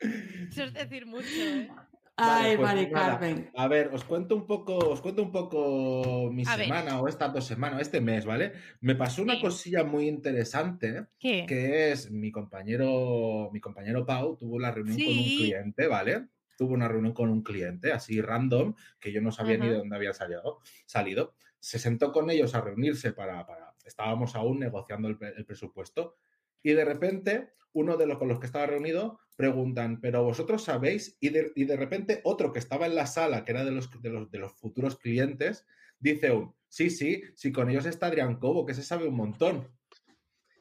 Eso 0.51 0.65
es 0.65 0.75
decir 0.75 1.07
mucho, 1.07 1.27
¿eh? 1.27 1.71
Ay, 2.17 2.57
vale, 2.57 2.87
pues 2.87 2.93
Carmen. 2.93 3.51
A 3.57 3.69
ver, 3.69 3.89
os 3.89 4.05
cuento 4.05 4.37
un 4.37 4.47
poco, 4.47 4.77
os 4.77 5.01
cuento 5.01 5.23
un 5.23 5.33
poco 5.33 6.31
mi 6.31 6.45
semana 6.45 7.01
o 7.01 7.09
estas 7.09 7.33
dos 7.33 7.47
semanas, 7.47 7.81
este 7.81 8.01
mes, 8.01 8.25
¿vale? 8.25 8.53
Me 8.81 8.95
pasó 8.95 9.23
una 9.23 9.41
cosilla 9.41 9.83
muy 9.85 10.09
interesante, 10.09 11.07
que 11.19 11.91
es 11.91 12.11
mi 12.11 12.31
compañero, 12.31 13.51
mi 13.53 13.61
compañero 13.61 14.05
Pau 14.05 14.37
tuvo 14.37 14.59
la 14.59 14.71
reunión 14.71 14.99
con 14.99 15.19
un 15.19 15.25
cliente, 15.25 15.87
¿vale? 15.87 16.29
Tuvo 16.57 16.75
una 16.75 16.87
reunión 16.87 17.15
con 17.15 17.31
un 17.31 17.43
cliente 17.43 17.93
así 17.93 18.21
random, 18.21 18.75
que 19.01 19.11
yo 19.11 19.23
no 19.23 19.33
sabía 19.33 19.57
ni 19.57 19.69
de 19.69 19.79
dónde 19.79 19.97
había 19.97 20.13
salido, 20.13 20.61
salido. 20.85 21.35
Se 21.59 21.79
sentó 21.79 22.13
con 22.13 22.29
ellos 22.29 22.55
a 22.55 22.61
reunirse 22.61 23.13
para, 23.13 23.47
para 23.47 23.75
estábamos 23.85 24.37
aún 24.37 24.59
negociando 24.59 25.09
el, 25.09 25.17
el 25.37 25.45
presupuesto 25.47 26.17
y 26.63 26.73
de 26.73 26.85
repente, 26.85 27.53
uno 27.73 27.97
de 27.97 28.07
los 28.07 28.19
con 28.19 28.29
los 28.29 28.39
que 28.39 28.47
estaba 28.47 28.67
reunido 28.67 29.19
preguntan, 29.37 30.01
pero 30.01 30.23
vosotros 30.23 30.65
sabéis, 30.65 31.17
y 31.21 31.31
de, 31.31 31.53
y 31.57 31.65
de 31.65 31.77
repente 31.77 32.21
otro 32.25 32.53
que 32.53 32.59
estaba 32.59 32.87
en 32.87 32.95
la 32.95 33.07
sala, 33.07 33.45
que 33.45 33.53
era 33.53 33.65
de 33.65 33.73
los, 33.73 33.91
de 34.03 34.11
los, 34.11 34.31
de 34.31 34.39
los 34.39 34.53
futuros 34.53 34.97
clientes, 34.97 35.67
dice 35.99 36.31
un, 36.33 36.55
sí, 36.69 36.91
sí, 36.91 37.23
sí, 37.35 37.53
con 37.53 37.71
ellos 37.71 37.87
está 37.87 38.07
Adrián 38.07 38.37
Cobo, 38.37 38.67
que 38.67 38.75
se 38.75 38.83
sabe 38.83 39.09
un 39.09 39.17
montón. 39.17 39.69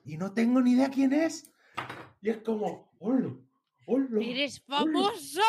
Y 0.06 0.18
no 0.18 0.34
tengo 0.34 0.62
ni 0.62 0.72
idea 0.72 0.90
quién 0.90 1.14
es. 1.14 1.52
Y 2.22 2.30
es 2.30 2.38
como, 2.38 2.92
¡hola! 3.00 3.36
¡Hola! 3.86 4.24
¡Eres 4.24 4.62
famoso! 4.62 5.42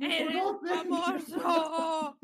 ¡Eres 0.00 0.42
famoso! 0.62 2.18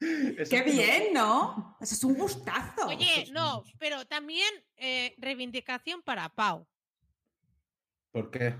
Qué 0.00 0.62
bien, 0.64 1.12
¿no? 1.12 1.76
Eso 1.80 1.94
es 1.94 2.04
un 2.04 2.14
gustazo. 2.14 2.86
Oye, 2.88 3.28
no, 3.32 3.62
pero 3.78 4.06
también 4.06 4.48
eh, 4.76 5.14
reivindicación 5.18 6.00
para 6.02 6.28
Pau. 6.30 6.66
¿Por 8.10 8.30
qué? 8.30 8.56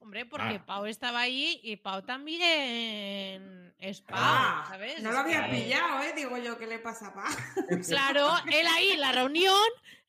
Hombre, 0.00 0.26
porque 0.26 0.56
Ah. 0.60 0.66
Pau 0.66 0.84
estaba 0.86 1.20
ahí 1.20 1.60
y 1.62 1.76
Pau 1.76 2.02
también 2.02 3.74
es 3.78 4.02
Pau, 4.02 4.16
Ah, 4.20 4.66
¿sabes? 4.68 5.02
no 5.02 5.12
lo 5.12 5.18
había 5.18 5.46
que- 5.48 5.56
pillado, 5.56 6.02
¿eh? 6.02 6.12
Digo 6.14 6.36
yo, 6.36 6.58
¿qué 6.58 6.66
le 6.66 6.78
pasa 6.78 7.08
a 7.08 7.14
Pa? 7.14 7.24
Claro, 7.88 8.28
él 8.52 8.66
ahí, 8.66 8.96
la 8.96 9.12
reunión. 9.12 9.56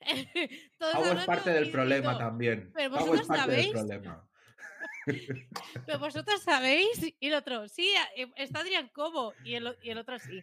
Pau 0.80 1.03
es 1.17 1.26
parte 1.26 1.51
del 1.51 1.71
problema 1.71 2.17
también. 2.17 2.71
pero 2.76 2.91
Pau 2.91 2.99
es 3.03 3.07
vosotros 3.07 3.28
parte 3.28 3.51
del 3.51 3.65
sabéis- 3.65 3.71
problema. 3.71 4.28
Pero 5.86 5.99
vosotros 5.99 6.41
sabéis, 6.41 7.16
y 7.20 7.28
el 7.28 7.34
otro, 7.36 7.68
sí, 7.68 7.89
eh, 8.16 8.28
está 8.36 8.60
Adrián 8.62 8.89
Cobo, 8.93 9.34
y 9.43 9.56
el, 9.56 9.76
y 9.84 9.89
el 9.91 9.97
otro 9.97 10.18
sí. 10.20 10.41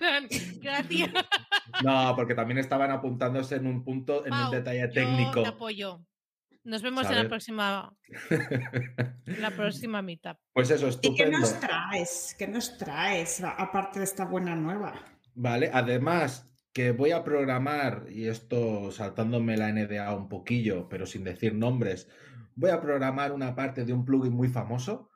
Gracias. 0.60 1.12
No, 1.82 2.14
porque 2.16 2.34
también 2.34 2.58
estaban 2.58 2.90
apuntándose 2.90 3.56
en 3.56 3.66
un 3.66 3.84
punto, 3.84 4.24
en 4.24 4.30
Pau, 4.30 4.46
un 4.46 4.50
detalle 4.50 4.80
yo 4.80 4.90
técnico. 4.92 5.42
te 5.42 5.48
apoyo. 5.48 6.04
Nos 6.64 6.80
vemos 6.80 7.08
en 7.10 7.16
la 7.16 7.28
próxima, 7.28 7.94
en 8.30 9.42
la 9.42 9.50
próxima 9.50 10.00
meetup. 10.00 10.38
Pues 10.54 10.70
eso, 10.70 10.88
¿Y 10.88 10.90
qué 10.90 10.96
estupendo. 10.96 11.38
nos 11.40 11.60
traes? 11.60 12.34
¿Qué 12.38 12.48
nos 12.48 12.78
traes? 12.78 13.42
Aparte 13.44 13.98
de 13.98 14.06
esta 14.06 14.24
buena 14.24 14.56
nueva. 14.56 14.94
Vale, 15.34 15.70
además 15.72 16.48
que 16.74 16.90
voy 16.90 17.12
a 17.12 17.22
programar, 17.22 18.06
y 18.10 18.26
esto 18.26 18.90
saltándome 18.90 19.56
la 19.56 19.68
NDA 19.72 20.12
un 20.14 20.28
poquillo, 20.28 20.88
pero 20.88 21.06
sin 21.06 21.22
decir 21.22 21.54
nombres, 21.54 22.08
voy 22.56 22.70
a 22.70 22.80
programar 22.80 23.32
una 23.32 23.54
parte 23.54 23.84
de 23.84 23.92
un 23.92 24.04
plugin 24.04 24.32
muy 24.32 24.48
famoso. 24.48 25.08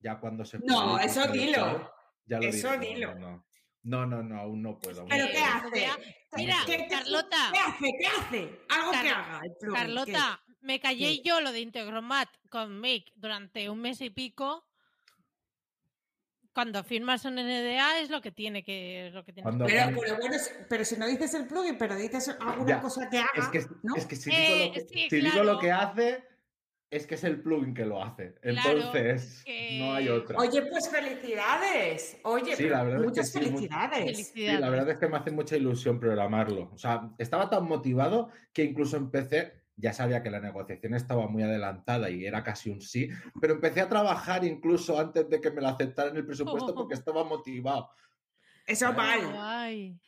Ya 0.00 0.18
cuando 0.18 0.44
se 0.46 0.58
No, 0.60 0.98
eso 0.98 1.30
dilo. 1.30 1.92
Ya 2.24 2.38
lo 2.38 2.44
Eso 2.48 2.76
dilo. 2.78 3.14
No, 3.14 3.44
no, 3.82 4.06
no, 4.06 4.06
no, 4.06 4.22
no, 4.22 4.40
aún 4.40 4.62
no 4.62 4.78
puedo. 4.78 5.04
¿Pero 5.04 5.24
no 5.26 5.30
qué 5.30 5.38
puedo. 5.70 5.86
hace? 5.92 6.02
Mira, 6.36 6.56
¿Qué- 6.64 6.86
Carlota. 6.88 7.50
¿Qué 7.52 7.58
hace? 7.58 7.86
¿Qué 8.00 8.06
hace? 8.06 8.60
Algo 8.70 8.90
que 8.92 9.08
haga 9.08 9.40
el 9.44 9.52
plugin. 9.60 9.74
Carlota, 9.80 10.42
me 10.62 10.80
callé 10.80 11.16
¿Qué? 11.16 11.22
yo 11.22 11.42
lo 11.42 11.52
de 11.52 11.60
Integromat 11.60 12.30
con 12.48 12.78
Make 12.80 13.12
durante 13.16 13.68
un 13.68 13.80
mes 13.82 14.00
y 14.00 14.08
pico. 14.08 14.64
Cuando 16.52 16.82
firmas 16.82 17.24
un 17.24 17.34
NDA 17.36 18.00
es 18.00 18.10
lo 18.10 18.20
que 18.20 18.32
tiene 18.32 18.64
que 18.64 19.06
es 19.08 19.14
lo 19.14 19.24
que 19.24 19.32
que 19.32 19.42
Pero, 19.42 19.56
hacer. 19.64 19.94
pero 20.00 20.16
bueno, 20.18 20.38
si- 20.38 20.50
pero 20.68 20.84
si 20.84 20.96
no 20.96 21.06
dices 21.06 21.32
el 21.34 21.46
plugin, 21.46 21.78
pero 21.78 21.94
dices 21.94 22.36
alguna 22.40 22.68
Ya, 22.68 22.80
cosa 22.80 23.08
que 23.08 23.18
haga, 23.18 23.28
Es 23.36 23.48
que, 23.48 23.64
¿no? 23.82 23.94
es 23.96 24.06
que 24.06 24.16
si, 24.16 24.30
Eh, 24.30 24.34
digo, 24.34 24.66
lo 24.66 24.72
que, 24.72 24.80
sí, 24.80 25.06
si 25.08 25.16
digo 25.16 25.30
claro. 25.32 25.44
lo 25.44 25.58
que 25.60 25.70
hace, 25.72 26.24
es 26.90 27.06
que 27.06 27.14
es 27.14 27.22
el 27.22 27.40
plugin 27.40 27.72
que 27.72 27.86
lo 27.86 28.02
hace. 28.02 28.34
Claro, 28.42 28.78
Entonces, 28.78 29.44
que- 29.44 29.78
no 29.78 29.94
hay 29.94 30.08
otra. 30.08 30.36
Oye, 30.38 30.62
pues 30.62 30.90
felicidades. 30.90 32.18
Oye, 32.24 32.56
Sí, 32.56 32.64
pero 32.64 32.70
la 32.76 32.82
verdad 32.82 32.98
es 32.98 33.02
que 33.02 33.08
muchas 33.08 33.28
sí, 33.30 33.38
mu- 33.38 33.44
felicidades. 33.44 34.00
Sí, 34.00 34.24
Felicidades. 34.24 34.60
la 34.60 34.70
verdad 34.70 34.90
es 34.90 34.98
que 34.98 35.08
me 35.08 35.16
hace 35.16 35.30
mucha 35.30 35.56
ilusión 35.56 36.00
programarlo. 36.00 36.70
O 36.74 36.78
sea, 36.78 37.10
estaba 37.18 37.48
tan 37.48 37.64
motivado 37.64 38.30
que 38.52 38.64
incluso 38.64 38.96
empecé, 38.96 39.59
ya 39.80 39.92
sabía 39.92 40.22
que 40.22 40.30
la 40.30 40.40
negociación 40.40 40.94
estaba 40.94 41.26
muy 41.26 41.42
adelantada 41.42 42.10
y 42.10 42.24
era 42.24 42.42
casi 42.44 42.70
un 42.70 42.80
sí, 42.80 43.08
pero 43.40 43.54
empecé 43.54 43.80
a 43.80 43.88
trabajar 43.88 44.44
incluso 44.44 44.98
antes 44.98 45.28
de 45.28 45.40
que 45.40 45.50
me 45.50 45.60
lo 45.60 45.68
aceptaran 45.68 46.16
el 46.16 46.26
presupuesto 46.26 46.74
porque 46.74 46.94
estaba 46.94 47.24
motivado. 47.24 47.90
Eso 48.66 48.92
Ay, 48.96 49.90
mal. 49.92 50.00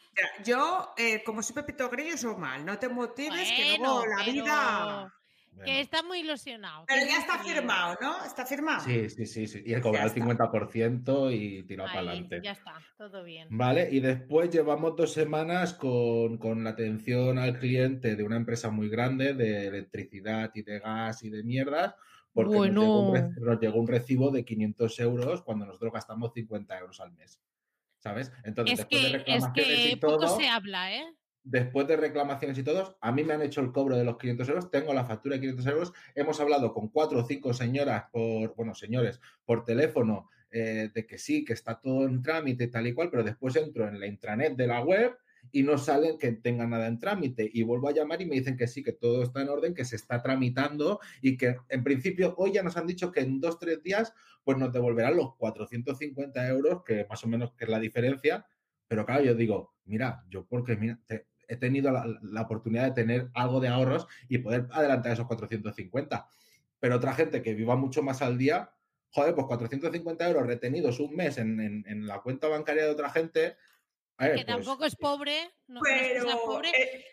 Yo, 0.45 0.93
eh, 0.97 1.23
como 1.25 1.43
soy 1.43 1.55
Pepito 1.55 1.89
Grillo, 1.89 2.15
eso 2.15 2.37
mal. 2.37 2.65
No 2.65 2.79
te 2.79 2.89
motives, 2.89 3.51
que 3.51 3.79
luego 3.79 4.05
la 4.07 4.25
pero 4.25 4.33
vida. 4.33 5.15
Bueno, 5.53 5.65
Que 5.67 5.81
está 5.81 6.03
muy 6.03 6.21
ilusionado. 6.21 6.85
Pero 6.89 7.07
ya 7.07 7.13
es 7.13 7.19
está 7.19 7.39
firmado, 7.45 7.99
¿no? 8.01 8.25
Está 8.25 8.47
firmado. 8.47 8.81
Sí, 8.85 9.11
sí, 9.11 9.27
sí, 9.27 9.47
sí. 9.47 9.63
Y 9.67 9.75
he 9.75 9.81
cobrado 9.83 10.09
el 10.09 10.15
Ya 10.15 10.21
está. 10.33 10.49
50% 10.51 11.31
y 11.33 11.63
tirado 11.65 11.89
para 11.91 12.01
adelante. 12.01 12.41
ya 12.43 12.53
está, 12.53 12.75
todo 12.97 13.23
bien. 13.23 13.49
Vale, 13.51 13.89
y 13.93 14.01
después 14.01 14.51
llevamos 14.51 14.97
dos 14.97 15.13
semanas 15.13 15.75
con, 15.75 16.39
con 16.39 16.65
la 16.65 16.71
atención 16.71 17.39
al 17.39 17.59
cliente 17.59 18.17
de 18.17 18.25
una 18.25 18.37
empresa 18.37 18.71
muy 18.71 18.89
grande 18.89 19.35
de 19.35 19.67
electricidad 19.67 20.51
y 20.55 20.63
de 20.63 20.79
gas 20.81 21.23
y 21.23 21.29
de 21.31 21.43
mierdas, 21.45 21.95
porque 22.33 22.57
nos, 22.57 22.67
llegó 22.85 23.01
un, 23.01 23.11
Bueno. 23.11 23.29
re- 23.37 23.41
nos 23.45 23.61
llegó 23.61 23.79
un 23.81 23.89
recibo 23.89 24.31
de 24.31 24.45
500 24.47 25.01
euros 25.01 25.43
cuando 25.43 25.67
nosotros 25.67 25.93
gastamos 25.93 26.33
50 26.35 26.79
euros 26.79 26.99
al 27.01 27.13
mes. 27.13 27.39
¿Sabes? 27.99 28.33
Entonces, 28.45 28.73
Es 28.81 28.89
después 28.89 29.03
de 29.03 29.09
que, 29.11 29.15
es 29.17 29.19
reclamaciones 29.45 29.75
que 29.85 29.91
y 29.93 29.97
poco 29.97 30.17
todo, 30.27 30.37
se 30.41 30.49
habla, 30.49 30.93
¿eh? 30.93 31.05
Después 31.45 31.87
de 31.87 31.97
reclamaciones 31.97 32.57
y 32.59 32.63
todos, 32.63 32.97
a 33.01 33.13
mí 33.13 33.25
me 33.25 33.35
han 33.35 33.43
hecho 33.43 33.61
el 33.61 33.73
cobro 33.73 33.97
de 33.97 34.05
los 34.05 34.17
500 34.17 34.49
euros, 34.49 34.71
tengo 34.71 34.95
la 34.95 35.05
factura 35.05 35.35
de 35.35 35.41
500 35.41 35.67
euros, 35.67 35.93
hemos 36.15 36.41
hablado 36.41 36.73
con 36.73 36.89
cuatro 36.89 37.21
o 37.21 37.27
cinco 37.27 37.53
señoras 37.53 38.05
por, 38.13 38.55
bueno, 38.55 38.75
señores, 38.75 39.21
por 39.45 39.65
teléfono, 39.65 40.29
eh, 40.51 40.91
de 40.95 41.07
que 41.07 41.19
sí, 41.19 41.45
que 41.45 41.55
está 41.55 41.81
todo 41.81 42.07
en 42.07 42.23
trámite 42.23 42.69
tal 42.69 42.87
y 42.87 42.93
cual, 42.93 43.11
pero 43.11 43.25
después 43.25 43.57
entro 43.57 43.89
en 43.89 43.99
la 43.99 44.07
intranet 44.07 44.55
de 44.55 44.67
la 44.67 44.83
web 44.83 45.17
y 45.51 45.63
no 45.63 45.79
salen 45.79 46.19
que 46.19 46.31
tenga 46.33 46.67
nada 46.67 46.87
en 46.87 46.99
trámite. 46.99 47.51
Y 47.53 47.63
vuelvo 47.63 47.89
a 47.89 47.93
llamar 47.93 48.21
y 48.21 48.27
me 48.27 48.37
dicen 48.37 48.57
que 48.57 48.67
sí, 48.69 48.83
que 48.83 48.93
todo 48.93 49.23
está 49.23 49.43
en 49.43 49.49
orden, 49.49 49.75
que 49.75 49.85
se 49.85 49.97
está 49.97 50.23
tramitando 50.23 51.01
y 51.21 51.37
que 51.37 51.57
en 51.69 51.83
principio 51.83 52.35
hoy 52.37 52.53
ya 52.53 52.63
nos 52.63 52.77
han 52.77 52.87
dicho 52.87 53.11
que 53.11 53.21
en 53.21 53.41
dos, 53.41 53.59
tres 53.59 53.83
días 53.83 54.13
pues 54.45 54.59
nos 54.59 54.73
devolverán 54.73 55.17
los 55.17 55.35
450 55.37 56.47
euros, 56.49 56.83
que 56.85 57.07
más 57.09 57.25
o 57.25 57.29
menos 57.29 57.53
que 57.55 57.65
es 57.65 57.71
la 57.71 57.81
diferencia, 57.81 58.47
pero 58.89 59.07
claro, 59.07 59.25
yo 59.25 59.35
digo, 59.35 59.75
mira, 59.85 60.25
yo 60.29 60.45
porque 60.45 60.77
mira, 60.77 61.01
he 61.49 61.57
tenido 61.57 61.91
la, 61.91 62.05
la 62.23 62.43
oportunidad 62.43 62.85
de 62.85 62.93
tener 62.93 63.29
algo 63.35 63.61
de 63.61 63.69
ahorros 63.69 64.07
y 64.29 64.39
poder 64.39 64.69
adelantar 64.73 65.13
esos 65.13 65.27
450. 65.27 66.27
Pero 66.81 66.97
otra 66.97 67.15
gente 67.15 67.43
que 67.43 67.55
viva 67.55 67.77
mucho 67.77 68.03
más 68.03 68.23
al 68.23 68.39
día, 68.39 68.73
joder, 69.11 69.35
pues 69.35 69.47
450 69.47 70.29
euros 70.29 70.47
retenidos 70.47 70.99
un 71.01 71.15
mes 71.15 71.39
en, 71.39 71.61
en- 71.61 71.85
en 71.87 72.07
la 72.07 72.21
cuenta 72.21 72.49
bancaria 72.49 72.85
de 72.85 72.91
otra 72.91 73.11
gente. 73.11 73.57
a 74.17 74.25
ver, 74.29 74.37
Que 74.37 74.45
pues, 74.45 74.57
tampoco 74.57 74.85
es 74.85 74.97
pobre. 74.97 75.51
No, 75.69 75.81
no 75.81 75.87
es 75.87 76.23
Pero, 76.25 76.45
pobre. 76.45 76.71
eh, 76.71 77.05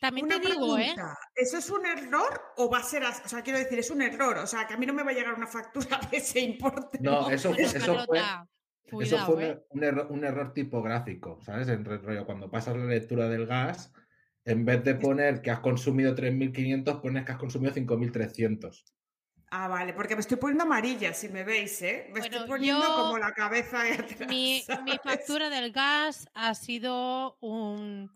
También 0.00 0.28
te 0.28 0.40
digo, 0.40 0.76
¿eh? 0.78 0.94
¿eso 1.36 1.58
es 1.58 1.70
un 1.70 1.86
error 1.86 2.40
o 2.56 2.68
va 2.68 2.78
a 2.78 2.82
ser 2.82 3.04
así? 3.04 3.22
O 3.24 3.28
sea, 3.28 3.42
quiero 3.42 3.58
decir, 3.58 3.78
es 3.78 3.90
un 3.90 4.02
error. 4.02 4.38
O 4.38 4.46
sea, 4.46 4.66
que 4.66 4.74
a 4.74 4.76
mí 4.76 4.86
no 4.86 4.92
me 4.92 5.02
va 5.04 5.12
a 5.12 5.14
llegar 5.14 5.34
una 5.34 5.46
factura 5.46 6.00
de 6.10 6.16
ese 6.16 6.40
importe. 6.40 6.98
No, 7.00 7.30
eso, 7.30 7.50
Bueno, 7.50 7.68
eso 7.68 8.04
fue, 8.06 8.20
Eso 8.86 9.18
fue 9.18 9.34
un, 9.36 9.42
¿eh? 9.42 9.50
er- 9.52 9.64
un 9.70 9.82
error, 9.84 10.06
un 10.10 10.24
error 10.24 10.52
tipográfico, 10.52 11.40
¿sabes? 11.42 11.68
En 11.68 11.84
re- 11.84 11.98
rollo, 11.98 12.26
cuando 12.26 12.50
pasas 12.50 12.76
la 12.76 12.84
lectura 12.84 13.28
del 13.28 13.46
gas, 13.46 13.92
en 14.44 14.64
vez 14.64 14.84
de 14.84 14.94
poner 14.94 15.40
que 15.42 15.50
has 15.50 15.60
consumido 15.60 16.14
3.500, 16.14 17.00
pones 17.00 17.24
que 17.24 17.32
has 17.32 17.38
consumido 17.38 17.72
5.300. 17.72 18.84
Ah, 19.50 19.68
vale, 19.68 19.92
porque 19.94 20.14
me 20.16 20.20
estoy 20.20 20.36
poniendo 20.36 20.64
amarilla, 20.64 21.12
si 21.14 21.28
me 21.28 21.44
veis, 21.44 21.80
¿eh? 21.82 22.04
Me 22.08 22.20
Bueno, 22.20 22.24
estoy 22.36 22.48
poniendo 22.48 22.86
yo- 22.86 22.94
como 22.94 23.18
la 23.18 23.32
cabeza 23.32 23.84
de 23.84 23.92
atrás. 23.92 24.28
Mi, 24.28 24.64
factura 25.02 25.48
del 25.48 25.70
gas 25.72 26.28
ha 26.34 26.54
sido 26.54 27.36
un 27.40 28.10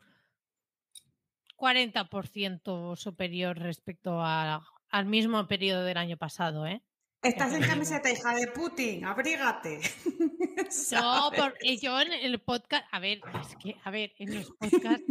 40% 1.56 2.96
superior 2.96 3.58
respecto 3.58 4.20
a- 4.20 4.64
al 4.90 5.06
mismo 5.06 5.46
periodo 5.48 5.84
del 5.84 5.96
año 5.96 6.16
pasado, 6.16 6.66
¿eh? 6.66 6.82
Estás 7.22 7.52
en 7.52 7.62
camiseta, 7.62 8.10
hija 8.10 8.34
de 8.34 8.46
Putin, 8.48 9.04
abrígate. 9.04 9.80
No, 10.92 11.30
porque 11.34 11.78
yo 11.78 11.98
en 12.00 12.12
el 12.12 12.40
podcast, 12.40 12.84
a 12.90 12.98
ver, 12.98 13.20
es 13.40 13.56
que, 13.56 13.76
a 13.84 13.90
ver, 13.90 14.12
en 14.18 14.34
los 14.34 14.50
podcasts, 14.50 15.04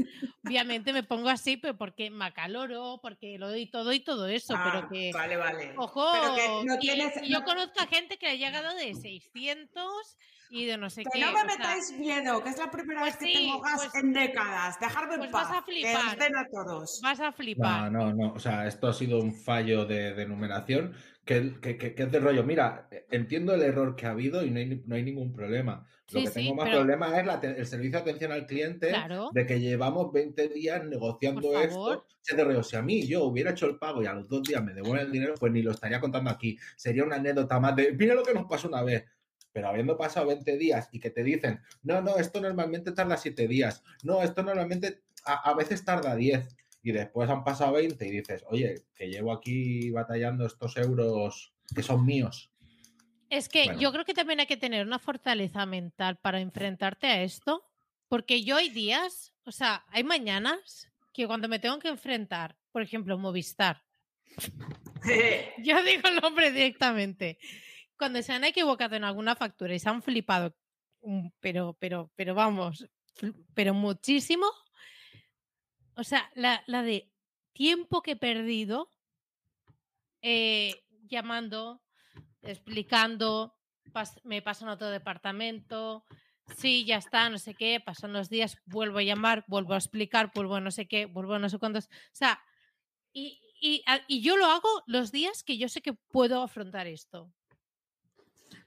obviamente 0.45 0.93
me 0.93 1.03
pongo 1.03 1.30
así, 1.30 1.58
pero 1.58 1.76
porque 1.78 2.12
me 2.12 2.26
acaloro, 2.26 2.99
porque 3.01 3.38
lo 3.39 3.47
doy 3.49 3.66
todo 3.66 3.91
y 3.93 4.01
todo 4.01 4.28
eso, 4.28 4.53
Ah, 4.55 4.70
pero 4.72 4.89
que, 4.89 5.12
Vale, 5.14 5.38
vale. 5.38 5.74
ojo, 5.78 6.05
Pero 6.12 6.36
que 6.36 6.66
no 6.66 6.78
tienes- 6.78 7.24
y 7.24 7.30
yo 7.32 7.39
no- 7.39 7.45
conozco 7.45 7.80
a 7.82 7.88
gente 7.88 8.18
que 8.20 8.28
ha 8.28 8.36
llegado 8.36 8.76
de 8.76 8.93
600 8.93 10.18
y 10.51 10.66
de 10.66 10.78
no 10.78 10.89
sé 10.89 11.03
Que 11.03 11.10
qué. 11.20 11.26
no 11.26 11.32
me 11.32 11.39
sea, 11.39 11.45
metáis 11.58 11.91
miedo, 11.93 12.43
que 12.43 12.49
es 12.49 12.58
la 12.60 12.70
primera 12.70 12.99
pues 12.99 13.14
vez 13.18 13.20
que 13.20 13.26
sí, 13.38 13.45
tengo 13.45 13.62
gas 13.62 13.88
pues- 13.91 14.03
en 14.03 14.14
décadas. 14.14 14.80
Dejarme 14.80 15.14
en 15.16 15.20
pues 15.22 15.32
paz. 15.32 15.49
vas 15.49 15.58
a 15.58 15.66
Que 15.66 15.72
flipar. 15.72 16.18
den 16.20 16.38
a 16.38 16.45
todos. 16.51 16.99
vas 17.01 17.20
a 17.20 17.24
No, 17.28 17.34
flipar. 17.34 17.91
no, 17.91 18.14
no. 18.14 18.34
O 18.34 18.39
sea, 18.39 18.68
esto 18.68 18.88
ha 18.88 18.93
sido 18.93 19.18
un 19.20 19.34
fallo 19.34 19.86
de, 19.86 20.14
de 20.14 20.26
numeración 20.28 20.93
que, 21.28 21.59
que, 21.61 21.78
que- 21.78 21.93
que 21.93 22.03
es 22.03 22.11
de 22.11 22.19
rollo. 22.19 22.43
Mira, 22.43 22.88
entiendo 23.11 23.53
el 23.53 23.61
error 23.61 23.95
que 23.95 24.07
ha 24.07 24.11
habido 24.11 24.43
y 24.43 24.49
no 24.49 24.57
hay, 24.59 24.82
no 24.86 24.95
hay 24.95 25.03
ningún 25.03 25.32
problema. 25.34 25.86
Lo 26.11 26.19
Sí, 26.21 26.25
que 26.25 26.32
sí, 26.32 26.39
tengo 26.39 26.55
más 26.55 26.65
pero- 26.65 26.78
problema 26.80 27.19
es 27.19 27.25
la 27.28 27.36
el 27.36 27.65
servicio 27.67 27.97
de 27.97 28.01
atención 28.01 28.32
al 28.32 28.45
cliente 28.47 28.88
Claro. 28.88 29.30
de 29.34 29.45
que 29.45 29.59
llevamos 29.59 30.11
20 30.13 30.47
días 30.47 30.84
negociando 30.86 31.59
esto. 31.61 32.07
Es 32.25 32.36
de 32.36 32.43
rollo. 32.43 32.63
Si 32.63 32.75
a 32.78 32.82
mí 32.82 33.05
yo 33.05 33.25
hubiera 33.25 33.51
hecho 33.51 33.67
el 33.67 33.78
pago 33.78 34.01
y 34.01 34.05
a 34.07 34.13
los 34.13 34.28
dos 34.28 34.41
días 34.43 34.63
me 34.63 34.73
devuelven 34.73 35.05
el 35.07 35.11
dinero, 35.11 35.36
pues 35.38 35.51
ni 35.51 35.61
lo 35.61 35.71
estaría 35.71 35.99
contando 35.99 36.32
aquí. 36.32 36.57
Sería 36.78 37.03
una 37.03 37.17
anécdota 37.17 37.59
más 37.59 37.75
de, 37.75 37.91
mira 37.93 38.15
lo 38.15 38.23
que 38.23 38.34
nos 38.34 38.45
pasó 38.45 38.67
una 38.69 38.82
vez. 38.82 39.03
Pero 39.51 39.67
habiendo 39.69 39.97
pasado 39.97 40.28
20 40.28 40.57
días 40.57 40.88
y 40.93 40.99
que 40.99 41.09
te 41.09 41.23
dicen, 41.23 41.59
no, 41.84 42.01
no, 42.01 42.17
esto 42.17 42.39
normalmente 42.39 42.91
tarda 42.93 43.17
7 43.17 43.47
días. 43.47 43.84
No, 44.03 44.21
esto 44.23 44.43
normalmente 44.43 45.01
a, 45.25 45.49
a 45.49 45.53
veces 45.55 45.84
tarda 45.84 46.15
10. 46.15 46.47
Y 46.88 46.93
después 46.93 47.29
han 47.29 47.43
pasado 47.43 47.73
20 47.73 48.07
y 48.07 48.11
dices, 48.11 48.45
oye, 48.47 48.75
que 48.95 49.09
llevo 49.09 49.33
aquí 49.33 49.91
batallando 49.91 50.45
estos 50.45 50.77
euros 50.77 51.53
que 51.75 51.83
son 51.83 52.05
míos. 52.05 52.49
Es 53.29 53.49
que 53.49 53.65
Bueno. 53.65 53.81
yo 53.81 53.91
creo 53.91 54.05
que 54.05 54.13
también 54.13 54.39
hay 54.39 54.45
que 54.45 54.55
tener 54.55 54.88
una 54.88 54.97
fortaleza 54.97 55.65
mental 55.65 56.17
para 56.21 56.39
enfrentarte 56.39 57.07
a 57.07 57.23
esto, 57.23 57.61
porque 58.07 58.41
yo 58.45 58.55
hay 58.55 58.69
días, 58.69 59.33
o 59.43 59.51
sea, 59.51 59.83
hay 59.89 60.05
mañanas 60.05 60.89
que 61.11 61.27
cuando 61.27 61.49
me 61.49 61.59
tengo 61.59 61.77
que 61.77 61.89
enfrentar, 61.89 62.55
por 62.71 62.81
ejemplo, 62.81 63.17
Movistar, 63.17 63.83
yo 65.57 65.83
digo 65.83 66.07
el 66.07 66.21
nombre 66.21 66.53
directamente, 66.53 67.38
cuando 67.97 68.21
se 68.21 68.31
han 68.31 68.45
equivocado 68.45 68.95
en 68.95 69.03
alguna 69.03 69.35
factura 69.35 69.75
y 69.75 69.79
se 69.79 69.89
han 69.89 70.01
flipado, 70.01 70.55
pero, 71.41 71.75
pero, 71.81 72.13
pero 72.15 72.33
vamos, 72.33 72.88
pero 73.53 73.73
muchísimo, 73.73 74.47
o 75.98 76.04
sea, 76.04 76.32
la, 76.36 76.64
la 76.68 76.84
de 76.84 77.12
tiempo 77.54 78.02
que 78.02 78.12
he 78.12 78.16
perdido 78.16 78.89
eh, 80.22 80.84
llamando, 81.08 81.82
explicando, 82.41 83.56
pas- 83.93 84.20
me 84.24 84.41
pasan 84.41 84.70
a 84.70 84.74
otro 84.74 84.89
departamento, 84.89 86.06
sí, 86.56 86.86
ya 86.86 86.98
está, 86.98 87.30
no 87.30 87.38
sé 87.38 87.54
qué, 87.56 87.80
pasan 87.80 88.14
los 88.14 88.30
días, 88.30 88.58
vuelvo 88.66 89.00
a 89.00 89.04
llamar, 89.04 89.43
vuelvo 89.48 89.74
a 89.74 89.78
explicar, 89.78 90.32
vuelvo 90.34 90.56
a 90.56 90.62
no 90.62 90.72
sé 90.72 90.88
qué, 90.88 91.06
vuelvo 91.06 91.34
a 91.34 91.39
no 91.39 91.50
sé 91.50 91.58
cuántos. 91.60 91.86
O 91.86 91.89
sea, 92.14 92.41
y, 93.12 93.39
y, 93.60 93.84
y 94.08 94.22
yo 94.22 94.38
lo 94.38 94.45
hago 94.45 94.70
los 94.86 95.12
días 95.12 95.43
que 95.43 95.58
yo 95.58 95.68
sé 95.70 95.82
que 95.82 95.93
puedo 95.93 96.41
afrontar 96.43 96.88
esto. 96.88 97.32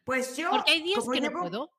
Pues 0.04 0.36
yo, 0.36 0.50
Porque 0.50 0.72
hay 0.72 0.82
días 0.82 1.04
que 1.12 1.20
no 1.20 1.30
puedo. 1.40 1.72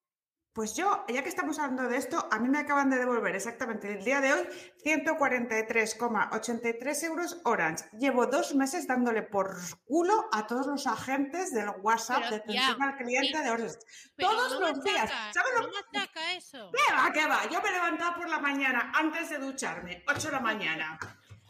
Pues 0.53 0.75
yo, 0.75 1.05
ya 1.07 1.23
que 1.23 1.29
estamos 1.29 1.59
hablando 1.59 1.87
de 1.87 1.95
esto, 1.95 2.27
a 2.29 2.37
mí 2.37 2.49
me 2.49 2.59
acaban 2.59 2.89
de 2.89 2.97
devolver 2.97 3.33
exactamente 3.33 3.93
el 3.93 4.03
día 4.03 4.19
de 4.19 4.33
hoy 4.33 4.45
143,83 4.83 7.03
euros 7.05 7.39
Orange. 7.45 7.85
Llevo 7.97 8.25
dos 8.25 8.53
meses 8.53 8.85
dándole 8.85 9.21
por 9.21 9.55
culo 9.85 10.27
a 10.33 10.47
todos 10.47 10.67
los 10.67 10.87
agentes 10.87 11.53
del 11.53 11.69
WhatsApp 11.81 12.17
Pero, 12.17 12.31
de 12.31 12.35
atención 12.35 12.77
ya, 12.77 12.85
al 12.85 12.97
cliente 12.97 13.41
de 13.41 13.49
Orange. 13.49 13.77
Todos 14.17 14.59
no 14.59 14.59
los 14.59 14.83
días. 14.83 15.09
¿Sabes 15.33 15.53
lo 15.55 15.61
no 15.61 15.69
machaca 15.69 16.33
eso. 16.33 16.69
¿Qué 16.73 16.93
va, 16.93 17.13
qué 17.13 17.25
va? 17.25 17.47
Yo 17.49 17.61
me 17.61 17.69
he 17.69 17.71
levantado 17.71 18.15
por 18.15 18.27
la 18.27 18.39
mañana 18.39 18.91
antes 18.93 19.29
de 19.29 19.37
ducharme, 19.37 20.03
8 20.05 20.27
de 20.27 20.33
la 20.33 20.41
mañana. 20.41 20.99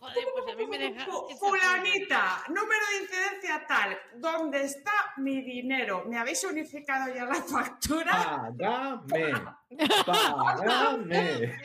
Joder, 0.01 0.25
pues 0.33 0.53
a 0.53 0.57
mí 0.57 0.65
me 0.65 0.77
deja. 0.79 1.05
Fu- 1.05 1.27
esa 1.29 1.39
polla. 1.39 1.61
Fulanita, 1.61 2.43
número 2.47 2.81
de 2.91 3.03
incidencia 3.03 3.65
tal, 3.67 3.97
¿dónde 4.15 4.63
está 4.65 4.91
mi 5.17 5.41
dinero? 5.43 6.03
¿Me 6.07 6.17
habéis 6.17 6.43
unificado 6.43 7.13
ya 7.13 7.25
la 7.25 7.35
factura? 7.35 8.51
Págame. 8.57 9.33
Págame. 10.05 11.59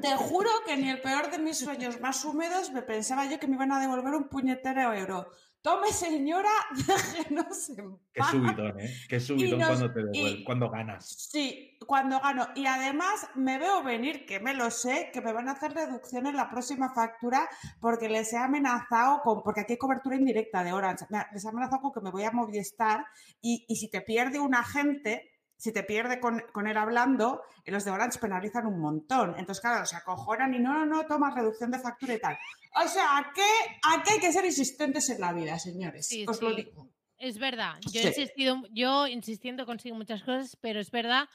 Te 0.00 0.14
juro 0.16 0.50
que 0.66 0.76
ni 0.76 0.90
el 0.90 1.00
peor 1.00 1.30
de 1.30 1.38
mis 1.38 1.58
sueños 1.58 1.98
más 2.00 2.24
húmedos 2.24 2.70
me 2.70 2.82
pensaba 2.82 3.24
yo 3.24 3.40
que 3.40 3.46
me 3.48 3.54
iban 3.54 3.72
a 3.72 3.80
devolver 3.80 4.14
un 4.14 4.28
puñetero 4.28 4.92
euro. 4.92 5.30
Tome, 5.66 5.88
señora, 5.88 6.48
déjenos 6.86 7.70
en 7.70 7.98
Qué 8.14 8.20
paz. 8.20 8.30
subidón, 8.30 8.78
¿eh? 8.78 8.94
Qué 9.08 9.18
subidón 9.18 9.58
nos- 9.58 9.68
cuando 9.68 9.92
te 9.92 9.98
devuelven, 10.04 10.38
y- 10.40 10.44
cuando 10.44 10.70
ganas. 10.70 11.08
Sí, 11.32 11.76
cuando 11.84 12.20
gano. 12.20 12.46
Y 12.54 12.66
además 12.66 13.28
me 13.34 13.58
veo 13.58 13.82
venir, 13.82 14.26
que 14.26 14.38
me 14.38 14.54
lo 14.54 14.70
sé, 14.70 15.10
que 15.12 15.20
me 15.20 15.32
van 15.32 15.48
a 15.48 15.52
hacer 15.54 15.72
reducción 15.74 16.28
en 16.28 16.36
la 16.36 16.48
próxima 16.48 16.94
factura 16.94 17.48
porque 17.80 18.08
les 18.08 18.32
he 18.32 18.36
amenazado 18.38 19.22
con, 19.22 19.42
porque 19.42 19.62
aquí 19.62 19.72
hay 19.72 19.78
cobertura 19.78 20.14
indirecta 20.14 20.62
de 20.62 20.72
Orange, 20.72 21.04
les 21.32 21.44
he 21.44 21.48
amenazado 21.48 21.82
con 21.82 21.92
que 21.92 22.00
me 22.00 22.12
voy 22.12 22.22
a 22.22 22.30
Movistar 22.30 23.04
y, 23.40 23.64
y 23.66 23.74
si 23.74 23.90
te 23.90 24.02
pierde 24.02 24.38
un 24.38 24.54
agente, 24.54 25.32
si 25.56 25.72
te 25.72 25.82
pierde 25.82 26.20
con, 26.20 26.42
con 26.52 26.66
él 26.66 26.76
hablando, 26.76 27.42
eh, 27.64 27.70
los 27.72 27.84
de 27.84 27.90
Orange 27.90 28.18
penalizan 28.18 28.66
un 28.66 28.78
montón. 28.80 29.30
Entonces, 29.38 29.60
claro, 29.60 29.86
se 29.86 29.96
acojonan 29.96 30.52
y 30.54 30.58
no, 30.58 30.74
no, 30.74 30.86
no, 30.86 31.06
toma 31.06 31.34
reducción 31.34 31.70
de 31.70 31.78
factura 31.78 32.14
y 32.14 32.20
tal. 32.20 32.36
O 32.84 32.88
sea, 32.88 33.16
¿a 33.18 33.32
qué, 33.34 33.42
a 33.84 34.02
qué 34.02 34.14
hay 34.14 34.20
que 34.20 34.32
ser 34.32 34.44
insistentes 34.44 35.08
en 35.10 35.20
la 35.20 35.32
vida, 35.32 35.58
señores? 35.58 36.06
Sí, 36.06 36.24
Os 36.28 36.40
lo 36.42 36.50
sí. 36.50 36.56
digo. 36.56 36.88
Es 37.18 37.38
verdad. 37.38 37.76
Yo, 37.80 37.90
Sí. 37.92 37.98
he 38.00 38.06
insistido, 38.08 38.62
yo 38.70 39.06
insistiendo 39.06 39.64
consigo 39.64 39.96
muchas 39.96 40.22
cosas, 40.22 40.56
pero 40.60 40.80
es 40.80 40.90
verdad 40.90 41.28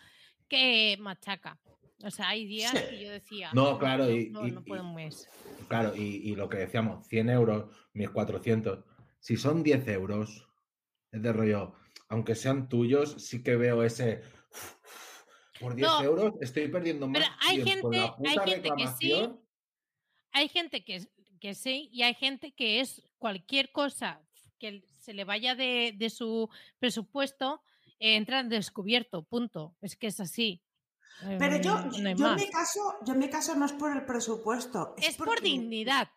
que 0.48 0.98
machaca. 1.00 1.58
O 2.04 2.12
sea, 2.12 2.30
hay 2.30 2.46
días 2.46 2.72
Sí. 2.72 2.78
que 2.90 3.04
yo 3.06 3.12
decía. 3.12 3.50
No, 3.54 3.80
claro, 3.80 4.10
y- 4.10 4.30
No, 4.30 4.46
y- 4.48 4.52
no 4.52 4.64
puedo 4.64 4.84
un 4.84 4.94
mes. 4.96 5.28
Claro, 5.68 5.96
y, 5.96 6.18
y 6.30 6.36
lo 6.36 6.50
que 6.50 6.58
decíamos, 6.58 7.08
100 7.08 7.30
euros, 7.30 7.66
1400. 7.94 8.84
Si 9.20 9.38
son 9.38 9.64
10 9.64 9.88
euros, 9.88 10.48
es 11.12 11.22
de 11.22 11.34
rollo, 11.34 11.74
aunque 12.12 12.36
sean 12.36 12.68
tuyos, 12.68 13.16
sí 13.20 13.42
que 13.42 13.56
veo 13.56 13.84
ese. 13.84 14.22
Por 15.62 15.76
10 15.76 15.88
No, 15.88 16.04
euros 16.04 16.34
estoy 16.42 16.68
perdiendo 16.68 17.08
más 17.08 17.22
pero 17.22 17.34
hay 17.48 17.64
tiempo 17.64 17.94
en 17.94 18.00
la 18.02 18.08
gente- 18.10 18.28
hay 18.30 18.36
puta 18.36 18.48
gente 18.52 18.70
que 18.78 18.88
sí. 19.00 19.30
Hay 20.34 20.50
gente 20.50 20.84
que, 21.40 21.54
sí 21.56 21.90
y 21.94 22.04
hay 22.04 22.14
gente 22.14 22.52
que 22.54 22.80
es 22.82 23.02
cualquier 23.18 23.72
cosa 23.72 24.22
que 24.60 24.84
se 25.00 25.14
le 25.14 25.24
vaya 25.24 25.56
de, 25.56 25.94
de 25.98 26.10
su 26.10 26.50
presupuesto, 26.80 27.62
eh, 28.00 28.16
entra 28.16 28.40
en 28.42 28.50
descubierto, 28.50 29.24
punto. 29.24 29.76
Es 29.82 29.96
que 29.96 30.08
es 30.08 30.20
así. 30.20 30.62
Pero 31.40 31.58
yo, 31.62 31.76
no 32.02 32.10
hay 32.10 32.16
yo 32.16 32.30
en 32.30 32.36
mi 32.36 32.50
caso, 32.50 32.80
yo 33.06 33.14
en 33.14 33.20
mi 33.20 33.30
caso 33.30 33.56
no 33.56 33.66
es 33.66 33.74
por 33.74 33.96
el 33.96 34.06
presupuesto. 34.06 34.96
Es 34.98 35.16
por 35.16 35.28
porque- 35.28 35.44
dignidad. 35.44 36.10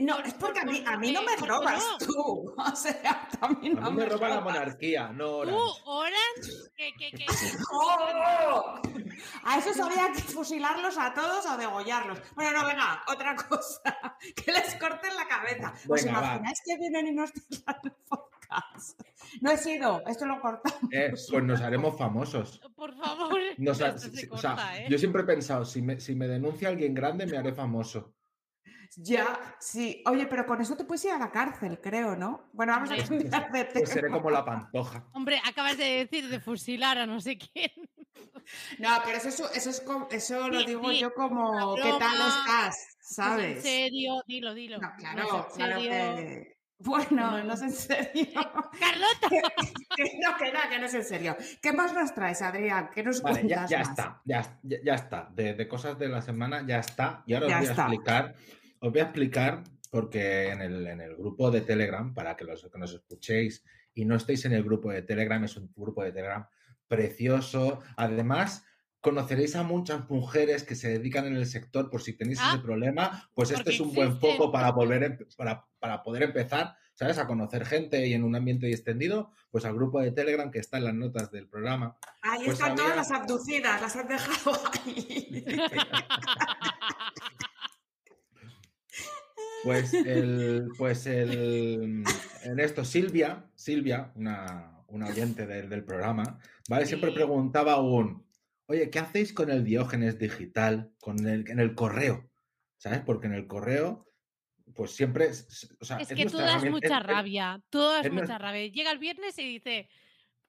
No, 0.00 0.18
es 0.20 0.34
porque 0.34 0.60
a 0.60 0.64
mí, 0.64 0.82
a 0.86 0.96
mí 0.96 1.12
no 1.12 1.22
me 1.22 1.36
robas 1.36 1.84
no. 2.00 2.06
tú. 2.06 2.54
O 2.72 2.76
sea, 2.76 3.28
a 3.40 3.48
mí 3.48 3.70
no 3.70 3.86
A 3.86 3.90
mí 3.90 3.96
me 3.98 4.06
roba 4.06 4.28
la 4.28 4.36
robas. 4.40 4.54
monarquía, 4.54 5.08
no 5.12 5.42
Tú, 5.42 5.50
Orange. 5.54 5.80
Orange, 5.84 6.52
que, 6.76 6.92
que, 6.98 7.10
que- 7.12 7.26
¡Oh! 7.72 8.80
A 9.44 9.58
esos 9.58 9.78
habría 9.78 10.10
que 10.12 10.20
fusilarlos 10.22 10.98
a 10.98 11.14
todos 11.14 11.46
o 11.46 11.56
degollarlos. 11.56 12.18
Bueno, 12.34 12.58
no, 12.60 12.66
venga, 12.66 13.02
otra 13.08 13.36
cosa. 13.36 13.96
Que 14.34 14.50
les 14.52 14.74
corten 14.76 15.14
la 15.14 15.26
cabeza. 15.28 15.72
¿Os 15.88 16.02
Venga, 16.04 16.20
va. 16.20 16.26
imagináis 16.26 16.58
que 16.64 16.76
vienen 16.78 17.06
y 17.08 17.12
nos 17.12 17.32
tiran 17.32 17.76
el 17.84 17.92
podcast? 18.08 19.00
No 19.40 19.50
he 19.50 19.56
sido, 19.56 20.02
esto 20.06 20.26
lo 20.26 20.40
cortamos. 20.40 20.92
Eh, 20.92 21.10
pues 21.30 21.42
nos 21.44 21.60
haremos 21.60 21.96
famosos. 21.96 22.60
por 22.74 22.94
favor. 22.96 23.38
Nos 23.58 23.80
ha- 23.82 23.96
se 23.98 24.28
o 24.30 24.36
sea, 24.38 24.78
¿eh? 24.78 24.86
Yo 24.90 24.98
siempre 24.98 25.22
he 25.22 25.26
pensado, 25.26 25.64
si 25.64 25.80
me, 25.82 26.00
si 26.00 26.14
me 26.14 26.26
denuncia 26.26 26.68
alguien 26.68 26.94
grande, 26.94 27.26
me 27.26 27.36
haré 27.38 27.52
famoso. 27.52 28.14
Ya, 28.96 29.56
sí. 29.58 30.02
Oye, 30.06 30.26
pero 30.26 30.46
con 30.46 30.60
eso 30.60 30.76
te 30.76 30.84
puedes 30.84 31.04
ir 31.04 31.10
a 31.12 31.18
la 31.18 31.30
cárcel, 31.30 31.80
creo, 31.80 32.14
¿no? 32.16 32.48
Bueno, 32.52 32.72
vamos 32.72 32.90
a 32.90 32.96
cambiar 32.96 33.50
de 33.52 33.64
Pues 33.80 33.88
seré 33.88 34.02
tema. 34.08 34.18
como 34.18 34.30
la 34.30 34.44
pantoja. 34.44 35.04
Hombre, 35.12 35.40
acabas 35.44 35.76
de 35.78 35.84
decir 36.06 36.28
de 36.28 36.40
fusilar 36.40 36.98
a 36.98 37.06
no 37.06 37.20
sé 37.20 37.36
quién. 37.38 37.70
No, 38.78 38.90
pero 39.04 39.16
eso, 39.18 39.28
es- 39.28 39.56
eso, 39.56 39.70
es 39.70 39.80
como- 39.80 40.06
eso 40.10 40.48
lo 40.48 40.58
Di- 40.58 40.66
digo 40.66 40.90
di, 40.90 40.98
yo 41.00 41.12
como, 41.14 41.74
¿qué 41.76 41.92
tal 41.98 42.14
estás? 42.28 42.76
¿Es 42.76 43.18
en 43.18 43.24
¿Sabes? 43.24 43.62
serio? 43.62 44.22
Dilo, 44.26 44.54
dilo. 44.54 44.78
No, 44.78 44.88
¿No 44.90 44.96
claro, 44.96 45.46
es 45.48 45.58
en 45.58 45.64
claro 45.66 45.80
que... 45.80 46.54
Bueno, 46.78 47.42
no 47.44 47.54
es 47.54 47.62
en 47.62 47.72
serio. 47.72 48.26
¡Carlota! 48.34 49.28
que 49.96 50.02
no, 50.20 50.36
que 50.36 50.52
no, 50.52 50.58
que 50.68 50.78
no 50.78 50.86
es 50.86 50.94
en 50.94 51.04
serio. 51.04 51.36
¿Qué 51.62 51.72
más 51.72 51.94
nos 51.94 52.12
traes, 52.14 52.42
Adrián? 52.42 52.90
¿Qué 52.94 53.02
nos 53.02 53.22
Vale, 53.22 53.40
cuentas 53.40 53.70
ya 53.70 53.78
más? 53.78 53.88
está, 53.90 54.20
ya, 54.24 54.60
ya, 54.62 54.94
está. 54.94 55.28
De, 55.32 55.54
de 55.54 55.68
cosas 55.68 55.98
de 55.98 56.08
la 56.08 56.20
semana 56.20 56.64
ya 56.66 56.78
está. 56.80 57.22
Y 57.26 57.34
ahora 57.34 57.48
Ya 57.48 57.54
os 57.56 57.60
voy 57.62 57.70
está. 57.70 57.82
a 57.82 57.86
explicar, 57.86 58.34
os 58.86 58.92
voy 58.92 59.00
a 59.00 59.04
explicar, 59.04 59.64
porque 59.90 60.48
en 60.50 60.60
el, 60.60 60.86
en 60.86 61.00
el 61.00 61.16
grupo 61.16 61.50
de 61.50 61.60
Telegram, 61.62 62.12
para 62.14 62.36
que 62.36 62.44
los 62.44 62.62
que 62.70 62.78
nos 62.78 62.92
escuchéis 62.92 63.64
y 63.94 64.04
no 64.04 64.14
estéis 64.16 64.44
en 64.44 64.52
el 64.52 64.62
grupo 64.64 64.90
de 64.90 65.02
Telegram, 65.02 65.42
es 65.44 65.56
un 65.56 65.72
grupo 65.76 66.02
de 66.02 66.12
Telegram 66.12 66.46
precioso. 66.88 67.80
Además, 67.96 68.64
conoceréis 69.00 69.54
a 69.56 69.62
muchas 69.62 70.08
mujeres 70.10 70.64
que 70.64 70.74
se 70.74 70.88
dedican 70.88 71.26
en 71.26 71.36
el 71.36 71.46
sector 71.46 71.90
por 71.90 72.02
si 72.02 72.12
tenéis 72.14 72.38
Ah, 72.42 72.52
ese 72.54 72.62
problema, 72.62 73.30
pues 73.34 73.50
este 73.52 73.70
es 73.70 73.80
un 73.80 73.92
buen 73.94 74.18
foco 74.18 74.50
para 74.52 74.70
volver 74.72 75.02
empe- 75.18 75.34
para, 75.36 75.66
para 75.78 76.02
poder 76.02 76.22
empezar, 76.24 76.74
¿sabes? 76.94 77.18
A 77.18 77.26
conocer 77.26 77.64
gente 77.66 78.06
y 78.06 78.14
en 78.14 78.24
un 78.24 78.34
ambiente 78.34 78.68
extendido, 78.70 79.30
pues 79.50 79.64
al 79.64 79.74
grupo 79.74 80.00
de 80.00 80.10
Telegram 80.12 80.50
que 80.50 80.58
está 80.58 80.78
en 80.78 80.84
las 80.84 80.94
notas 80.94 81.30
del 81.30 81.46
programa. 81.48 81.96
Ahí 82.22 82.44
Pues 82.46 82.54
están 82.58 82.72
había- 82.72 82.82
todas 82.84 82.96
las 82.96 83.10
abducidas, 83.12 83.80
las 83.80 83.96
has 83.96 84.08
dejado 84.08 84.58
ahí. 84.84 85.44
Pues 89.64 89.94
el, 89.94 90.68
pues 90.76 91.06
el, 91.06 92.04
en 92.42 92.60
esto 92.60 92.84
Silvia, 92.84 93.44
Silvia, 93.54 94.12
una, 94.14 94.84
una 94.88 95.06
oyente 95.08 95.46
del, 95.46 95.68
del 95.68 95.84
programa, 95.84 96.38
¿vale? 96.68 96.86
Siempre 96.86 97.10
preguntaba 97.12 97.80
un, 97.80 98.26
oye, 98.66 98.90
¿qué 98.90 98.98
hacéis 98.98 99.32
con 99.32 99.50
el 99.50 99.64
diógenes 99.64 100.18
digital, 100.18 100.92
con 101.00 101.26
el, 101.26 101.48
en 101.50 101.58
el 101.60 101.74
correo? 101.74 102.30
¿Sabes? 102.76 103.00
Porque 103.00 103.26
en 103.26 103.34
el 103.34 103.46
correo, 103.46 104.06
pues 104.74 104.90
siempre, 104.94 105.26
es- 105.26 105.74
o 105.80 105.84
sea, 105.84 105.96
Es 105.98 106.08
que 106.08 106.26
tú 106.26 106.36
das 106.36 106.64
mucha 106.64 106.98
es- 106.98 107.02
rabia. 107.02 107.60
Tú 107.70 107.78
das 107.80 108.04
es 108.04 108.12
mucha 108.12 108.26
nuestra- 108.26 108.38
rabia. 108.38 108.66
Llega 108.68 108.90
el 108.92 108.98
viernes 108.98 109.38
y 109.38 109.44
dice, 109.48 109.88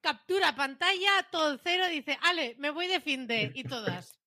captura 0.01 0.55
pantalla, 0.55 1.27
todo 1.31 1.57
cero, 1.63 1.85
dice, 1.89 2.17
Ale, 2.21 2.55
me 2.59 2.69
voy 2.71 2.87
de 2.87 2.99
fin 2.99 3.25
de. 3.27 3.51
Y 3.55 3.63
todas. 4.03 4.19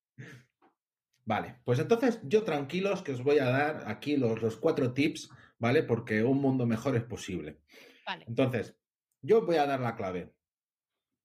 Vale, 1.28 1.60
pues 1.62 1.78
entonces 1.78 2.20
yo 2.22 2.42
tranquilos 2.42 3.02
que 3.02 3.12
os 3.12 3.22
voy 3.22 3.38
a 3.38 3.50
dar 3.50 3.84
aquí 3.86 4.16
los, 4.16 4.40
los 4.40 4.56
cuatro 4.56 4.94
tips, 4.94 5.28
¿vale? 5.58 5.82
Porque 5.82 6.22
un 6.24 6.40
mundo 6.40 6.64
mejor 6.64 6.96
es 6.96 7.04
posible. 7.04 7.60
Vale. 8.06 8.24
Entonces, 8.26 8.74
yo 9.20 9.44
voy 9.44 9.56
a 9.56 9.66
dar 9.66 9.80
la 9.80 9.94
clave. 9.94 10.32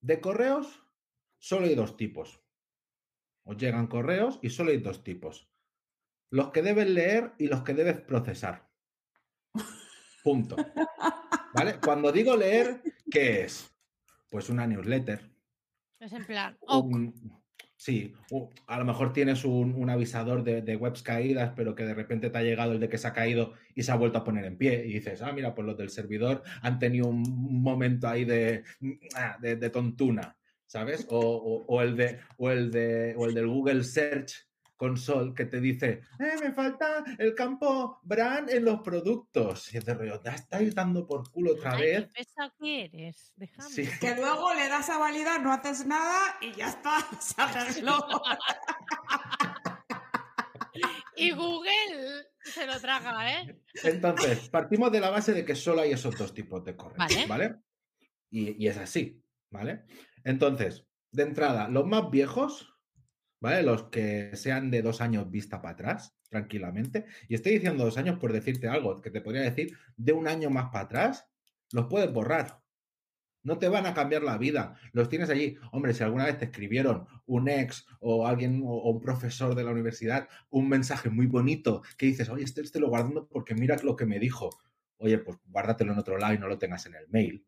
De 0.02 0.20
correos, 0.20 0.84
solo 1.38 1.68
hay 1.68 1.76
dos 1.76 1.96
tipos. 1.96 2.42
Os 3.46 3.56
llegan 3.56 3.88
correos 3.88 4.40
y 4.42 4.50
solo 4.50 4.72
hay 4.72 4.80
dos 4.80 5.06
tipos. 5.06 5.50
Los 6.32 6.52
que 6.52 6.62
debes 6.64 6.90
leer 6.90 7.32
y 7.38 7.48
los 7.48 7.64
que 7.64 7.74
debes 7.74 8.02
procesar. 8.02 8.70
Punto. 10.22 10.58
¿Vale? 11.54 11.80
Cuando 11.80 12.12
digo 12.12 12.36
leer, 12.36 12.82
¿qué 13.10 13.44
es? 13.46 13.74
Pues 14.30 14.50
una 14.50 14.68
newsletter. 14.68 15.32
Es 15.98 16.12
en 16.12 16.26
plan, 16.26 16.58
ok, 16.60 16.84
un- 16.84 17.43
sí, 17.84 18.14
a 18.68 18.80
lo 18.80 18.86
mejor 18.86 19.12
tienes 19.12 19.44
un, 19.44 19.90
avisador 19.90 20.42
de, 20.46 20.76
webs 20.78 21.04
caídas, 21.04 21.52
pero 21.54 21.76
que 21.76 21.84
de 21.84 21.94
repente 21.94 22.30
te 22.30 22.38
ha 22.38 22.42
llegado 22.42 22.72
el 22.72 22.80
de 22.80 22.88
que 22.88 22.98
se 22.98 23.10
ha 23.10 23.14
caído 23.14 23.56
y 23.76 23.84
se 23.84 23.92
ha 23.92 23.96
vuelto 23.96 24.20
a 24.20 24.24
poner 24.24 24.46
en 24.46 24.58
pie. 24.58 24.86
Y 24.86 24.94
dices, 24.94 25.22
ah, 25.22 25.34
mira, 25.34 25.54
pues 25.54 25.68
los 25.68 25.78
del 25.78 25.90
servidor 25.90 26.44
han 26.62 26.80
tenido 26.80 27.08
un 27.08 27.62
momento 27.62 28.08
ahí 28.08 28.24
de, 28.24 28.64
ah, 29.16 29.38
de, 29.42 29.58
de 29.58 29.70
tontuna, 29.70 30.38
¿sabes? 30.66 31.06
O, 31.10 31.20
o- 31.20 31.66
o 31.68 31.82
el 31.82 31.98
de, 31.98 32.20
o, 32.38 32.52
el 32.52 32.72
de, 32.72 33.16
o 33.18 33.26
el 33.26 33.34
del 33.34 33.48
Google 33.48 33.84
Search 33.84 34.48
con 34.84 34.98
Sol 34.98 35.34
que 35.34 35.46
te 35.46 35.62
dice, 35.62 36.02
eh, 36.20 36.36
me 36.42 36.52
falta 36.52 37.06
el 37.18 37.34
campo 37.34 38.02
brand 38.04 38.50
en 38.50 38.66
los 38.66 38.82
productos. 38.82 39.74
Y 39.74 39.78
es 39.78 39.86
de 39.86 39.94
rollo, 39.94 40.20
te 40.20 40.30
estáis 40.32 40.76
dando 40.76 41.08
por 41.08 41.32
culo 41.32 41.54
otra 41.54 41.72
Ay, 41.76 41.82
vez. 41.82 42.10
qué 42.14 42.26
que 42.60 42.84
eres. 42.84 43.32
Déjame. 43.38 43.70
Sí. 43.70 43.88
Que 44.02 44.14
luego 44.14 44.54
le 44.54 44.68
das 44.68 44.90
a 44.90 44.98
validar, 44.98 45.42
no 45.42 45.54
haces 45.54 45.86
nada 45.86 46.38
y 46.42 46.52
ya 46.52 46.68
está, 46.68 46.98
se 47.22 47.42
arregló. 47.42 48.06
Y 51.16 51.32
Google 51.32 52.26
se 52.44 52.66
lo 52.66 52.78
traga, 52.82 53.32
¿eh? 53.32 53.62
Entonces, 53.84 54.50
partimos 54.50 54.92
de 54.92 55.00
la 55.00 55.12
base 55.12 55.32
de 55.32 55.46
que 55.46 55.56
solo 55.56 55.82
hay 55.82 55.92
esos 55.92 56.18
dos 56.18 56.34
tipos 56.34 56.66
de 56.66 56.76
correos, 56.76 56.98
Vale. 56.98 57.28
¿vale? 57.28 57.56
Y, 58.32 58.62
y 58.62 58.68
es 58.68 58.78
así, 58.78 59.24
¿vale? 59.52 59.84
Entonces, 60.26 60.88
de 61.12 61.24
entrada, 61.24 61.70
los 61.70 61.86
más 61.86 62.10
viejos, 62.10 62.73
¿vale? 63.44 63.62
Los 63.62 63.90
que 63.90 64.38
sean 64.38 64.72
de 64.72 64.82
dos 64.82 65.02
años 65.02 65.30
vista 65.30 65.62
para 65.62 65.74
atrás, 65.74 66.16
tranquilamente. 66.30 67.06
Y 67.28 67.36
estoy 67.36 67.56
diciendo 67.56 67.84
dos 67.84 67.98
años 67.98 68.18
por 68.18 68.32
decirte 68.32 68.70
algo, 68.70 69.02
que 69.02 69.12
te 69.12 69.20
podría 69.20 69.42
decir 69.42 69.78
de 69.98 70.14
un 70.14 70.30
año 70.30 70.50
más 70.50 70.70
para 70.72 70.86
atrás, 70.86 71.28
los 71.74 71.88
puedes 71.88 72.12
borrar. 72.14 72.62
No 73.44 73.58
te 73.60 73.68
van 73.68 73.86
a 73.86 73.94
cambiar 73.94 74.24
la 74.24 74.38
vida. 74.38 74.80
Los 74.94 75.10
tienes 75.10 75.30
allí. 75.30 75.58
Hombre, 75.74 75.94
si 75.94 76.02
alguna 76.06 76.24
vez 76.24 76.38
te 76.38 76.46
escribieron 76.46 77.06
un 77.26 77.50
ex 77.50 77.86
o 78.00 78.26
alguien 78.26 78.62
o, 78.66 78.90
un 78.90 79.02
profesor 79.02 79.56
de 79.56 79.66
la 79.66 79.72
universidad 79.72 80.30
un 80.50 80.70
mensaje 80.70 81.10
muy 81.10 81.26
bonito 81.26 81.82
que 81.98 82.06
dices, 82.06 82.30
oye, 82.30 82.46
este, 82.46 82.62
este 82.62 82.80
lo 82.80 82.88
guardando 82.88 83.28
porque 83.28 83.56
mira 83.56 83.76
lo 83.84 83.98
que 83.98 84.06
me 84.06 84.20
dijo. 84.20 84.52
Oye, 85.00 85.18
pues 85.18 85.38
guárdatelo 85.44 85.92
en 85.92 86.00
otro 86.00 86.18
lado 86.18 86.34
y 86.34 86.40
no 86.40 86.48
lo 86.48 86.58
tengas 86.58 86.86
en 86.86 86.96
el 86.96 87.10
mail. 87.10 87.46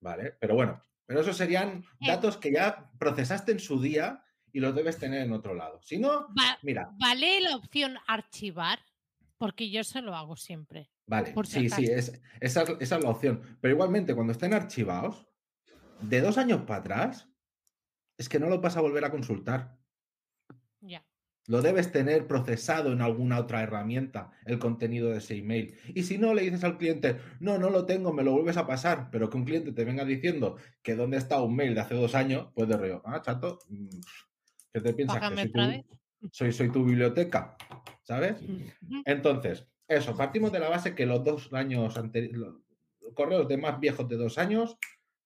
¿Vale? 0.00 0.36
Pero 0.38 0.54
bueno, 0.54 0.80
pero 1.04 1.22
esos 1.22 1.36
serían 1.36 1.82
Eh. 2.00 2.06
datos 2.06 2.36
que 2.36 2.52
ya 2.52 2.92
procesaste 3.00 3.50
en 3.50 3.58
su 3.58 3.80
día 3.80 4.22
y 4.52 4.60
los 4.60 4.74
debes 4.74 4.98
tener 4.98 5.22
en 5.22 5.32
otro 5.32 5.54
lado. 5.54 5.80
Si 5.82 5.98
no, 5.98 6.28
Va- 6.28 6.58
mira, 6.62 6.90
¿Vale 6.98 7.40
la 7.40 7.56
opción 7.56 7.96
archivar? 8.06 8.78
Porque 9.38 9.70
yo 9.70 9.84
se 9.84 10.00
lo 10.00 10.14
hago 10.16 10.36
siempre. 10.36 10.90
Vale, 11.06 11.32
Por 11.32 11.46
si 11.46 11.68
sí, 11.68 11.70
sí, 11.70 11.84
es, 11.84 12.20
esa, 12.40 12.62
es- 12.62 12.76
esa 12.80 12.96
es 12.96 13.02
la 13.04 13.10
opción. 13.10 13.58
Pero 13.60 13.74
igualmente, 13.74 14.14
cuando 14.14 14.32
estén 14.32 14.54
archivados, 14.54 15.28
de 16.00 16.20
dos 16.20 16.38
años 16.38 16.62
para 16.62 16.80
atrás, 16.80 17.28
es 18.18 18.28
que 18.28 18.40
no 18.40 18.48
lo 18.48 18.60
vas 18.60 18.76
a 18.76 18.80
volver 18.80 19.04
a 19.04 19.10
consultar. 19.10 19.78
Ya. 20.80 21.06
Lo 21.48 21.62
debes 21.62 21.92
tener 21.92 22.26
procesado 22.26 22.92
en 22.92 23.00
alguna 23.02 23.38
otra 23.38 23.62
herramienta, 23.62 24.32
el 24.46 24.58
contenido 24.58 25.10
de 25.10 25.18
ese 25.18 25.36
email. 25.36 25.78
Y 25.94 26.02
si 26.02 26.18
no, 26.18 26.34
le 26.34 26.42
dices 26.42 26.64
al 26.64 26.76
cliente, 26.76 27.18
no, 27.40 27.56
no 27.58 27.70
lo 27.70 27.86
tengo, 27.86 28.12
me 28.12 28.24
lo 28.24 28.32
vuelves 28.32 28.56
a 28.56 28.66
pasar, 28.66 29.10
pero 29.12 29.30
que 29.30 29.36
un 29.36 29.44
cliente 29.44 29.72
te 29.72 29.84
venga 29.84 30.04
diciendo 30.04 30.56
que 30.82 30.96
dónde 30.96 31.18
está 31.18 31.40
un 31.40 31.54
mail 31.54 31.74
de 31.74 31.80
hace 31.82 31.94
dos 31.94 32.14
años, 32.16 32.48
pues 32.54 32.68
de 32.68 32.76
rollo, 32.76 33.02
ah, 33.04 33.22
chato, 33.22 33.60
mm, 33.68 33.88
¿qué 34.76 34.88
te 34.88 34.94
piensas? 34.94 35.16
Págame 35.18 35.42
Que 35.42 35.42
soy, 35.42 35.50
otra 35.50 35.64
tu, 35.64 35.70
vez. 35.70 35.86
soy, 36.32 36.52
soy 36.52 36.70
tu 36.70 36.84
biblioteca, 36.84 37.56
¿sabes? 38.02 38.36
Entonces, 39.04 39.66
eso, 39.88 40.16
partimos 40.16 40.52
de 40.52 40.60
la 40.60 40.68
base 40.68 40.94
que 40.94 41.06
los 41.06 41.24
dos 41.24 41.52
años 41.52 41.96
anteriores, 41.96 42.54
correos 43.14 43.48
de 43.48 43.56
más 43.56 43.80
viejos 43.80 44.08
de 44.08 44.16
dos 44.16 44.36
años, 44.38 44.76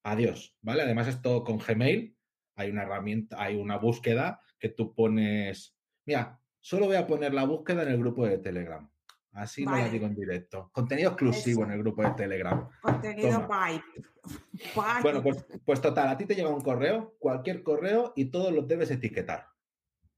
adiós, 0.03 0.55
¿vale? 0.61 0.83
Además, 0.83 1.07
esto 1.07 1.43
con 1.43 1.57
Gmail, 1.57 2.15
hay 2.55 2.69
una 2.69 2.83
herramienta, 2.83 3.41
hay 3.41 3.55
una 3.55 3.77
búsqueda 3.77 4.39
que 4.59 4.69
tú 4.69 4.93
pones. 4.93 5.75
Mira, 6.05 6.39
solo 6.59 6.85
voy 6.85 6.97
a 6.97 7.07
poner 7.07 7.33
la 7.33 7.45
búsqueda 7.45 7.83
en 7.83 7.89
el 7.89 7.97
grupo 7.97 8.25
de 8.25 8.37
Telegram. 8.37 8.90
Así 9.33 9.65
no 9.65 9.77
la 9.77 9.87
digo 9.87 10.05
en 10.05 10.15
directo. 10.15 10.69
Contenido 10.73 11.11
exclusivo 11.11 11.61
Eso. 11.61 11.71
en 11.71 11.77
el 11.77 11.83
grupo 11.83 12.03
de 12.03 12.11
Telegram. 12.11 12.67
Contenido. 12.81 13.47
Vibe. 13.47 13.83
Bueno, 15.01 15.23
pues, 15.23 15.45
pues 15.65 15.81
total, 15.81 16.09
a 16.09 16.17
ti 16.17 16.25
te 16.25 16.35
llega 16.35 16.49
un 16.49 16.61
correo, 16.61 17.15
cualquier 17.17 17.63
correo, 17.63 18.13
y 18.15 18.25
todos 18.25 18.53
los 18.53 18.67
debes 18.67 18.91
etiquetar. 18.91 19.47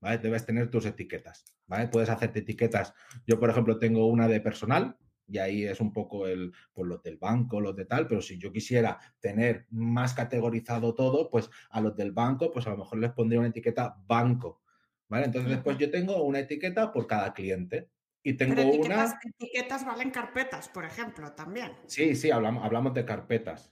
¿Vale? 0.01 0.17
Debes 0.17 0.45
tener 0.45 0.69
tus 0.69 0.85
etiquetas. 0.85 1.45
¿Vale? 1.67 1.87
Puedes 1.87 2.09
hacerte 2.09 2.39
etiquetas. 2.39 2.93
Yo, 3.25 3.39
por 3.39 3.49
ejemplo, 3.49 3.79
tengo 3.79 4.07
una 4.07 4.27
de 4.27 4.41
personal, 4.41 4.97
y 5.27 5.37
ahí 5.37 5.63
es 5.63 5.79
un 5.79 5.93
poco 5.93 6.27
el, 6.27 6.51
pues 6.73 6.87
los 6.87 7.01
del 7.01 7.17
banco, 7.17 7.61
los 7.61 7.75
de 7.75 7.85
tal, 7.85 8.07
pero 8.07 8.21
si 8.21 8.37
yo 8.37 8.51
quisiera 8.51 8.99
tener 9.19 9.67
más 9.69 10.13
categorizado 10.13 10.93
todo, 10.93 11.29
pues 11.29 11.49
a 11.69 11.79
los 11.81 11.95
del 11.95 12.11
banco, 12.11 12.51
pues 12.51 12.67
a 12.67 12.71
lo 12.71 12.77
mejor 12.77 12.99
les 12.99 13.11
pondría 13.11 13.39
una 13.39 13.49
etiqueta 13.49 13.95
banco. 14.05 14.61
¿Vale? 15.07 15.25
Entonces 15.25 15.51
después 15.51 15.77
yo 15.77 15.91
tengo 15.91 16.23
una 16.23 16.39
etiqueta 16.39 16.91
por 16.91 17.07
cada 17.07 17.33
cliente. 17.33 17.89
Y 18.23 18.33
tengo 18.33 18.55
Pero 18.55 18.67
una. 18.69 18.75
etiquetas, 18.77 19.15
etiquetas 19.25 19.85
valen 19.85 20.09
carpetas, 20.11 20.69
por 20.69 20.85
ejemplo, 20.85 21.33
también. 21.33 21.73
Sí, 21.87 22.15
sí, 22.15 22.31
hablamos, 22.31 22.63
hablamos 22.63 22.93
de 22.93 23.03
carpetas. 23.05 23.71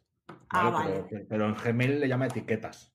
Ah, 0.50 0.70
¿vale? 0.70 1.06
Pero, 1.10 1.26
pero 1.30 1.46
en 1.48 1.56
Gmail 1.56 2.00
le 2.02 2.08
llama 2.08 2.28
etiquetas. 2.28 2.94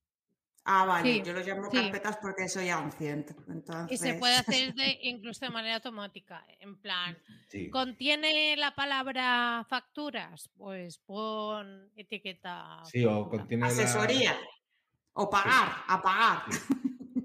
Ah, 0.69 0.85
vale. 0.85 1.15
Sí, 1.15 1.23
Yo 1.25 1.33
los 1.33 1.47
llamo 1.47 1.71
sí. 1.71 1.77
carpetas 1.79 2.19
porque 2.19 2.49
soy 2.49 2.69
ancient. 2.71 3.31
Entonces... 3.49 3.93
Y 4.01 4.05
se 4.05 4.15
puede 4.15 4.35
hacer 4.37 4.75
de, 4.75 4.99
incluso 5.03 5.47
de 5.47 5.53
manera 5.53 5.77
automática. 5.77 6.45
En 6.61 6.77
plan, 6.77 7.17
Sí. 7.49 7.71
¿contiene 7.71 8.57
la 8.57 8.75
palabra 8.75 9.65
facturas? 9.71 10.51
Pues 10.59 10.99
pon 10.99 11.91
etiqueta. 11.97 12.81
Sí, 12.85 13.05
o 13.05 13.29
contiene 13.31 13.63
la- 13.63 13.69
Asesoría. 13.69 14.35
O 15.15 15.31
pagar, 15.31 15.69
a 15.87 16.03
pagar. 16.03 16.43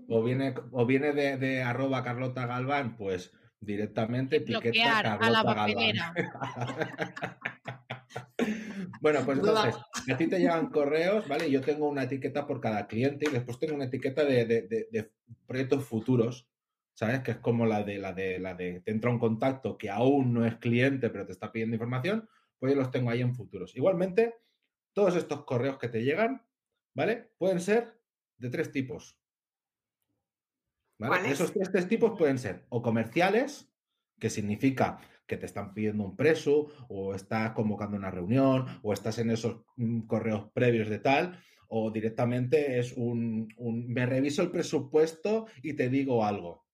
o 0.07 0.23
viene, 0.23 0.53
o 0.71 0.85
viene 0.85 1.11
de, 1.11 1.35
de 1.37 1.63
arroba 1.63 2.03
Carlota 2.03 2.45
Galván, 2.45 2.95
pues 2.95 3.33
directamente 3.61 4.37
etiqueta 4.37 4.99
a 4.99 5.03
la 5.03 5.09
Carlota 5.43 5.53
Galván. 5.53 5.75
bueno, 9.01 9.19
pues 9.25 9.39
entonces, 9.39 9.75
a 10.11 10.17
ti 10.17 10.27
te 10.27 10.39
llegan 10.39 10.69
correos, 10.69 11.27
¿vale? 11.27 11.49
Yo 11.49 11.61
tengo 11.61 11.87
una 11.87 12.03
etiqueta 12.03 12.45
por 12.47 12.59
cada 12.59 12.87
cliente 12.87 13.27
y 13.29 13.33
después 13.33 13.59
tengo 13.59 13.75
una 13.75 13.85
etiqueta 13.85 14.23
de, 14.25 14.45
de- 14.45 14.61
de- 14.63 14.87
de 14.91 15.11
proyectos 15.47 15.85
futuros, 15.85 16.49
¿sabes? 16.93 17.21
Que 17.21 17.31
es 17.31 17.37
como 17.37 17.65
la 17.65 17.83
de 17.83 17.97
la 17.99 18.13
de 18.13 18.39
la 18.39 18.53
de 18.55 18.81
te 18.81 18.91
entra 18.91 19.09
un 19.11 19.19
contacto 19.19 19.77
que 19.77 19.89
aún 19.89 20.33
no 20.33 20.45
es 20.45 20.55
cliente, 20.57 21.09
pero 21.09 21.25
te 21.25 21.31
está 21.31 21.51
pidiendo 21.51 21.75
información, 21.75 22.27
pues 22.59 22.73
yo 22.73 22.79
los 22.79 22.91
tengo 22.91 23.09
ahí 23.09 23.21
en 23.21 23.35
futuros. 23.35 23.75
Igualmente, 23.75 24.35
todos 24.93 25.15
estos 25.15 25.45
correos 25.45 25.77
que 25.77 25.87
te 25.89 26.03
llegan, 26.03 26.45
¿vale? 26.93 27.31
Pueden 27.37 27.59
ser 27.61 27.99
de 28.37 28.49
tres 28.49 28.71
tipos. 28.71 29.17
Esos 31.31 31.53
tres, 31.71 31.87
tipos 31.87 32.17
pueden 32.17 32.37
ser 32.37 32.65
o 32.69 32.81
comerciales, 32.81 33.71
que 34.19 34.29
significa 34.29 34.99
que 35.25 35.37
te 35.37 35.45
están 35.45 35.73
pidiendo 35.73 36.03
un 36.03 36.15
preso, 36.15 36.67
o 36.89 37.15
estás 37.15 37.51
convocando 37.51 37.97
una 37.97 38.11
reunión, 38.11 38.65
o 38.83 38.93
estás 38.93 39.17
en 39.19 39.29
esos 39.31 39.63
mm, 39.77 40.01
correos 40.01 40.51
previos 40.53 40.89
de 40.89 40.99
tal, 40.99 41.39
o 41.67 41.89
directamente 41.89 42.79
es 42.79 42.93
un, 42.97 43.47
un- 43.57 43.87
me 43.87 44.05
reviso 44.05 44.41
el 44.41 44.51
presupuesto 44.51 45.47
y 45.63 45.73
te 45.73 45.89
digo 45.89 46.25
algo. 46.25 46.65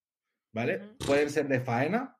¿Vale? 0.52 0.96
Pueden 1.06 1.30
ser 1.30 1.46
de 1.46 1.60
faena, 1.60 2.16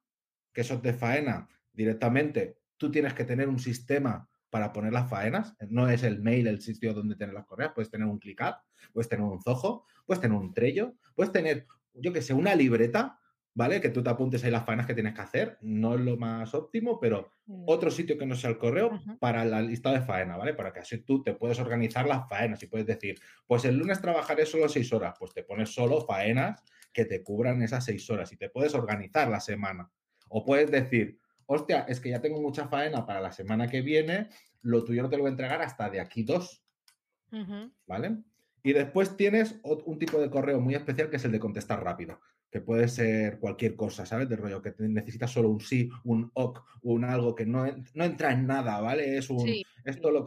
que 0.52 0.60
esos 0.60 0.80
de 0.82 0.92
faena 0.92 1.48
directamente 1.72 2.58
tú 2.76 2.90
tienes 2.90 3.14
que 3.14 3.24
tener 3.24 3.48
un 3.48 3.58
sistema 3.58 4.28
para 4.50 4.72
poner 4.72 4.92
las 4.92 5.10
faenas. 5.10 5.56
No 5.68 5.88
es 5.88 6.02
el 6.04 6.22
mail 6.22 6.46
el 6.46 6.60
sitio 6.60 6.94
donde 6.94 7.16
tener 7.16 7.34
las 7.34 7.46
correas. 7.46 7.72
Puedes 7.74 7.90
tener 7.90 8.06
un 8.06 8.18
ClickUp, 8.18 8.54
puedes 8.92 9.08
tener 9.08 9.24
un 9.24 9.42
Zoho, 9.42 9.84
puedes 10.06 10.20
tener 10.20 10.36
un 10.38 10.52
Trello, 10.54 10.94
puedes 11.14 11.32
tener, 11.32 11.66
yo 11.94 12.12
que 12.12 12.22
sé, 12.22 12.34
una 12.34 12.54
libreta, 12.54 13.20
¿vale? 13.54 13.80
Que 13.80 13.88
tú 13.88 14.02
te 14.02 14.10
apuntes 14.10 14.44
ahí 14.44 14.50
las 14.50 14.64
faenas 14.64 14.86
que 14.86 14.94
tienes 14.94 15.14
que 15.14 15.20
hacer. 15.20 15.58
No 15.62 15.94
es 15.94 16.00
lo 16.00 16.16
más 16.16 16.54
óptimo, 16.54 16.98
pero 17.00 17.30
Mm. 17.48 17.64
otro 17.66 17.90
sitio 17.90 18.18
que 18.18 18.26
no 18.26 18.34
sea 18.36 18.50
el 18.50 18.58
correo 18.58 18.90
para 19.18 19.42
la 19.46 19.62
lista 19.62 19.90
de 19.90 20.02
faena, 20.02 20.36
¿vale? 20.36 20.52
Para 20.52 20.70
que 20.70 20.80
así 20.80 20.98
tú 20.98 21.22
te 21.22 21.32
puedes 21.32 21.58
organizar 21.58 22.06
las 22.06 22.28
faenas 22.28 22.62
y 22.62 22.66
puedes 22.66 22.86
decir, 22.86 23.18
pues 23.46 23.64
el 23.64 23.76
lunes 23.78 24.02
trabajaré 24.02 24.44
solo 24.44 24.68
seis 24.68 24.92
horas, 24.92 25.14
pues 25.18 25.32
te 25.32 25.42
pones 25.44 25.70
solo 25.72 26.02
faenas 26.02 26.62
que 26.92 27.06
te 27.06 27.22
cubran 27.22 27.62
esas 27.62 27.86
seis 27.86 28.08
horas 28.10 28.30
y 28.32 28.36
te 28.36 28.50
puedes 28.50 28.74
organizar 28.74 29.28
la 29.28 29.40
semana. 29.40 29.90
O 30.28 30.44
puedes 30.44 30.70
decir, 30.70 31.18
hostia, 31.46 31.86
es 31.88 32.00
que 32.00 32.10
ya 32.10 32.20
tengo 32.20 32.40
mucha 32.42 32.68
faena 32.68 33.06
para 33.06 33.22
la 33.22 33.32
semana 33.32 33.66
que 33.66 33.80
viene, 33.80 34.28
lo 34.60 34.84
tuyo 34.84 35.02
no 35.02 35.08
te 35.08 35.16
lo 35.16 35.22
voy 35.22 35.30
a 35.30 35.32
entregar 35.32 35.62
hasta 35.62 35.88
de 35.88 36.00
aquí 36.00 36.22
dos. 36.22 36.62
¿vale? 37.86 38.18
Y 38.62 38.72
después 38.72 39.16
tienes 39.16 39.56
un 39.62 39.98
tipo 39.98 40.18
de 40.20 40.30
correo 40.30 40.60
muy 40.60 40.74
especial 40.74 41.10
que 41.10 41.16
es 41.16 41.24
el 41.24 41.32
de 41.32 41.40
contestar 41.40 41.82
rápido, 41.82 42.20
que 42.50 42.60
puede 42.60 42.88
ser 42.88 43.38
cualquier 43.38 43.76
cosa, 43.76 44.04
¿sabes? 44.06 44.28
De 44.28 44.36
rollo, 44.36 44.60
que 44.62 44.74
necesitas 44.78 45.30
solo 45.30 45.48
un 45.48 45.60
sí, 45.60 45.90
un 46.04 46.30
ok, 46.34 46.60
un 46.82 47.04
algo 47.04 47.34
que 47.34 47.46
no, 47.46 47.66
no 47.94 48.04
entra 48.04 48.32
en 48.32 48.46
nada, 48.46 48.80
¿vale? 48.80 49.16
Es 49.16 49.30
un... 49.30 49.40
Sí, 49.40 49.64
esto 49.84 50.10
lo... 50.10 50.26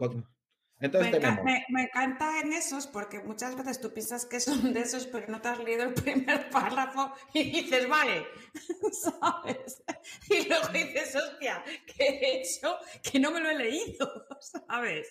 Entonces 0.80 1.12
Me, 1.12 1.18
tenemos... 1.20 1.44
me- 1.44 1.64
me 1.68 1.82
encanta 1.84 2.40
en 2.40 2.52
esos 2.52 2.88
porque 2.88 3.20
muchas 3.20 3.54
veces 3.56 3.80
tú 3.80 3.92
piensas 3.92 4.26
que 4.26 4.40
son 4.40 4.72
de 4.72 4.80
esos, 4.80 5.06
pero 5.06 5.28
no 5.28 5.40
te 5.40 5.48
has 5.48 5.62
leído 5.62 5.84
el 5.84 5.94
primer 5.94 6.50
párrafo 6.50 7.12
y 7.34 7.44
dices, 7.52 7.88
vale, 7.88 8.24
¿sabes? 8.90 9.84
Y 10.28 10.48
luego 10.48 10.66
dices, 10.68 11.14
hostia, 11.14 11.62
¿qué 11.86 12.04
he 12.04 12.40
hecho? 12.40 12.76
Que 13.00 13.20
no 13.20 13.30
me 13.30 13.38
lo 13.40 13.50
he 13.50 13.58
leído, 13.58 14.26
¿sabes? 14.40 15.06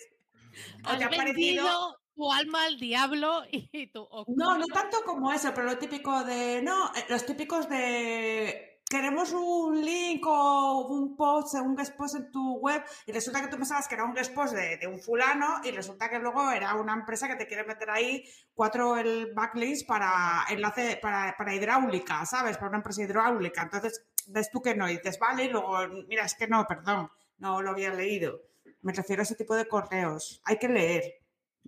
O 0.84 0.88
has 0.90 0.98
te 0.98 1.04
ha 1.04 1.10
parecido... 1.10 1.96
tu 2.14 2.32
alma 2.32 2.64
al 2.64 2.78
diablo 2.78 3.42
y 3.50 3.86
tu... 3.88 4.06
No, 4.28 4.56
no 4.56 4.66
tanto 4.66 4.98
como 5.04 5.32
eso, 5.32 5.52
pero 5.54 5.66
lo 5.66 5.78
típico 5.78 6.24
de... 6.24 6.62
No, 6.62 6.86
eh, 6.94 7.04
los 7.08 7.24
típicos 7.24 7.68
de... 7.68 8.80
queremos 8.88 9.32
un 9.32 9.84
link 9.84 10.24
o 10.26 10.86
un 10.88 11.16
post, 11.16 11.54
un 11.54 11.74
guest 11.74 11.96
post 11.96 12.16
en 12.16 12.30
tu 12.30 12.58
web 12.58 12.82
y 13.06 13.12
resulta 13.12 13.40
que 13.40 13.48
tú 13.48 13.56
pensabas 13.56 13.88
que 13.88 13.94
era 13.94 14.04
un 14.04 14.14
guest 14.14 14.34
post 14.34 14.54
de, 14.54 14.76
de 14.76 14.86
un 14.86 15.00
fulano 15.00 15.60
y 15.64 15.70
resulta 15.70 16.10
que 16.10 16.18
luego 16.18 16.50
era 16.50 16.74
una 16.74 16.94
empresa 16.94 17.28
que 17.28 17.36
te 17.36 17.46
quiere 17.46 17.64
meter 17.64 17.90
ahí 17.90 18.24
cuatro 18.54 18.96
el 18.96 19.32
backlinks 19.34 19.84
para 19.84 20.44
enlace 20.50 20.98
para, 21.00 21.34
para 21.36 21.54
hidráulica, 21.54 22.24
¿sabes? 22.26 22.56
Para 22.56 22.68
una 22.68 22.78
empresa 22.78 23.02
hidráulica. 23.02 23.62
Entonces 23.62 24.04
ves 24.26 24.50
tú 24.50 24.60
que 24.60 24.74
no 24.74 24.88
y 24.88 24.96
dices, 24.96 25.18
vale, 25.18 25.44
y 25.44 25.48
luego, 25.48 25.78
mira, 26.08 26.24
es 26.24 26.34
que 26.34 26.46
no, 26.46 26.66
perdón, 26.66 27.10
no 27.38 27.62
lo 27.62 27.70
había 27.70 27.92
leído. 27.92 28.40
Me 28.82 28.92
refiero 28.92 29.22
a 29.22 29.24
ese 29.24 29.36
tipo 29.36 29.54
de 29.54 29.66
correos. 29.66 30.40
Hay 30.44 30.58
que 30.58 30.68
leer. 30.68 31.21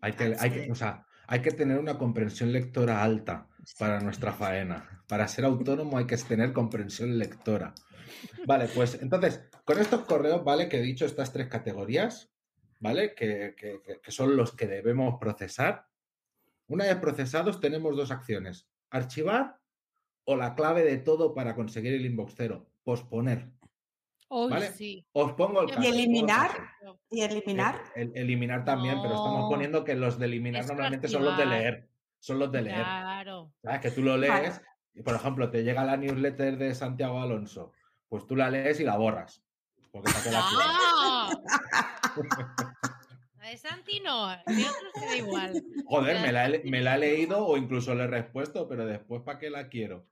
Hay 0.04 0.12
que, 0.12 0.36
hay 0.38 0.50
que, 0.50 0.70
o 0.70 0.74
sea, 0.74 1.06
hay 1.26 1.40
que 1.40 1.50
tener 1.50 1.78
una 1.78 1.96
comprensión 1.96 2.52
lectora 2.52 3.02
alta 3.02 3.48
para 3.78 4.00
nuestra 4.00 4.32
faena. 4.34 5.02
Para 5.08 5.26
ser 5.28 5.46
autónomo 5.46 5.96
hay 5.96 6.06
que 6.06 6.18
tener 6.18 6.52
comprensión 6.52 7.16
lectora. 7.16 7.72
Vale, 8.46 8.68
pues 8.74 8.98
entonces, 9.00 9.40
con 9.64 9.78
estos 9.80 10.02
correos, 10.02 10.44
¿vale? 10.44 10.68
Que 10.68 10.78
he 10.78 10.82
dicho 10.82 11.06
estas 11.06 11.32
tres 11.32 11.48
categorías, 11.48 12.30
¿vale? 12.80 13.14
Que, 13.14 13.54
que- 13.56 13.80
que- 13.82 14.00
que 14.02 14.10
son 14.10 14.36
los 14.36 14.54
que 14.54 14.66
debemos 14.66 15.18
procesar. 15.18 15.86
Una 16.66 16.84
vez 16.84 16.96
procesados, 16.96 17.58
tenemos 17.60 17.96
dos 17.96 18.10
acciones: 18.10 18.68
archivar 18.90 19.58
o 20.24 20.36
la 20.36 20.54
clave 20.54 20.84
de 20.84 20.98
todo 20.98 21.32
para 21.34 21.54
conseguir 21.54 21.94
el 21.94 22.04
inbox 22.04 22.34
cero, 22.36 22.66
posponer. 22.84 23.48
¿Vale? 24.50 24.72
sí. 24.72 25.06
Os 25.12 25.32
pongo 25.32 25.62
el 25.62 25.68
Y 25.68 25.72
caso. 25.72 25.88
el 25.88 25.94
eliminar. 25.94 26.50
caso. 26.50 27.00
Y 27.10 27.20
eliminar. 27.22 27.80
El- 27.94 28.08
el- 28.14 28.16
eliminar 28.16 28.64
también, 28.64 28.96
pero 29.02 29.14
estamos 29.14 29.40
No. 29.42 29.48
poniendo 29.48 29.84
que 29.84 29.94
los 29.94 30.18
de 30.18 30.26
eliminar 30.26 30.62
Es 30.62 30.66
normalmente 30.68 31.08
son 31.08 31.24
los 31.24 31.36
de 31.36 31.46
leer. 31.46 31.88
Son 32.18 32.38
los 32.38 32.50
de 32.50 32.62
leer. 32.62 32.76
Claro. 32.82 33.52
¿Sabes? 33.62 33.80
Que 33.80 33.90
tú 33.90 34.02
lo 34.02 34.16
lees 34.16 34.32
Vale. 34.32 34.52
y, 34.94 35.02
por 35.02 35.14
ejemplo, 35.14 35.50
te 35.50 35.62
llega 35.62 35.84
la 35.84 35.96
newsletter 35.96 36.56
de 36.56 36.74
Santiago 36.74 37.20
Alonso. 37.20 37.72
Pues 38.08 38.26
tú 38.26 38.34
la 38.36 38.50
lees 38.50 38.80
y 38.80 38.84
la 38.84 38.96
borras. 38.96 39.42
Porque 39.92 40.10
te. 40.22 40.30
¡No! 40.30 41.30
La 43.38 43.50
de 43.50 43.58
Santi 43.58 44.00
no, 44.00 44.28
de 44.28 44.36
otros 44.46 44.92
te 44.94 45.04
da 45.04 45.16
igual. 45.16 45.62
Joder, 45.84 46.20
me 46.22 46.32
la, 46.32 46.48
he, 46.48 46.62
me 46.64 46.80
la 46.80 46.94
he 46.96 46.98
leído 46.98 47.44
o 47.46 47.58
incluso 47.58 47.94
le 47.94 48.04
he 48.04 48.06
respuesto, 48.06 48.66
pero 48.66 48.86
después, 48.86 49.20
¿para 49.22 49.38
qué 49.38 49.50
la 49.50 49.68
quiero? 49.68 50.06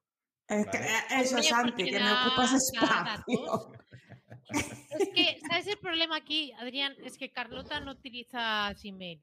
Es 0.48 0.66
que, 0.66 0.76
Vale. 0.78 0.90
eh, 0.90 1.20
eso, 1.22 1.36
Oye, 1.36 1.48
Santi, 1.48 1.84
que 1.84 1.98
me 1.98 2.12
ocupas 2.12 2.52
espacio. 2.52 3.72
Es 4.50 5.08
que, 5.14 5.38
¿sabes 5.48 5.66
el 5.66 5.78
problema 5.78 6.16
aquí, 6.16 6.52
Adrián? 6.58 6.94
Es 7.04 7.16
que 7.18 7.30
Carlota 7.32 7.80
no 7.80 7.92
utiliza 7.92 8.72
Gmail. 8.82 9.20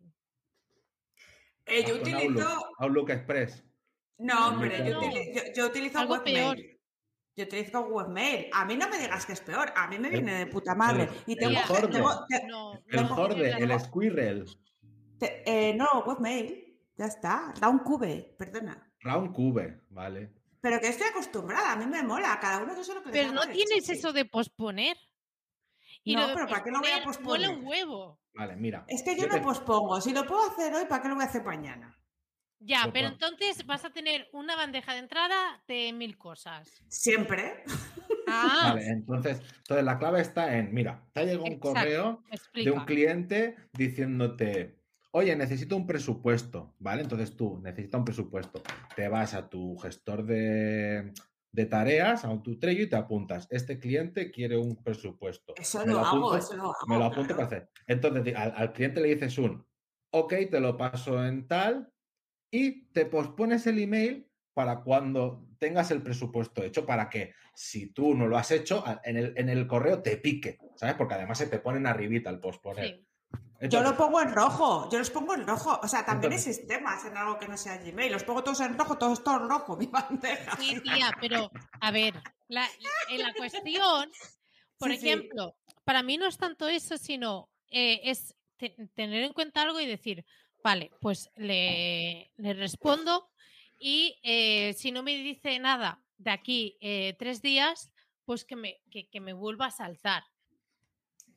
Eh, 1.65 1.83
yo 1.87 1.99
Con 1.99 2.01
utilizo. 2.01 2.47
Outlook, 2.47 2.75
Outlook 2.79 3.09
Express. 3.11 3.63
No, 4.17 4.49
hombre, 4.49 4.77
yo, 4.89 4.93
No. 4.95 5.01
utili- 5.01 5.33
yo- 5.35 5.53
yo 5.55 5.67
utilizo 5.67 5.99
Algo 5.99 6.13
webmail. 6.15 6.79
Yo 7.35 7.43
utilizo 7.45 7.81
webmail. 7.81 8.49
A 8.53 8.65
mí 8.65 8.75
no 8.75 8.89
me 8.89 8.97
digas 8.99 9.25
que 9.25 9.33
es 9.33 9.41
peor. 9.41 9.71
A 9.75 9.87
mí 9.87 9.97
me 9.99 10.09
viene 10.09 10.33
de 10.39 10.47
puta 10.47 10.75
madre. 10.75 11.03
el- 11.03 11.09
Y 11.27 11.35
tengo, 11.37 11.51
el 11.51 11.71
Horde. 11.71 11.87
tengo- 11.93 12.25
te- 12.27 12.47
No, 12.47 12.73
El 12.73 12.83
Tengo- 12.89 13.15
Horde, 13.15 13.51
el 13.51 13.79
Squirrel, 13.79 14.45
te- 15.19 15.43
eh, 15.45 15.73
no, 15.73 15.87
webmail. 16.05 16.65
Ya 16.97 17.05
está. 17.05 17.53
Da 17.61 17.69
un 17.69 17.79
cube, 17.79 18.35
perdona. 18.37 18.91
Round 19.01 19.33
Cube, 19.33 19.79
¿vale? 19.89 20.33
Pero 20.61 20.79
que 20.79 20.87
estoy 20.89 21.07
acostumbrada. 21.07 21.73
A 21.73 21.75
mí 21.75 21.85
me 21.85 22.03
mola. 22.03 22.37
Cada 22.41 22.61
uno 22.63 22.75
que 22.75 22.81
eso 22.81 22.93
lo 22.93 23.01
que 23.01 23.09
le 23.09 23.13
Pero 23.13 23.31
no 23.31 23.47
tienes 23.47 23.89
eso 23.89 24.11
de 24.13 24.25
posponer. 24.25 24.97
No, 26.05 26.21
lo 26.21 26.27
de 26.27 26.33
pero 26.33 26.47
¿para 26.47 26.63
qué 26.63 26.71
lo 26.71 26.79
voy 26.79 26.91
a 26.91 27.03
posponer 27.03 27.47
Mola 27.49 27.59
un 27.59 27.65
huevo. 27.67 28.19
Vale, 28.33 28.55
mira. 28.55 28.85
Es 28.87 29.03
que 29.03 29.15
yo 29.15 29.23
yo 29.23 29.27
no 29.27 29.35
te- 29.35 29.41
pospongo. 29.41 29.99
Si 30.01 30.13
lo 30.13 30.25
puedo 30.25 30.49
hacer 30.49 30.73
hoy, 30.73 30.85
¿para 30.85 31.01
qué 31.01 31.07
lo 31.09 31.15
voy 31.15 31.23
a 31.23 31.27
hacer 31.27 31.43
mañana? 31.43 31.95
Ya, 32.61 32.81
Pues 32.83 32.93
pero 32.93 33.09
bueno. 33.09 33.25
entonces 33.29 33.65
vas 33.65 33.85
a 33.85 33.89
tener 33.91 34.27
una 34.33 34.55
bandeja 34.57 34.93
de 34.93 34.99
entrada 34.99 35.63
de 35.67 35.93
mil 35.93 36.17
cosas. 36.17 36.69
Siempre. 36.89 37.63
Ah, 38.27 38.71
Vale, 38.73 38.85
entonces, 38.87 39.41
entonces 39.57 39.83
la 39.85 39.97
clave 39.97 40.21
está 40.21 40.57
en, 40.57 40.73
mira, 40.73 41.03
te 41.13 41.21
ha 41.21 41.23
llegado 41.23 41.43
un 41.45 41.53
Exacto. 41.53 41.73
correo 41.73 42.23
de 42.53 42.71
un 42.71 42.85
cliente 42.85 43.55
diciéndote, 43.73 44.78
oye, 45.11 45.35
necesito 45.35 45.75
un 45.75 45.87
presupuesto, 45.87 46.75
¿vale? 46.79 47.01
Entonces 47.01 47.35
tú 47.35 47.59
necesitas 47.61 47.99
un 47.99 48.05
presupuesto. 48.05 48.61
Te 48.95 49.07
vas 49.07 49.33
a 49.33 49.49
tu 49.49 49.77
gestor 49.77 50.23
de, 50.25 51.13
de 51.51 51.65
tareas, 51.65 52.25
a 52.25 52.41
tu 52.41 52.59
Trello 52.59 52.83
y 52.83 52.89
te 52.89 52.95
apuntas. 52.95 53.47
Este 53.49 53.79
cliente 53.79 54.31
quiere 54.31 54.57
un 54.57 54.81
presupuesto. 54.83 55.53
Eso 55.57 55.85
Me 55.85 55.93
lo, 55.93 55.99
hago, 55.99 56.31
apunto- 56.31 56.37
eso 56.37 56.55
lo 56.55 56.63
hago. 56.65 56.75
Me 56.87 56.97
lo 56.97 57.05
apunto 57.05 57.33
claro. 57.35 57.49
para 57.49 57.57
hacer. 57.61 57.69
Entonces 57.87 58.35
al, 58.35 58.53
al 58.55 58.73
cliente 58.73 59.01
le 59.01 59.09
dices 59.15 59.37
un, 59.37 59.65
ok, 60.11 60.33
te 60.51 60.59
lo 60.59 60.77
paso 60.77 61.25
en 61.25 61.47
tal 61.47 61.91
y 62.51 62.85
te 62.91 63.05
pospones 63.05 63.65
el 63.67 63.79
email 63.79 64.27
para 64.53 64.81
cuando 64.81 65.47
tengas 65.59 65.91
el 65.91 66.01
presupuesto 66.01 66.63
hecho, 66.63 66.85
para 66.85 67.09
que 67.09 67.33
si 67.55 67.91
tú 67.93 68.13
no 68.15 68.27
lo 68.27 68.37
has 68.37 68.51
hecho, 68.51 68.83
en 69.03 69.15
el, 69.17 69.33
en 69.37 69.49
el 69.49 69.67
correo 69.67 70.01
te 70.01 70.17
pique, 70.17 70.57
¿sabes? 70.75 70.95
Porque 70.95 71.13
además 71.13 71.37
se 71.37 71.47
te 71.47 71.59
ponen 71.59 71.85
arribita 71.87 72.29
al 72.29 72.39
posponer. 72.39 72.85
Sí. 72.85 73.05
Yo 73.69 73.81
lo 73.81 73.97
pongo 73.97 74.21
en 74.21 74.33
rojo, 74.33 74.89
yo 74.89 74.99
los 74.99 75.09
pongo 75.09 75.33
en 75.35 75.45
rojo. 75.45 75.77
O 75.83 75.87
sea, 75.87 76.05
también 76.05 76.31
hay 76.31 76.37
Entonces- 76.39 76.57
sistemas 76.57 77.03
en 77.03 77.17
algo 77.17 77.37
que 77.37 77.47
no 77.49 77.57
sea 77.57 77.77
Gmail. 77.77 78.11
Los 78.11 78.23
pongo 78.23 78.41
todos 78.41 78.61
en 78.61 78.77
rojo, 78.77 78.97
todos 78.97 79.21
todo 79.23 79.35
en 79.41 79.49
rojo, 79.49 79.75
mi 79.77 79.87
bandeja. 79.87 80.55
Sí, 80.57 80.79
tía, 80.81 81.11
pero 81.19 81.51
a 81.81 81.91
ver, 81.91 82.13
la, 82.47 82.65
en 83.09 83.21
la 83.21 83.33
cuestión, 83.33 84.09
por 84.77 84.91
Sí, 84.91 84.97
sí. 84.97 85.09
ejemplo, 85.09 85.57
para 85.83 86.03
mí 86.03 86.17
no 86.17 86.25
es 86.25 86.37
tanto 86.37 86.69
eso, 86.69 86.97
sino 86.97 87.49
eh, 87.69 87.99
es 88.05 88.33
te- 88.55 88.75
tener 88.95 89.23
en 89.23 89.33
cuenta 89.33 89.61
algo 89.63 89.79
y 89.81 89.85
decir, 89.85 90.25
vale, 90.63 90.91
pues 91.01 91.29
le, 91.35 92.31
le 92.37 92.53
respondo 92.53 93.29
y 93.77 94.17
eh, 94.23 94.73
si 94.73 94.91
no 94.93 95.03
me 95.03 95.15
dice 95.15 95.59
nada 95.59 96.01
de 96.17 96.31
aquí 96.31 96.77
eh, 96.79 97.13
tres 97.19 97.41
días, 97.41 97.91
pues 98.23 98.45
que 98.45 98.55
me, 98.55 98.79
que, 98.89 99.09
que 99.09 99.19
me 99.19 99.33
vuelva 99.33 99.65
a 99.65 99.71
saltar. 99.71 100.23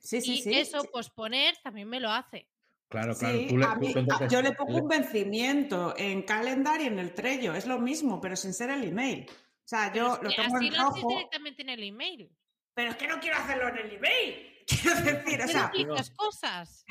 Sí, 0.02 0.20
sí, 0.20 0.34
y 0.38 0.42
sí. 0.42 0.54
eso, 0.58 0.80
sí. 0.80 0.88
posponer, 0.92 1.56
también 1.62 1.88
me 1.88 2.00
lo 2.00 2.10
hace. 2.10 2.48
claro, 2.88 3.14
claro. 3.16 3.38
Sí, 3.38 3.46
tú 3.48 3.56
le- 3.56 3.64
a 3.64 3.74
tú- 3.74 3.80
mí- 3.80 3.92
tú 3.92 3.98
a- 3.98 4.02
entonces 4.02 4.32
yo 4.32 4.42
le 4.42 4.52
pongo 4.52 4.72
le- 4.72 4.80
un 4.82 4.88
vencimiento 4.88 5.94
en 5.96 6.22
calendar 6.22 6.80
y 6.80 6.86
en 6.86 6.98
el 6.98 7.14
Trello. 7.14 7.54
Es 7.54 7.66
lo 7.66 7.78
mismo, 7.78 8.20
pero 8.20 8.36
sin 8.36 8.52
ser 8.52 8.70
el 8.70 8.84
email. 8.84 9.26
O 9.30 9.68
sea, 9.68 9.92
yo 9.92 10.18
lo 10.20 10.28
tengo 10.28 10.56
así 10.56 10.66
en 10.66 10.74
lo 10.76 10.88
haces 10.88 11.02
rojo, 11.02 11.08
directamente 11.08 11.62
en 11.62 11.68
el 11.70 11.82
email. 11.84 12.30
pero 12.74 12.90
es 12.90 12.96
que 12.96 13.06
no 13.06 13.20
quiero 13.20 13.36
hacerlo 13.38 13.68
en 13.68 13.78
el 13.78 13.92
email. 13.92 14.48
Quiero 14.66 15.00
decir, 15.00 15.40
o 15.42 15.46
Pero 15.46 15.48
sea, 15.48 16.14
cosas. 16.16 16.84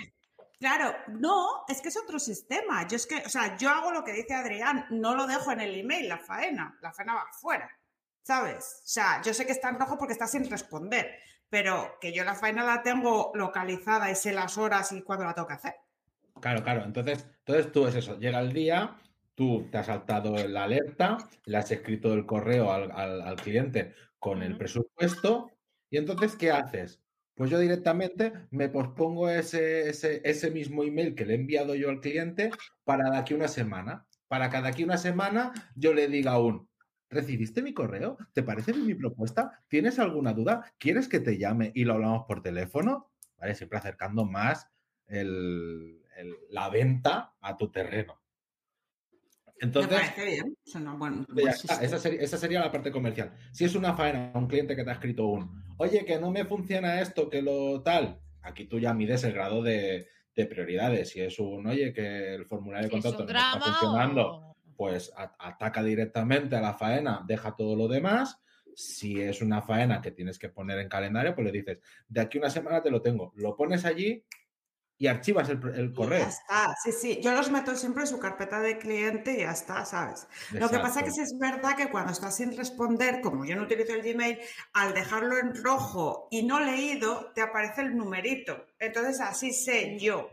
Claro, 0.59 0.95
no, 1.07 1.63
es 1.67 1.81
que 1.81 1.87
es 1.89 1.97
otro 1.97 2.19
sistema. 2.19 2.87
Yo 2.87 2.95
es 2.97 3.07
que, 3.07 3.15
o 3.25 3.29
sea, 3.29 3.57
yo 3.57 3.69
hago 3.69 3.91
lo 3.91 4.03
que 4.03 4.11
dice 4.13 4.33
Adrián, 4.35 4.85
no 4.91 5.15
lo 5.15 5.25
dejo 5.25 5.51
en 5.51 5.61
el 5.61 5.75
email, 5.79 6.07
la 6.07 6.19
faena, 6.19 6.77
la 6.81 6.91
faena 6.93 7.15
va 7.15 7.21
afuera, 7.29 7.69
¿sabes? 8.21 8.81
O 8.83 8.87
sea, 8.87 9.21
yo 9.23 9.33
sé 9.33 9.45
que 9.45 9.53
está 9.53 9.69
en 9.69 9.79
rojo 9.79 9.97
porque 9.97 10.13
está 10.13 10.27
sin 10.27 10.47
responder, 10.49 11.17
pero 11.51 11.97
que 12.01 12.13
yo 12.13 12.23
la 12.23 12.33
faena 12.33 12.63
la 12.63 12.81
tengo 12.81 13.31
localizada 13.35 14.09
y 14.09 14.15
sé 14.15 14.31
las 14.33 14.57
horas 14.57 14.91
y 14.93 15.03
cuándo 15.03 15.25
la 15.25 15.35
tengo 15.35 15.47
que 15.49 15.53
hacer. 15.55 15.75
Claro, 16.41 16.63
claro. 16.63 16.83
Entonces, 16.85 17.27
entonces 17.39 17.71
tú 17.71 17.85
es 17.87 17.95
eso. 17.95 18.17
Llega 18.17 18.39
el 18.39 18.53
día, 18.53 18.95
tú 19.35 19.67
te 19.71 19.77
has 19.77 19.87
saltado 19.87 20.35
la 20.47 20.63
alerta, 20.63 21.17
le 21.45 21.57
has 21.57 21.69
escrito 21.71 22.13
el 22.13 22.25
correo 22.25 22.71
al, 22.71 22.89
al- 22.91 23.21
al 23.21 23.35
cliente 23.35 23.93
con 24.17 24.41
el 24.41 24.57
presupuesto. 24.57 25.51
Y 25.89 25.97
entonces, 25.97 26.35
¿qué 26.37 26.51
haces? 26.51 27.01
Pues 27.35 27.51
yo 27.51 27.59
directamente 27.59 28.33
me 28.51 28.69
pospongo 28.69 29.29
ese, 29.29 29.89
ese, 29.89 30.21
ese 30.23 30.51
mismo 30.51 30.83
email 30.83 31.15
que 31.15 31.25
le 31.25 31.33
he 31.33 31.37
enviado 31.37 31.75
yo 31.75 31.89
al 31.89 31.99
cliente 31.99 32.49
para 32.85 33.09
de 33.11 33.17
aquí 33.17 33.33
una 33.33 33.49
semana. 33.49 34.07
Para 34.29 34.47
de 34.49 34.67
aquí 34.69 34.85
una 34.85 34.97
semana 34.97 35.51
yo 35.75 35.93
le 35.93 36.07
diga 36.07 36.39
un, 36.39 36.69
¿recibiste 37.21 37.61
mi 37.61 37.73
correo? 37.73 38.17
¿Te 38.33 38.41
parece 38.41 38.71
bien 38.71 38.87
mi 38.87 38.95
propuesta? 38.95 39.63
¿Tienes 39.67 39.99
alguna 39.99 40.33
duda? 40.33 40.73
¿Quieres 40.79 41.07
que 41.07 41.19
te 41.19 41.37
llame 41.37 41.71
y 41.75 41.83
lo 41.83 41.93
hablamos 41.93 42.25
por 42.25 42.41
teléfono? 42.41 43.11
¿Vale? 43.37 43.53
Siempre 43.55 43.77
acercando 43.77 44.25
más 44.25 44.67
el- 45.07 46.01
el- 46.17 46.35
la 46.49 46.69
venta 46.69 47.33
a 47.41 47.57
tu 47.57 47.69
terreno. 47.69 48.19
Me 49.59 49.65
Entonces, 49.67 49.99
bien. 50.25 50.57
Una 51.43 51.51
está, 51.51 51.83
esa, 51.83 51.99
sería, 51.99 52.21
esa 52.21 52.37
sería 52.37 52.59
la 52.61 52.71
parte 52.71 52.91
comercial. 52.91 53.33
Si 53.51 53.63
es 53.65 53.75
una 53.75 53.93
faena, 53.95 54.31
un 54.33 54.47
cliente 54.47 54.75
que 54.75 54.83
te 54.83 54.89
ha 54.89 54.93
escrito 54.93 55.27
un, 55.27 55.63
oye, 55.77 56.03
que 56.05 56.17
no 56.19 56.31
me 56.31 56.45
funciona 56.45 56.99
esto, 57.01 57.29
que 57.29 57.41
lo 57.43 57.81
tal, 57.83 58.19
aquí 58.41 58.65
tú 58.65 58.79
ya 58.79 58.93
mides 58.93 59.23
el 59.23 59.33
grado 59.33 59.61
de, 59.61 60.07
de 60.35 60.45
prioridades. 60.47 61.09
Si 61.09 61.21
es 61.21 61.37
un, 61.39 61.67
oye, 61.67 61.93
que 61.93 62.33
el 62.35 62.45
formulario 62.45 62.87
de 62.89 62.95
un 62.95 63.01
no 63.03 63.09
está 63.19 63.59
funcionando, 63.79 64.27
o- 64.37 64.55
pues 64.81 65.13
a- 65.15 65.35
ataca 65.37 65.83
directamente 65.83 66.55
a 66.55 66.61
la 66.61 66.73
faena, 66.73 67.23
deja 67.27 67.55
todo 67.55 67.75
lo 67.75 67.87
demás. 67.87 68.39
Si 68.73 69.21
es 69.21 69.43
una 69.43 69.61
faena 69.61 70.01
que 70.01 70.09
tienes 70.09 70.39
que 70.39 70.49
poner 70.49 70.79
en 70.79 70.89
calendario, 70.89 71.35
pues 71.35 71.45
le 71.45 71.51
dices, 71.51 71.77
de 72.07 72.19
aquí 72.19 72.39
una 72.39 72.49
semana 72.49 72.81
te 72.81 72.89
lo 72.89 72.99
tengo. 72.99 73.31
Lo 73.35 73.55
pones 73.55 73.85
allí 73.85 74.25
y 74.97 75.05
archivas 75.05 75.49
el, 75.49 75.59
el 75.75 75.85
Y 75.91 75.93
correo. 75.93 76.19
Ya 76.21 76.29
está, 76.29 76.75
sí, 76.83 76.91
sí. 76.91 77.19
Yo 77.21 77.31
los 77.33 77.51
meto 77.51 77.75
siempre 77.75 78.01
en 78.01 78.07
su 78.07 78.17
carpeta 78.17 78.59
de 78.59 78.79
cliente 78.79 79.33
y 79.33 79.41
ya 79.41 79.51
está, 79.51 79.85
¿sabes? 79.85 80.27
Lo 80.51 80.67
que 80.71 80.79
pasa 80.79 81.01
es 81.01 81.05
que 81.05 81.11
sí 81.11 81.21
es 81.21 81.37
verdad 81.37 81.77
que 81.77 81.91
cuando 81.91 82.11
estás 82.11 82.35
sin 82.37 82.57
responder, 82.57 83.21
como 83.21 83.45
yo 83.45 83.55
no 83.55 83.63
utilizo 83.63 83.93
el 83.93 84.01
Gmail, 84.01 84.39
al 84.73 84.95
dejarlo 84.95 85.37
en 85.37 85.63
rojo 85.63 86.27
y 86.31 86.41
no 86.41 86.59
leído, 86.59 87.31
te 87.35 87.41
aparece 87.41 87.81
el 87.81 87.95
numerito. 87.95 88.65
Entonces 88.79 89.21
así 89.21 89.53
sé 89.53 89.99
yo 89.99 90.27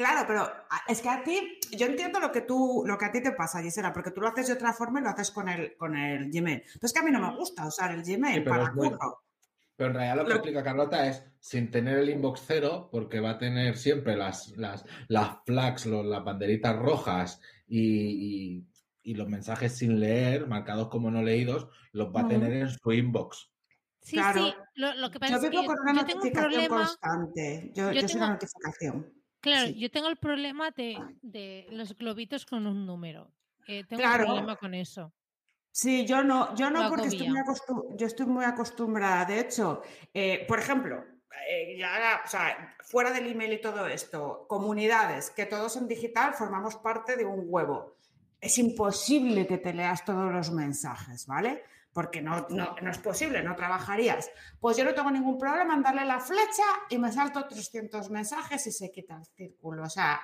Claro, 0.00 0.24
pero 0.26 0.40
a- 0.44 0.82
es 0.88 1.02
que 1.02 1.10
a 1.10 1.22
ti, 1.22 1.58
yo 1.72 1.84
entiendo 1.84 2.20
lo 2.20 2.32
que 2.32 2.40
tú, 2.40 2.84
lo 2.86 2.96
que 2.96 3.04
a 3.04 3.12
ti 3.12 3.22
te 3.22 3.32
pasa, 3.32 3.60
Gisela, 3.60 3.92
porque 3.92 4.12
tú 4.12 4.22
lo 4.22 4.28
haces 4.28 4.46
de 4.46 4.54
otra 4.54 4.72
forma 4.72 4.98
y 4.98 5.02
lo 5.02 5.10
haces 5.10 5.30
con 5.30 5.46
el, 5.46 5.76
con 5.76 5.94
el 5.94 6.30
Gmail. 6.30 6.62
Pero 6.62 6.78
es 6.86 6.92
que 6.94 6.98
a 7.00 7.02
mí 7.02 7.10
no 7.10 7.20
me 7.20 7.36
gusta 7.36 7.66
usar 7.66 7.92
el 7.92 8.02
Gmail 8.02 8.36
Sí, 8.36 8.40
pero 8.40 8.56
para 8.64 8.72
curro. 8.72 9.22
Pero 9.76 9.90
en 9.90 9.94
realidad 9.96 10.16
lo 10.16 10.22
que 10.24 10.28
Lo- 10.30 10.34
explica 10.36 10.62
Carlota 10.64 11.06
es 11.06 11.22
sin 11.38 11.70
tener 11.70 11.98
el 11.98 12.08
inbox 12.08 12.42
cero, 12.46 12.88
porque 12.90 13.20
va 13.20 13.32
a 13.32 13.38
tener 13.38 13.76
siempre 13.76 14.16
las, 14.16 14.48
las, 14.56 14.86
las 15.08 15.36
flags, 15.44 15.84
los- 15.84 16.06
las 16.06 16.24
banderitas 16.24 16.74
rojas 16.76 17.38
y, 17.66 18.56
y- 18.56 18.66
y 19.02 19.14
los 19.16 19.28
mensajes 19.28 19.76
sin 19.76 20.00
leer, 20.00 20.46
marcados 20.46 20.88
como 20.88 21.10
no 21.10 21.20
leídos, 21.22 21.68
los 21.92 22.08
va 22.08 22.22
a 22.22 22.28
tener 22.28 22.54
en 22.54 22.70
su 22.70 22.90
inbox. 22.90 23.50
Sí, 24.00 24.16
Claro. 24.16 24.46
sí, 24.46 24.54
lo, 24.76 24.94
lo 24.94 25.10
que 25.10 25.20
pasa 25.20 25.32
Yo 25.32 25.36
es 25.36 25.42
que 25.42 25.50
vivo 25.50 25.64
con 25.66 25.78
una 25.80 25.92
yo 25.92 26.06
tengo 26.06 26.20
un 26.22 26.24
notificación 26.24 26.50
problema, 26.52 26.76
constante. 26.86 27.70
Yo, 27.74 27.92
yo 27.92 28.00
yo 28.00 28.08
soy 28.08 28.18
tengo- 28.18 28.28
notificación. 28.32 29.19
Claro, 29.40 29.68
sí. 29.68 29.74
yo 29.78 29.90
tengo 29.90 30.08
el 30.08 30.16
problema 30.16 30.70
de, 30.70 30.98
de 31.22 31.66
los 31.70 31.96
globitos 31.96 32.46
con 32.46 32.66
un 32.66 32.86
número. 32.86 33.30
Eh, 33.66 33.84
tengo 33.84 34.02
Claro. 34.02 34.24
un 34.24 34.28
problema 34.30 34.56
con 34.56 34.74
eso. 34.74 35.12
Sí, 35.72 36.04
yo 36.04 36.24
no, 36.24 36.54
yo 36.56 36.68
no 36.70 36.88
porque 36.88 37.08
estoy 37.08 37.28
muy, 37.28 37.42
yo 37.96 38.06
estoy 38.06 38.26
muy 38.26 38.44
acostumbrada. 38.44 39.24
De 39.24 39.38
hecho, 39.40 39.82
eh, 40.12 40.44
por 40.48 40.58
ejemplo, 40.58 41.04
eh, 41.48 41.76
ya, 41.78 42.22
o 42.24 42.28
sea, 42.28 42.76
fuera 42.80 43.12
del 43.12 43.28
email 43.28 43.52
y 43.52 43.60
todo 43.60 43.86
esto, 43.86 44.46
comunidades, 44.48 45.30
que 45.30 45.46
todos 45.46 45.76
en 45.76 45.86
digital 45.86 46.34
formamos 46.34 46.74
parte 46.76 47.16
de 47.16 47.24
un 47.24 47.44
huevo. 47.46 47.94
Es 48.40 48.58
imposible 48.58 49.46
que 49.46 49.58
te 49.58 49.72
leas 49.72 50.04
todos 50.04 50.32
los 50.32 50.50
mensajes, 50.50 51.26
¿vale? 51.26 51.62
Porque 51.92 52.22
no, 52.22 52.46
no, 52.50 52.76
no 52.80 52.90
es 52.90 52.98
posible, 52.98 53.42
no 53.42 53.56
trabajarías. 53.56 54.30
Pues 54.60 54.76
yo 54.76 54.84
no 54.84 54.94
tengo 54.94 55.10
ningún 55.10 55.38
problema 55.38 55.74
en 55.74 55.82
darle 55.82 56.04
la 56.04 56.20
flecha 56.20 56.62
y 56.88 56.98
me 56.98 57.10
salto 57.10 57.46
300 57.48 58.10
mensajes 58.10 58.66
y 58.66 58.72
se 58.72 58.92
quita 58.92 59.16
el 59.16 59.24
círculo. 59.26 59.82
O 59.82 59.90
sea, 59.90 60.20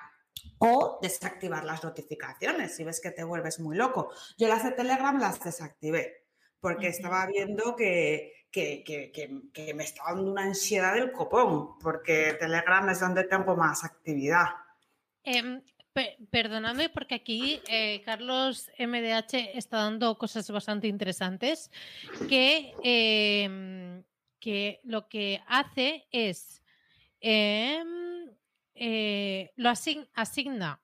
o 0.58 0.98
desactivar 1.02 1.64
las 1.64 1.82
notificaciones 1.82 2.76
si 2.76 2.84
ves 2.84 3.00
que 3.00 3.10
te 3.10 3.24
vuelves 3.24 3.58
muy 3.58 3.76
loco. 3.76 4.12
Yo 4.38 4.46
las 4.48 4.62
de 4.62 4.72
Telegram 4.72 5.18
las 5.18 5.42
desactivé 5.42 6.24
porque 6.60 6.88
estaba 6.88 7.26
viendo 7.26 7.74
que, 7.74 8.32
que, 8.50 8.82
que- 8.84 9.10
que- 9.52 9.74
me 9.74 9.84
estaba 9.84 10.12
dando 10.14 10.30
una 10.30 10.42
ansiedad 10.42 10.94
del 10.94 11.12
copón, 11.12 11.78
porque 11.78 12.36
Telegram 12.40 12.88
es 12.88 13.00
donde 13.00 13.24
tengo 13.24 13.56
más 13.56 13.82
actividad. 13.84 14.46
Em, 15.22 15.60
pe- 15.96 16.18
perdonadme 16.30 16.90
porque 16.90 17.14
aquí 17.14 17.60
eh, 17.68 18.02
Carlos 18.04 18.70
MDH 18.78 19.56
está 19.56 19.78
dando 19.78 20.18
cosas 20.18 20.50
bastante 20.50 20.86
interesantes 20.88 21.70
que, 22.28 22.74
em, 22.82 24.04
que 24.38 24.80
lo 24.84 25.08
que 25.08 25.40
hace 25.46 26.06
es 26.12 26.62
em, 27.20 28.28
eh, 28.74 29.52
lo 29.56 29.70
asign- 29.70 30.06
asigna 30.12 30.80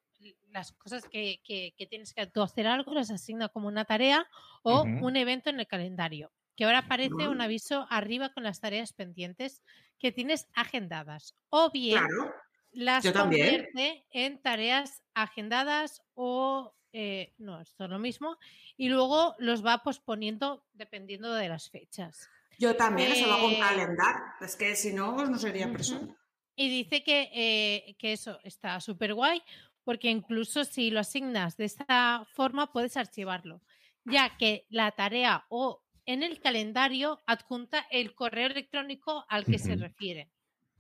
las 0.51 0.73
cosas 0.73 1.05
que, 1.05 1.41
que- 1.45 1.75
que 1.77 1.87
tienes 1.87 2.15
que 2.15 2.27
tú 2.27 2.41
hacer 2.43 2.67
algo, 2.67 2.95
las 2.95 3.11
asigna 3.11 3.49
como 3.51 3.69
una 3.69 3.85
tarea 3.85 4.27
o 4.63 4.83
un 5.03 5.17
evento 5.17 5.51
en 5.51 5.61
el 5.61 5.67
calendario. 5.67 6.33
Que 6.57 6.65
ahora 6.65 6.79
aparece 6.79 7.29
un 7.29 7.41
aviso 7.41 7.87
arriba 7.91 8.33
con 8.33 8.43
las 8.45 8.61
tareas 8.61 8.93
pendientes 8.93 9.63
que 9.99 10.11
tienes 10.13 10.49
agendadas. 10.55 11.35
O 11.51 11.71
bien 11.71 11.99
Claro, 11.99 12.33
las 12.73 13.05
Yo 13.05 13.13
también. 13.13 13.47
convierte 13.47 14.07
en 14.11 14.41
tareas 14.43 15.03
agendadas 15.15 16.03
o 16.15 16.75
eh, 16.93 17.33
no, 17.39 17.61
esto 17.61 17.85
es 17.85 17.91
lo 17.91 17.99
mismo, 17.99 18.37
y 18.77 18.89
luego 18.91 19.35
los 19.39 19.65
va 19.65 19.83
posponiendo 19.83 20.67
dependiendo 20.75 21.33
de 21.33 21.49
las 21.49 21.71
fechas. 21.71 22.29
yo 22.59 22.77
también, 22.77 23.13
eso 23.13 23.27
lo 23.27 23.35
hago 23.35 23.49
en 23.49 23.55
Eh, 23.57 23.59
calendar, 23.61 24.17
es 24.41 24.57
que 24.57 24.77
si 24.77 24.93
no, 24.93 25.25
no 25.27 25.39
sería 25.39 25.71
persona. 25.73 26.17
Y 26.55 26.69
dice 26.69 27.03
que, 27.03 27.31
eh, 27.33 27.97
que 27.99 28.13
eso 28.13 28.39
está 28.45 28.79
súper 28.81 29.15
guay, 29.15 29.43
porque 29.85 30.11
incluso 30.11 30.65
si 30.65 30.91
lo 30.91 31.01
asignas 31.01 31.57
de 31.57 31.65
esta 31.65 32.27
forma 32.35 32.73
puedes 32.73 32.97
archivarlo, 32.97 33.63
ya 34.05 34.37
que 34.37 34.67
la 34.69 34.91
tarea 34.93 35.47
o 35.49 35.83
en 36.05 36.23
el 36.23 36.41
calendario 36.41 37.21
adjunta 37.27 37.87
el 37.91 38.15
correo 38.15 38.49
electrónico 38.49 39.25
al 39.29 39.45
que 39.47 39.59
se 39.59 39.77
refiere. 39.77 40.31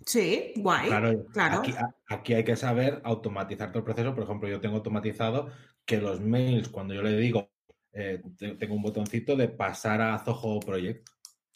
Sí, 0.06 0.52
guay. 0.56 0.88
Claro, 0.88 1.26
claro. 1.32 1.58
Aquí, 1.60 1.74
aquí 2.08 2.34
hay 2.34 2.44
que 2.44 2.56
saber 2.56 3.00
automatizar 3.04 3.68
todo 3.70 3.78
el 3.80 3.84
proceso. 3.84 4.14
Por 4.14 4.24
ejemplo, 4.24 4.48
yo 4.48 4.60
tengo 4.60 4.76
automatizado 4.76 5.50
que 5.84 5.98
los 6.00 6.20
mails, 6.20 6.68
cuando 6.68 6.94
yo 6.94 7.02
le 7.02 7.16
digo, 7.16 7.50
eh, 7.92 8.22
te- 8.38 8.54
tengo 8.56 8.74
un 8.74 8.82
botoncito 8.82 9.36
de 9.36 9.48
pasar 9.48 10.00
a 10.00 10.18
Zoho 10.18 10.60
Project. 10.60 11.08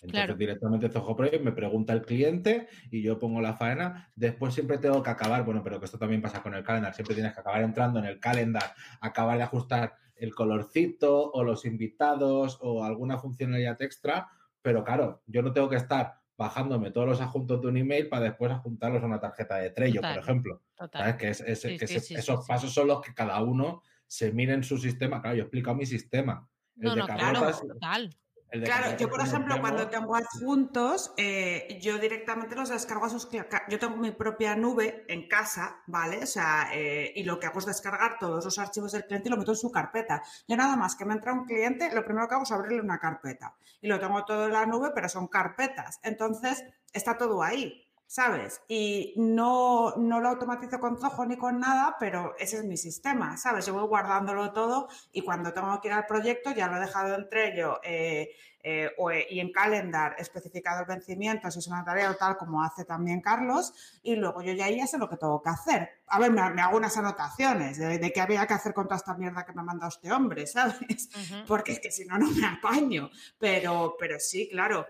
Entonces, 0.02 0.10
Claro. 0.12 0.34
directamente 0.36 0.90
Zoho 0.90 1.16
Project 1.16 1.42
me 1.42 1.52
pregunta 1.52 1.92
el 1.94 2.02
cliente 2.02 2.68
y 2.90 3.02
yo 3.02 3.18
pongo 3.18 3.40
la 3.40 3.54
faena. 3.54 4.12
Después 4.14 4.52
siempre 4.52 4.76
tengo 4.78 5.02
que 5.02 5.08
acabar, 5.10 5.42
bueno, 5.44 5.62
pero 5.64 5.78
que 5.78 5.86
esto 5.86 5.98
también 5.98 6.20
pasa 6.20 6.42
con 6.42 6.54
el 6.54 6.62
calendar. 6.62 6.94
Siempre 6.94 7.14
tienes 7.14 7.32
que 7.32 7.40
acabar 7.40 7.62
entrando 7.62 7.98
en 7.98 8.04
el 8.04 8.20
calendar, 8.20 8.74
acabar 9.00 9.38
de 9.38 9.44
ajustar 9.44 9.94
el 10.16 10.34
colorcito 10.34 11.30
o 11.32 11.42
los 11.44 11.64
invitados 11.64 12.58
o 12.60 12.84
alguna 12.84 13.18
funcionalidad 13.18 13.80
extra. 13.80 14.28
Pero 14.60 14.84
claro, 14.84 15.22
yo 15.26 15.42
no 15.42 15.52
tengo 15.52 15.68
que 15.70 15.76
estar 15.76 16.14
bajándome 16.36 16.90
todos 16.90 17.06
los 17.08 17.20
adjuntos 17.20 17.60
de 17.62 17.68
un 17.68 17.76
email 17.76 18.08
para 18.08 18.24
después 18.24 18.50
adjuntarlos 18.52 19.02
a 19.02 19.06
una 19.06 19.20
tarjeta 19.20 19.56
de 19.56 19.70
Trello, 19.70 19.96
Total. 20.00 20.14
por 20.14 20.22
ejemplo. 20.22 20.62
Total. 20.76 21.00
¿Sabes? 21.02 21.16
Que, 21.16 21.28
es, 21.30 21.40
es- 21.40 21.60
Sí, 21.60 21.78
que 21.78 21.86
sí, 21.86 21.94
ese- 21.96 22.00
sí, 22.00 22.06
sí, 22.08 22.14
esos 22.14 22.46
pasos 22.46 22.72
son 22.72 22.88
los 22.88 23.00
que 23.00 23.14
cada 23.14 23.40
uno 23.42 23.82
se 24.06 24.32
mire 24.32 24.52
en 24.52 24.62
su 24.62 24.76
sistema. 24.78 25.20
Claro, 25.22 25.36
yo 25.36 25.42
he 25.42 25.46
explicado 25.46 25.76
mi 25.76 25.86
sistema. 25.86 26.48
El 26.76 26.82
No, 26.82 26.94
de 26.94 27.00
no, 27.00 27.06
claro, 27.06 27.40
total. 27.68 28.16
Claro, 28.50 28.96
yo 28.96 29.10
por 29.10 29.20
ejemplo, 29.20 29.60
cuando 29.60 29.88
tengo 29.88 30.14
adjuntos, 30.14 31.12
eh, 31.16 31.78
yo 31.82 31.98
directamente 31.98 32.54
los 32.54 32.68
descargo 32.68 33.06
a 33.06 33.10
sus 33.10 33.28
Yo 33.68 33.78
tengo 33.78 33.96
mi 33.96 34.12
propia 34.12 34.54
nube 34.54 35.04
en 35.08 35.28
casa, 35.28 35.82
¿vale? 35.86 36.22
O 36.22 36.26
sea, 36.26 36.70
eh, 36.72 37.12
y 37.16 37.24
lo 37.24 37.40
que 37.40 37.46
hago 37.46 37.58
es 37.58 37.66
descargar 37.66 38.18
todos 38.18 38.44
los 38.44 38.58
archivos 38.58 38.92
del 38.92 39.04
cliente 39.04 39.28
y 39.28 39.30
lo 39.32 39.36
meto 39.36 39.50
en 39.50 39.56
su 39.56 39.70
carpeta. 39.70 40.22
Yo 40.46 40.56
nada 40.56 40.76
más 40.76 40.94
que 40.94 41.04
me 41.04 41.14
entra 41.14 41.32
un 41.32 41.44
cliente, 41.44 41.92
lo 41.92 42.04
primero 42.04 42.28
que 42.28 42.34
hago 42.34 42.44
es 42.44 42.52
abrirle 42.52 42.80
una 42.80 42.98
carpeta. 42.98 43.56
Y 43.80 43.88
lo 43.88 43.98
tengo 43.98 44.24
todo 44.24 44.46
en 44.46 44.52
la 44.52 44.64
nube, 44.64 44.92
pero 44.94 45.08
son 45.08 45.26
carpetas. 45.26 45.98
Entonces, 46.02 46.64
está 46.92 47.18
todo 47.18 47.42
ahí. 47.42 47.85
¿Sabes? 48.08 48.62
Y 48.68 49.14
no, 49.16 49.96
no 49.96 50.20
lo 50.20 50.28
automatizo 50.28 50.78
con 50.78 50.96
Zoho 50.96 51.26
ni 51.26 51.36
con 51.36 51.58
nada, 51.58 51.96
pero 51.98 52.36
ese 52.38 52.58
es 52.58 52.64
mi 52.64 52.76
sistema, 52.76 53.36
¿sabes? 53.36 53.66
Yo 53.66 53.74
voy 53.74 53.86
guardándolo 53.88 54.52
todo 54.52 54.88
y 55.10 55.22
cuando 55.22 55.52
tengo 55.52 55.80
que 55.80 55.88
ir 55.88 55.94
al 55.94 56.06
proyecto 56.06 56.52
ya 56.52 56.68
lo 56.68 56.76
he 56.76 56.80
dejado 56.80 57.16
en 57.16 57.28
Trello 57.28 57.80
eh, 57.82 58.30
eh, 58.68 58.90
o, 58.98 59.12
eh, 59.12 59.26
y 59.30 59.38
en 59.38 59.52
Calendar 59.52 60.16
especificado 60.18 60.80
el 60.80 60.86
vencimiento, 60.86 61.48
si 61.50 61.60
es 61.60 61.68
una 61.68 61.84
tarea 61.84 62.10
o 62.10 62.14
tal, 62.14 62.36
como 62.36 62.64
hace 62.64 62.84
también 62.84 63.20
Carlos, 63.20 63.72
y 64.02 64.16
luego 64.16 64.42
yo 64.42 64.52
ya 64.54 64.68
ya 64.68 64.86
sé 64.86 64.98
lo 64.98 65.08
que 65.08 65.16
tengo 65.16 65.40
que 65.40 65.50
hacer. 65.50 65.88
A 66.08 66.18
ver, 66.18 66.32
me, 66.32 66.50
me 66.50 66.62
hago 66.62 66.76
unas 66.76 66.96
anotaciones 66.96 67.78
de, 67.78 67.98
de 67.98 68.12
qué 68.12 68.20
había 68.20 68.44
que 68.46 68.54
hacer 68.54 68.74
con 68.74 68.86
toda 68.86 68.96
esta 68.96 69.14
mierda 69.14 69.46
que 69.46 69.52
me 69.52 69.60
ha 69.60 69.64
mandado 69.64 69.88
este 69.88 70.10
hombre, 70.10 70.46
¿sabes? 70.48 71.08
Porque 71.46 71.72
es 71.72 71.80
que 71.80 71.92
si 71.92 72.06
no, 72.06 72.18
no 72.18 72.28
me 72.30 72.44
apaño. 72.44 73.08
Pero, 73.38 73.96
pero 74.00 74.18
sí, 74.18 74.48
claro, 74.50 74.86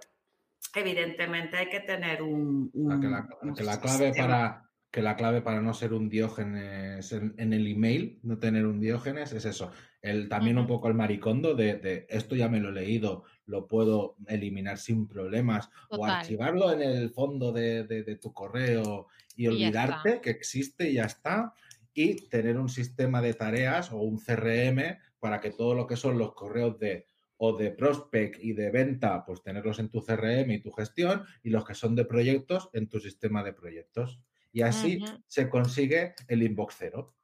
evidentemente 0.77 1.57
hay 1.57 1.69
que 1.69 1.81
tener 1.81 2.23
un... 2.23 2.70
Sea, 2.73 3.01
que 3.01 3.07
un- 3.07 3.12
la, 3.12 3.28
un 3.43 3.55
que 3.55 3.65
la 3.65 3.81
clave 3.81 4.12
para 4.23 4.62
que 4.93 5.03
la 5.03 5.16
clave 5.16 5.43
para 5.43 5.61
no 5.61 5.74
ser 5.74 5.93
un 5.93 6.09
diógenes 6.09 7.12
en, 7.12 7.35
en 7.36 7.53
el 7.53 7.66
email, 7.66 8.19
no 8.23 8.39
tener 8.39 8.65
un 8.65 8.81
diógenes, 8.81 9.32
es 9.32 9.44
eso. 9.44 9.70
El, 10.01 10.28
también 10.28 10.57
un 10.57 10.66
poco 10.66 10.89
el 10.89 10.94
maricondo 10.94 11.55
de, 11.55 11.74
de 11.74 12.07
esto 12.09 12.35
ya 12.35 12.48
me 12.48 12.61
lo 12.61 12.70
he 12.70 12.73
leído, 12.73 13.24
lo 13.44 13.66
puedo 13.66 14.16
eliminar 14.27 14.78
sin 14.78 15.07
problemas 15.07 15.69
o 15.90 15.98
archivarlo 16.20 16.73
en 16.73 16.81
el 16.81 17.11
fondo 17.11 17.53
de, 17.53 17.85
de- 17.85 18.05
de 18.05 18.16
tu 18.16 18.32
correo 18.32 19.09
y 19.35 19.48
olvidarte 19.48 20.20
que 20.23 20.31
existe 20.31 20.89
y 20.89 20.94
ya 20.94 21.05
está. 21.05 21.53
Y 21.93 22.28
tener 22.28 22.57
un 22.59 22.69
sistema 22.70 23.20
de 23.20 23.35
tareas 23.35 23.90
o 23.93 23.97
un 23.98 24.19
CRM 24.19 24.98
para 25.19 25.40
que 25.40 25.51
todo 25.51 25.74
lo 25.74 25.86
que 25.86 25.97
son 25.97 26.16
los 26.19 26.32
correos 26.35 26.78
de 26.78 27.07
o 27.38 27.56
de 27.56 27.70
prospect 27.70 28.42
y 28.42 28.52
de 28.52 28.70
venta, 28.70 29.24
pues 29.24 29.42
tenerlos 29.42 29.78
en 29.78 29.90
tu 29.90 30.00
CRM 30.00 30.50
y 30.50 30.60
tu 30.60 30.70
gestión, 30.72 31.24
y 31.42 31.50
los 31.50 31.64
que 31.64 31.74
son 31.74 31.94
de 31.94 32.04
proyectos 32.04 32.70
en 32.72 32.88
tu 32.88 33.00
sistema 33.00 33.42
de 33.42 33.52
proyectos. 33.52 34.20
Y 34.52 34.62
así 34.62 35.04
se 35.26 35.50
consigue 35.50 36.14
el 36.28 36.42
inbox 36.42 36.76
cero. 36.78 37.14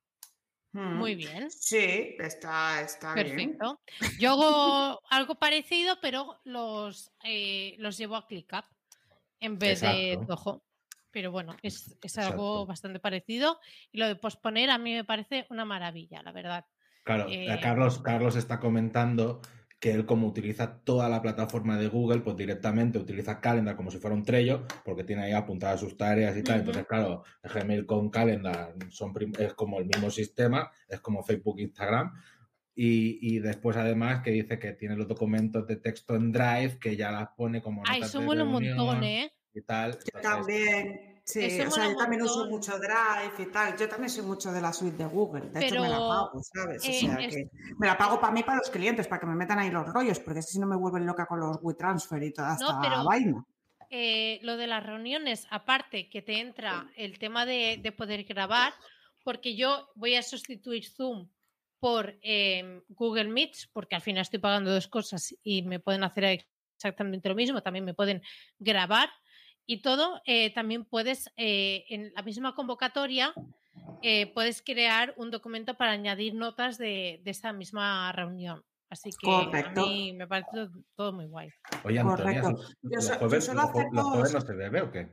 Mm. 0.72 0.94
Muy 0.96 1.14
bien. 1.14 1.50
Sí, 1.50 2.16
está, 2.18 2.82
está 2.82 3.14
bien. 3.14 3.26
Perfecto. 3.28 3.80
Yo 4.18 4.32
hago 4.32 5.00
algo 5.10 5.34
parecido, 5.36 5.98
pero 6.00 6.40
los, 6.44 7.10
eh, 7.24 7.76
los 7.78 7.96
llevo 7.96 8.16
a 8.16 8.26
ClickUp 8.26 8.64
en 9.40 9.58
vez 9.58 9.80
de. 9.80 10.18
Zoho. 10.26 10.62
Pero 11.10 11.30
bueno, 11.30 11.54
es, 11.62 11.98
es 12.02 12.16
algo 12.16 12.32
Exacto. 12.32 12.66
bastante 12.66 13.00
parecido. 13.00 13.60
Y 13.90 13.98
lo 13.98 14.08
de 14.08 14.16
posponer 14.16 14.70
a 14.70 14.78
mí 14.78 14.94
me 14.94 15.04
parece 15.04 15.46
una 15.50 15.66
maravilla, 15.66 16.22
la 16.22 16.32
verdad. 16.32 16.64
Claro, 17.04 17.26
Eh, 17.28 17.58
Carlos, 17.62 17.98
Carlos 17.98 18.36
está 18.36 18.58
comentando 18.60 19.42
que 19.82 19.90
él 19.90 20.06
como 20.06 20.28
utiliza 20.28 20.78
toda 20.84 21.08
la 21.08 21.20
plataforma 21.20 21.76
de 21.76 21.88
Google, 21.88 22.20
pues 22.20 22.36
directamente 22.36 23.00
utiliza 23.00 23.40
Calendar 23.40 23.74
como 23.74 23.90
si 23.90 23.98
fuera 23.98 24.14
un 24.14 24.22
Trello, 24.22 24.62
porque 24.84 25.02
tiene 25.02 25.24
ahí 25.24 25.32
apuntadas 25.32 25.80
sus 25.80 25.96
tareas 25.96 26.36
y 26.36 26.44
tal. 26.44 26.60
Entonces, 26.60 26.86
claro, 26.86 27.24
Gmail 27.42 27.84
con 27.84 28.08
Calendar 28.08 28.76
son 28.90 29.12
es 29.40 29.54
como 29.54 29.80
el 29.80 29.86
mismo 29.86 30.08
sistema, 30.08 30.70
es 30.88 31.00
como 31.00 31.24
Facebook, 31.24 31.58
Instagram. 31.58 32.12
Y, 32.76 33.18
y 33.34 33.40
después 33.40 33.76
además 33.76 34.22
que 34.22 34.30
dice 34.30 34.56
que 34.60 34.72
tiene 34.74 34.94
los 34.94 35.08
documentos 35.08 35.66
de 35.66 35.74
texto 35.74 36.14
en 36.14 36.30
Drive, 36.30 36.78
que 36.78 36.94
ya 36.94 37.10
las 37.10 37.30
pone 37.36 37.60
como 37.60 37.82
Ay, 37.84 38.02
eso 38.02 38.22
mola 38.22 38.44
un 38.44 38.52
montón, 38.52 39.02
¿eh? 39.02 39.32
y 39.52 39.62
tal. 39.62 39.98
Entonces, 40.14 40.22
también. 40.22 41.11
Sí, 41.24 41.44
Eso 41.44 41.68
o 41.68 41.70
sea, 41.70 41.88
yo 41.88 41.96
también 41.96 42.22
uso 42.22 42.46
mucho 42.48 42.72
Drive 42.78 43.34
y 43.38 43.46
tal. 43.52 43.76
Yo 43.76 43.88
también 43.88 44.10
soy 44.10 44.24
mucho 44.24 44.50
de 44.52 44.60
la 44.60 44.72
suite 44.72 44.96
de 44.96 45.06
Google. 45.06 45.50
De 45.50 45.66
hecho, 45.66 45.80
me 45.80 45.88
la 45.88 45.98
pago, 45.98 46.42
¿sabes? 46.42 46.82
O 46.82 46.92
sea, 46.92 47.14
es- 47.20 47.34
que 47.36 47.48
me 47.78 47.86
la 47.86 47.96
pago 47.96 48.20
para 48.20 48.32
mí, 48.32 48.42
para 48.42 48.58
los 48.58 48.70
clientes, 48.70 49.06
para 49.06 49.20
que 49.20 49.26
me 49.26 49.36
metan 49.36 49.58
ahí 49.60 49.70
los 49.70 49.86
rollos, 49.86 50.18
porque 50.18 50.42
si 50.42 50.58
no 50.58 50.66
me 50.66 50.74
vuelven 50.76 51.06
loca 51.06 51.26
con 51.26 51.38
los 51.38 51.58
WeTransfer 51.62 52.22
y 52.24 52.32
toda 52.32 52.56
No, 52.60 52.66
esta 52.68 52.80
pero- 52.82 53.04
vaina. 53.04 53.44
eh, 53.90 54.40
lo 54.42 54.56
de 54.56 54.66
las 54.66 54.84
reuniones, 54.84 55.46
aparte 55.50 56.08
que 56.08 56.22
te 56.22 56.40
entra 56.40 56.90
el 56.96 57.18
tema 57.18 57.46
de, 57.46 57.78
de 57.80 57.92
poder 57.92 58.24
grabar, 58.24 58.72
porque 59.22 59.54
yo 59.54 59.90
voy 59.94 60.16
a 60.16 60.22
sustituir 60.22 60.84
Zoom 60.88 61.28
por 61.78 62.18
em, 62.22 62.82
Google 62.88 63.28
Meets, 63.28 63.68
porque 63.72 63.94
al 63.94 64.00
final 64.02 64.22
estoy 64.22 64.38
pagando 64.40 64.72
dos 64.72 64.88
cosas 64.88 65.34
y 65.44 65.62
me 65.62 65.78
pueden 65.78 66.02
hacer 66.04 66.44
exactamente 66.76 67.28
lo 67.28 67.34
mismo, 67.36 67.62
también 67.62 67.84
me 67.84 67.94
pueden 67.94 68.22
grabar 68.58 69.08
y 69.66 69.82
todo, 69.82 70.20
eh, 70.26 70.52
también 70.54 70.84
puedes, 70.84 71.30
eh, 71.36 71.84
en 71.88 72.12
la 72.14 72.22
misma 72.22 72.54
convocatoria, 72.54 73.32
eh, 74.02 74.32
puedes 74.34 74.62
crear 74.62 75.14
un 75.16 75.30
documento 75.30 75.74
para 75.76 75.92
añadir 75.92 76.34
notas 76.34 76.78
de, 76.78 77.20
de 77.24 77.30
esa 77.30 77.52
misma 77.52 78.10
reunión. 78.12 78.64
Así 78.90 79.10
que 79.10 79.26
Correcto. 79.26 79.80
a 79.82 79.86
mí 79.86 80.12
me 80.12 80.26
parece 80.26 80.50
todo, 80.52 80.70
todo 80.96 81.12
muy 81.14 81.26
guay. 81.26 81.48
Oye, 81.84 81.98
Antonia, 82.00 82.42
Correcto. 82.42 82.50
¿los- 82.50 82.76
Yo 82.82 82.90
¿los 82.90 83.04
so- 83.06 83.12
yo 83.14 83.18
jueves, 83.20 83.48
los 83.54 83.70
jueves 84.04 84.32
no 84.34 84.40
se 84.42 84.52
bebe 84.54 84.82
o 84.82 84.90
qué? 84.90 85.08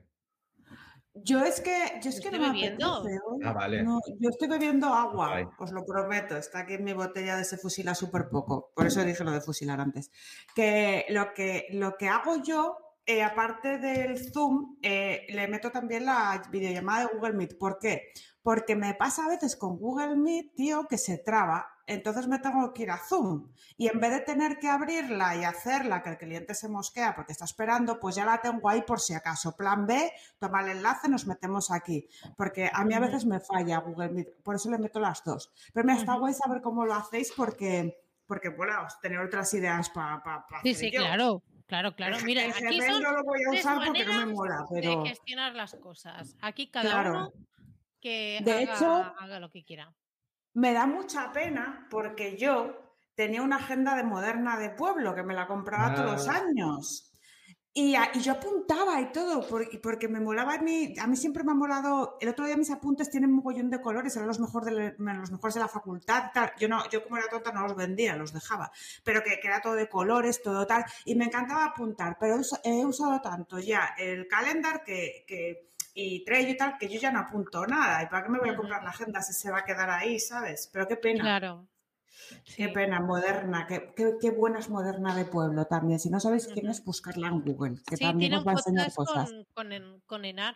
Yo 1.13 1.43
es 1.43 1.59
que, 1.59 1.71
yo 2.01 2.09
es 2.09 2.21
que 2.21 2.27
Estoy 2.27 2.31
no 2.31 2.39
me 2.39 2.47
bebiendo. 2.53 2.93
apetece. 2.95 3.19
Ah, 3.43 3.51
vale. 3.53 3.83
No, 3.83 3.99
yo 4.19 4.29
estoy 4.29 4.47
bebiendo 4.47 4.87
agua, 4.93 5.51
os 5.57 5.71
lo 5.71 5.83
prometo. 5.85 6.37
Está 6.37 6.59
aquí 6.59 6.73
en 6.75 6.83
mi 6.83 6.93
botella 6.93 7.35
de 7.35 7.43
se 7.45 7.57
fusila 7.57 7.95
súper 7.95 8.29
poco. 8.29 8.71
Por 8.75 8.85
eso 8.87 9.03
dije 9.03 9.23
lo 9.23 9.31
de 9.31 9.41
fusilar 9.41 9.79
antes. 9.81 10.11
Que 10.55 11.05
lo 11.09 11.33
que, 11.33 11.67
lo 11.71 11.97
que 11.97 12.07
hago 12.07 12.41
yo, 12.43 12.77
eh, 13.09 13.23
aparte 13.23 13.79
del 13.79 14.19
Zoom, 14.31 14.77
eh, 14.83 15.25
le 15.29 15.47
meto 15.47 15.71
también 15.71 16.05
la 16.05 16.43
videollamada 16.51 17.07
de 17.07 17.15
Google 17.15 17.33
Meet. 17.33 17.57
¿Por 17.57 17.79
qué? 17.79 18.13
Porque 18.43 18.75
me 18.75 18.93
pasa 18.93 19.25
a 19.25 19.29
veces 19.29 19.55
con 19.55 19.79
Google 19.79 20.15
Meet, 20.15 20.53
tío, 20.53 20.87
que 20.87 20.99
se 20.99 21.17
traba. 21.17 21.65
Entonces 21.87 22.27
me 22.27 22.37
tengo 22.37 22.71
que 22.71 22.83
ir 22.83 22.91
a 22.91 22.99
Zoom. 22.99 23.49
Y 23.77 23.87
en 23.87 23.99
vez 23.99 24.11
de 24.11 24.19
tener 24.19 24.59
que 24.59 24.67
abrirla 24.67 25.35
y 25.35 25.43
hacerla, 25.43 26.03
que 26.03 26.11
el 26.11 26.17
cliente 26.19 26.53
se 26.53 26.69
mosquea 26.69 27.15
porque 27.15 27.31
está 27.31 27.45
esperando, 27.45 27.99
pues 27.99 28.13
ya 28.13 28.25
la 28.25 28.41
tengo 28.41 28.69
ahí 28.69 28.83
por 28.83 28.99
si 28.99 29.15
acaso. 29.15 29.57
Plan 29.57 29.87
B, 29.87 30.11
toma 30.37 30.61
el 30.61 30.77
enlace, 30.77 31.09
nos 31.09 31.25
metemos 31.25 31.71
aquí. 31.71 32.07
Porque 32.37 32.69
a 32.71 32.85
mí 32.85 32.93
a 32.93 32.99
veces 32.99 33.25
me 33.25 33.39
falla 33.39 33.79
Google 33.79 34.09
Meet, 34.09 34.43
por 34.43 34.53
eso 34.53 34.69
le 34.69 34.77
meto 34.77 34.99
las 34.99 35.23
dos. 35.23 35.51
Pero 35.73 35.87
me 35.87 35.93
está 35.93 36.13
guay 36.13 36.35
saber 36.35 36.61
cómo 36.61 36.85
lo 36.85 36.93
hacéis 36.93 37.33
porque, 37.35 38.03
porque 38.27 38.49
bueno, 38.49 38.73
tener 39.01 39.17
otras 39.17 39.51
ideas 39.55 39.89
para 39.89 40.21
Sí, 40.61 40.75
sí, 40.75 40.91
claro, 40.91 41.41
claro, 41.69 41.95
claro. 41.95 42.17
Mira, 42.25 42.43
el 42.43 42.51
aquí 42.51 42.81
son 42.81 43.01
no 43.01 43.11
lo 43.13 43.23
voy 43.23 43.39
a 43.45 43.51
usar 43.51 43.79
porque 43.85 44.03
no 44.03 44.25
me 44.25 44.33
mola, 44.33 44.65
de 44.69 44.81
pero 44.81 45.05
gestionar 45.05 45.55
las 45.55 45.75
cosas. 45.75 46.35
Aquí 46.41 46.69
cada 46.69 46.89
Claro. 46.91 47.11
uno 47.11 47.33
que 48.01 48.39
De 48.43 48.51
haga, 48.51 48.61
hecho, 48.75 49.15
haga 49.19 49.39
lo 49.39 49.49
que 49.49 49.63
quiera. 49.63 49.93
me 50.53 50.73
da 50.73 50.85
mucha 50.87 51.31
pena 51.31 51.87
porque 51.89 52.35
yo 52.37 52.97
tenía 53.15 53.41
una 53.41 53.57
agenda 53.57 53.95
de 53.95 54.03
moderna 54.03 54.57
de 54.57 54.71
pueblo 54.71 55.13
que 55.15 55.23
me 55.23 55.33
la 55.33 55.47
compraba 55.47 55.93
todos 55.95 56.11
los 56.11 56.27
Ah. 56.27 56.41
años. 56.45 57.08
Y, 57.71 57.93
a- 57.95 58.09
y 58.15 58.19
yo 58.21 58.33
apuntaba 58.33 58.99
y 58.99 59.11
todo, 59.11 59.45
porque 59.81 60.07
me 60.07 60.19
molaba 60.19 60.55
a 60.55 60.57
mí, 60.57 60.95
a 60.99 61.05
mí 61.05 61.15
siempre 61.15 61.43
me 61.43 61.51
ha 61.51 61.55
molado, 61.55 62.17
el 62.19 62.29
otro 62.29 62.45
día 62.45 62.57
mis 62.57 62.71
apuntes 62.71 63.11
tienen 63.11 63.29
un 63.29 63.37
mogollón 63.37 63.69
de 63.69 63.79
colores, 63.79 64.15
eran 64.15 64.27
los, 64.27 64.39
mejor 64.39 64.65
de 64.65 64.71
la- 64.97 65.13
los 65.13 65.31
mejores 65.31 65.53
de 65.53 65.59
la 65.61 65.67
facultad, 65.67 66.25
y 66.29 66.33
tal. 66.33 66.51
Yo, 66.59 66.67
no, 66.67 66.89
yo 66.89 67.03
como 67.03 67.17
era 67.17 67.27
tonta 67.29 67.51
no 67.51 67.61
los 67.61 67.75
vendía, 67.75 68.15
los 68.15 68.33
dejaba, 68.33 68.71
pero 69.03 69.23
que, 69.23 69.39
que 69.39 69.47
era 69.47 69.61
todo 69.61 69.75
de 69.75 69.87
colores, 69.87 70.41
todo 70.41 70.65
tal, 70.65 70.83
y 71.05 71.13
me 71.15 71.25
encantaba 71.25 71.65
apuntar, 71.65 72.17
pero 72.19 72.35
he, 72.35 72.39
usa- 72.39 72.59
he 72.63 72.83
usado 72.85 73.21
tanto 73.21 73.59
ya 73.59 73.93
el 73.97 74.27
calendar 74.27 74.83
que, 74.83 75.23
que- 75.27 75.69
y 75.93 76.23
Trello 76.25 76.49
y 76.49 76.57
tal, 76.57 76.77
que 76.77 76.89
yo 76.89 76.99
ya 76.99 77.11
no 77.11 77.19
apunto 77.19 77.65
nada, 77.67 78.01
¿y 78.03 78.07
para 78.07 78.23
qué 78.23 78.29
me 78.29 78.39
voy 78.39 78.49
a 78.49 78.55
comprar 78.55 78.83
la 78.83 78.89
agenda 78.89 79.21
si 79.21 79.33
se 79.33 79.51
va 79.51 79.59
a 79.59 79.63
quedar 79.65 79.89
ahí, 79.91 80.19
¿sabes? 80.19 80.69
Pero 80.73 80.87
qué 80.87 80.95
pena. 80.95 81.21
Claro. 81.21 81.67
Qué 82.55 82.67
Sí. 82.67 82.73
pena, 82.73 82.99
moderna, 82.99 83.65
qué, 83.67 83.93
qué- 83.95 84.15
qué 84.19 84.31
buena 84.31 84.59
es 84.59 84.69
moderna 84.69 85.15
de 85.15 85.25
pueblo 85.25 85.65
también. 85.65 85.99
Si 85.99 86.09
no 86.09 86.19
sabéis 86.19 86.47
quién 86.47 86.67
es, 86.69 86.83
buscarla 86.83 87.27
en 87.27 87.41
Google, 87.41 87.75
que 87.87 87.97
Sí, 87.97 88.03
también 88.05 88.29
tiene 88.31 88.37
os 88.37 88.47
va 88.47 88.51
a 88.51 88.55
enseñar 88.55 88.93
cosas. 88.93 89.29
con, 89.31 89.45
con, 89.53 89.71
En- 89.71 89.99
con 90.05 90.25
Enar. 90.25 90.55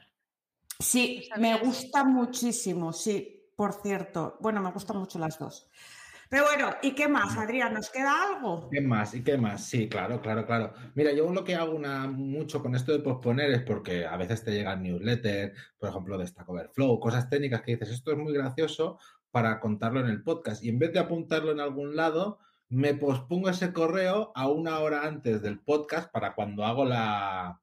Sí, 0.79 1.29
¿Lo 1.35 1.41
me 1.41 1.57
gusta 1.59 2.03
muchísimo, 2.03 2.91
sí, 2.93 3.51
por 3.55 3.73
cierto. 3.73 4.37
Bueno, 4.41 4.61
me 4.61 4.71
gustan 4.71 4.97
mucho 4.97 5.19
las 5.19 5.37
dos. 5.39 5.69
Pero 6.29 6.45
bueno, 6.45 6.73
¿y 6.81 6.93
qué 6.95 7.07
más, 7.07 7.37
Adrián? 7.37 7.75
¿Nos 7.75 7.91
queda 7.91 8.11
algo? 8.33 8.67
¿Qué 8.71 8.81
más? 8.81 9.13
¿Y 9.13 9.23
qué 9.23 9.37
más? 9.37 9.63
Sí, 9.65 9.87
claro, 9.87 10.19
claro, 10.19 10.47
claro. 10.47 10.73
Mira, 10.95 11.11
yo 11.13 11.31
lo 11.31 11.43
que 11.43 11.53
hago 11.53 11.75
una, 11.75 12.07
mucho 12.07 12.59
con 12.61 12.75
esto 12.75 12.91
de 12.91 12.99
posponer 12.99 13.51
es 13.51 13.61
porque 13.61 14.05
a 14.07 14.17
veces 14.17 14.43
te 14.43 14.51
llegan 14.51 14.81
newsletters, 14.81 15.53
por 15.77 15.89
ejemplo, 15.89 16.17
de 16.17 16.25
Stack 16.25 16.49
Overflow, 16.49 16.99
cosas 16.99 17.29
técnicas 17.29 17.61
que 17.61 17.73
dices, 17.73 17.89
esto 17.89 18.11
es 18.11 18.17
muy 18.17 18.33
gracioso 18.33 18.97
para 19.33 19.59
contarlo 19.59 19.99
en 19.99 20.05
el 20.07 20.21
podcast. 20.23 20.63
Y 20.63 20.69
en 20.69 20.77
vez 20.77 20.93
de 20.93 20.99
apuntarlo 20.99 21.51
en 21.51 21.59
algún 21.59 21.95
lado, 21.95 22.37
me 22.69 22.93
pospongo 22.93 23.49
ese 23.49 23.73
correo 23.73 24.31
a 24.35 24.47
una 24.47 24.79
hora 24.79 25.05
antes 25.07 25.41
del 25.41 25.59
podcast 25.59 26.11
para 26.11 26.35
cuando 26.35 26.63
hago 26.65 26.85
la. 26.85 27.59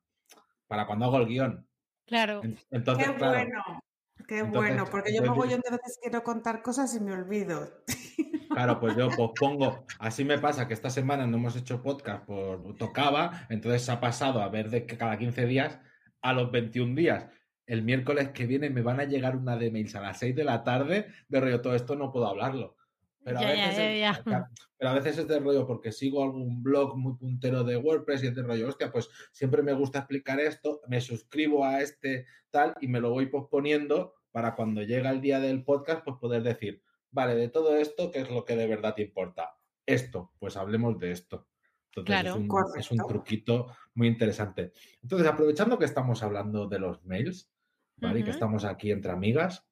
para 0.67 0.87
cuando 0.87 1.05
hago 1.07 1.19
el 1.19 1.27
guion. 1.27 1.67
Claro. 2.07 2.41
En- 2.43 2.59
Entonces, 2.73 3.07
qué 3.09 3.15
claro. 3.15 3.33
bueno, 3.35 3.83
qué 4.27 4.39
Entonces- 4.41 4.71
bueno, 4.73 4.85
porque 4.91 5.13
yo 5.13 5.19
entonces- 5.19 5.37
mogollón 5.37 5.61
de 5.61 5.71
veces 5.71 5.99
quiero 6.03 6.23
contar 6.25 6.61
cosas 6.63 6.93
y 6.97 7.01
me 7.01 7.13
olvido. 7.13 7.71
Claro, 8.51 8.81
pues 8.81 8.97
yo 8.97 9.09
pospongo. 9.11 9.87
Así 10.01 10.25
me 10.25 10.37
pasa 10.37 10.67
que 10.67 10.75
esta 10.75 10.91
semana 10.91 11.25
no 11.25 11.37
hemos 11.37 11.55
hecho 11.55 11.85
podcast 11.85 12.25
por 12.27 12.77
tocaba, 12.79 13.47
entonces 13.49 13.83
se 13.85 13.93
ha 13.93 14.01
pasado 14.01 14.43
a 14.43 14.49
ver 14.49 14.71
de 14.71 14.87
que 14.87 14.99
cada 14.99 15.17
15 15.17 15.47
días 15.47 15.79
a 16.21 16.33
los 16.33 16.51
21 16.51 16.97
días. 16.97 17.27
El 17.71 17.83
miércoles 17.83 18.31
que 18.31 18.47
viene 18.47 18.69
me 18.69 18.83
van 18.83 18.99
a 18.99 19.05
llegar 19.05 19.37
una 19.37 19.57
de 19.57 19.71
mails 19.71 19.95
a 19.95 20.01
las 20.01 20.19
6 20.19 20.35
de 20.35 20.43
la 20.45 20.65
tarde 20.65 21.07
de 21.29 21.41
rollo, 21.41 21.61
todo 21.61 21.75
esto 21.77 21.95
no 21.95 22.11
puedo 22.11 22.27
hablarlo. 22.27 22.77
Pero 23.23 23.39
a, 23.39 23.43
Ya, 23.43 23.49
veces 23.69 23.77
ya, 23.77 24.11
es, 24.11 24.17
ya. 24.19 24.25
ca- 24.25 24.51
pero 24.77 24.91
a 24.91 24.95
veces 24.95 25.19
es 25.19 25.29
de 25.29 25.39
rollo 25.39 25.67
porque 25.67 25.93
sigo 25.93 26.25
algún 26.25 26.63
blog 26.63 26.97
muy 26.97 27.15
puntero 27.17 27.63
de 27.65 27.77
WordPress 27.77 28.25
y 28.25 28.29
es 28.29 28.35
de 28.35 28.43
rollo, 28.43 28.67
hostia, 28.69 28.91
pues 28.91 29.09
siempre 29.31 29.63
me 29.63 29.73
gusta 29.75 29.99
explicar 30.01 30.41
esto, 30.41 30.81
me 30.89 31.01
suscribo 31.01 31.65
a 31.65 31.81
este 31.81 32.27
tal 32.51 32.75
y 32.81 32.89
me 32.89 33.01
lo 33.01 33.11
voy 33.11 33.27
posponiendo 33.27 34.15
para 34.33 34.57
cuando 34.57 34.83
llega 34.83 35.11
el 35.11 35.21
día 35.21 35.39
del 35.39 35.63
podcast, 35.65 36.03
pues 36.03 36.17
poder 36.19 36.43
decir, 36.43 36.83
vale, 37.11 37.35
de 37.37 37.49
todo 37.49 37.77
esto, 37.77 38.11
¿qué 38.11 38.21
es 38.21 38.31
lo 38.31 38.45
que 38.45 38.57
de 38.57 38.67
verdad 38.67 38.95
te 38.95 39.03
importa? 39.03 39.55
Esto, 39.87 40.33
pues 40.39 40.57
hablemos 40.57 40.99
de 40.99 41.13
esto. 41.13 41.47
Entonces 41.95 42.07
Claro. 42.23 42.31
es, 42.31 42.37
un, 42.37 42.49
es 42.79 42.91
un 42.91 42.99
truquito 43.07 43.67
muy 43.95 44.07
interesante. 44.09 44.73
Entonces, 45.03 45.27
aprovechando 45.29 45.79
que 45.79 45.85
estamos 45.85 46.23
hablando 46.23 46.69
de 46.69 46.79
los 46.79 47.05
mails, 47.05 47.51
¿vale? 48.01 48.21
Y 48.21 48.25
que 48.25 48.31
estamos 48.31 48.65
aquí 48.65 48.91
entre 48.91 49.13
amigas, 49.13 49.65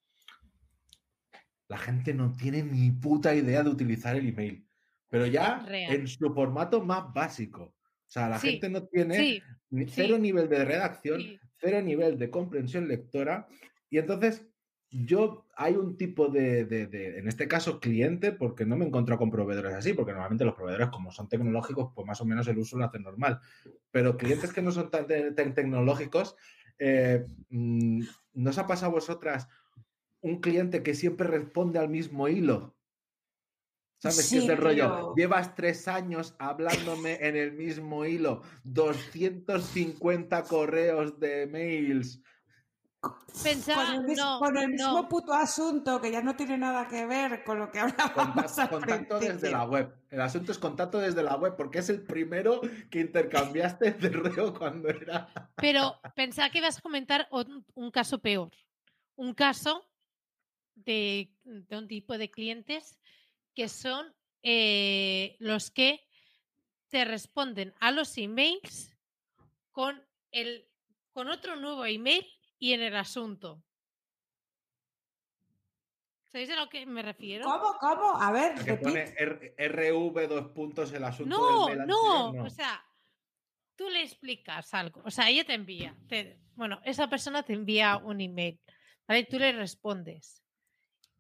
la 1.69 1.79
gente 1.79 2.15
no 2.15 2.33
tiene 2.33 2.63
ni 2.63 2.91
puta 2.91 3.35
idea 3.35 3.63
de 3.63 3.71
utilizar 3.71 4.17
el 4.17 4.29
email, 4.29 4.67
pero 5.09 5.27
ya 5.27 5.61
Real. 5.67 5.95
en 5.95 6.07
su 6.09 6.33
formato 6.33 6.83
más 6.83 7.13
básico. 7.13 7.63
O 7.63 8.11
sea, 8.11 8.29
la 8.29 8.39
Sí, 8.39 8.53
gente 8.53 8.71
no 8.71 8.85
tiene 8.87 9.15
Sí, 9.17 9.43
ni- 9.71 9.85
sí. 9.87 9.93
cero 9.95 10.19
nivel 10.19 10.49
de 10.49 10.65
redacción, 10.65 11.21
cero 11.59 11.83
nivel 11.83 12.19
de 12.19 12.31
comprensión 12.31 12.89
lectora. 12.89 13.47
Y 13.91 13.99
entonces, 13.99 14.47
yo 14.91 15.47
hay 15.55 15.75
un 15.75 15.99
tipo 15.99 16.29
de, 16.29 16.65
de- 16.65 16.87
de- 16.87 17.19
en 17.19 17.29
este 17.29 17.47
caso, 17.47 17.79
cliente, 17.81 18.33
porque 18.33 18.65
no 18.65 18.77
me 18.77 18.85
he 18.87 18.89
encontrado 18.89 19.19
con 19.19 19.31
proveedores 19.31 19.75
así, 19.75 19.93
porque 19.93 20.13
normalmente 20.13 20.47
los 20.47 20.55
proveedores, 20.55 20.89
como 20.89 21.13
son 21.13 21.29
tecnológicos, 21.29 21.93
pues 21.95 22.07
más 22.07 22.19
o 22.23 22.25
menos 22.25 22.49
el 22.49 22.57
uso 22.57 22.79
lo 22.79 22.87
hacen 22.87 23.03
normal. 23.03 23.41
Pero 23.91 24.17
clientes 24.17 24.51
que 24.55 24.63
no 24.63 24.71
son 24.73 24.91
tan, 24.91 25.07
te- 25.07 25.33
tan 25.33 25.53
tecnológicos, 25.53 26.35
eh, 26.79 27.27
mm, 27.51 28.03
¿no 28.35 28.51
os 28.51 28.59
ha 28.59 28.67
pasado 28.67 28.93
a 28.93 28.95
vosotras 28.95 29.49
un 30.21 30.41
cliente 30.41 30.83
que 30.83 30.95
siempre 30.95 31.29
responde 31.29 31.79
al 31.79 31.89
mismo 31.89 32.29
hilo? 32.29 32.77
¿Sabes 34.01 34.31
qué 34.31 34.37
es 34.37 34.43
Sí, 34.43 34.47
del 34.47 34.59
rollo? 34.59 35.15
Llevas 35.17 35.57
tres 35.57 35.89
años 35.89 36.37
hablándome 36.39 37.19
en 37.21 37.37
el 37.37 37.53
mismo 37.53 38.05
hilo, 38.05 38.43
250 38.63 40.45
correos 40.45 41.19
de 41.19 41.47
mails. 41.49 42.23
Pensaba, 43.45 43.87
con 43.87 43.95
el, 43.95 44.03
mis- 44.03 44.17
no, 44.19 44.39
con 44.41 44.57
el 44.59 44.69
mismo 44.71 45.03
no. 45.03 45.09
puto 45.09 45.33
asunto 45.33 46.01
que 46.01 46.11
ya 46.11 46.21
no 46.21 46.35
tiene 46.35 46.59
nada 46.59 46.89
que 46.89 47.07
ver 47.07 47.45
con 47.45 47.61
lo 47.61 47.71
que 47.71 47.79
hablábamos 47.79 48.35
Contacto, 48.53 48.71
contacto 48.71 49.19
desde 49.21 49.51
la 49.53 49.65
web. 49.65 49.95
El 50.11 50.21
asunto 50.21 50.51
es 50.51 50.59
contacto 50.59 50.99
desde 50.99 51.23
la 51.23 51.37
web, 51.37 51.55
porque 51.57 51.79
es 51.79 51.89
el 51.91 52.03
primero 52.03 52.61
que 52.91 53.01
intercambiaste 53.01 53.93
de 54.01 54.09
reo 54.09 54.53
cuando 54.53 54.89
era. 54.89 55.29
Pero 55.57 56.01
pensaba 56.17 56.51
que 56.51 56.59
ibas 56.59 56.79
a 56.79 56.81
comentar 56.83 57.29
un, 57.31 57.65
un 57.75 57.91
caso 57.93 58.19
peor. 58.19 58.51
Un 59.15 59.35
caso 59.35 59.85
de, 60.75 61.31
de 61.45 61.77
un 61.77 61.87
tipo 61.87 62.19
de 62.19 62.31
clientes 62.31 62.99
que 63.55 63.69
son 63.69 64.13
eh, 64.43 65.37
los 65.39 65.71
que 65.71 66.05
te 66.89 67.05
responden 67.05 67.75
a 67.81 67.91
los 67.93 68.17
emails 68.19 68.97
con, 69.71 70.03
el, 70.33 70.67
con 71.13 71.29
otro 71.29 71.55
nuevo 71.57 71.85
email 71.85 72.25
y 72.59 72.73
en 72.73 72.83
el 72.83 72.97
asunto. 72.97 73.63
¿Sabéis 76.27 76.51
a 76.51 76.57
lo 76.57 76.69
que 76.69 76.85
me 76.85 77.03
refiero? 77.03 77.45
¿Cómo, 77.47 77.77
cómo? 77.79 78.21
A 78.21 78.31
ver, 78.33 78.63
Que 78.63 78.75
pone 78.75 79.15
R- 79.17 79.55
RV 79.57 80.29
dos 80.29 80.49
puntos 80.53 80.93
el 80.93 81.05
asunto 81.05 81.37
No, 81.39 81.67
del 81.69 81.87
no, 81.87 82.27
anterior, 82.29 82.47
o 82.47 82.51
sea, 82.51 82.85
tú 83.77 83.89
le 83.89 84.03
explicas 84.03 84.75
algo, 84.75 85.01
o 85.05 85.11
sea, 85.11 85.31
ella 85.31 85.45
te 85.45 85.55
envía, 85.55 85.97
te- 86.07 86.39
bueno, 86.55 86.81
esa 86.85 87.09
persona 87.09 87.43
te 87.45 87.55
envía 87.55 87.97
un 87.97 88.21
email, 88.21 88.61
¿vale? 89.07 89.25
Tú 89.25 89.39
le 89.39 89.53
respondes. 89.53 90.43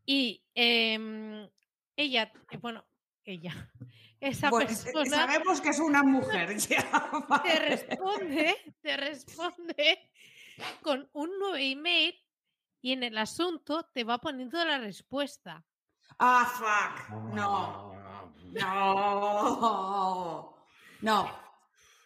Y 0.05 0.45
em, 0.55 1.49
ella, 1.97 2.31
eh, 2.51 2.57
bueno, 2.59 2.87
ella, 3.25 3.53
esa 4.21 4.51
Bueno, 4.51 4.67
persona 4.69 5.05
sabemos 5.27 5.61
que 5.63 5.71
es 5.71 5.79
una 5.79 6.03
mujer 6.03 6.55
ya. 6.69 6.85
te 7.43 7.59
responde, 7.61 8.57
te 8.83 8.97
responde 8.99 10.11
con 10.83 11.09
un 11.13 11.39
nuevo 11.39 11.57
email 11.57 12.15
y 12.81 12.93
en 12.93 13.03
el 13.03 13.19
asunto 13.19 13.89
te 13.93 14.05
va 14.05 14.19
poniendo 14.19 14.65
la 14.65 14.79
respuesta. 14.79 15.65
Ah, 16.19 16.45
fuck. 16.47 17.11
No. 17.35 17.93
Ah, 17.95 18.25
No. 19.31 20.55
No. 21.01 21.31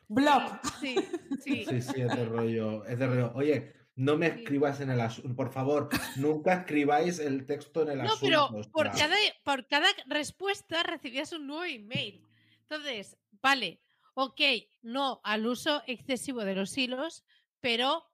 Block. 0.09 0.65
Sí, 0.81 0.97
sí. 1.43 1.65
Sí, 1.65 1.81
sí, 1.83 2.01
es 2.03 2.09
de 2.17 2.25
rollo, 2.27 2.85
es 2.85 2.99
de 2.99 3.07
rollo. 3.07 3.33
Oye, 3.35 3.73
no 3.97 4.17
me 4.17 4.31
Sí. 4.31 4.41
escribas 4.43 4.81
en 4.81 4.91
el 4.91 5.01
asunto, 5.01 5.35
por 5.37 5.53
favor, 5.53 5.89
nunca 6.17 6.53
escribáis 6.55 7.19
el 7.19 7.47
texto 7.47 7.83
en 7.83 7.91
el 7.91 7.99
No, 7.99 8.05
asunto. 8.05 8.21
pero 8.27 8.45
o 8.47 8.63
por 8.71 8.91
cada, 8.91 9.17
por 9.45 9.67
cada 9.67 9.87
respuesta 10.07 10.83
recibías 10.83 11.33
un 11.33 11.47
nuevo 11.47 11.65
email. 11.65 12.27
Entonces, 12.63 13.17
vale, 13.41 13.81
ok, 14.15 14.41
no 14.83 15.21
al 15.25 15.47
uso 15.47 15.83
excesivo 15.87 16.45
de 16.45 16.55
los 16.57 16.77
hilos, 16.77 17.25
pero, 17.61 18.05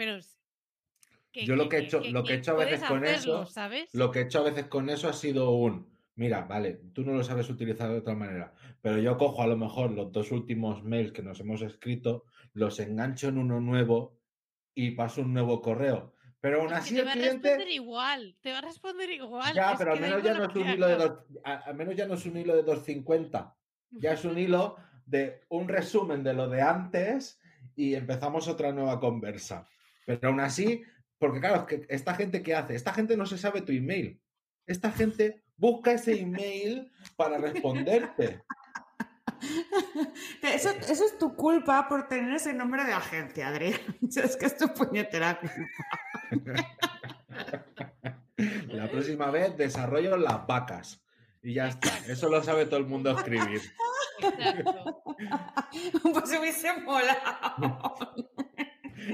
pero 0.00 0.18
Yo 1.34 1.56
lo 1.56 1.68
que 1.68 1.76
he 1.76 1.80
hecho- 1.80 2.00
lo 2.00 2.24
que 2.24 2.32
he 2.32 2.36
hecho 2.36 2.52
a 2.52 2.64
veces 2.64 2.82
con 2.82 3.04
eso, 3.04 3.44
¿sabes? 3.44 3.94
Lo 3.94 4.10
que 4.10 4.20
he 4.20 4.22
hecho 4.22 4.38
a 4.40 4.44
veces 4.44 4.66
con 4.66 4.88
eso 4.88 5.08
ha 5.10 5.12
sido 5.12 5.50
un, 5.50 5.94
mira, 6.14 6.42
vale, 6.42 6.80
tú 6.94 7.04
no 7.04 7.12
lo 7.12 7.22
sabes 7.22 7.50
utilizar 7.50 7.90
de 7.90 7.98
otra 7.98 8.14
manera, 8.14 8.54
pero 8.80 8.98
yo 8.98 9.18
cojo 9.18 9.42
a 9.42 9.46
lo 9.46 9.56
mejor 9.58 9.90
los 9.90 10.10
dos 10.10 10.32
últimos 10.32 10.82
mails 10.82 11.12
que 11.12 11.22
nos 11.22 11.38
hemos 11.40 11.60
escrito, 11.62 12.24
los 12.54 12.80
engancho 12.80 13.28
en 13.28 13.36
uno 13.38 13.60
nuevo 13.60 14.18
y 14.74 14.92
paso 14.92 15.20
un 15.20 15.34
nuevo 15.34 15.60
correo. 15.60 16.14
Pero 16.40 16.62
aún 16.62 16.72
Es 16.72 16.78
así 16.78 16.94
te 16.94 17.00
el 17.00 17.06
va 17.06 17.10
a 17.10 17.14
cliente... 17.14 17.48
responder 17.50 17.70
igual, 17.74 18.36
te 18.40 18.52
va 18.52 18.58
a 18.58 18.62
responder 18.62 19.10
igual. 19.10 19.54
Ya, 19.54 19.72
es 19.72 19.78
pero 19.78 19.92
al 19.92 20.00
menos 20.00 20.22
ya 20.22 20.32
no 20.34 20.44
es 20.46 20.56
un 20.56 20.68
hilo 20.70 20.86
de 20.88 20.96
dos, 20.96 21.12
a- 21.44 21.54
al 21.58 21.74
menos 21.74 21.94
ya 21.96 22.06
no 22.06 22.14
es 22.14 22.24
un 22.24 22.36
hilo 22.38 22.56
de 22.56 22.62
250. 22.62 23.54
Ya 23.90 24.12
es 24.14 24.24
un 24.24 24.38
hilo 24.38 24.76
de 25.04 25.42
un 25.50 25.68
resumen 25.68 26.22
de 26.24 26.32
lo 26.32 26.48
de 26.48 26.62
antes 26.62 27.38
y 27.76 27.94
empezamos 27.94 28.48
otra 28.48 28.72
nueva 28.72 28.98
conversa. 29.00 29.68
Pero 30.06 30.28
aún 30.28 30.40
así, 30.40 30.82
porque 31.18 31.40
claro, 31.40 31.60
es 31.60 31.64
que 31.66 31.86
esta 31.88 32.14
gente 32.14 32.42
¿qué 32.42 32.54
hace? 32.54 32.74
Esta 32.74 32.92
gente 32.92 33.16
no 33.16 33.26
se 33.26 33.38
sabe 33.38 33.62
tu 33.62 33.72
email. 33.72 34.20
Esta 34.66 34.90
gente 34.92 35.42
busca 35.56 35.92
ese 35.92 36.18
email 36.20 36.90
para 37.16 37.38
responderte. 37.38 38.42
Eso, 40.42 40.70
eso 40.70 41.04
es 41.04 41.18
tu 41.18 41.34
culpa 41.34 41.88
por 41.88 42.08
tener 42.08 42.34
ese 42.34 42.52
nombre 42.52 42.84
de 42.84 42.92
agencia, 42.92 43.48
Adrián. 43.48 43.80
Es 44.16 44.36
que 44.36 44.46
es 44.46 44.56
tu 44.56 44.68
puñetera 44.74 45.38
culpa. 45.38 45.56
La 48.68 48.90
próxima 48.90 49.30
vez 49.30 49.56
desarrollo 49.56 50.16
las 50.16 50.46
vacas. 50.46 51.02
Y 51.42 51.54
ya 51.54 51.68
está. 51.68 51.88
Eso 52.06 52.28
lo 52.28 52.42
sabe 52.42 52.66
todo 52.66 52.80
el 52.80 52.86
mundo 52.86 53.10
escribir. 53.10 53.60
Exacto. 54.20 55.02
Pues 56.02 56.38
hubiese 56.38 56.72
molado. 56.80 57.94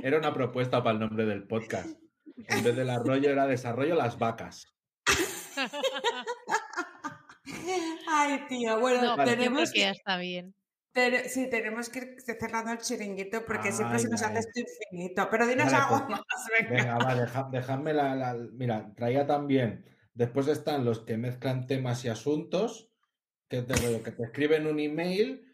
Era 0.02 0.18
una 0.18 0.32
propuesta 0.34 0.82
para 0.82 0.94
el 0.94 1.00
nombre 1.00 1.24
del 1.26 1.46
podcast. 1.46 1.98
En 2.48 2.62
vez 2.64 2.76
del 2.76 2.90
arroyo 2.90 3.30
era 3.30 3.46
desarrollo 3.46 3.94
las 3.94 4.18
vacas. 4.18 4.74
Ay, 8.08 8.40
tío. 8.48 8.78
Bueno, 8.80 9.16
No, 9.16 9.24
tenemos 9.24 9.72
que 9.72 9.80
ya 9.80 9.90
está 9.90 10.16
bien. 10.18 10.54
sí, 11.28 11.48
tenemos 11.50 11.88
que 11.88 11.98
ir 12.00 12.16
cerrando 12.38 12.72
el 12.72 12.78
chiringuito 12.78 13.44
porque 13.44 13.70
siempre 13.72 13.96
Ay, 13.98 14.02
se 14.02 14.08
nos 14.08 14.22
ay. 14.22 14.30
hace 14.36 14.38
esto 14.40 14.60
infinito. 14.60 15.28
Pero 15.30 15.46
dinos 15.46 15.66
Vale, 15.72 15.76
algo 15.76 16.06
pues, 16.06 16.20
más, 16.20 16.46
venga. 16.58 16.82
Venga, 16.82 16.98
va, 17.04 17.14
deja- 17.14 17.48
dejadme 17.50 17.92
la, 17.94 18.14
la- 18.14 18.34
Mira, 18.52 18.92
traía 18.96 19.26
también. 19.26 19.84
Después 20.14 20.48
están 20.48 20.84
los 20.84 21.00
que 21.00 21.16
mezclan 21.18 21.66
temas 21.66 22.04
y 22.04 22.08
asuntos, 22.08 22.90
que 23.48 23.62
rollo, 23.74 24.02
que 24.02 24.12
te 24.12 24.22
escriben 24.24 24.66
un 24.66 24.80
email, 24.80 25.45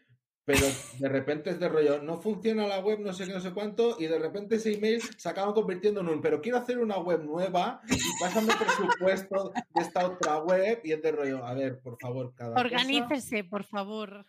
pero 0.45 0.65
de 0.99 1.09
repente 1.09 1.49
es 1.51 1.59
de 1.59 1.69
rollo, 1.69 2.01
no 2.01 2.19
funciona 2.21 2.67
la 2.67 2.79
web, 2.79 2.99
no 2.99 3.13
sé 3.13 3.25
qué, 3.25 3.33
no 3.33 3.39
sé 3.39 3.53
cuánto, 3.53 3.95
y 3.99 4.07
de 4.07 4.19
repente 4.19 4.55
ese 4.55 4.73
email 4.73 5.01
se 5.01 5.29
acaba 5.29 5.53
convirtiendo 5.53 6.01
en 6.01 6.09
un, 6.09 6.21
pero 6.21 6.41
quiero 6.41 6.57
hacer 6.57 6.79
una 6.79 6.97
web 6.97 7.23
nueva 7.23 7.81
y 7.89 7.97
pásame 8.21 8.53
presupuesto 8.53 9.53
de 9.73 9.81
esta 9.81 10.05
otra 10.07 10.39
web, 10.39 10.81
y 10.83 10.91
es 10.91 11.01
de 11.01 11.11
rollo, 11.11 11.45
a 11.45 11.53
ver, 11.53 11.79
por 11.79 11.97
favor, 11.99 12.33
cada 12.35 12.53
cosa. 12.55 12.61
Organícese, 12.65 13.43
por 13.45 13.63
favor. 13.63 14.25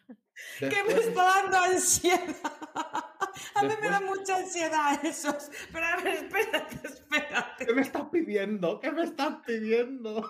Que 0.59 0.66
me 0.66 0.95
Después- 0.95 1.07
está 1.09 1.23
dando 1.24 1.59
ansiedad. 1.59 2.36
A 3.57 3.62
mí 3.62 3.69
me 3.81 3.89
da 3.89 3.99
Después- 4.01 4.19
mucha 4.20 4.36
ansiedad 4.36 5.05
esos. 5.05 5.51
Pero 5.73 5.86
a 5.86 5.97
ver, 5.97 6.15
espérate, 6.15 6.81
espérate. 6.89 7.66
¿Qué 7.66 7.73
me 7.74 7.82
estás 7.82 8.05
pidiendo? 8.11 8.78
¿Qué 8.81 8.93
me 8.93 9.03
estás 9.03 9.36
pidiendo? 9.47 10.28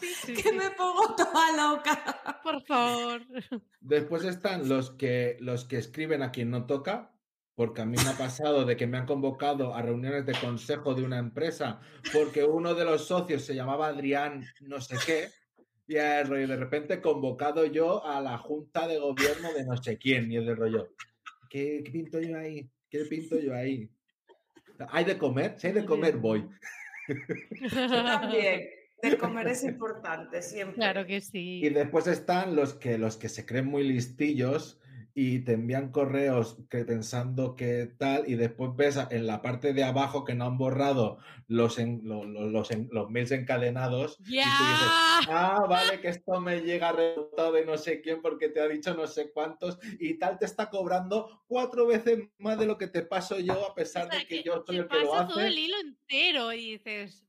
Sí, 0.00 0.06
sí, 0.14 0.34
Que 0.42 0.50
sí. 0.50 0.52
me 0.52 0.70
pongo 0.70 1.14
toda 1.14 1.56
loca. 1.56 2.40
Por 2.42 2.62
favor. 2.62 3.22
Después 3.80 4.24
están 4.24 4.68
los 4.68 4.90
que, 4.90 5.36
los 5.40 5.64
que 5.64 5.78
escriben 5.78 6.22
a 6.22 6.30
quien 6.32 6.50
no 6.50 6.66
toca, 6.66 7.12
porque 7.54 7.82
a 7.82 7.84
mí 7.86 7.96
me 8.02 8.10
ha 8.10 8.16
pasado 8.16 8.64
de 8.64 8.76
que 8.76 8.86
me 8.86 8.98
han 8.98 9.06
convocado 9.06 9.74
a 9.74 9.82
reuniones 9.82 10.24
de 10.26 10.34
consejo 10.34 10.94
de 10.94 11.02
una 11.02 11.18
empresa 11.18 11.80
porque 12.12 12.44
uno 12.44 12.74
de 12.74 12.84
los 12.84 13.06
socios 13.06 13.44
se 13.44 13.54
llamaba 13.54 13.88
Adrián 13.88 14.42
no 14.62 14.80
sé 14.80 14.96
qué, 15.04 15.28
y 15.86 15.96
es 15.96 16.28
rollo, 16.28 16.48
de 16.48 16.56
repente 16.56 17.00
convocado 17.02 17.66
yo 17.66 18.04
a 18.06 18.20
la 18.20 18.38
junta 18.38 18.88
de 18.88 18.98
gobierno 18.98 19.52
de 19.52 19.64
no 19.64 19.76
sé 19.76 19.98
quién, 19.98 20.32
y 20.32 20.38
es 20.38 20.46
de 20.46 20.54
rollo, 20.54 20.88
¿qué, 21.50 21.82
qué 21.84 21.90
pinto 21.90 22.20
yo 22.20 22.38
ahí? 22.38 22.70
¿Qué 22.88 23.04
pinto 23.04 23.38
yo 23.38 23.54
ahí? 23.54 23.90
¿Hay 24.88 25.04
de 25.04 25.18
comer? 25.18 25.54
Si 25.58 25.66
hay 25.66 25.72
de 25.74 25.84
comer, 25.84 26.16
voy. 26.16 26.48
Yo 27.08 28.04
también. 28.04 28.81
De 29.02 29.18
comer 29.18 29.48
es 29.48 29.64
importante, 29.64 30.40
siempre. 30.42 30.76
Claro 30.76 31.04
que 31.06 31.16
Y 31.16 31.20
sí. 31.20 31.68
después 31.70 32.06
están 32.06 32.54
los 32.54 32.74
que, 32.74 32.98
los 32.98 33.16
que 33.16 33.28
se 33.28 33.44
creen 33.44 33.66
muy 33.66 33.82
listillos 33.82 34.78
y 35.14 35.40
te 35.40 35.52
envían 35.52 35.90
correos 35.90 36.56
que 36.70 36.86
pensando 36.86 37.54
que 37.54 37.86
tal, 37.98 38.24
y 38.26 38.34
después 38.36 38.70
ves 38.76 38.98
en 39.10 39.26
la 39.26 39.42
parte 39.42 39.74
de 39.74 39.84
abajo 39.84 40.24
que 40.24 40.34
no 40.34 40.46
han 40.46 40.56
borrado 40.56 41.18
los, 41.48 41.78
en- 41.78 42.00
lo- 42.04 42.24
lo- 42.24 42.46
los, 42.48 42.70
en- 42.70 42.88
los 42.92 43.10
mails 43.10 43.30
encadenados. 43.32 44.16
y 44.20 44.24
tú 44.24 44.30
dices, 44.30 45.26
ah, 45.28 45.66
vale, 45.68 46.00
que 46.00 46.08
esto 46.08 46.40
me 46.40 46.60
llega 46.62 46.92
rebotado 46.92 47.52
de 47.52 47.66
no 47.66 47.76
sé 47.76 48.00
quién 48.00 48.22
porque 48.22 48.48
te 48.48 48.60
ha 48.62 48.68
dicho 48.68 48.94
no 48.94 49.06
sé 49.06 49.30
cuántos 49.32 49.78
y 50.00 50.14
tal 50.14 50.38
te 50.38 50.46
está 50.46 50.70
cobrando 50.70 51.42
cuatro 51.46 51.86
veces 51.86 52.20
más 52.38 52.58
de 52.58 52.64
lo 52.66 52.78
que 52.78 52.86
te 52.86 53.02
paso 53.02 53.38
yo 53.38 53.68
a 53.70 53.74
pesar 53.74 54.06
O 54.06 54.10
sea, 54.10 54.18
de 54.20 54.26
que 54.26 54.36
que 54.38 54.42
yo 54.44 54.64
soy 54.66 54.76
el 54.78 54.88
que 54.88 54.98
lo 54.98 55.10
pasa 55.10 55.26
todo 55.28 55.38
hace. 55.40 55.48
el 55.48 55.58
hilo 55.58 55.76
entero 55.78 56.52
y 56.54 56.70
dices, 56.78 57.26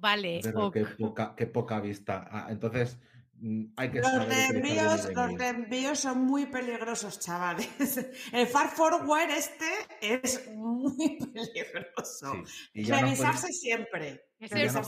vale, 0.00 0.40
Pero 0.42 0.66
ok. 0.66 0.74
qué 0.74 0.84
poca, 0.98 1.34
qué 1.36 1.46
poca 1.46 1.80
vista. 1.80 2.26
Ah, 2.30 2.46
entonces, 2.50 2.98
mm, 3.34 3.64
hay 3.76 3.90
que 3.90 4.00
Los 4.00 4.26
reenvíos, 4.28 5.12
los 5.14 5.32
reenvíos 5.38 5.98
son 5.98 6.20
muy 6.24 6.46
peligrosos, 6.46 7.18
chavales. 7.20 7.68
El 8.32 8.46
far 8.46 8.68
forward 8.70 9.30
este 9.30 9.64
es 10.00 10.48
muy 10.54 11.18
peligroso. 11.34 12.32
Sí, 12.74 12.84
Revisarse 12.84 13.52
siempre. 13.52 14.24
Y 14.40 14.46
ya, 14.48 14.70
nos 14.70 14.86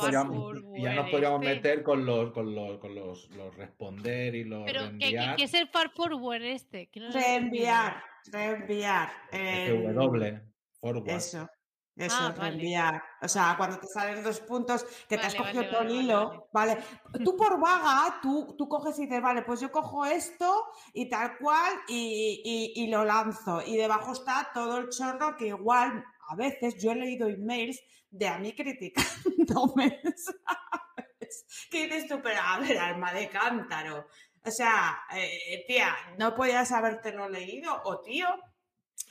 y 0.76 0.82
ya 0.82 0.94
nos 0.94 1.10
podíamos 1.10 1.42
este. 1.42 1.54
meter 1.56 1.82
con 1.82 2.06
los, 2.06 2.32
con 2.32 2.54
los, 2.54 2.78
con 2.78 2.94
los, 2.94 3.28
los 3.30 3.52
responder 3.56 4.36
y 4.36 4.44
los 4.44 4.62
Pero, 4.64 4.82
¿qué, 4.82 4.98
qué, 4.98 5.04
reenviar. 5.06 5.36
qué 5.36 5.42
es 5.44 5.54
el 5.54 5.68
far 5.68 5.90
forward 5.92 6.42
este? 6.42 6.88
No 6.94 7.10
Reenviar, 7.10 8.00
reenviar. 8.30 9.10
el- 9.32 9.92
W, 9.92 10.40
forward. 10.80 11.08
Eso, 11.10 11.48
eso, 11.96 12.16
Ah, 12.18 12.34
vale. 12.36 12.50
reenviar. 12.50 13.02
O 13.22 13.28
sea, 13.28 13.54
cuando 13.56 13.78
te 13.78 13.86
salen 13.88 14.22
dos 14.22 14.40
puntos 14.40 14.84
que 15.08 15.18
te 15.18 15.26
has 15.26 15.34
cogido 15.34 15.62
vale, 15.62 15.72
todo 15.72 15.82
el 15.82 15.90
hilo, 15.90 16.48
vale. 16.52 16.78
Tú 17.24 17.36
por 17.36 17.60
vaga, 17.60 18.20
tú, 18.22 18.54
tú 18.56 18.68
coges 18.68 18.98
y 18.98 19.02
dices, 19.06 19.20
vale, 19.20 19.42
pues 19.42 19.60
yo 19.60 19.70
cojo 19.70 20.04
esto 20.06 20.66
y 20.94 21.08
tal 21.10 21.36
cual 21.38 21.72
y, 21.88 22.40
y- 22.74 22.82
y 22.84 22.86
lo 22.88 23.04
lanzo. 23.04 23.62
Y 23.66 23.76
debajo 23.76 24.12
está 24.12 24.50
todo 24.54 24.78
el 24.78 24.88
chorro 24.90 25.36
que 25.36 25.48
igual 25.48 26.04
a 26.28 26.36
veces 26.36 26.80
yo 26.82 26.92
he 26.92 26.94
leído 26.96 27.28
emails 27.28 27.80
de 28.10 28.28
a 28.28 28.38
mí 28.38 28.54
criticándome, 28.54 30.00
¿sabes? 30.16 31.46
Que 31.70 31.86
dices 31.86 32.08
tú, 32.08 32.20
pero 32.22 32.40
a 32.42 32.58
ver, 32.60 32.78
alma 32.78 33.12
de 33.12 33.28
cántaro. 33.28 34.06
O 34.44 34.50
sea, 34.50 35.02
eh, 35.14 35.64
tía, 35.66 35.94
no 36.18 36.34
podías 36.34 36.72
habértelo 36.72 37.28
leído, 37.28 37.80
o 37.84 38.00
tío. 38.00 38.26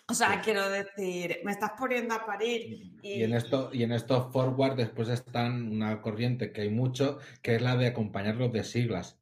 O 0.10 0.14
sea, 0.14 0.34
Sí. 0.34 0.40
quiero 0.44 0.70
decir, 0.70 1.40
me 1.44 1.52
estás 1.52 1.72
poniendo 1.78 2.16
a 2.16 2.26
parir. 2.26 2.92
Y 3.04 3.24
en 3.24 3.34
esto, 3.34 3.70
y 3.72 3.84
en 3.84 3.92
estos 3.92 4.32
forward 4.34 4.76
después 4.76 5.08
están 5.10 5.72
una 5.72 6.02
corriente 6.02 6.52
que 6.52 6.62
hay 6.62 6.70
mucho, 6.70 7.20
que 7.42 7.56
es 7.56 7.62
la 7.62 7.76
de 7.76 7.88
acompañarlos 7.88 8.52
de 8.52 8.64
siglas. 8.64 9.18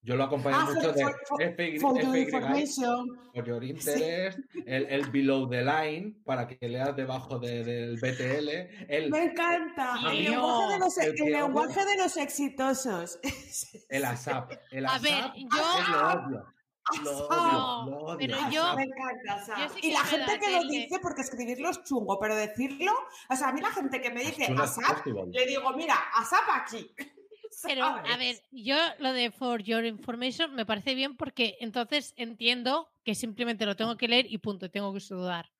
Yo 0.00 0.14
lo 0.14 0.24
acompaño 0.24 0.56
Ah, 0.58 0.64
mucho 0.72 0.80
for- 0.80 0.94
de 0.94 1.02
for- 1.02 1.20
for- 1.26 1.42
FY, 1.42 1.78
For 1.80 2.00
your 2.00 2.14
FY, 2.14 2.20
information. 2.22 3.18
for 3.34 3.44
your 3.44 3.64
interest, 3.64 4.38
el, 4.64 4.86
el 4.86 5.10
below 5.10 5.48
the 5.50 5.62
line, 5.64 6.14
para 6.24 6.46
que 6.46 6.68
leas 6.68 6.94
debajo 6.94 7.38
de- 7.40 7.64
del 7.64 7.96
BTL, 7.98 8.68
el, 8.88 9.10
Me 9.10 9.24
encanta. 9.24 9.96
El 10.12 10.18
Tío. 10.18 10.30
lenguaje 10.30 10.72
de 10.72 10.78
los, 10.78 10.98
El 10.98 11.08
el 11.20 11.32
lenguaje 11.32 11.84
de 11.84 11.96
los 11.96 12.16
exitosos. 12.16 13.18
el 13.88 14.04
ASAP. 14.04 14.52
El 14.70 14.86
A 14.86 14.90
ASAP 14.94 15.02
ver, 15.02 15.24
yo- 15.34 15.80
es 15.80 15.88
lo 15.88 16.08
obvio. 16.12 16.44
Lo 17.02 17.10
Asap. 17.10 17.30
odio, 17.30 17.90
lo 17.90 17.96
odio. 18.04 18.18
pero 18.18 18.50
yo- 18.50 18.76
me 18.76 18.82
encanta 18.84 19.34
Asap. 19.34 19.58
yo 19.58 19.68
sí 19.74 19.80
y 19.82 19.90
la 19.92 20.00
gente 20.04 20.38
que 20.38 20.50
lo 20.52 20.64
dice, 20.64 20.98
porque 21.00 21.20
escribirlo 21.22 21.70
es 21.70 21.82
chungo, 21.84 22.18
pero 22.18 22.34
decirlo, 22.36 22.92
o 23.28 23.36
sea, 23.36 23.48
a 23.48 23.52
mí 23.52 23.60
la 23.60 23.70
gente 23.70 24.00
que 24.00 24.10
me 24.10 24.20
dice 24.24 24.52
Asap, 24.58 25.06
le 25.06 25.46
digo, 25.46 25.70
mira, 25.72 25.96
Asap 26.14 26.44
aquí. 26.54 26.90
Pero, 27.62 27.84
a 27.86 28.16
ver, 28.18 28.40
yo 28.52 28.76
lo 29.00 29.12
de 29.12 29.32
for 29.32 29.62
your 29.62 29.84
information 29.84 30.54
me 30.54 30.64
parece 30.64 30.94
bien 30.94 31.16
porque 31.16 31.56
entonces 31.60 32.12
entiendo 32.16 32.88
que 33.04 33.16
simplemente 33.16 33.66
lo 33.66 33.74
tengo 33.74 33.96
que 33.96 34.06
leer 34.06 34.26
y 34.30 34.38
punto, 34.38 34.70
tengo 34.70 34.92
que 34.94 35.00
sudar. 35.00 35.50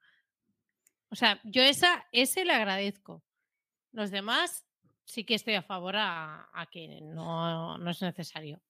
O 1.10 1.16
sea, 1.16 1.40
yo 1.42 1.60
esa, 1.62 2.06
ese 2.12 2.44
le 2.44 2.52
agradezco. 2.52 3.24
Los 3.90 4.12
demás 4.12 4.64
sí 5.06 5.24
que 5.24 5.34
estoy 5.34 5.55
a 5.55 5.62
favor 5.62 5.96
a, 5.96 6.48
a 6.52 6.66
que 6.66 7.00
no, 7.02 7.78
no 7.78 7.90
es 7.90 8.00
necesario. 8.00 8.60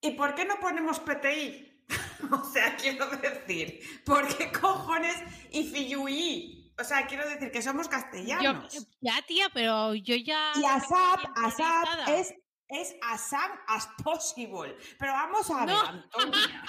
¿Y 0.00 0.12
por 0.12 0.34
qué 0.34 0.46
no 0.46 0.54
ponemos 0.60 1.00
PTI? 1.00 1.67
o 2.30 2.44
sea, 2.52 2.76
quiero 2.76 3.06
decir, 3.08 3.80
¿por 4.04 4.26
qué 4.36 4.52
cojones 4.52 5.16
Ifiyui? 5.50 6.72
O 6.78 6.84
sea, 6.84 7.06
quiero 7.06 7.28
decir 7.28 7.50
que 7.50 7.60
somos 7.62 7.86
Yo, 7.86 7.90
castellanos. 7.90 8.86
ya, 9.00 9.22
tía, 9.26 9.48
pero 9.52 9.94
yo 9.94 10.14
ya. 10.14 10.52
y 10.54 10.64
ASAP, 10.64 11.20
ASAP 11.36 12.08
es, 12.10 12.34
es 12.68 12.94
as 13.02 13.28
soon 13.28 13.50
as 13.66 13.88
possible. 14.04 14.76
Pero 14.98 15.12
vamos 15.12 15.50
a 15.50 15.64
ver, 15.66 15.74
No. 15.74 15.80
Antonia. 15.86 16.64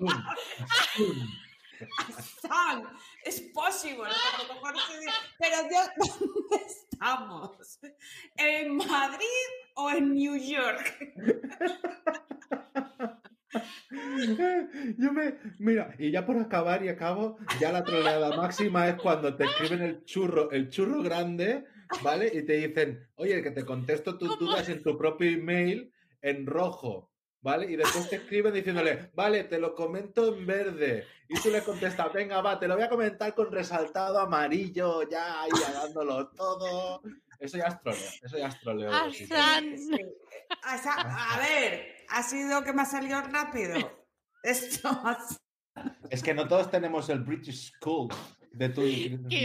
San, 2.40 2.84
es 3.24 3.40
possible. 3.54 4.08
Pero 5.38 5.68
Dios, 5.68 5.88
¿dónde 6.20 6.66
estamos? 6.66 7.78
¿En 8.36 8.76
Madrid 8.76 9.48
o 9.74 9.90
en 9.90 10.14
New 10.14 10.36
York? 10.36 10.96
Yo 14.98 15.12
me. 15.12 15.34
Mira, 15.58 15.94
y 15.98 16.10
ya 16.10 16.26
por 16.26 16.36
acabar 16.38 16.84
y 16.84 16.88
acabo, 16.88 17.38
ya 17.60 17.72
la 17.72 17.84
troleada 17.84 18.36
máxima 18.36 18.88
es 18.88 18.96
cuando 18.96 19.34
te 19.36 19.44
escriben 19.44 19.82
el 19.82 20.04
churro, 20.04 20.50
el 20.50 20.68
churro 20.68 21.02
grande, 21.02 21.64
¿vale? 22.02 22.30
Y 22.32 22.42
te 22.42 22.54
dicen, 22.54 23.08
oye, 23.16 23.42
que 23.42 23.50
te 23.50 23.64
contesto 23.64 24.18
tus 24.18 24.38
dudas 24.38 24.68
en 24.68 24.82
tu 24.82 24.96
propio 24.96 25.30
email 25.30 25.92
en 26.22 26.46
rojo, 26.46 27.12
¿vale? 27.40 27.70
Y 27.70 27.76
después 27.76 28.10
te 28.10 28.16
escriben 28.16 28.52
diciéndole, 28.52 29.10
vale, 29.14 29.44
te 29.44 29.58
lo 29.58 29.74
comento 29.74 30.34
en 30.34 30.46
verde. 30.46 31.04
Y 31.28 31.40
tú 31.40 31.50
le 31.50 31.62
contestas, 31.62 32.12
venga, 32.12 32.40
va, 32.40 32.58
te 32.58 32.68
lo 32.68 32.74
voy 32.74 32.84
a 32.84 32.88
comentar 32.88 33.34
con 33.34 33.50
resaltado 33.52 34.18
amarillo, 34.18 35.08
ya 35.08 35.42
ahí 35.42 35.50
dándolo 35.72 36.28
todo. 36.28 37.02
Eso 37.38 37.58
ya 37.58 37.64
es 37.66 37.80
troleo, 37.80 38.10
eso 38.22 38.38
ya 38.38 38.48
es 38.48 38.60
troleo. 38.60 38.90
Asa- 40.62 41.34
A 41.34 41.38
ver, 41.38 41.96
ha 42.08 42.22
sido 42.22 42.62
que 42.64 42.72
me 42.72 42.82
ha 42.82 42.86
salido 42.86 43.20
rápido. 43.22 44.06
Esto 44.42 44.90
Es 46.10 46.22
que 46.22 46.32
no 46.34 46.48
todos 46.48 46.70
tenemos 46.70 47.08
el 47.10 47.20
British 47.20 47.72
School 47.72 48.08
de 48.52 48.68
tu. 48.70 48.80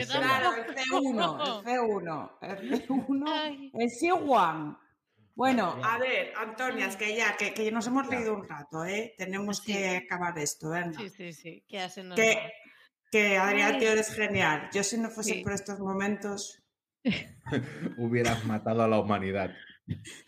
Claro, 0.09 0.53
el 0.55 0.75
C1, 0.75 1.63
el 1.65 1.65
C1, 1.65 2.31
el 2.41 2.87
C1, 2.87 3.23
Ay. 3.27 3.71
el 3.73 3.89
C1. 3.89 4.77
Bueno, 5.33 5.77
a 5.83 5.97
ver, 5.97 6.33
Antonia, 6.37 6.87
es 6.87 6.95
que 6.97 7.15
ya, 7.15 7.35
que, 7.35 7.53
que 7.53 7.71
nos 7.71 7.87
hemos 7.87 8.07
Ya. 8.09 8.17
leído 8.17 8.33
un 8.35 8.47
rato, 8.47 8.85
¿eh? 8.85 9.15
Tenemos 9.17 9.57
Sí. 9.57 9.73
que 9.73 9.97
acabar 9.97 10.37
esto, 10.39 10.69
venga. 10.69 10.99
Sí, 10.99 11.09
sí, 11.09 11.33
sí. 11.33 11.65
Que 11.67 11.79
hacen 11.79 12.13
Que, 13.11 13.37
Adrián, 13.37 13.77
tío, 13.79 13.89
eres 13.91 14.13
genial. 14.13 14.69
Yo 14.73 14.83
si 14.83 14.97
no 14.97 15.09
fuese 15.09 15.33
Sí. 15.33 15.43
por 15.43 15.51
estos 15.53 15.79
momentos, 15.79 16.60
Hubieras 17.97 18.45
matado 18.45 18.83
a 18.83 18.87
la 18.87 18.99
humanidad. 18.99 19.53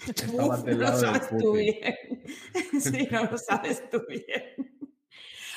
Estabas 0.07 0.59
uf, 0.59 0.65
del 0.65 0.79
no 0.79 0.89
lo 0.91 0.97
sabes 0.97 1.29
tú 1.37 1.53
bien. 1.53 1.95
sí, 2.79 3.07
no 3.11 3.23
lo 3.25 3.37
sabes 3.37 3.89
tú 3.89 4.03
bien. 4.07 4.79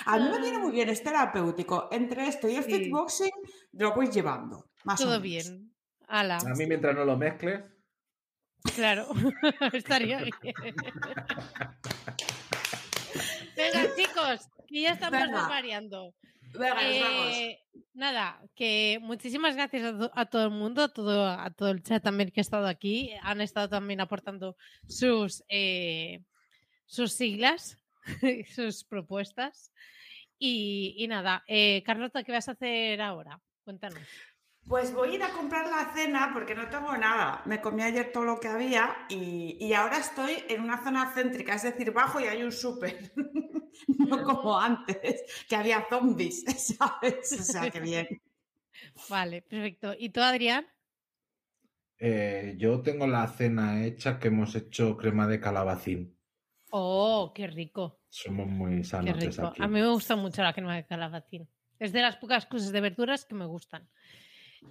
A 0.04 0.18
mí 0.18 0.28
me 0.30 0.38
viene 0.40 0.58
muy 0.58 0.72
bien, 0.72 0.88
es 0.88 1.02
terapéutico. 1.02 1.88
Entre 1.90 2.28
esto 2.28 2.48
y 2.48 2.56
el 2.56 2.64
Sí. 2.64 2.72
fitboxing 2.72 3.30
lo 3.72 3.94
voy 3.94 4.08
llevando, 4.08 4.70
más 4.84 5.00
o 5.00 5.04
Todo 5.04 5.20
menos. 5.20 5.22
bien. 5.22 5.72
Ala, 6.08 6.36
A 6.38 6.54
mí, 6.54 6.66
mientras 6.66 6.94
no 6.94 7.04
lo 7.04 7.16
mezcles, 7.16 7.64
claro. 8.76 9.08
Estaría 9.72 10.18
bien. 10.22 10.34
Venga, 13.56 13.94
chicos, 13.96 14.48
que 14.68 14.82
ya 14.82 14.92
estamos 14.92 15.20
Venga. 15.20 15.48
Venga. 16.52 17.30
Eh, 17.32 17.60
nada, 17.94 18.42
que 18.54 18.98
muchísimas 19.02 19.54
gracias 19.56 19.84
a, 19.84 19.98
to- 19.98 20.10
a 20.14 20.26
todo 20.26 20.44
el 20.44 20.50
mundo, 20.50 20.82
a 20.84 20.88
todo, 20.88 21.26
a 21.28 21.50
todo 21.50 21.70
el 21.70 21.82
chat 21.82 22.02
también 22.02 22.30
que 22.30 22.40
ha 22.40 22.42
estado 22.42 22.66
aquí. 22.66 23.12
Han 23.22 23.40
estado 23.40 23.68
también 23.68 24.00
aportando 24.00 24.56
sus, 24.88 25.42
eh, 25.48 26.22
sus 26.86 27.12
siglas, 27.12 27.76
sus 28.54 28.84
propuestas. 28.84 29.72
Y, 30.38 30.94
y 30.98 31.08
nada, 31.08 31.42
eh, 31.46 31.82
Carlota, 31.84 32.22
¿qué 32.22 32.32
vas 32.32 32.48
a 32.48 32.52
hacer 32.52 33.00
ahora? 33.00 33.40
Cuéntanos. 33.64 34.02
Pues 34.68 34.92
voy 34.92 35.10
a 35.10 35.14
ir 35.14 35.22
a 35.22 35.30
comprar 35.30 35.68
la 35.68 35.92
cena 35.94 36.30
porque 36.34 36.54
no 36.54 36.68
tengo 36.68 36.96
nada. 36.96 37.42
Me 37.46 37.60
comí 37.60 37.82
ayer 37.82 38.10
todo 38.12 38.24
lo 38.24 38.40
que 38.40 38.48
había 38.48 38.96
y, 39.08 39.56
y 39.60 39.72
ahora 39.74 39.98
estoy 39.98 40.42
en 40.48 40.60
una 40.60 40.82
zona 40.82 41.12
céntrica, 41.14 41.54
es 41.54 41.62
decir, 41.62 41.92
bajo 41.92 42.18
y 42.20 42.24
hay 42.24 42.42
un 42.42 42.50
súper. 42.52 43.12
no 43.98 44.22
como 44.24 44.58
antes, 44.58 45.22
que 45.48 45.56
había 45.56 45.86
zombies, 45.88 46.44
¿sabes? 46.78 47.36
O 47.38 47.44
sea, 47.44 47.70
que 47.70 47.80
bien. 47.80 48.08
Vale, 49.08 49.42
perfecto. 49.42 49.94
¿Y 49.98 50.10
tú, 50.10 50.20
Adrián? 50.20 50.66
eh, 51.98 52.54
yo 52.58 52.80
tengo 52.82 53.06
la 53.06 53.26
cena 53.28 53.84
hecha 53.84 54.18
que 54.18 54.28
hemos 54.28 54.54
hecho 54.54 54.96
crema 54.96 55.26
de 55.26 55.40
calabacín. 55.40 56.18
Oh, 56.70 57.32
qué 57.34 57.46
rico, 57.48 58.00
Somos 58.08 58.48
muy 58.48 58.82
qué 59.00 59.12
sanotes 59.12 59.14
rico. 59.14 59.46
aquí. 59.48 59.62
A 59.62 59.68
mí 59.68 59.80
me 59.80 59.88
gusta 59.88 60.16
mucho 60.16 60.42
la 60.42 60.52
crema 60.54 60.76
de 60.76 60.86
calabacín. 60.86 61.48
Es 61.78 61.92
de 61.92 62.02
las 62.02 62.16
pocas 62.16 62.46
cosas 62.46 62.72
de 62.72 62.80
verduras 62.80 63.24
que 63.26 63.34
me 63.34 63.46
gustan. 63.46 63.88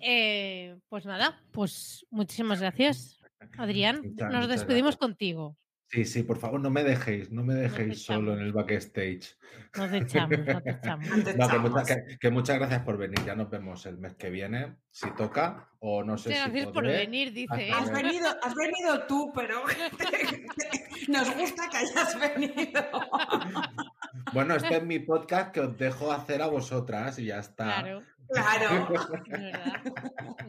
Eh, 0.01 0.77
pues 0.89 1.05
nada, 1.05 1.41
pues 1.51 2.05
muchísimas 2.09 2.59
gracias, 2.61 3.19
Adrián. 3.57 4.01
Muchas- 4.03 4.31
Nos 4.31 4.47
despedimos 4.47 4.95
gracias. 4.95 4.99
contigo. 4.99 5.57
Sí, 5.87 6.03
sí, 6.03 6.23
por 6.23 6.39
favor, 6.39 6.59
no 6.59 6.71
me 6.71 6.83
dejéis, 6.83 7.31
no 7.31 7.43
me 7.43 7.53
dejéis 7.53 8.01
solo 8.03 8.33
en 8.33 8.39
el 8.39 8.51
backstage. 8.51 9.37
Nos 9.77 9.93
echamos, 9.93 10.39
no 10.39 10.61
te 10.61 10.71
echamos. 10.71 11.07
No 11.07 11.23
que, 11.23 11.29
echamos. 11.31 11.71
muchas, 11.71 11.87
que- 11.87 12.17
que 12.19 12.31
muchas 12.31 12.57
gracias 12.57 12.81
por 12.81 12.97
venir. 12.97 13.19
Ya 13.23 13.35
nos 13.35 13.49
vemos 13.51 13.85
el 13.85 13.99
mes 13.99 14.15
que 14.15 14.31
viene, 14.31 14.77
si 14.89 15.11
toca, 15.11 15.69
o 15.79 16.03
no 16.03 16.17
sé 16.17 16.29
Muchas 16.29 16.43
si 16.45 16.49
gracias 16.51 16.73
por 16.73 16.85
venir, 16.87 17.31
dice. 17.33 17.67
¿eh? 17.67 17.71
Has 17.71 17.91
venido, 17.91 18.27
has 18.41 18.55
venido 18.55 19.03
tú, 19.07 19.31
pero 19.35 19.61
nos 21.07 21.35
gusta 21.37 21.69
que 21.69 21.77
hayas 21.77 22.19
venido. 22.19 22.81
Bueno, 24.33 24.55
este 24.55 24.77
es 24.77 24.83
mi 24.83 24.99
podcast 24.99 25.51
que 25.53 25.59
os 25.61 25.77
dejo 25.77 26.11
hacer 26.11 26.41
a 26.41 26.47
vosotras 26.47 27.19
y 27.19 27.25
ya 27.25 27.39
está. 27.39 27.65
Claro, 27.65 28.01
Claro. 28.29 28.87
es 29.27 29.37
verdad. 29.37 29.81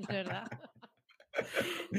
Es 0.01 0.07
verdad. 0.07 0.47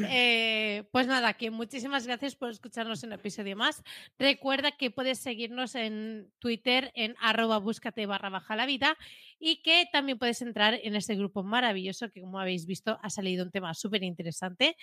Eh, 0.09 0.83
pues 0.91 1.07
nada, 1.07 1.33
que 1.33 1.51
muchísimas 1.51 2.05
gracias 2.05 2.35
por 2.35 2.49
escucharnos 2.49 3.03
en 3.03 3.09
un 3.09 3.13
episodio 3.13 3.55
más. 3.55 3.83
Recuerda 4.17 4.71
que 4.71 4.91
puedes 4.91 5.19
seguirnos 5.19 5.75
en 5.75 6.31
Twitter 6.39 6.91
en 6.95 7.15
arroba 7.19 7.57
búscate 7.59 8.05
barra 8.05 8.29
baja 8.29 8.55
la 8.55 8.65
vida 8.65 8.97
y 9.39 9.61
que 9.61 9.85
también 9.91 10.17
puedes 10.17 10.41
entrar 10.41 10.79
en 10.81 10.95
este 10.95 11.15
grupo 11.15 11.43
maravilloso 11.43 12.09
que 12.11 12.21
como 12.21 12.39
habéis 12.39 12.65
visto 12.65 12.99
ha 13.01 13.09
salido 13.09 13.45
un 13.45 13.51
tema 13.51 13.73
súper 13.73 14.03
interesante 14.03 14.75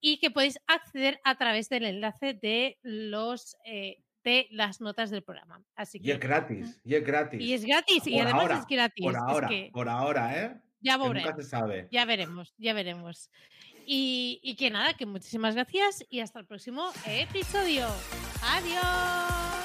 y 0.00 0.18
que 0.18 0.30
podéis 0.30 0.58
acceder 0.66 1.20
a 1.24 1.36
través 1.36 1.68
del 1.68 1.84
enlace 1.84 2.34
de 2.34 2.78
los 2.82 3.56
eh, 3.64 4.02
de 4.24 4.46
las 4.50 4.80
notas 4.80 5.10
del 5.10 5.22
programa. 5.22 5.62
Así 5.74 5.98
Y 5.98 6.02
que 6.02 6.12
es 6.12 6.20
gratis, 6.20 6.80
y 6.84 6.94
es 6.94 7.04
gratis. 7.04 7.40
y 7.40 7.52
es 7.54 7.64
gratis 7.64 8.06
y 8.06 8.18
además 8.18 8.42
ahora, 8.42 8.58
es 8.58 8.66
gratis. 8.66 9.04
Por 9.04 9.14
Es 9.14 9.20
ahora, 9.20 9.48
que 9.48 9.70
por 9.72 9.88
ahora, 9.88 10.38
¿eh? 10.44 10.60
ya 10.80 10.98
Que 10.98 10.98
nunca 10.98 11.08
veremos. 11.20 11.44
se 11.44 11.50
sabe. 11.50 11.88
Ya 11.90 12.04
veremos, 12.04 12.54
ya 12.58 12.72
veremos. 12.74 13.30
Y, 13.86 14.40
y 14.42 14.54
que 14.56 14.70
nada, 14.70 14.94
que 14.94 15.06
muchísimas 15.06 15.54
gracias 15.54 16.04
y 16.10 16.20
hasta 16.20 16.38
el 16.38 16.46
próximo 16.46 16.90
episodio. 17.06 17.86
Adiós. 18.42 19.59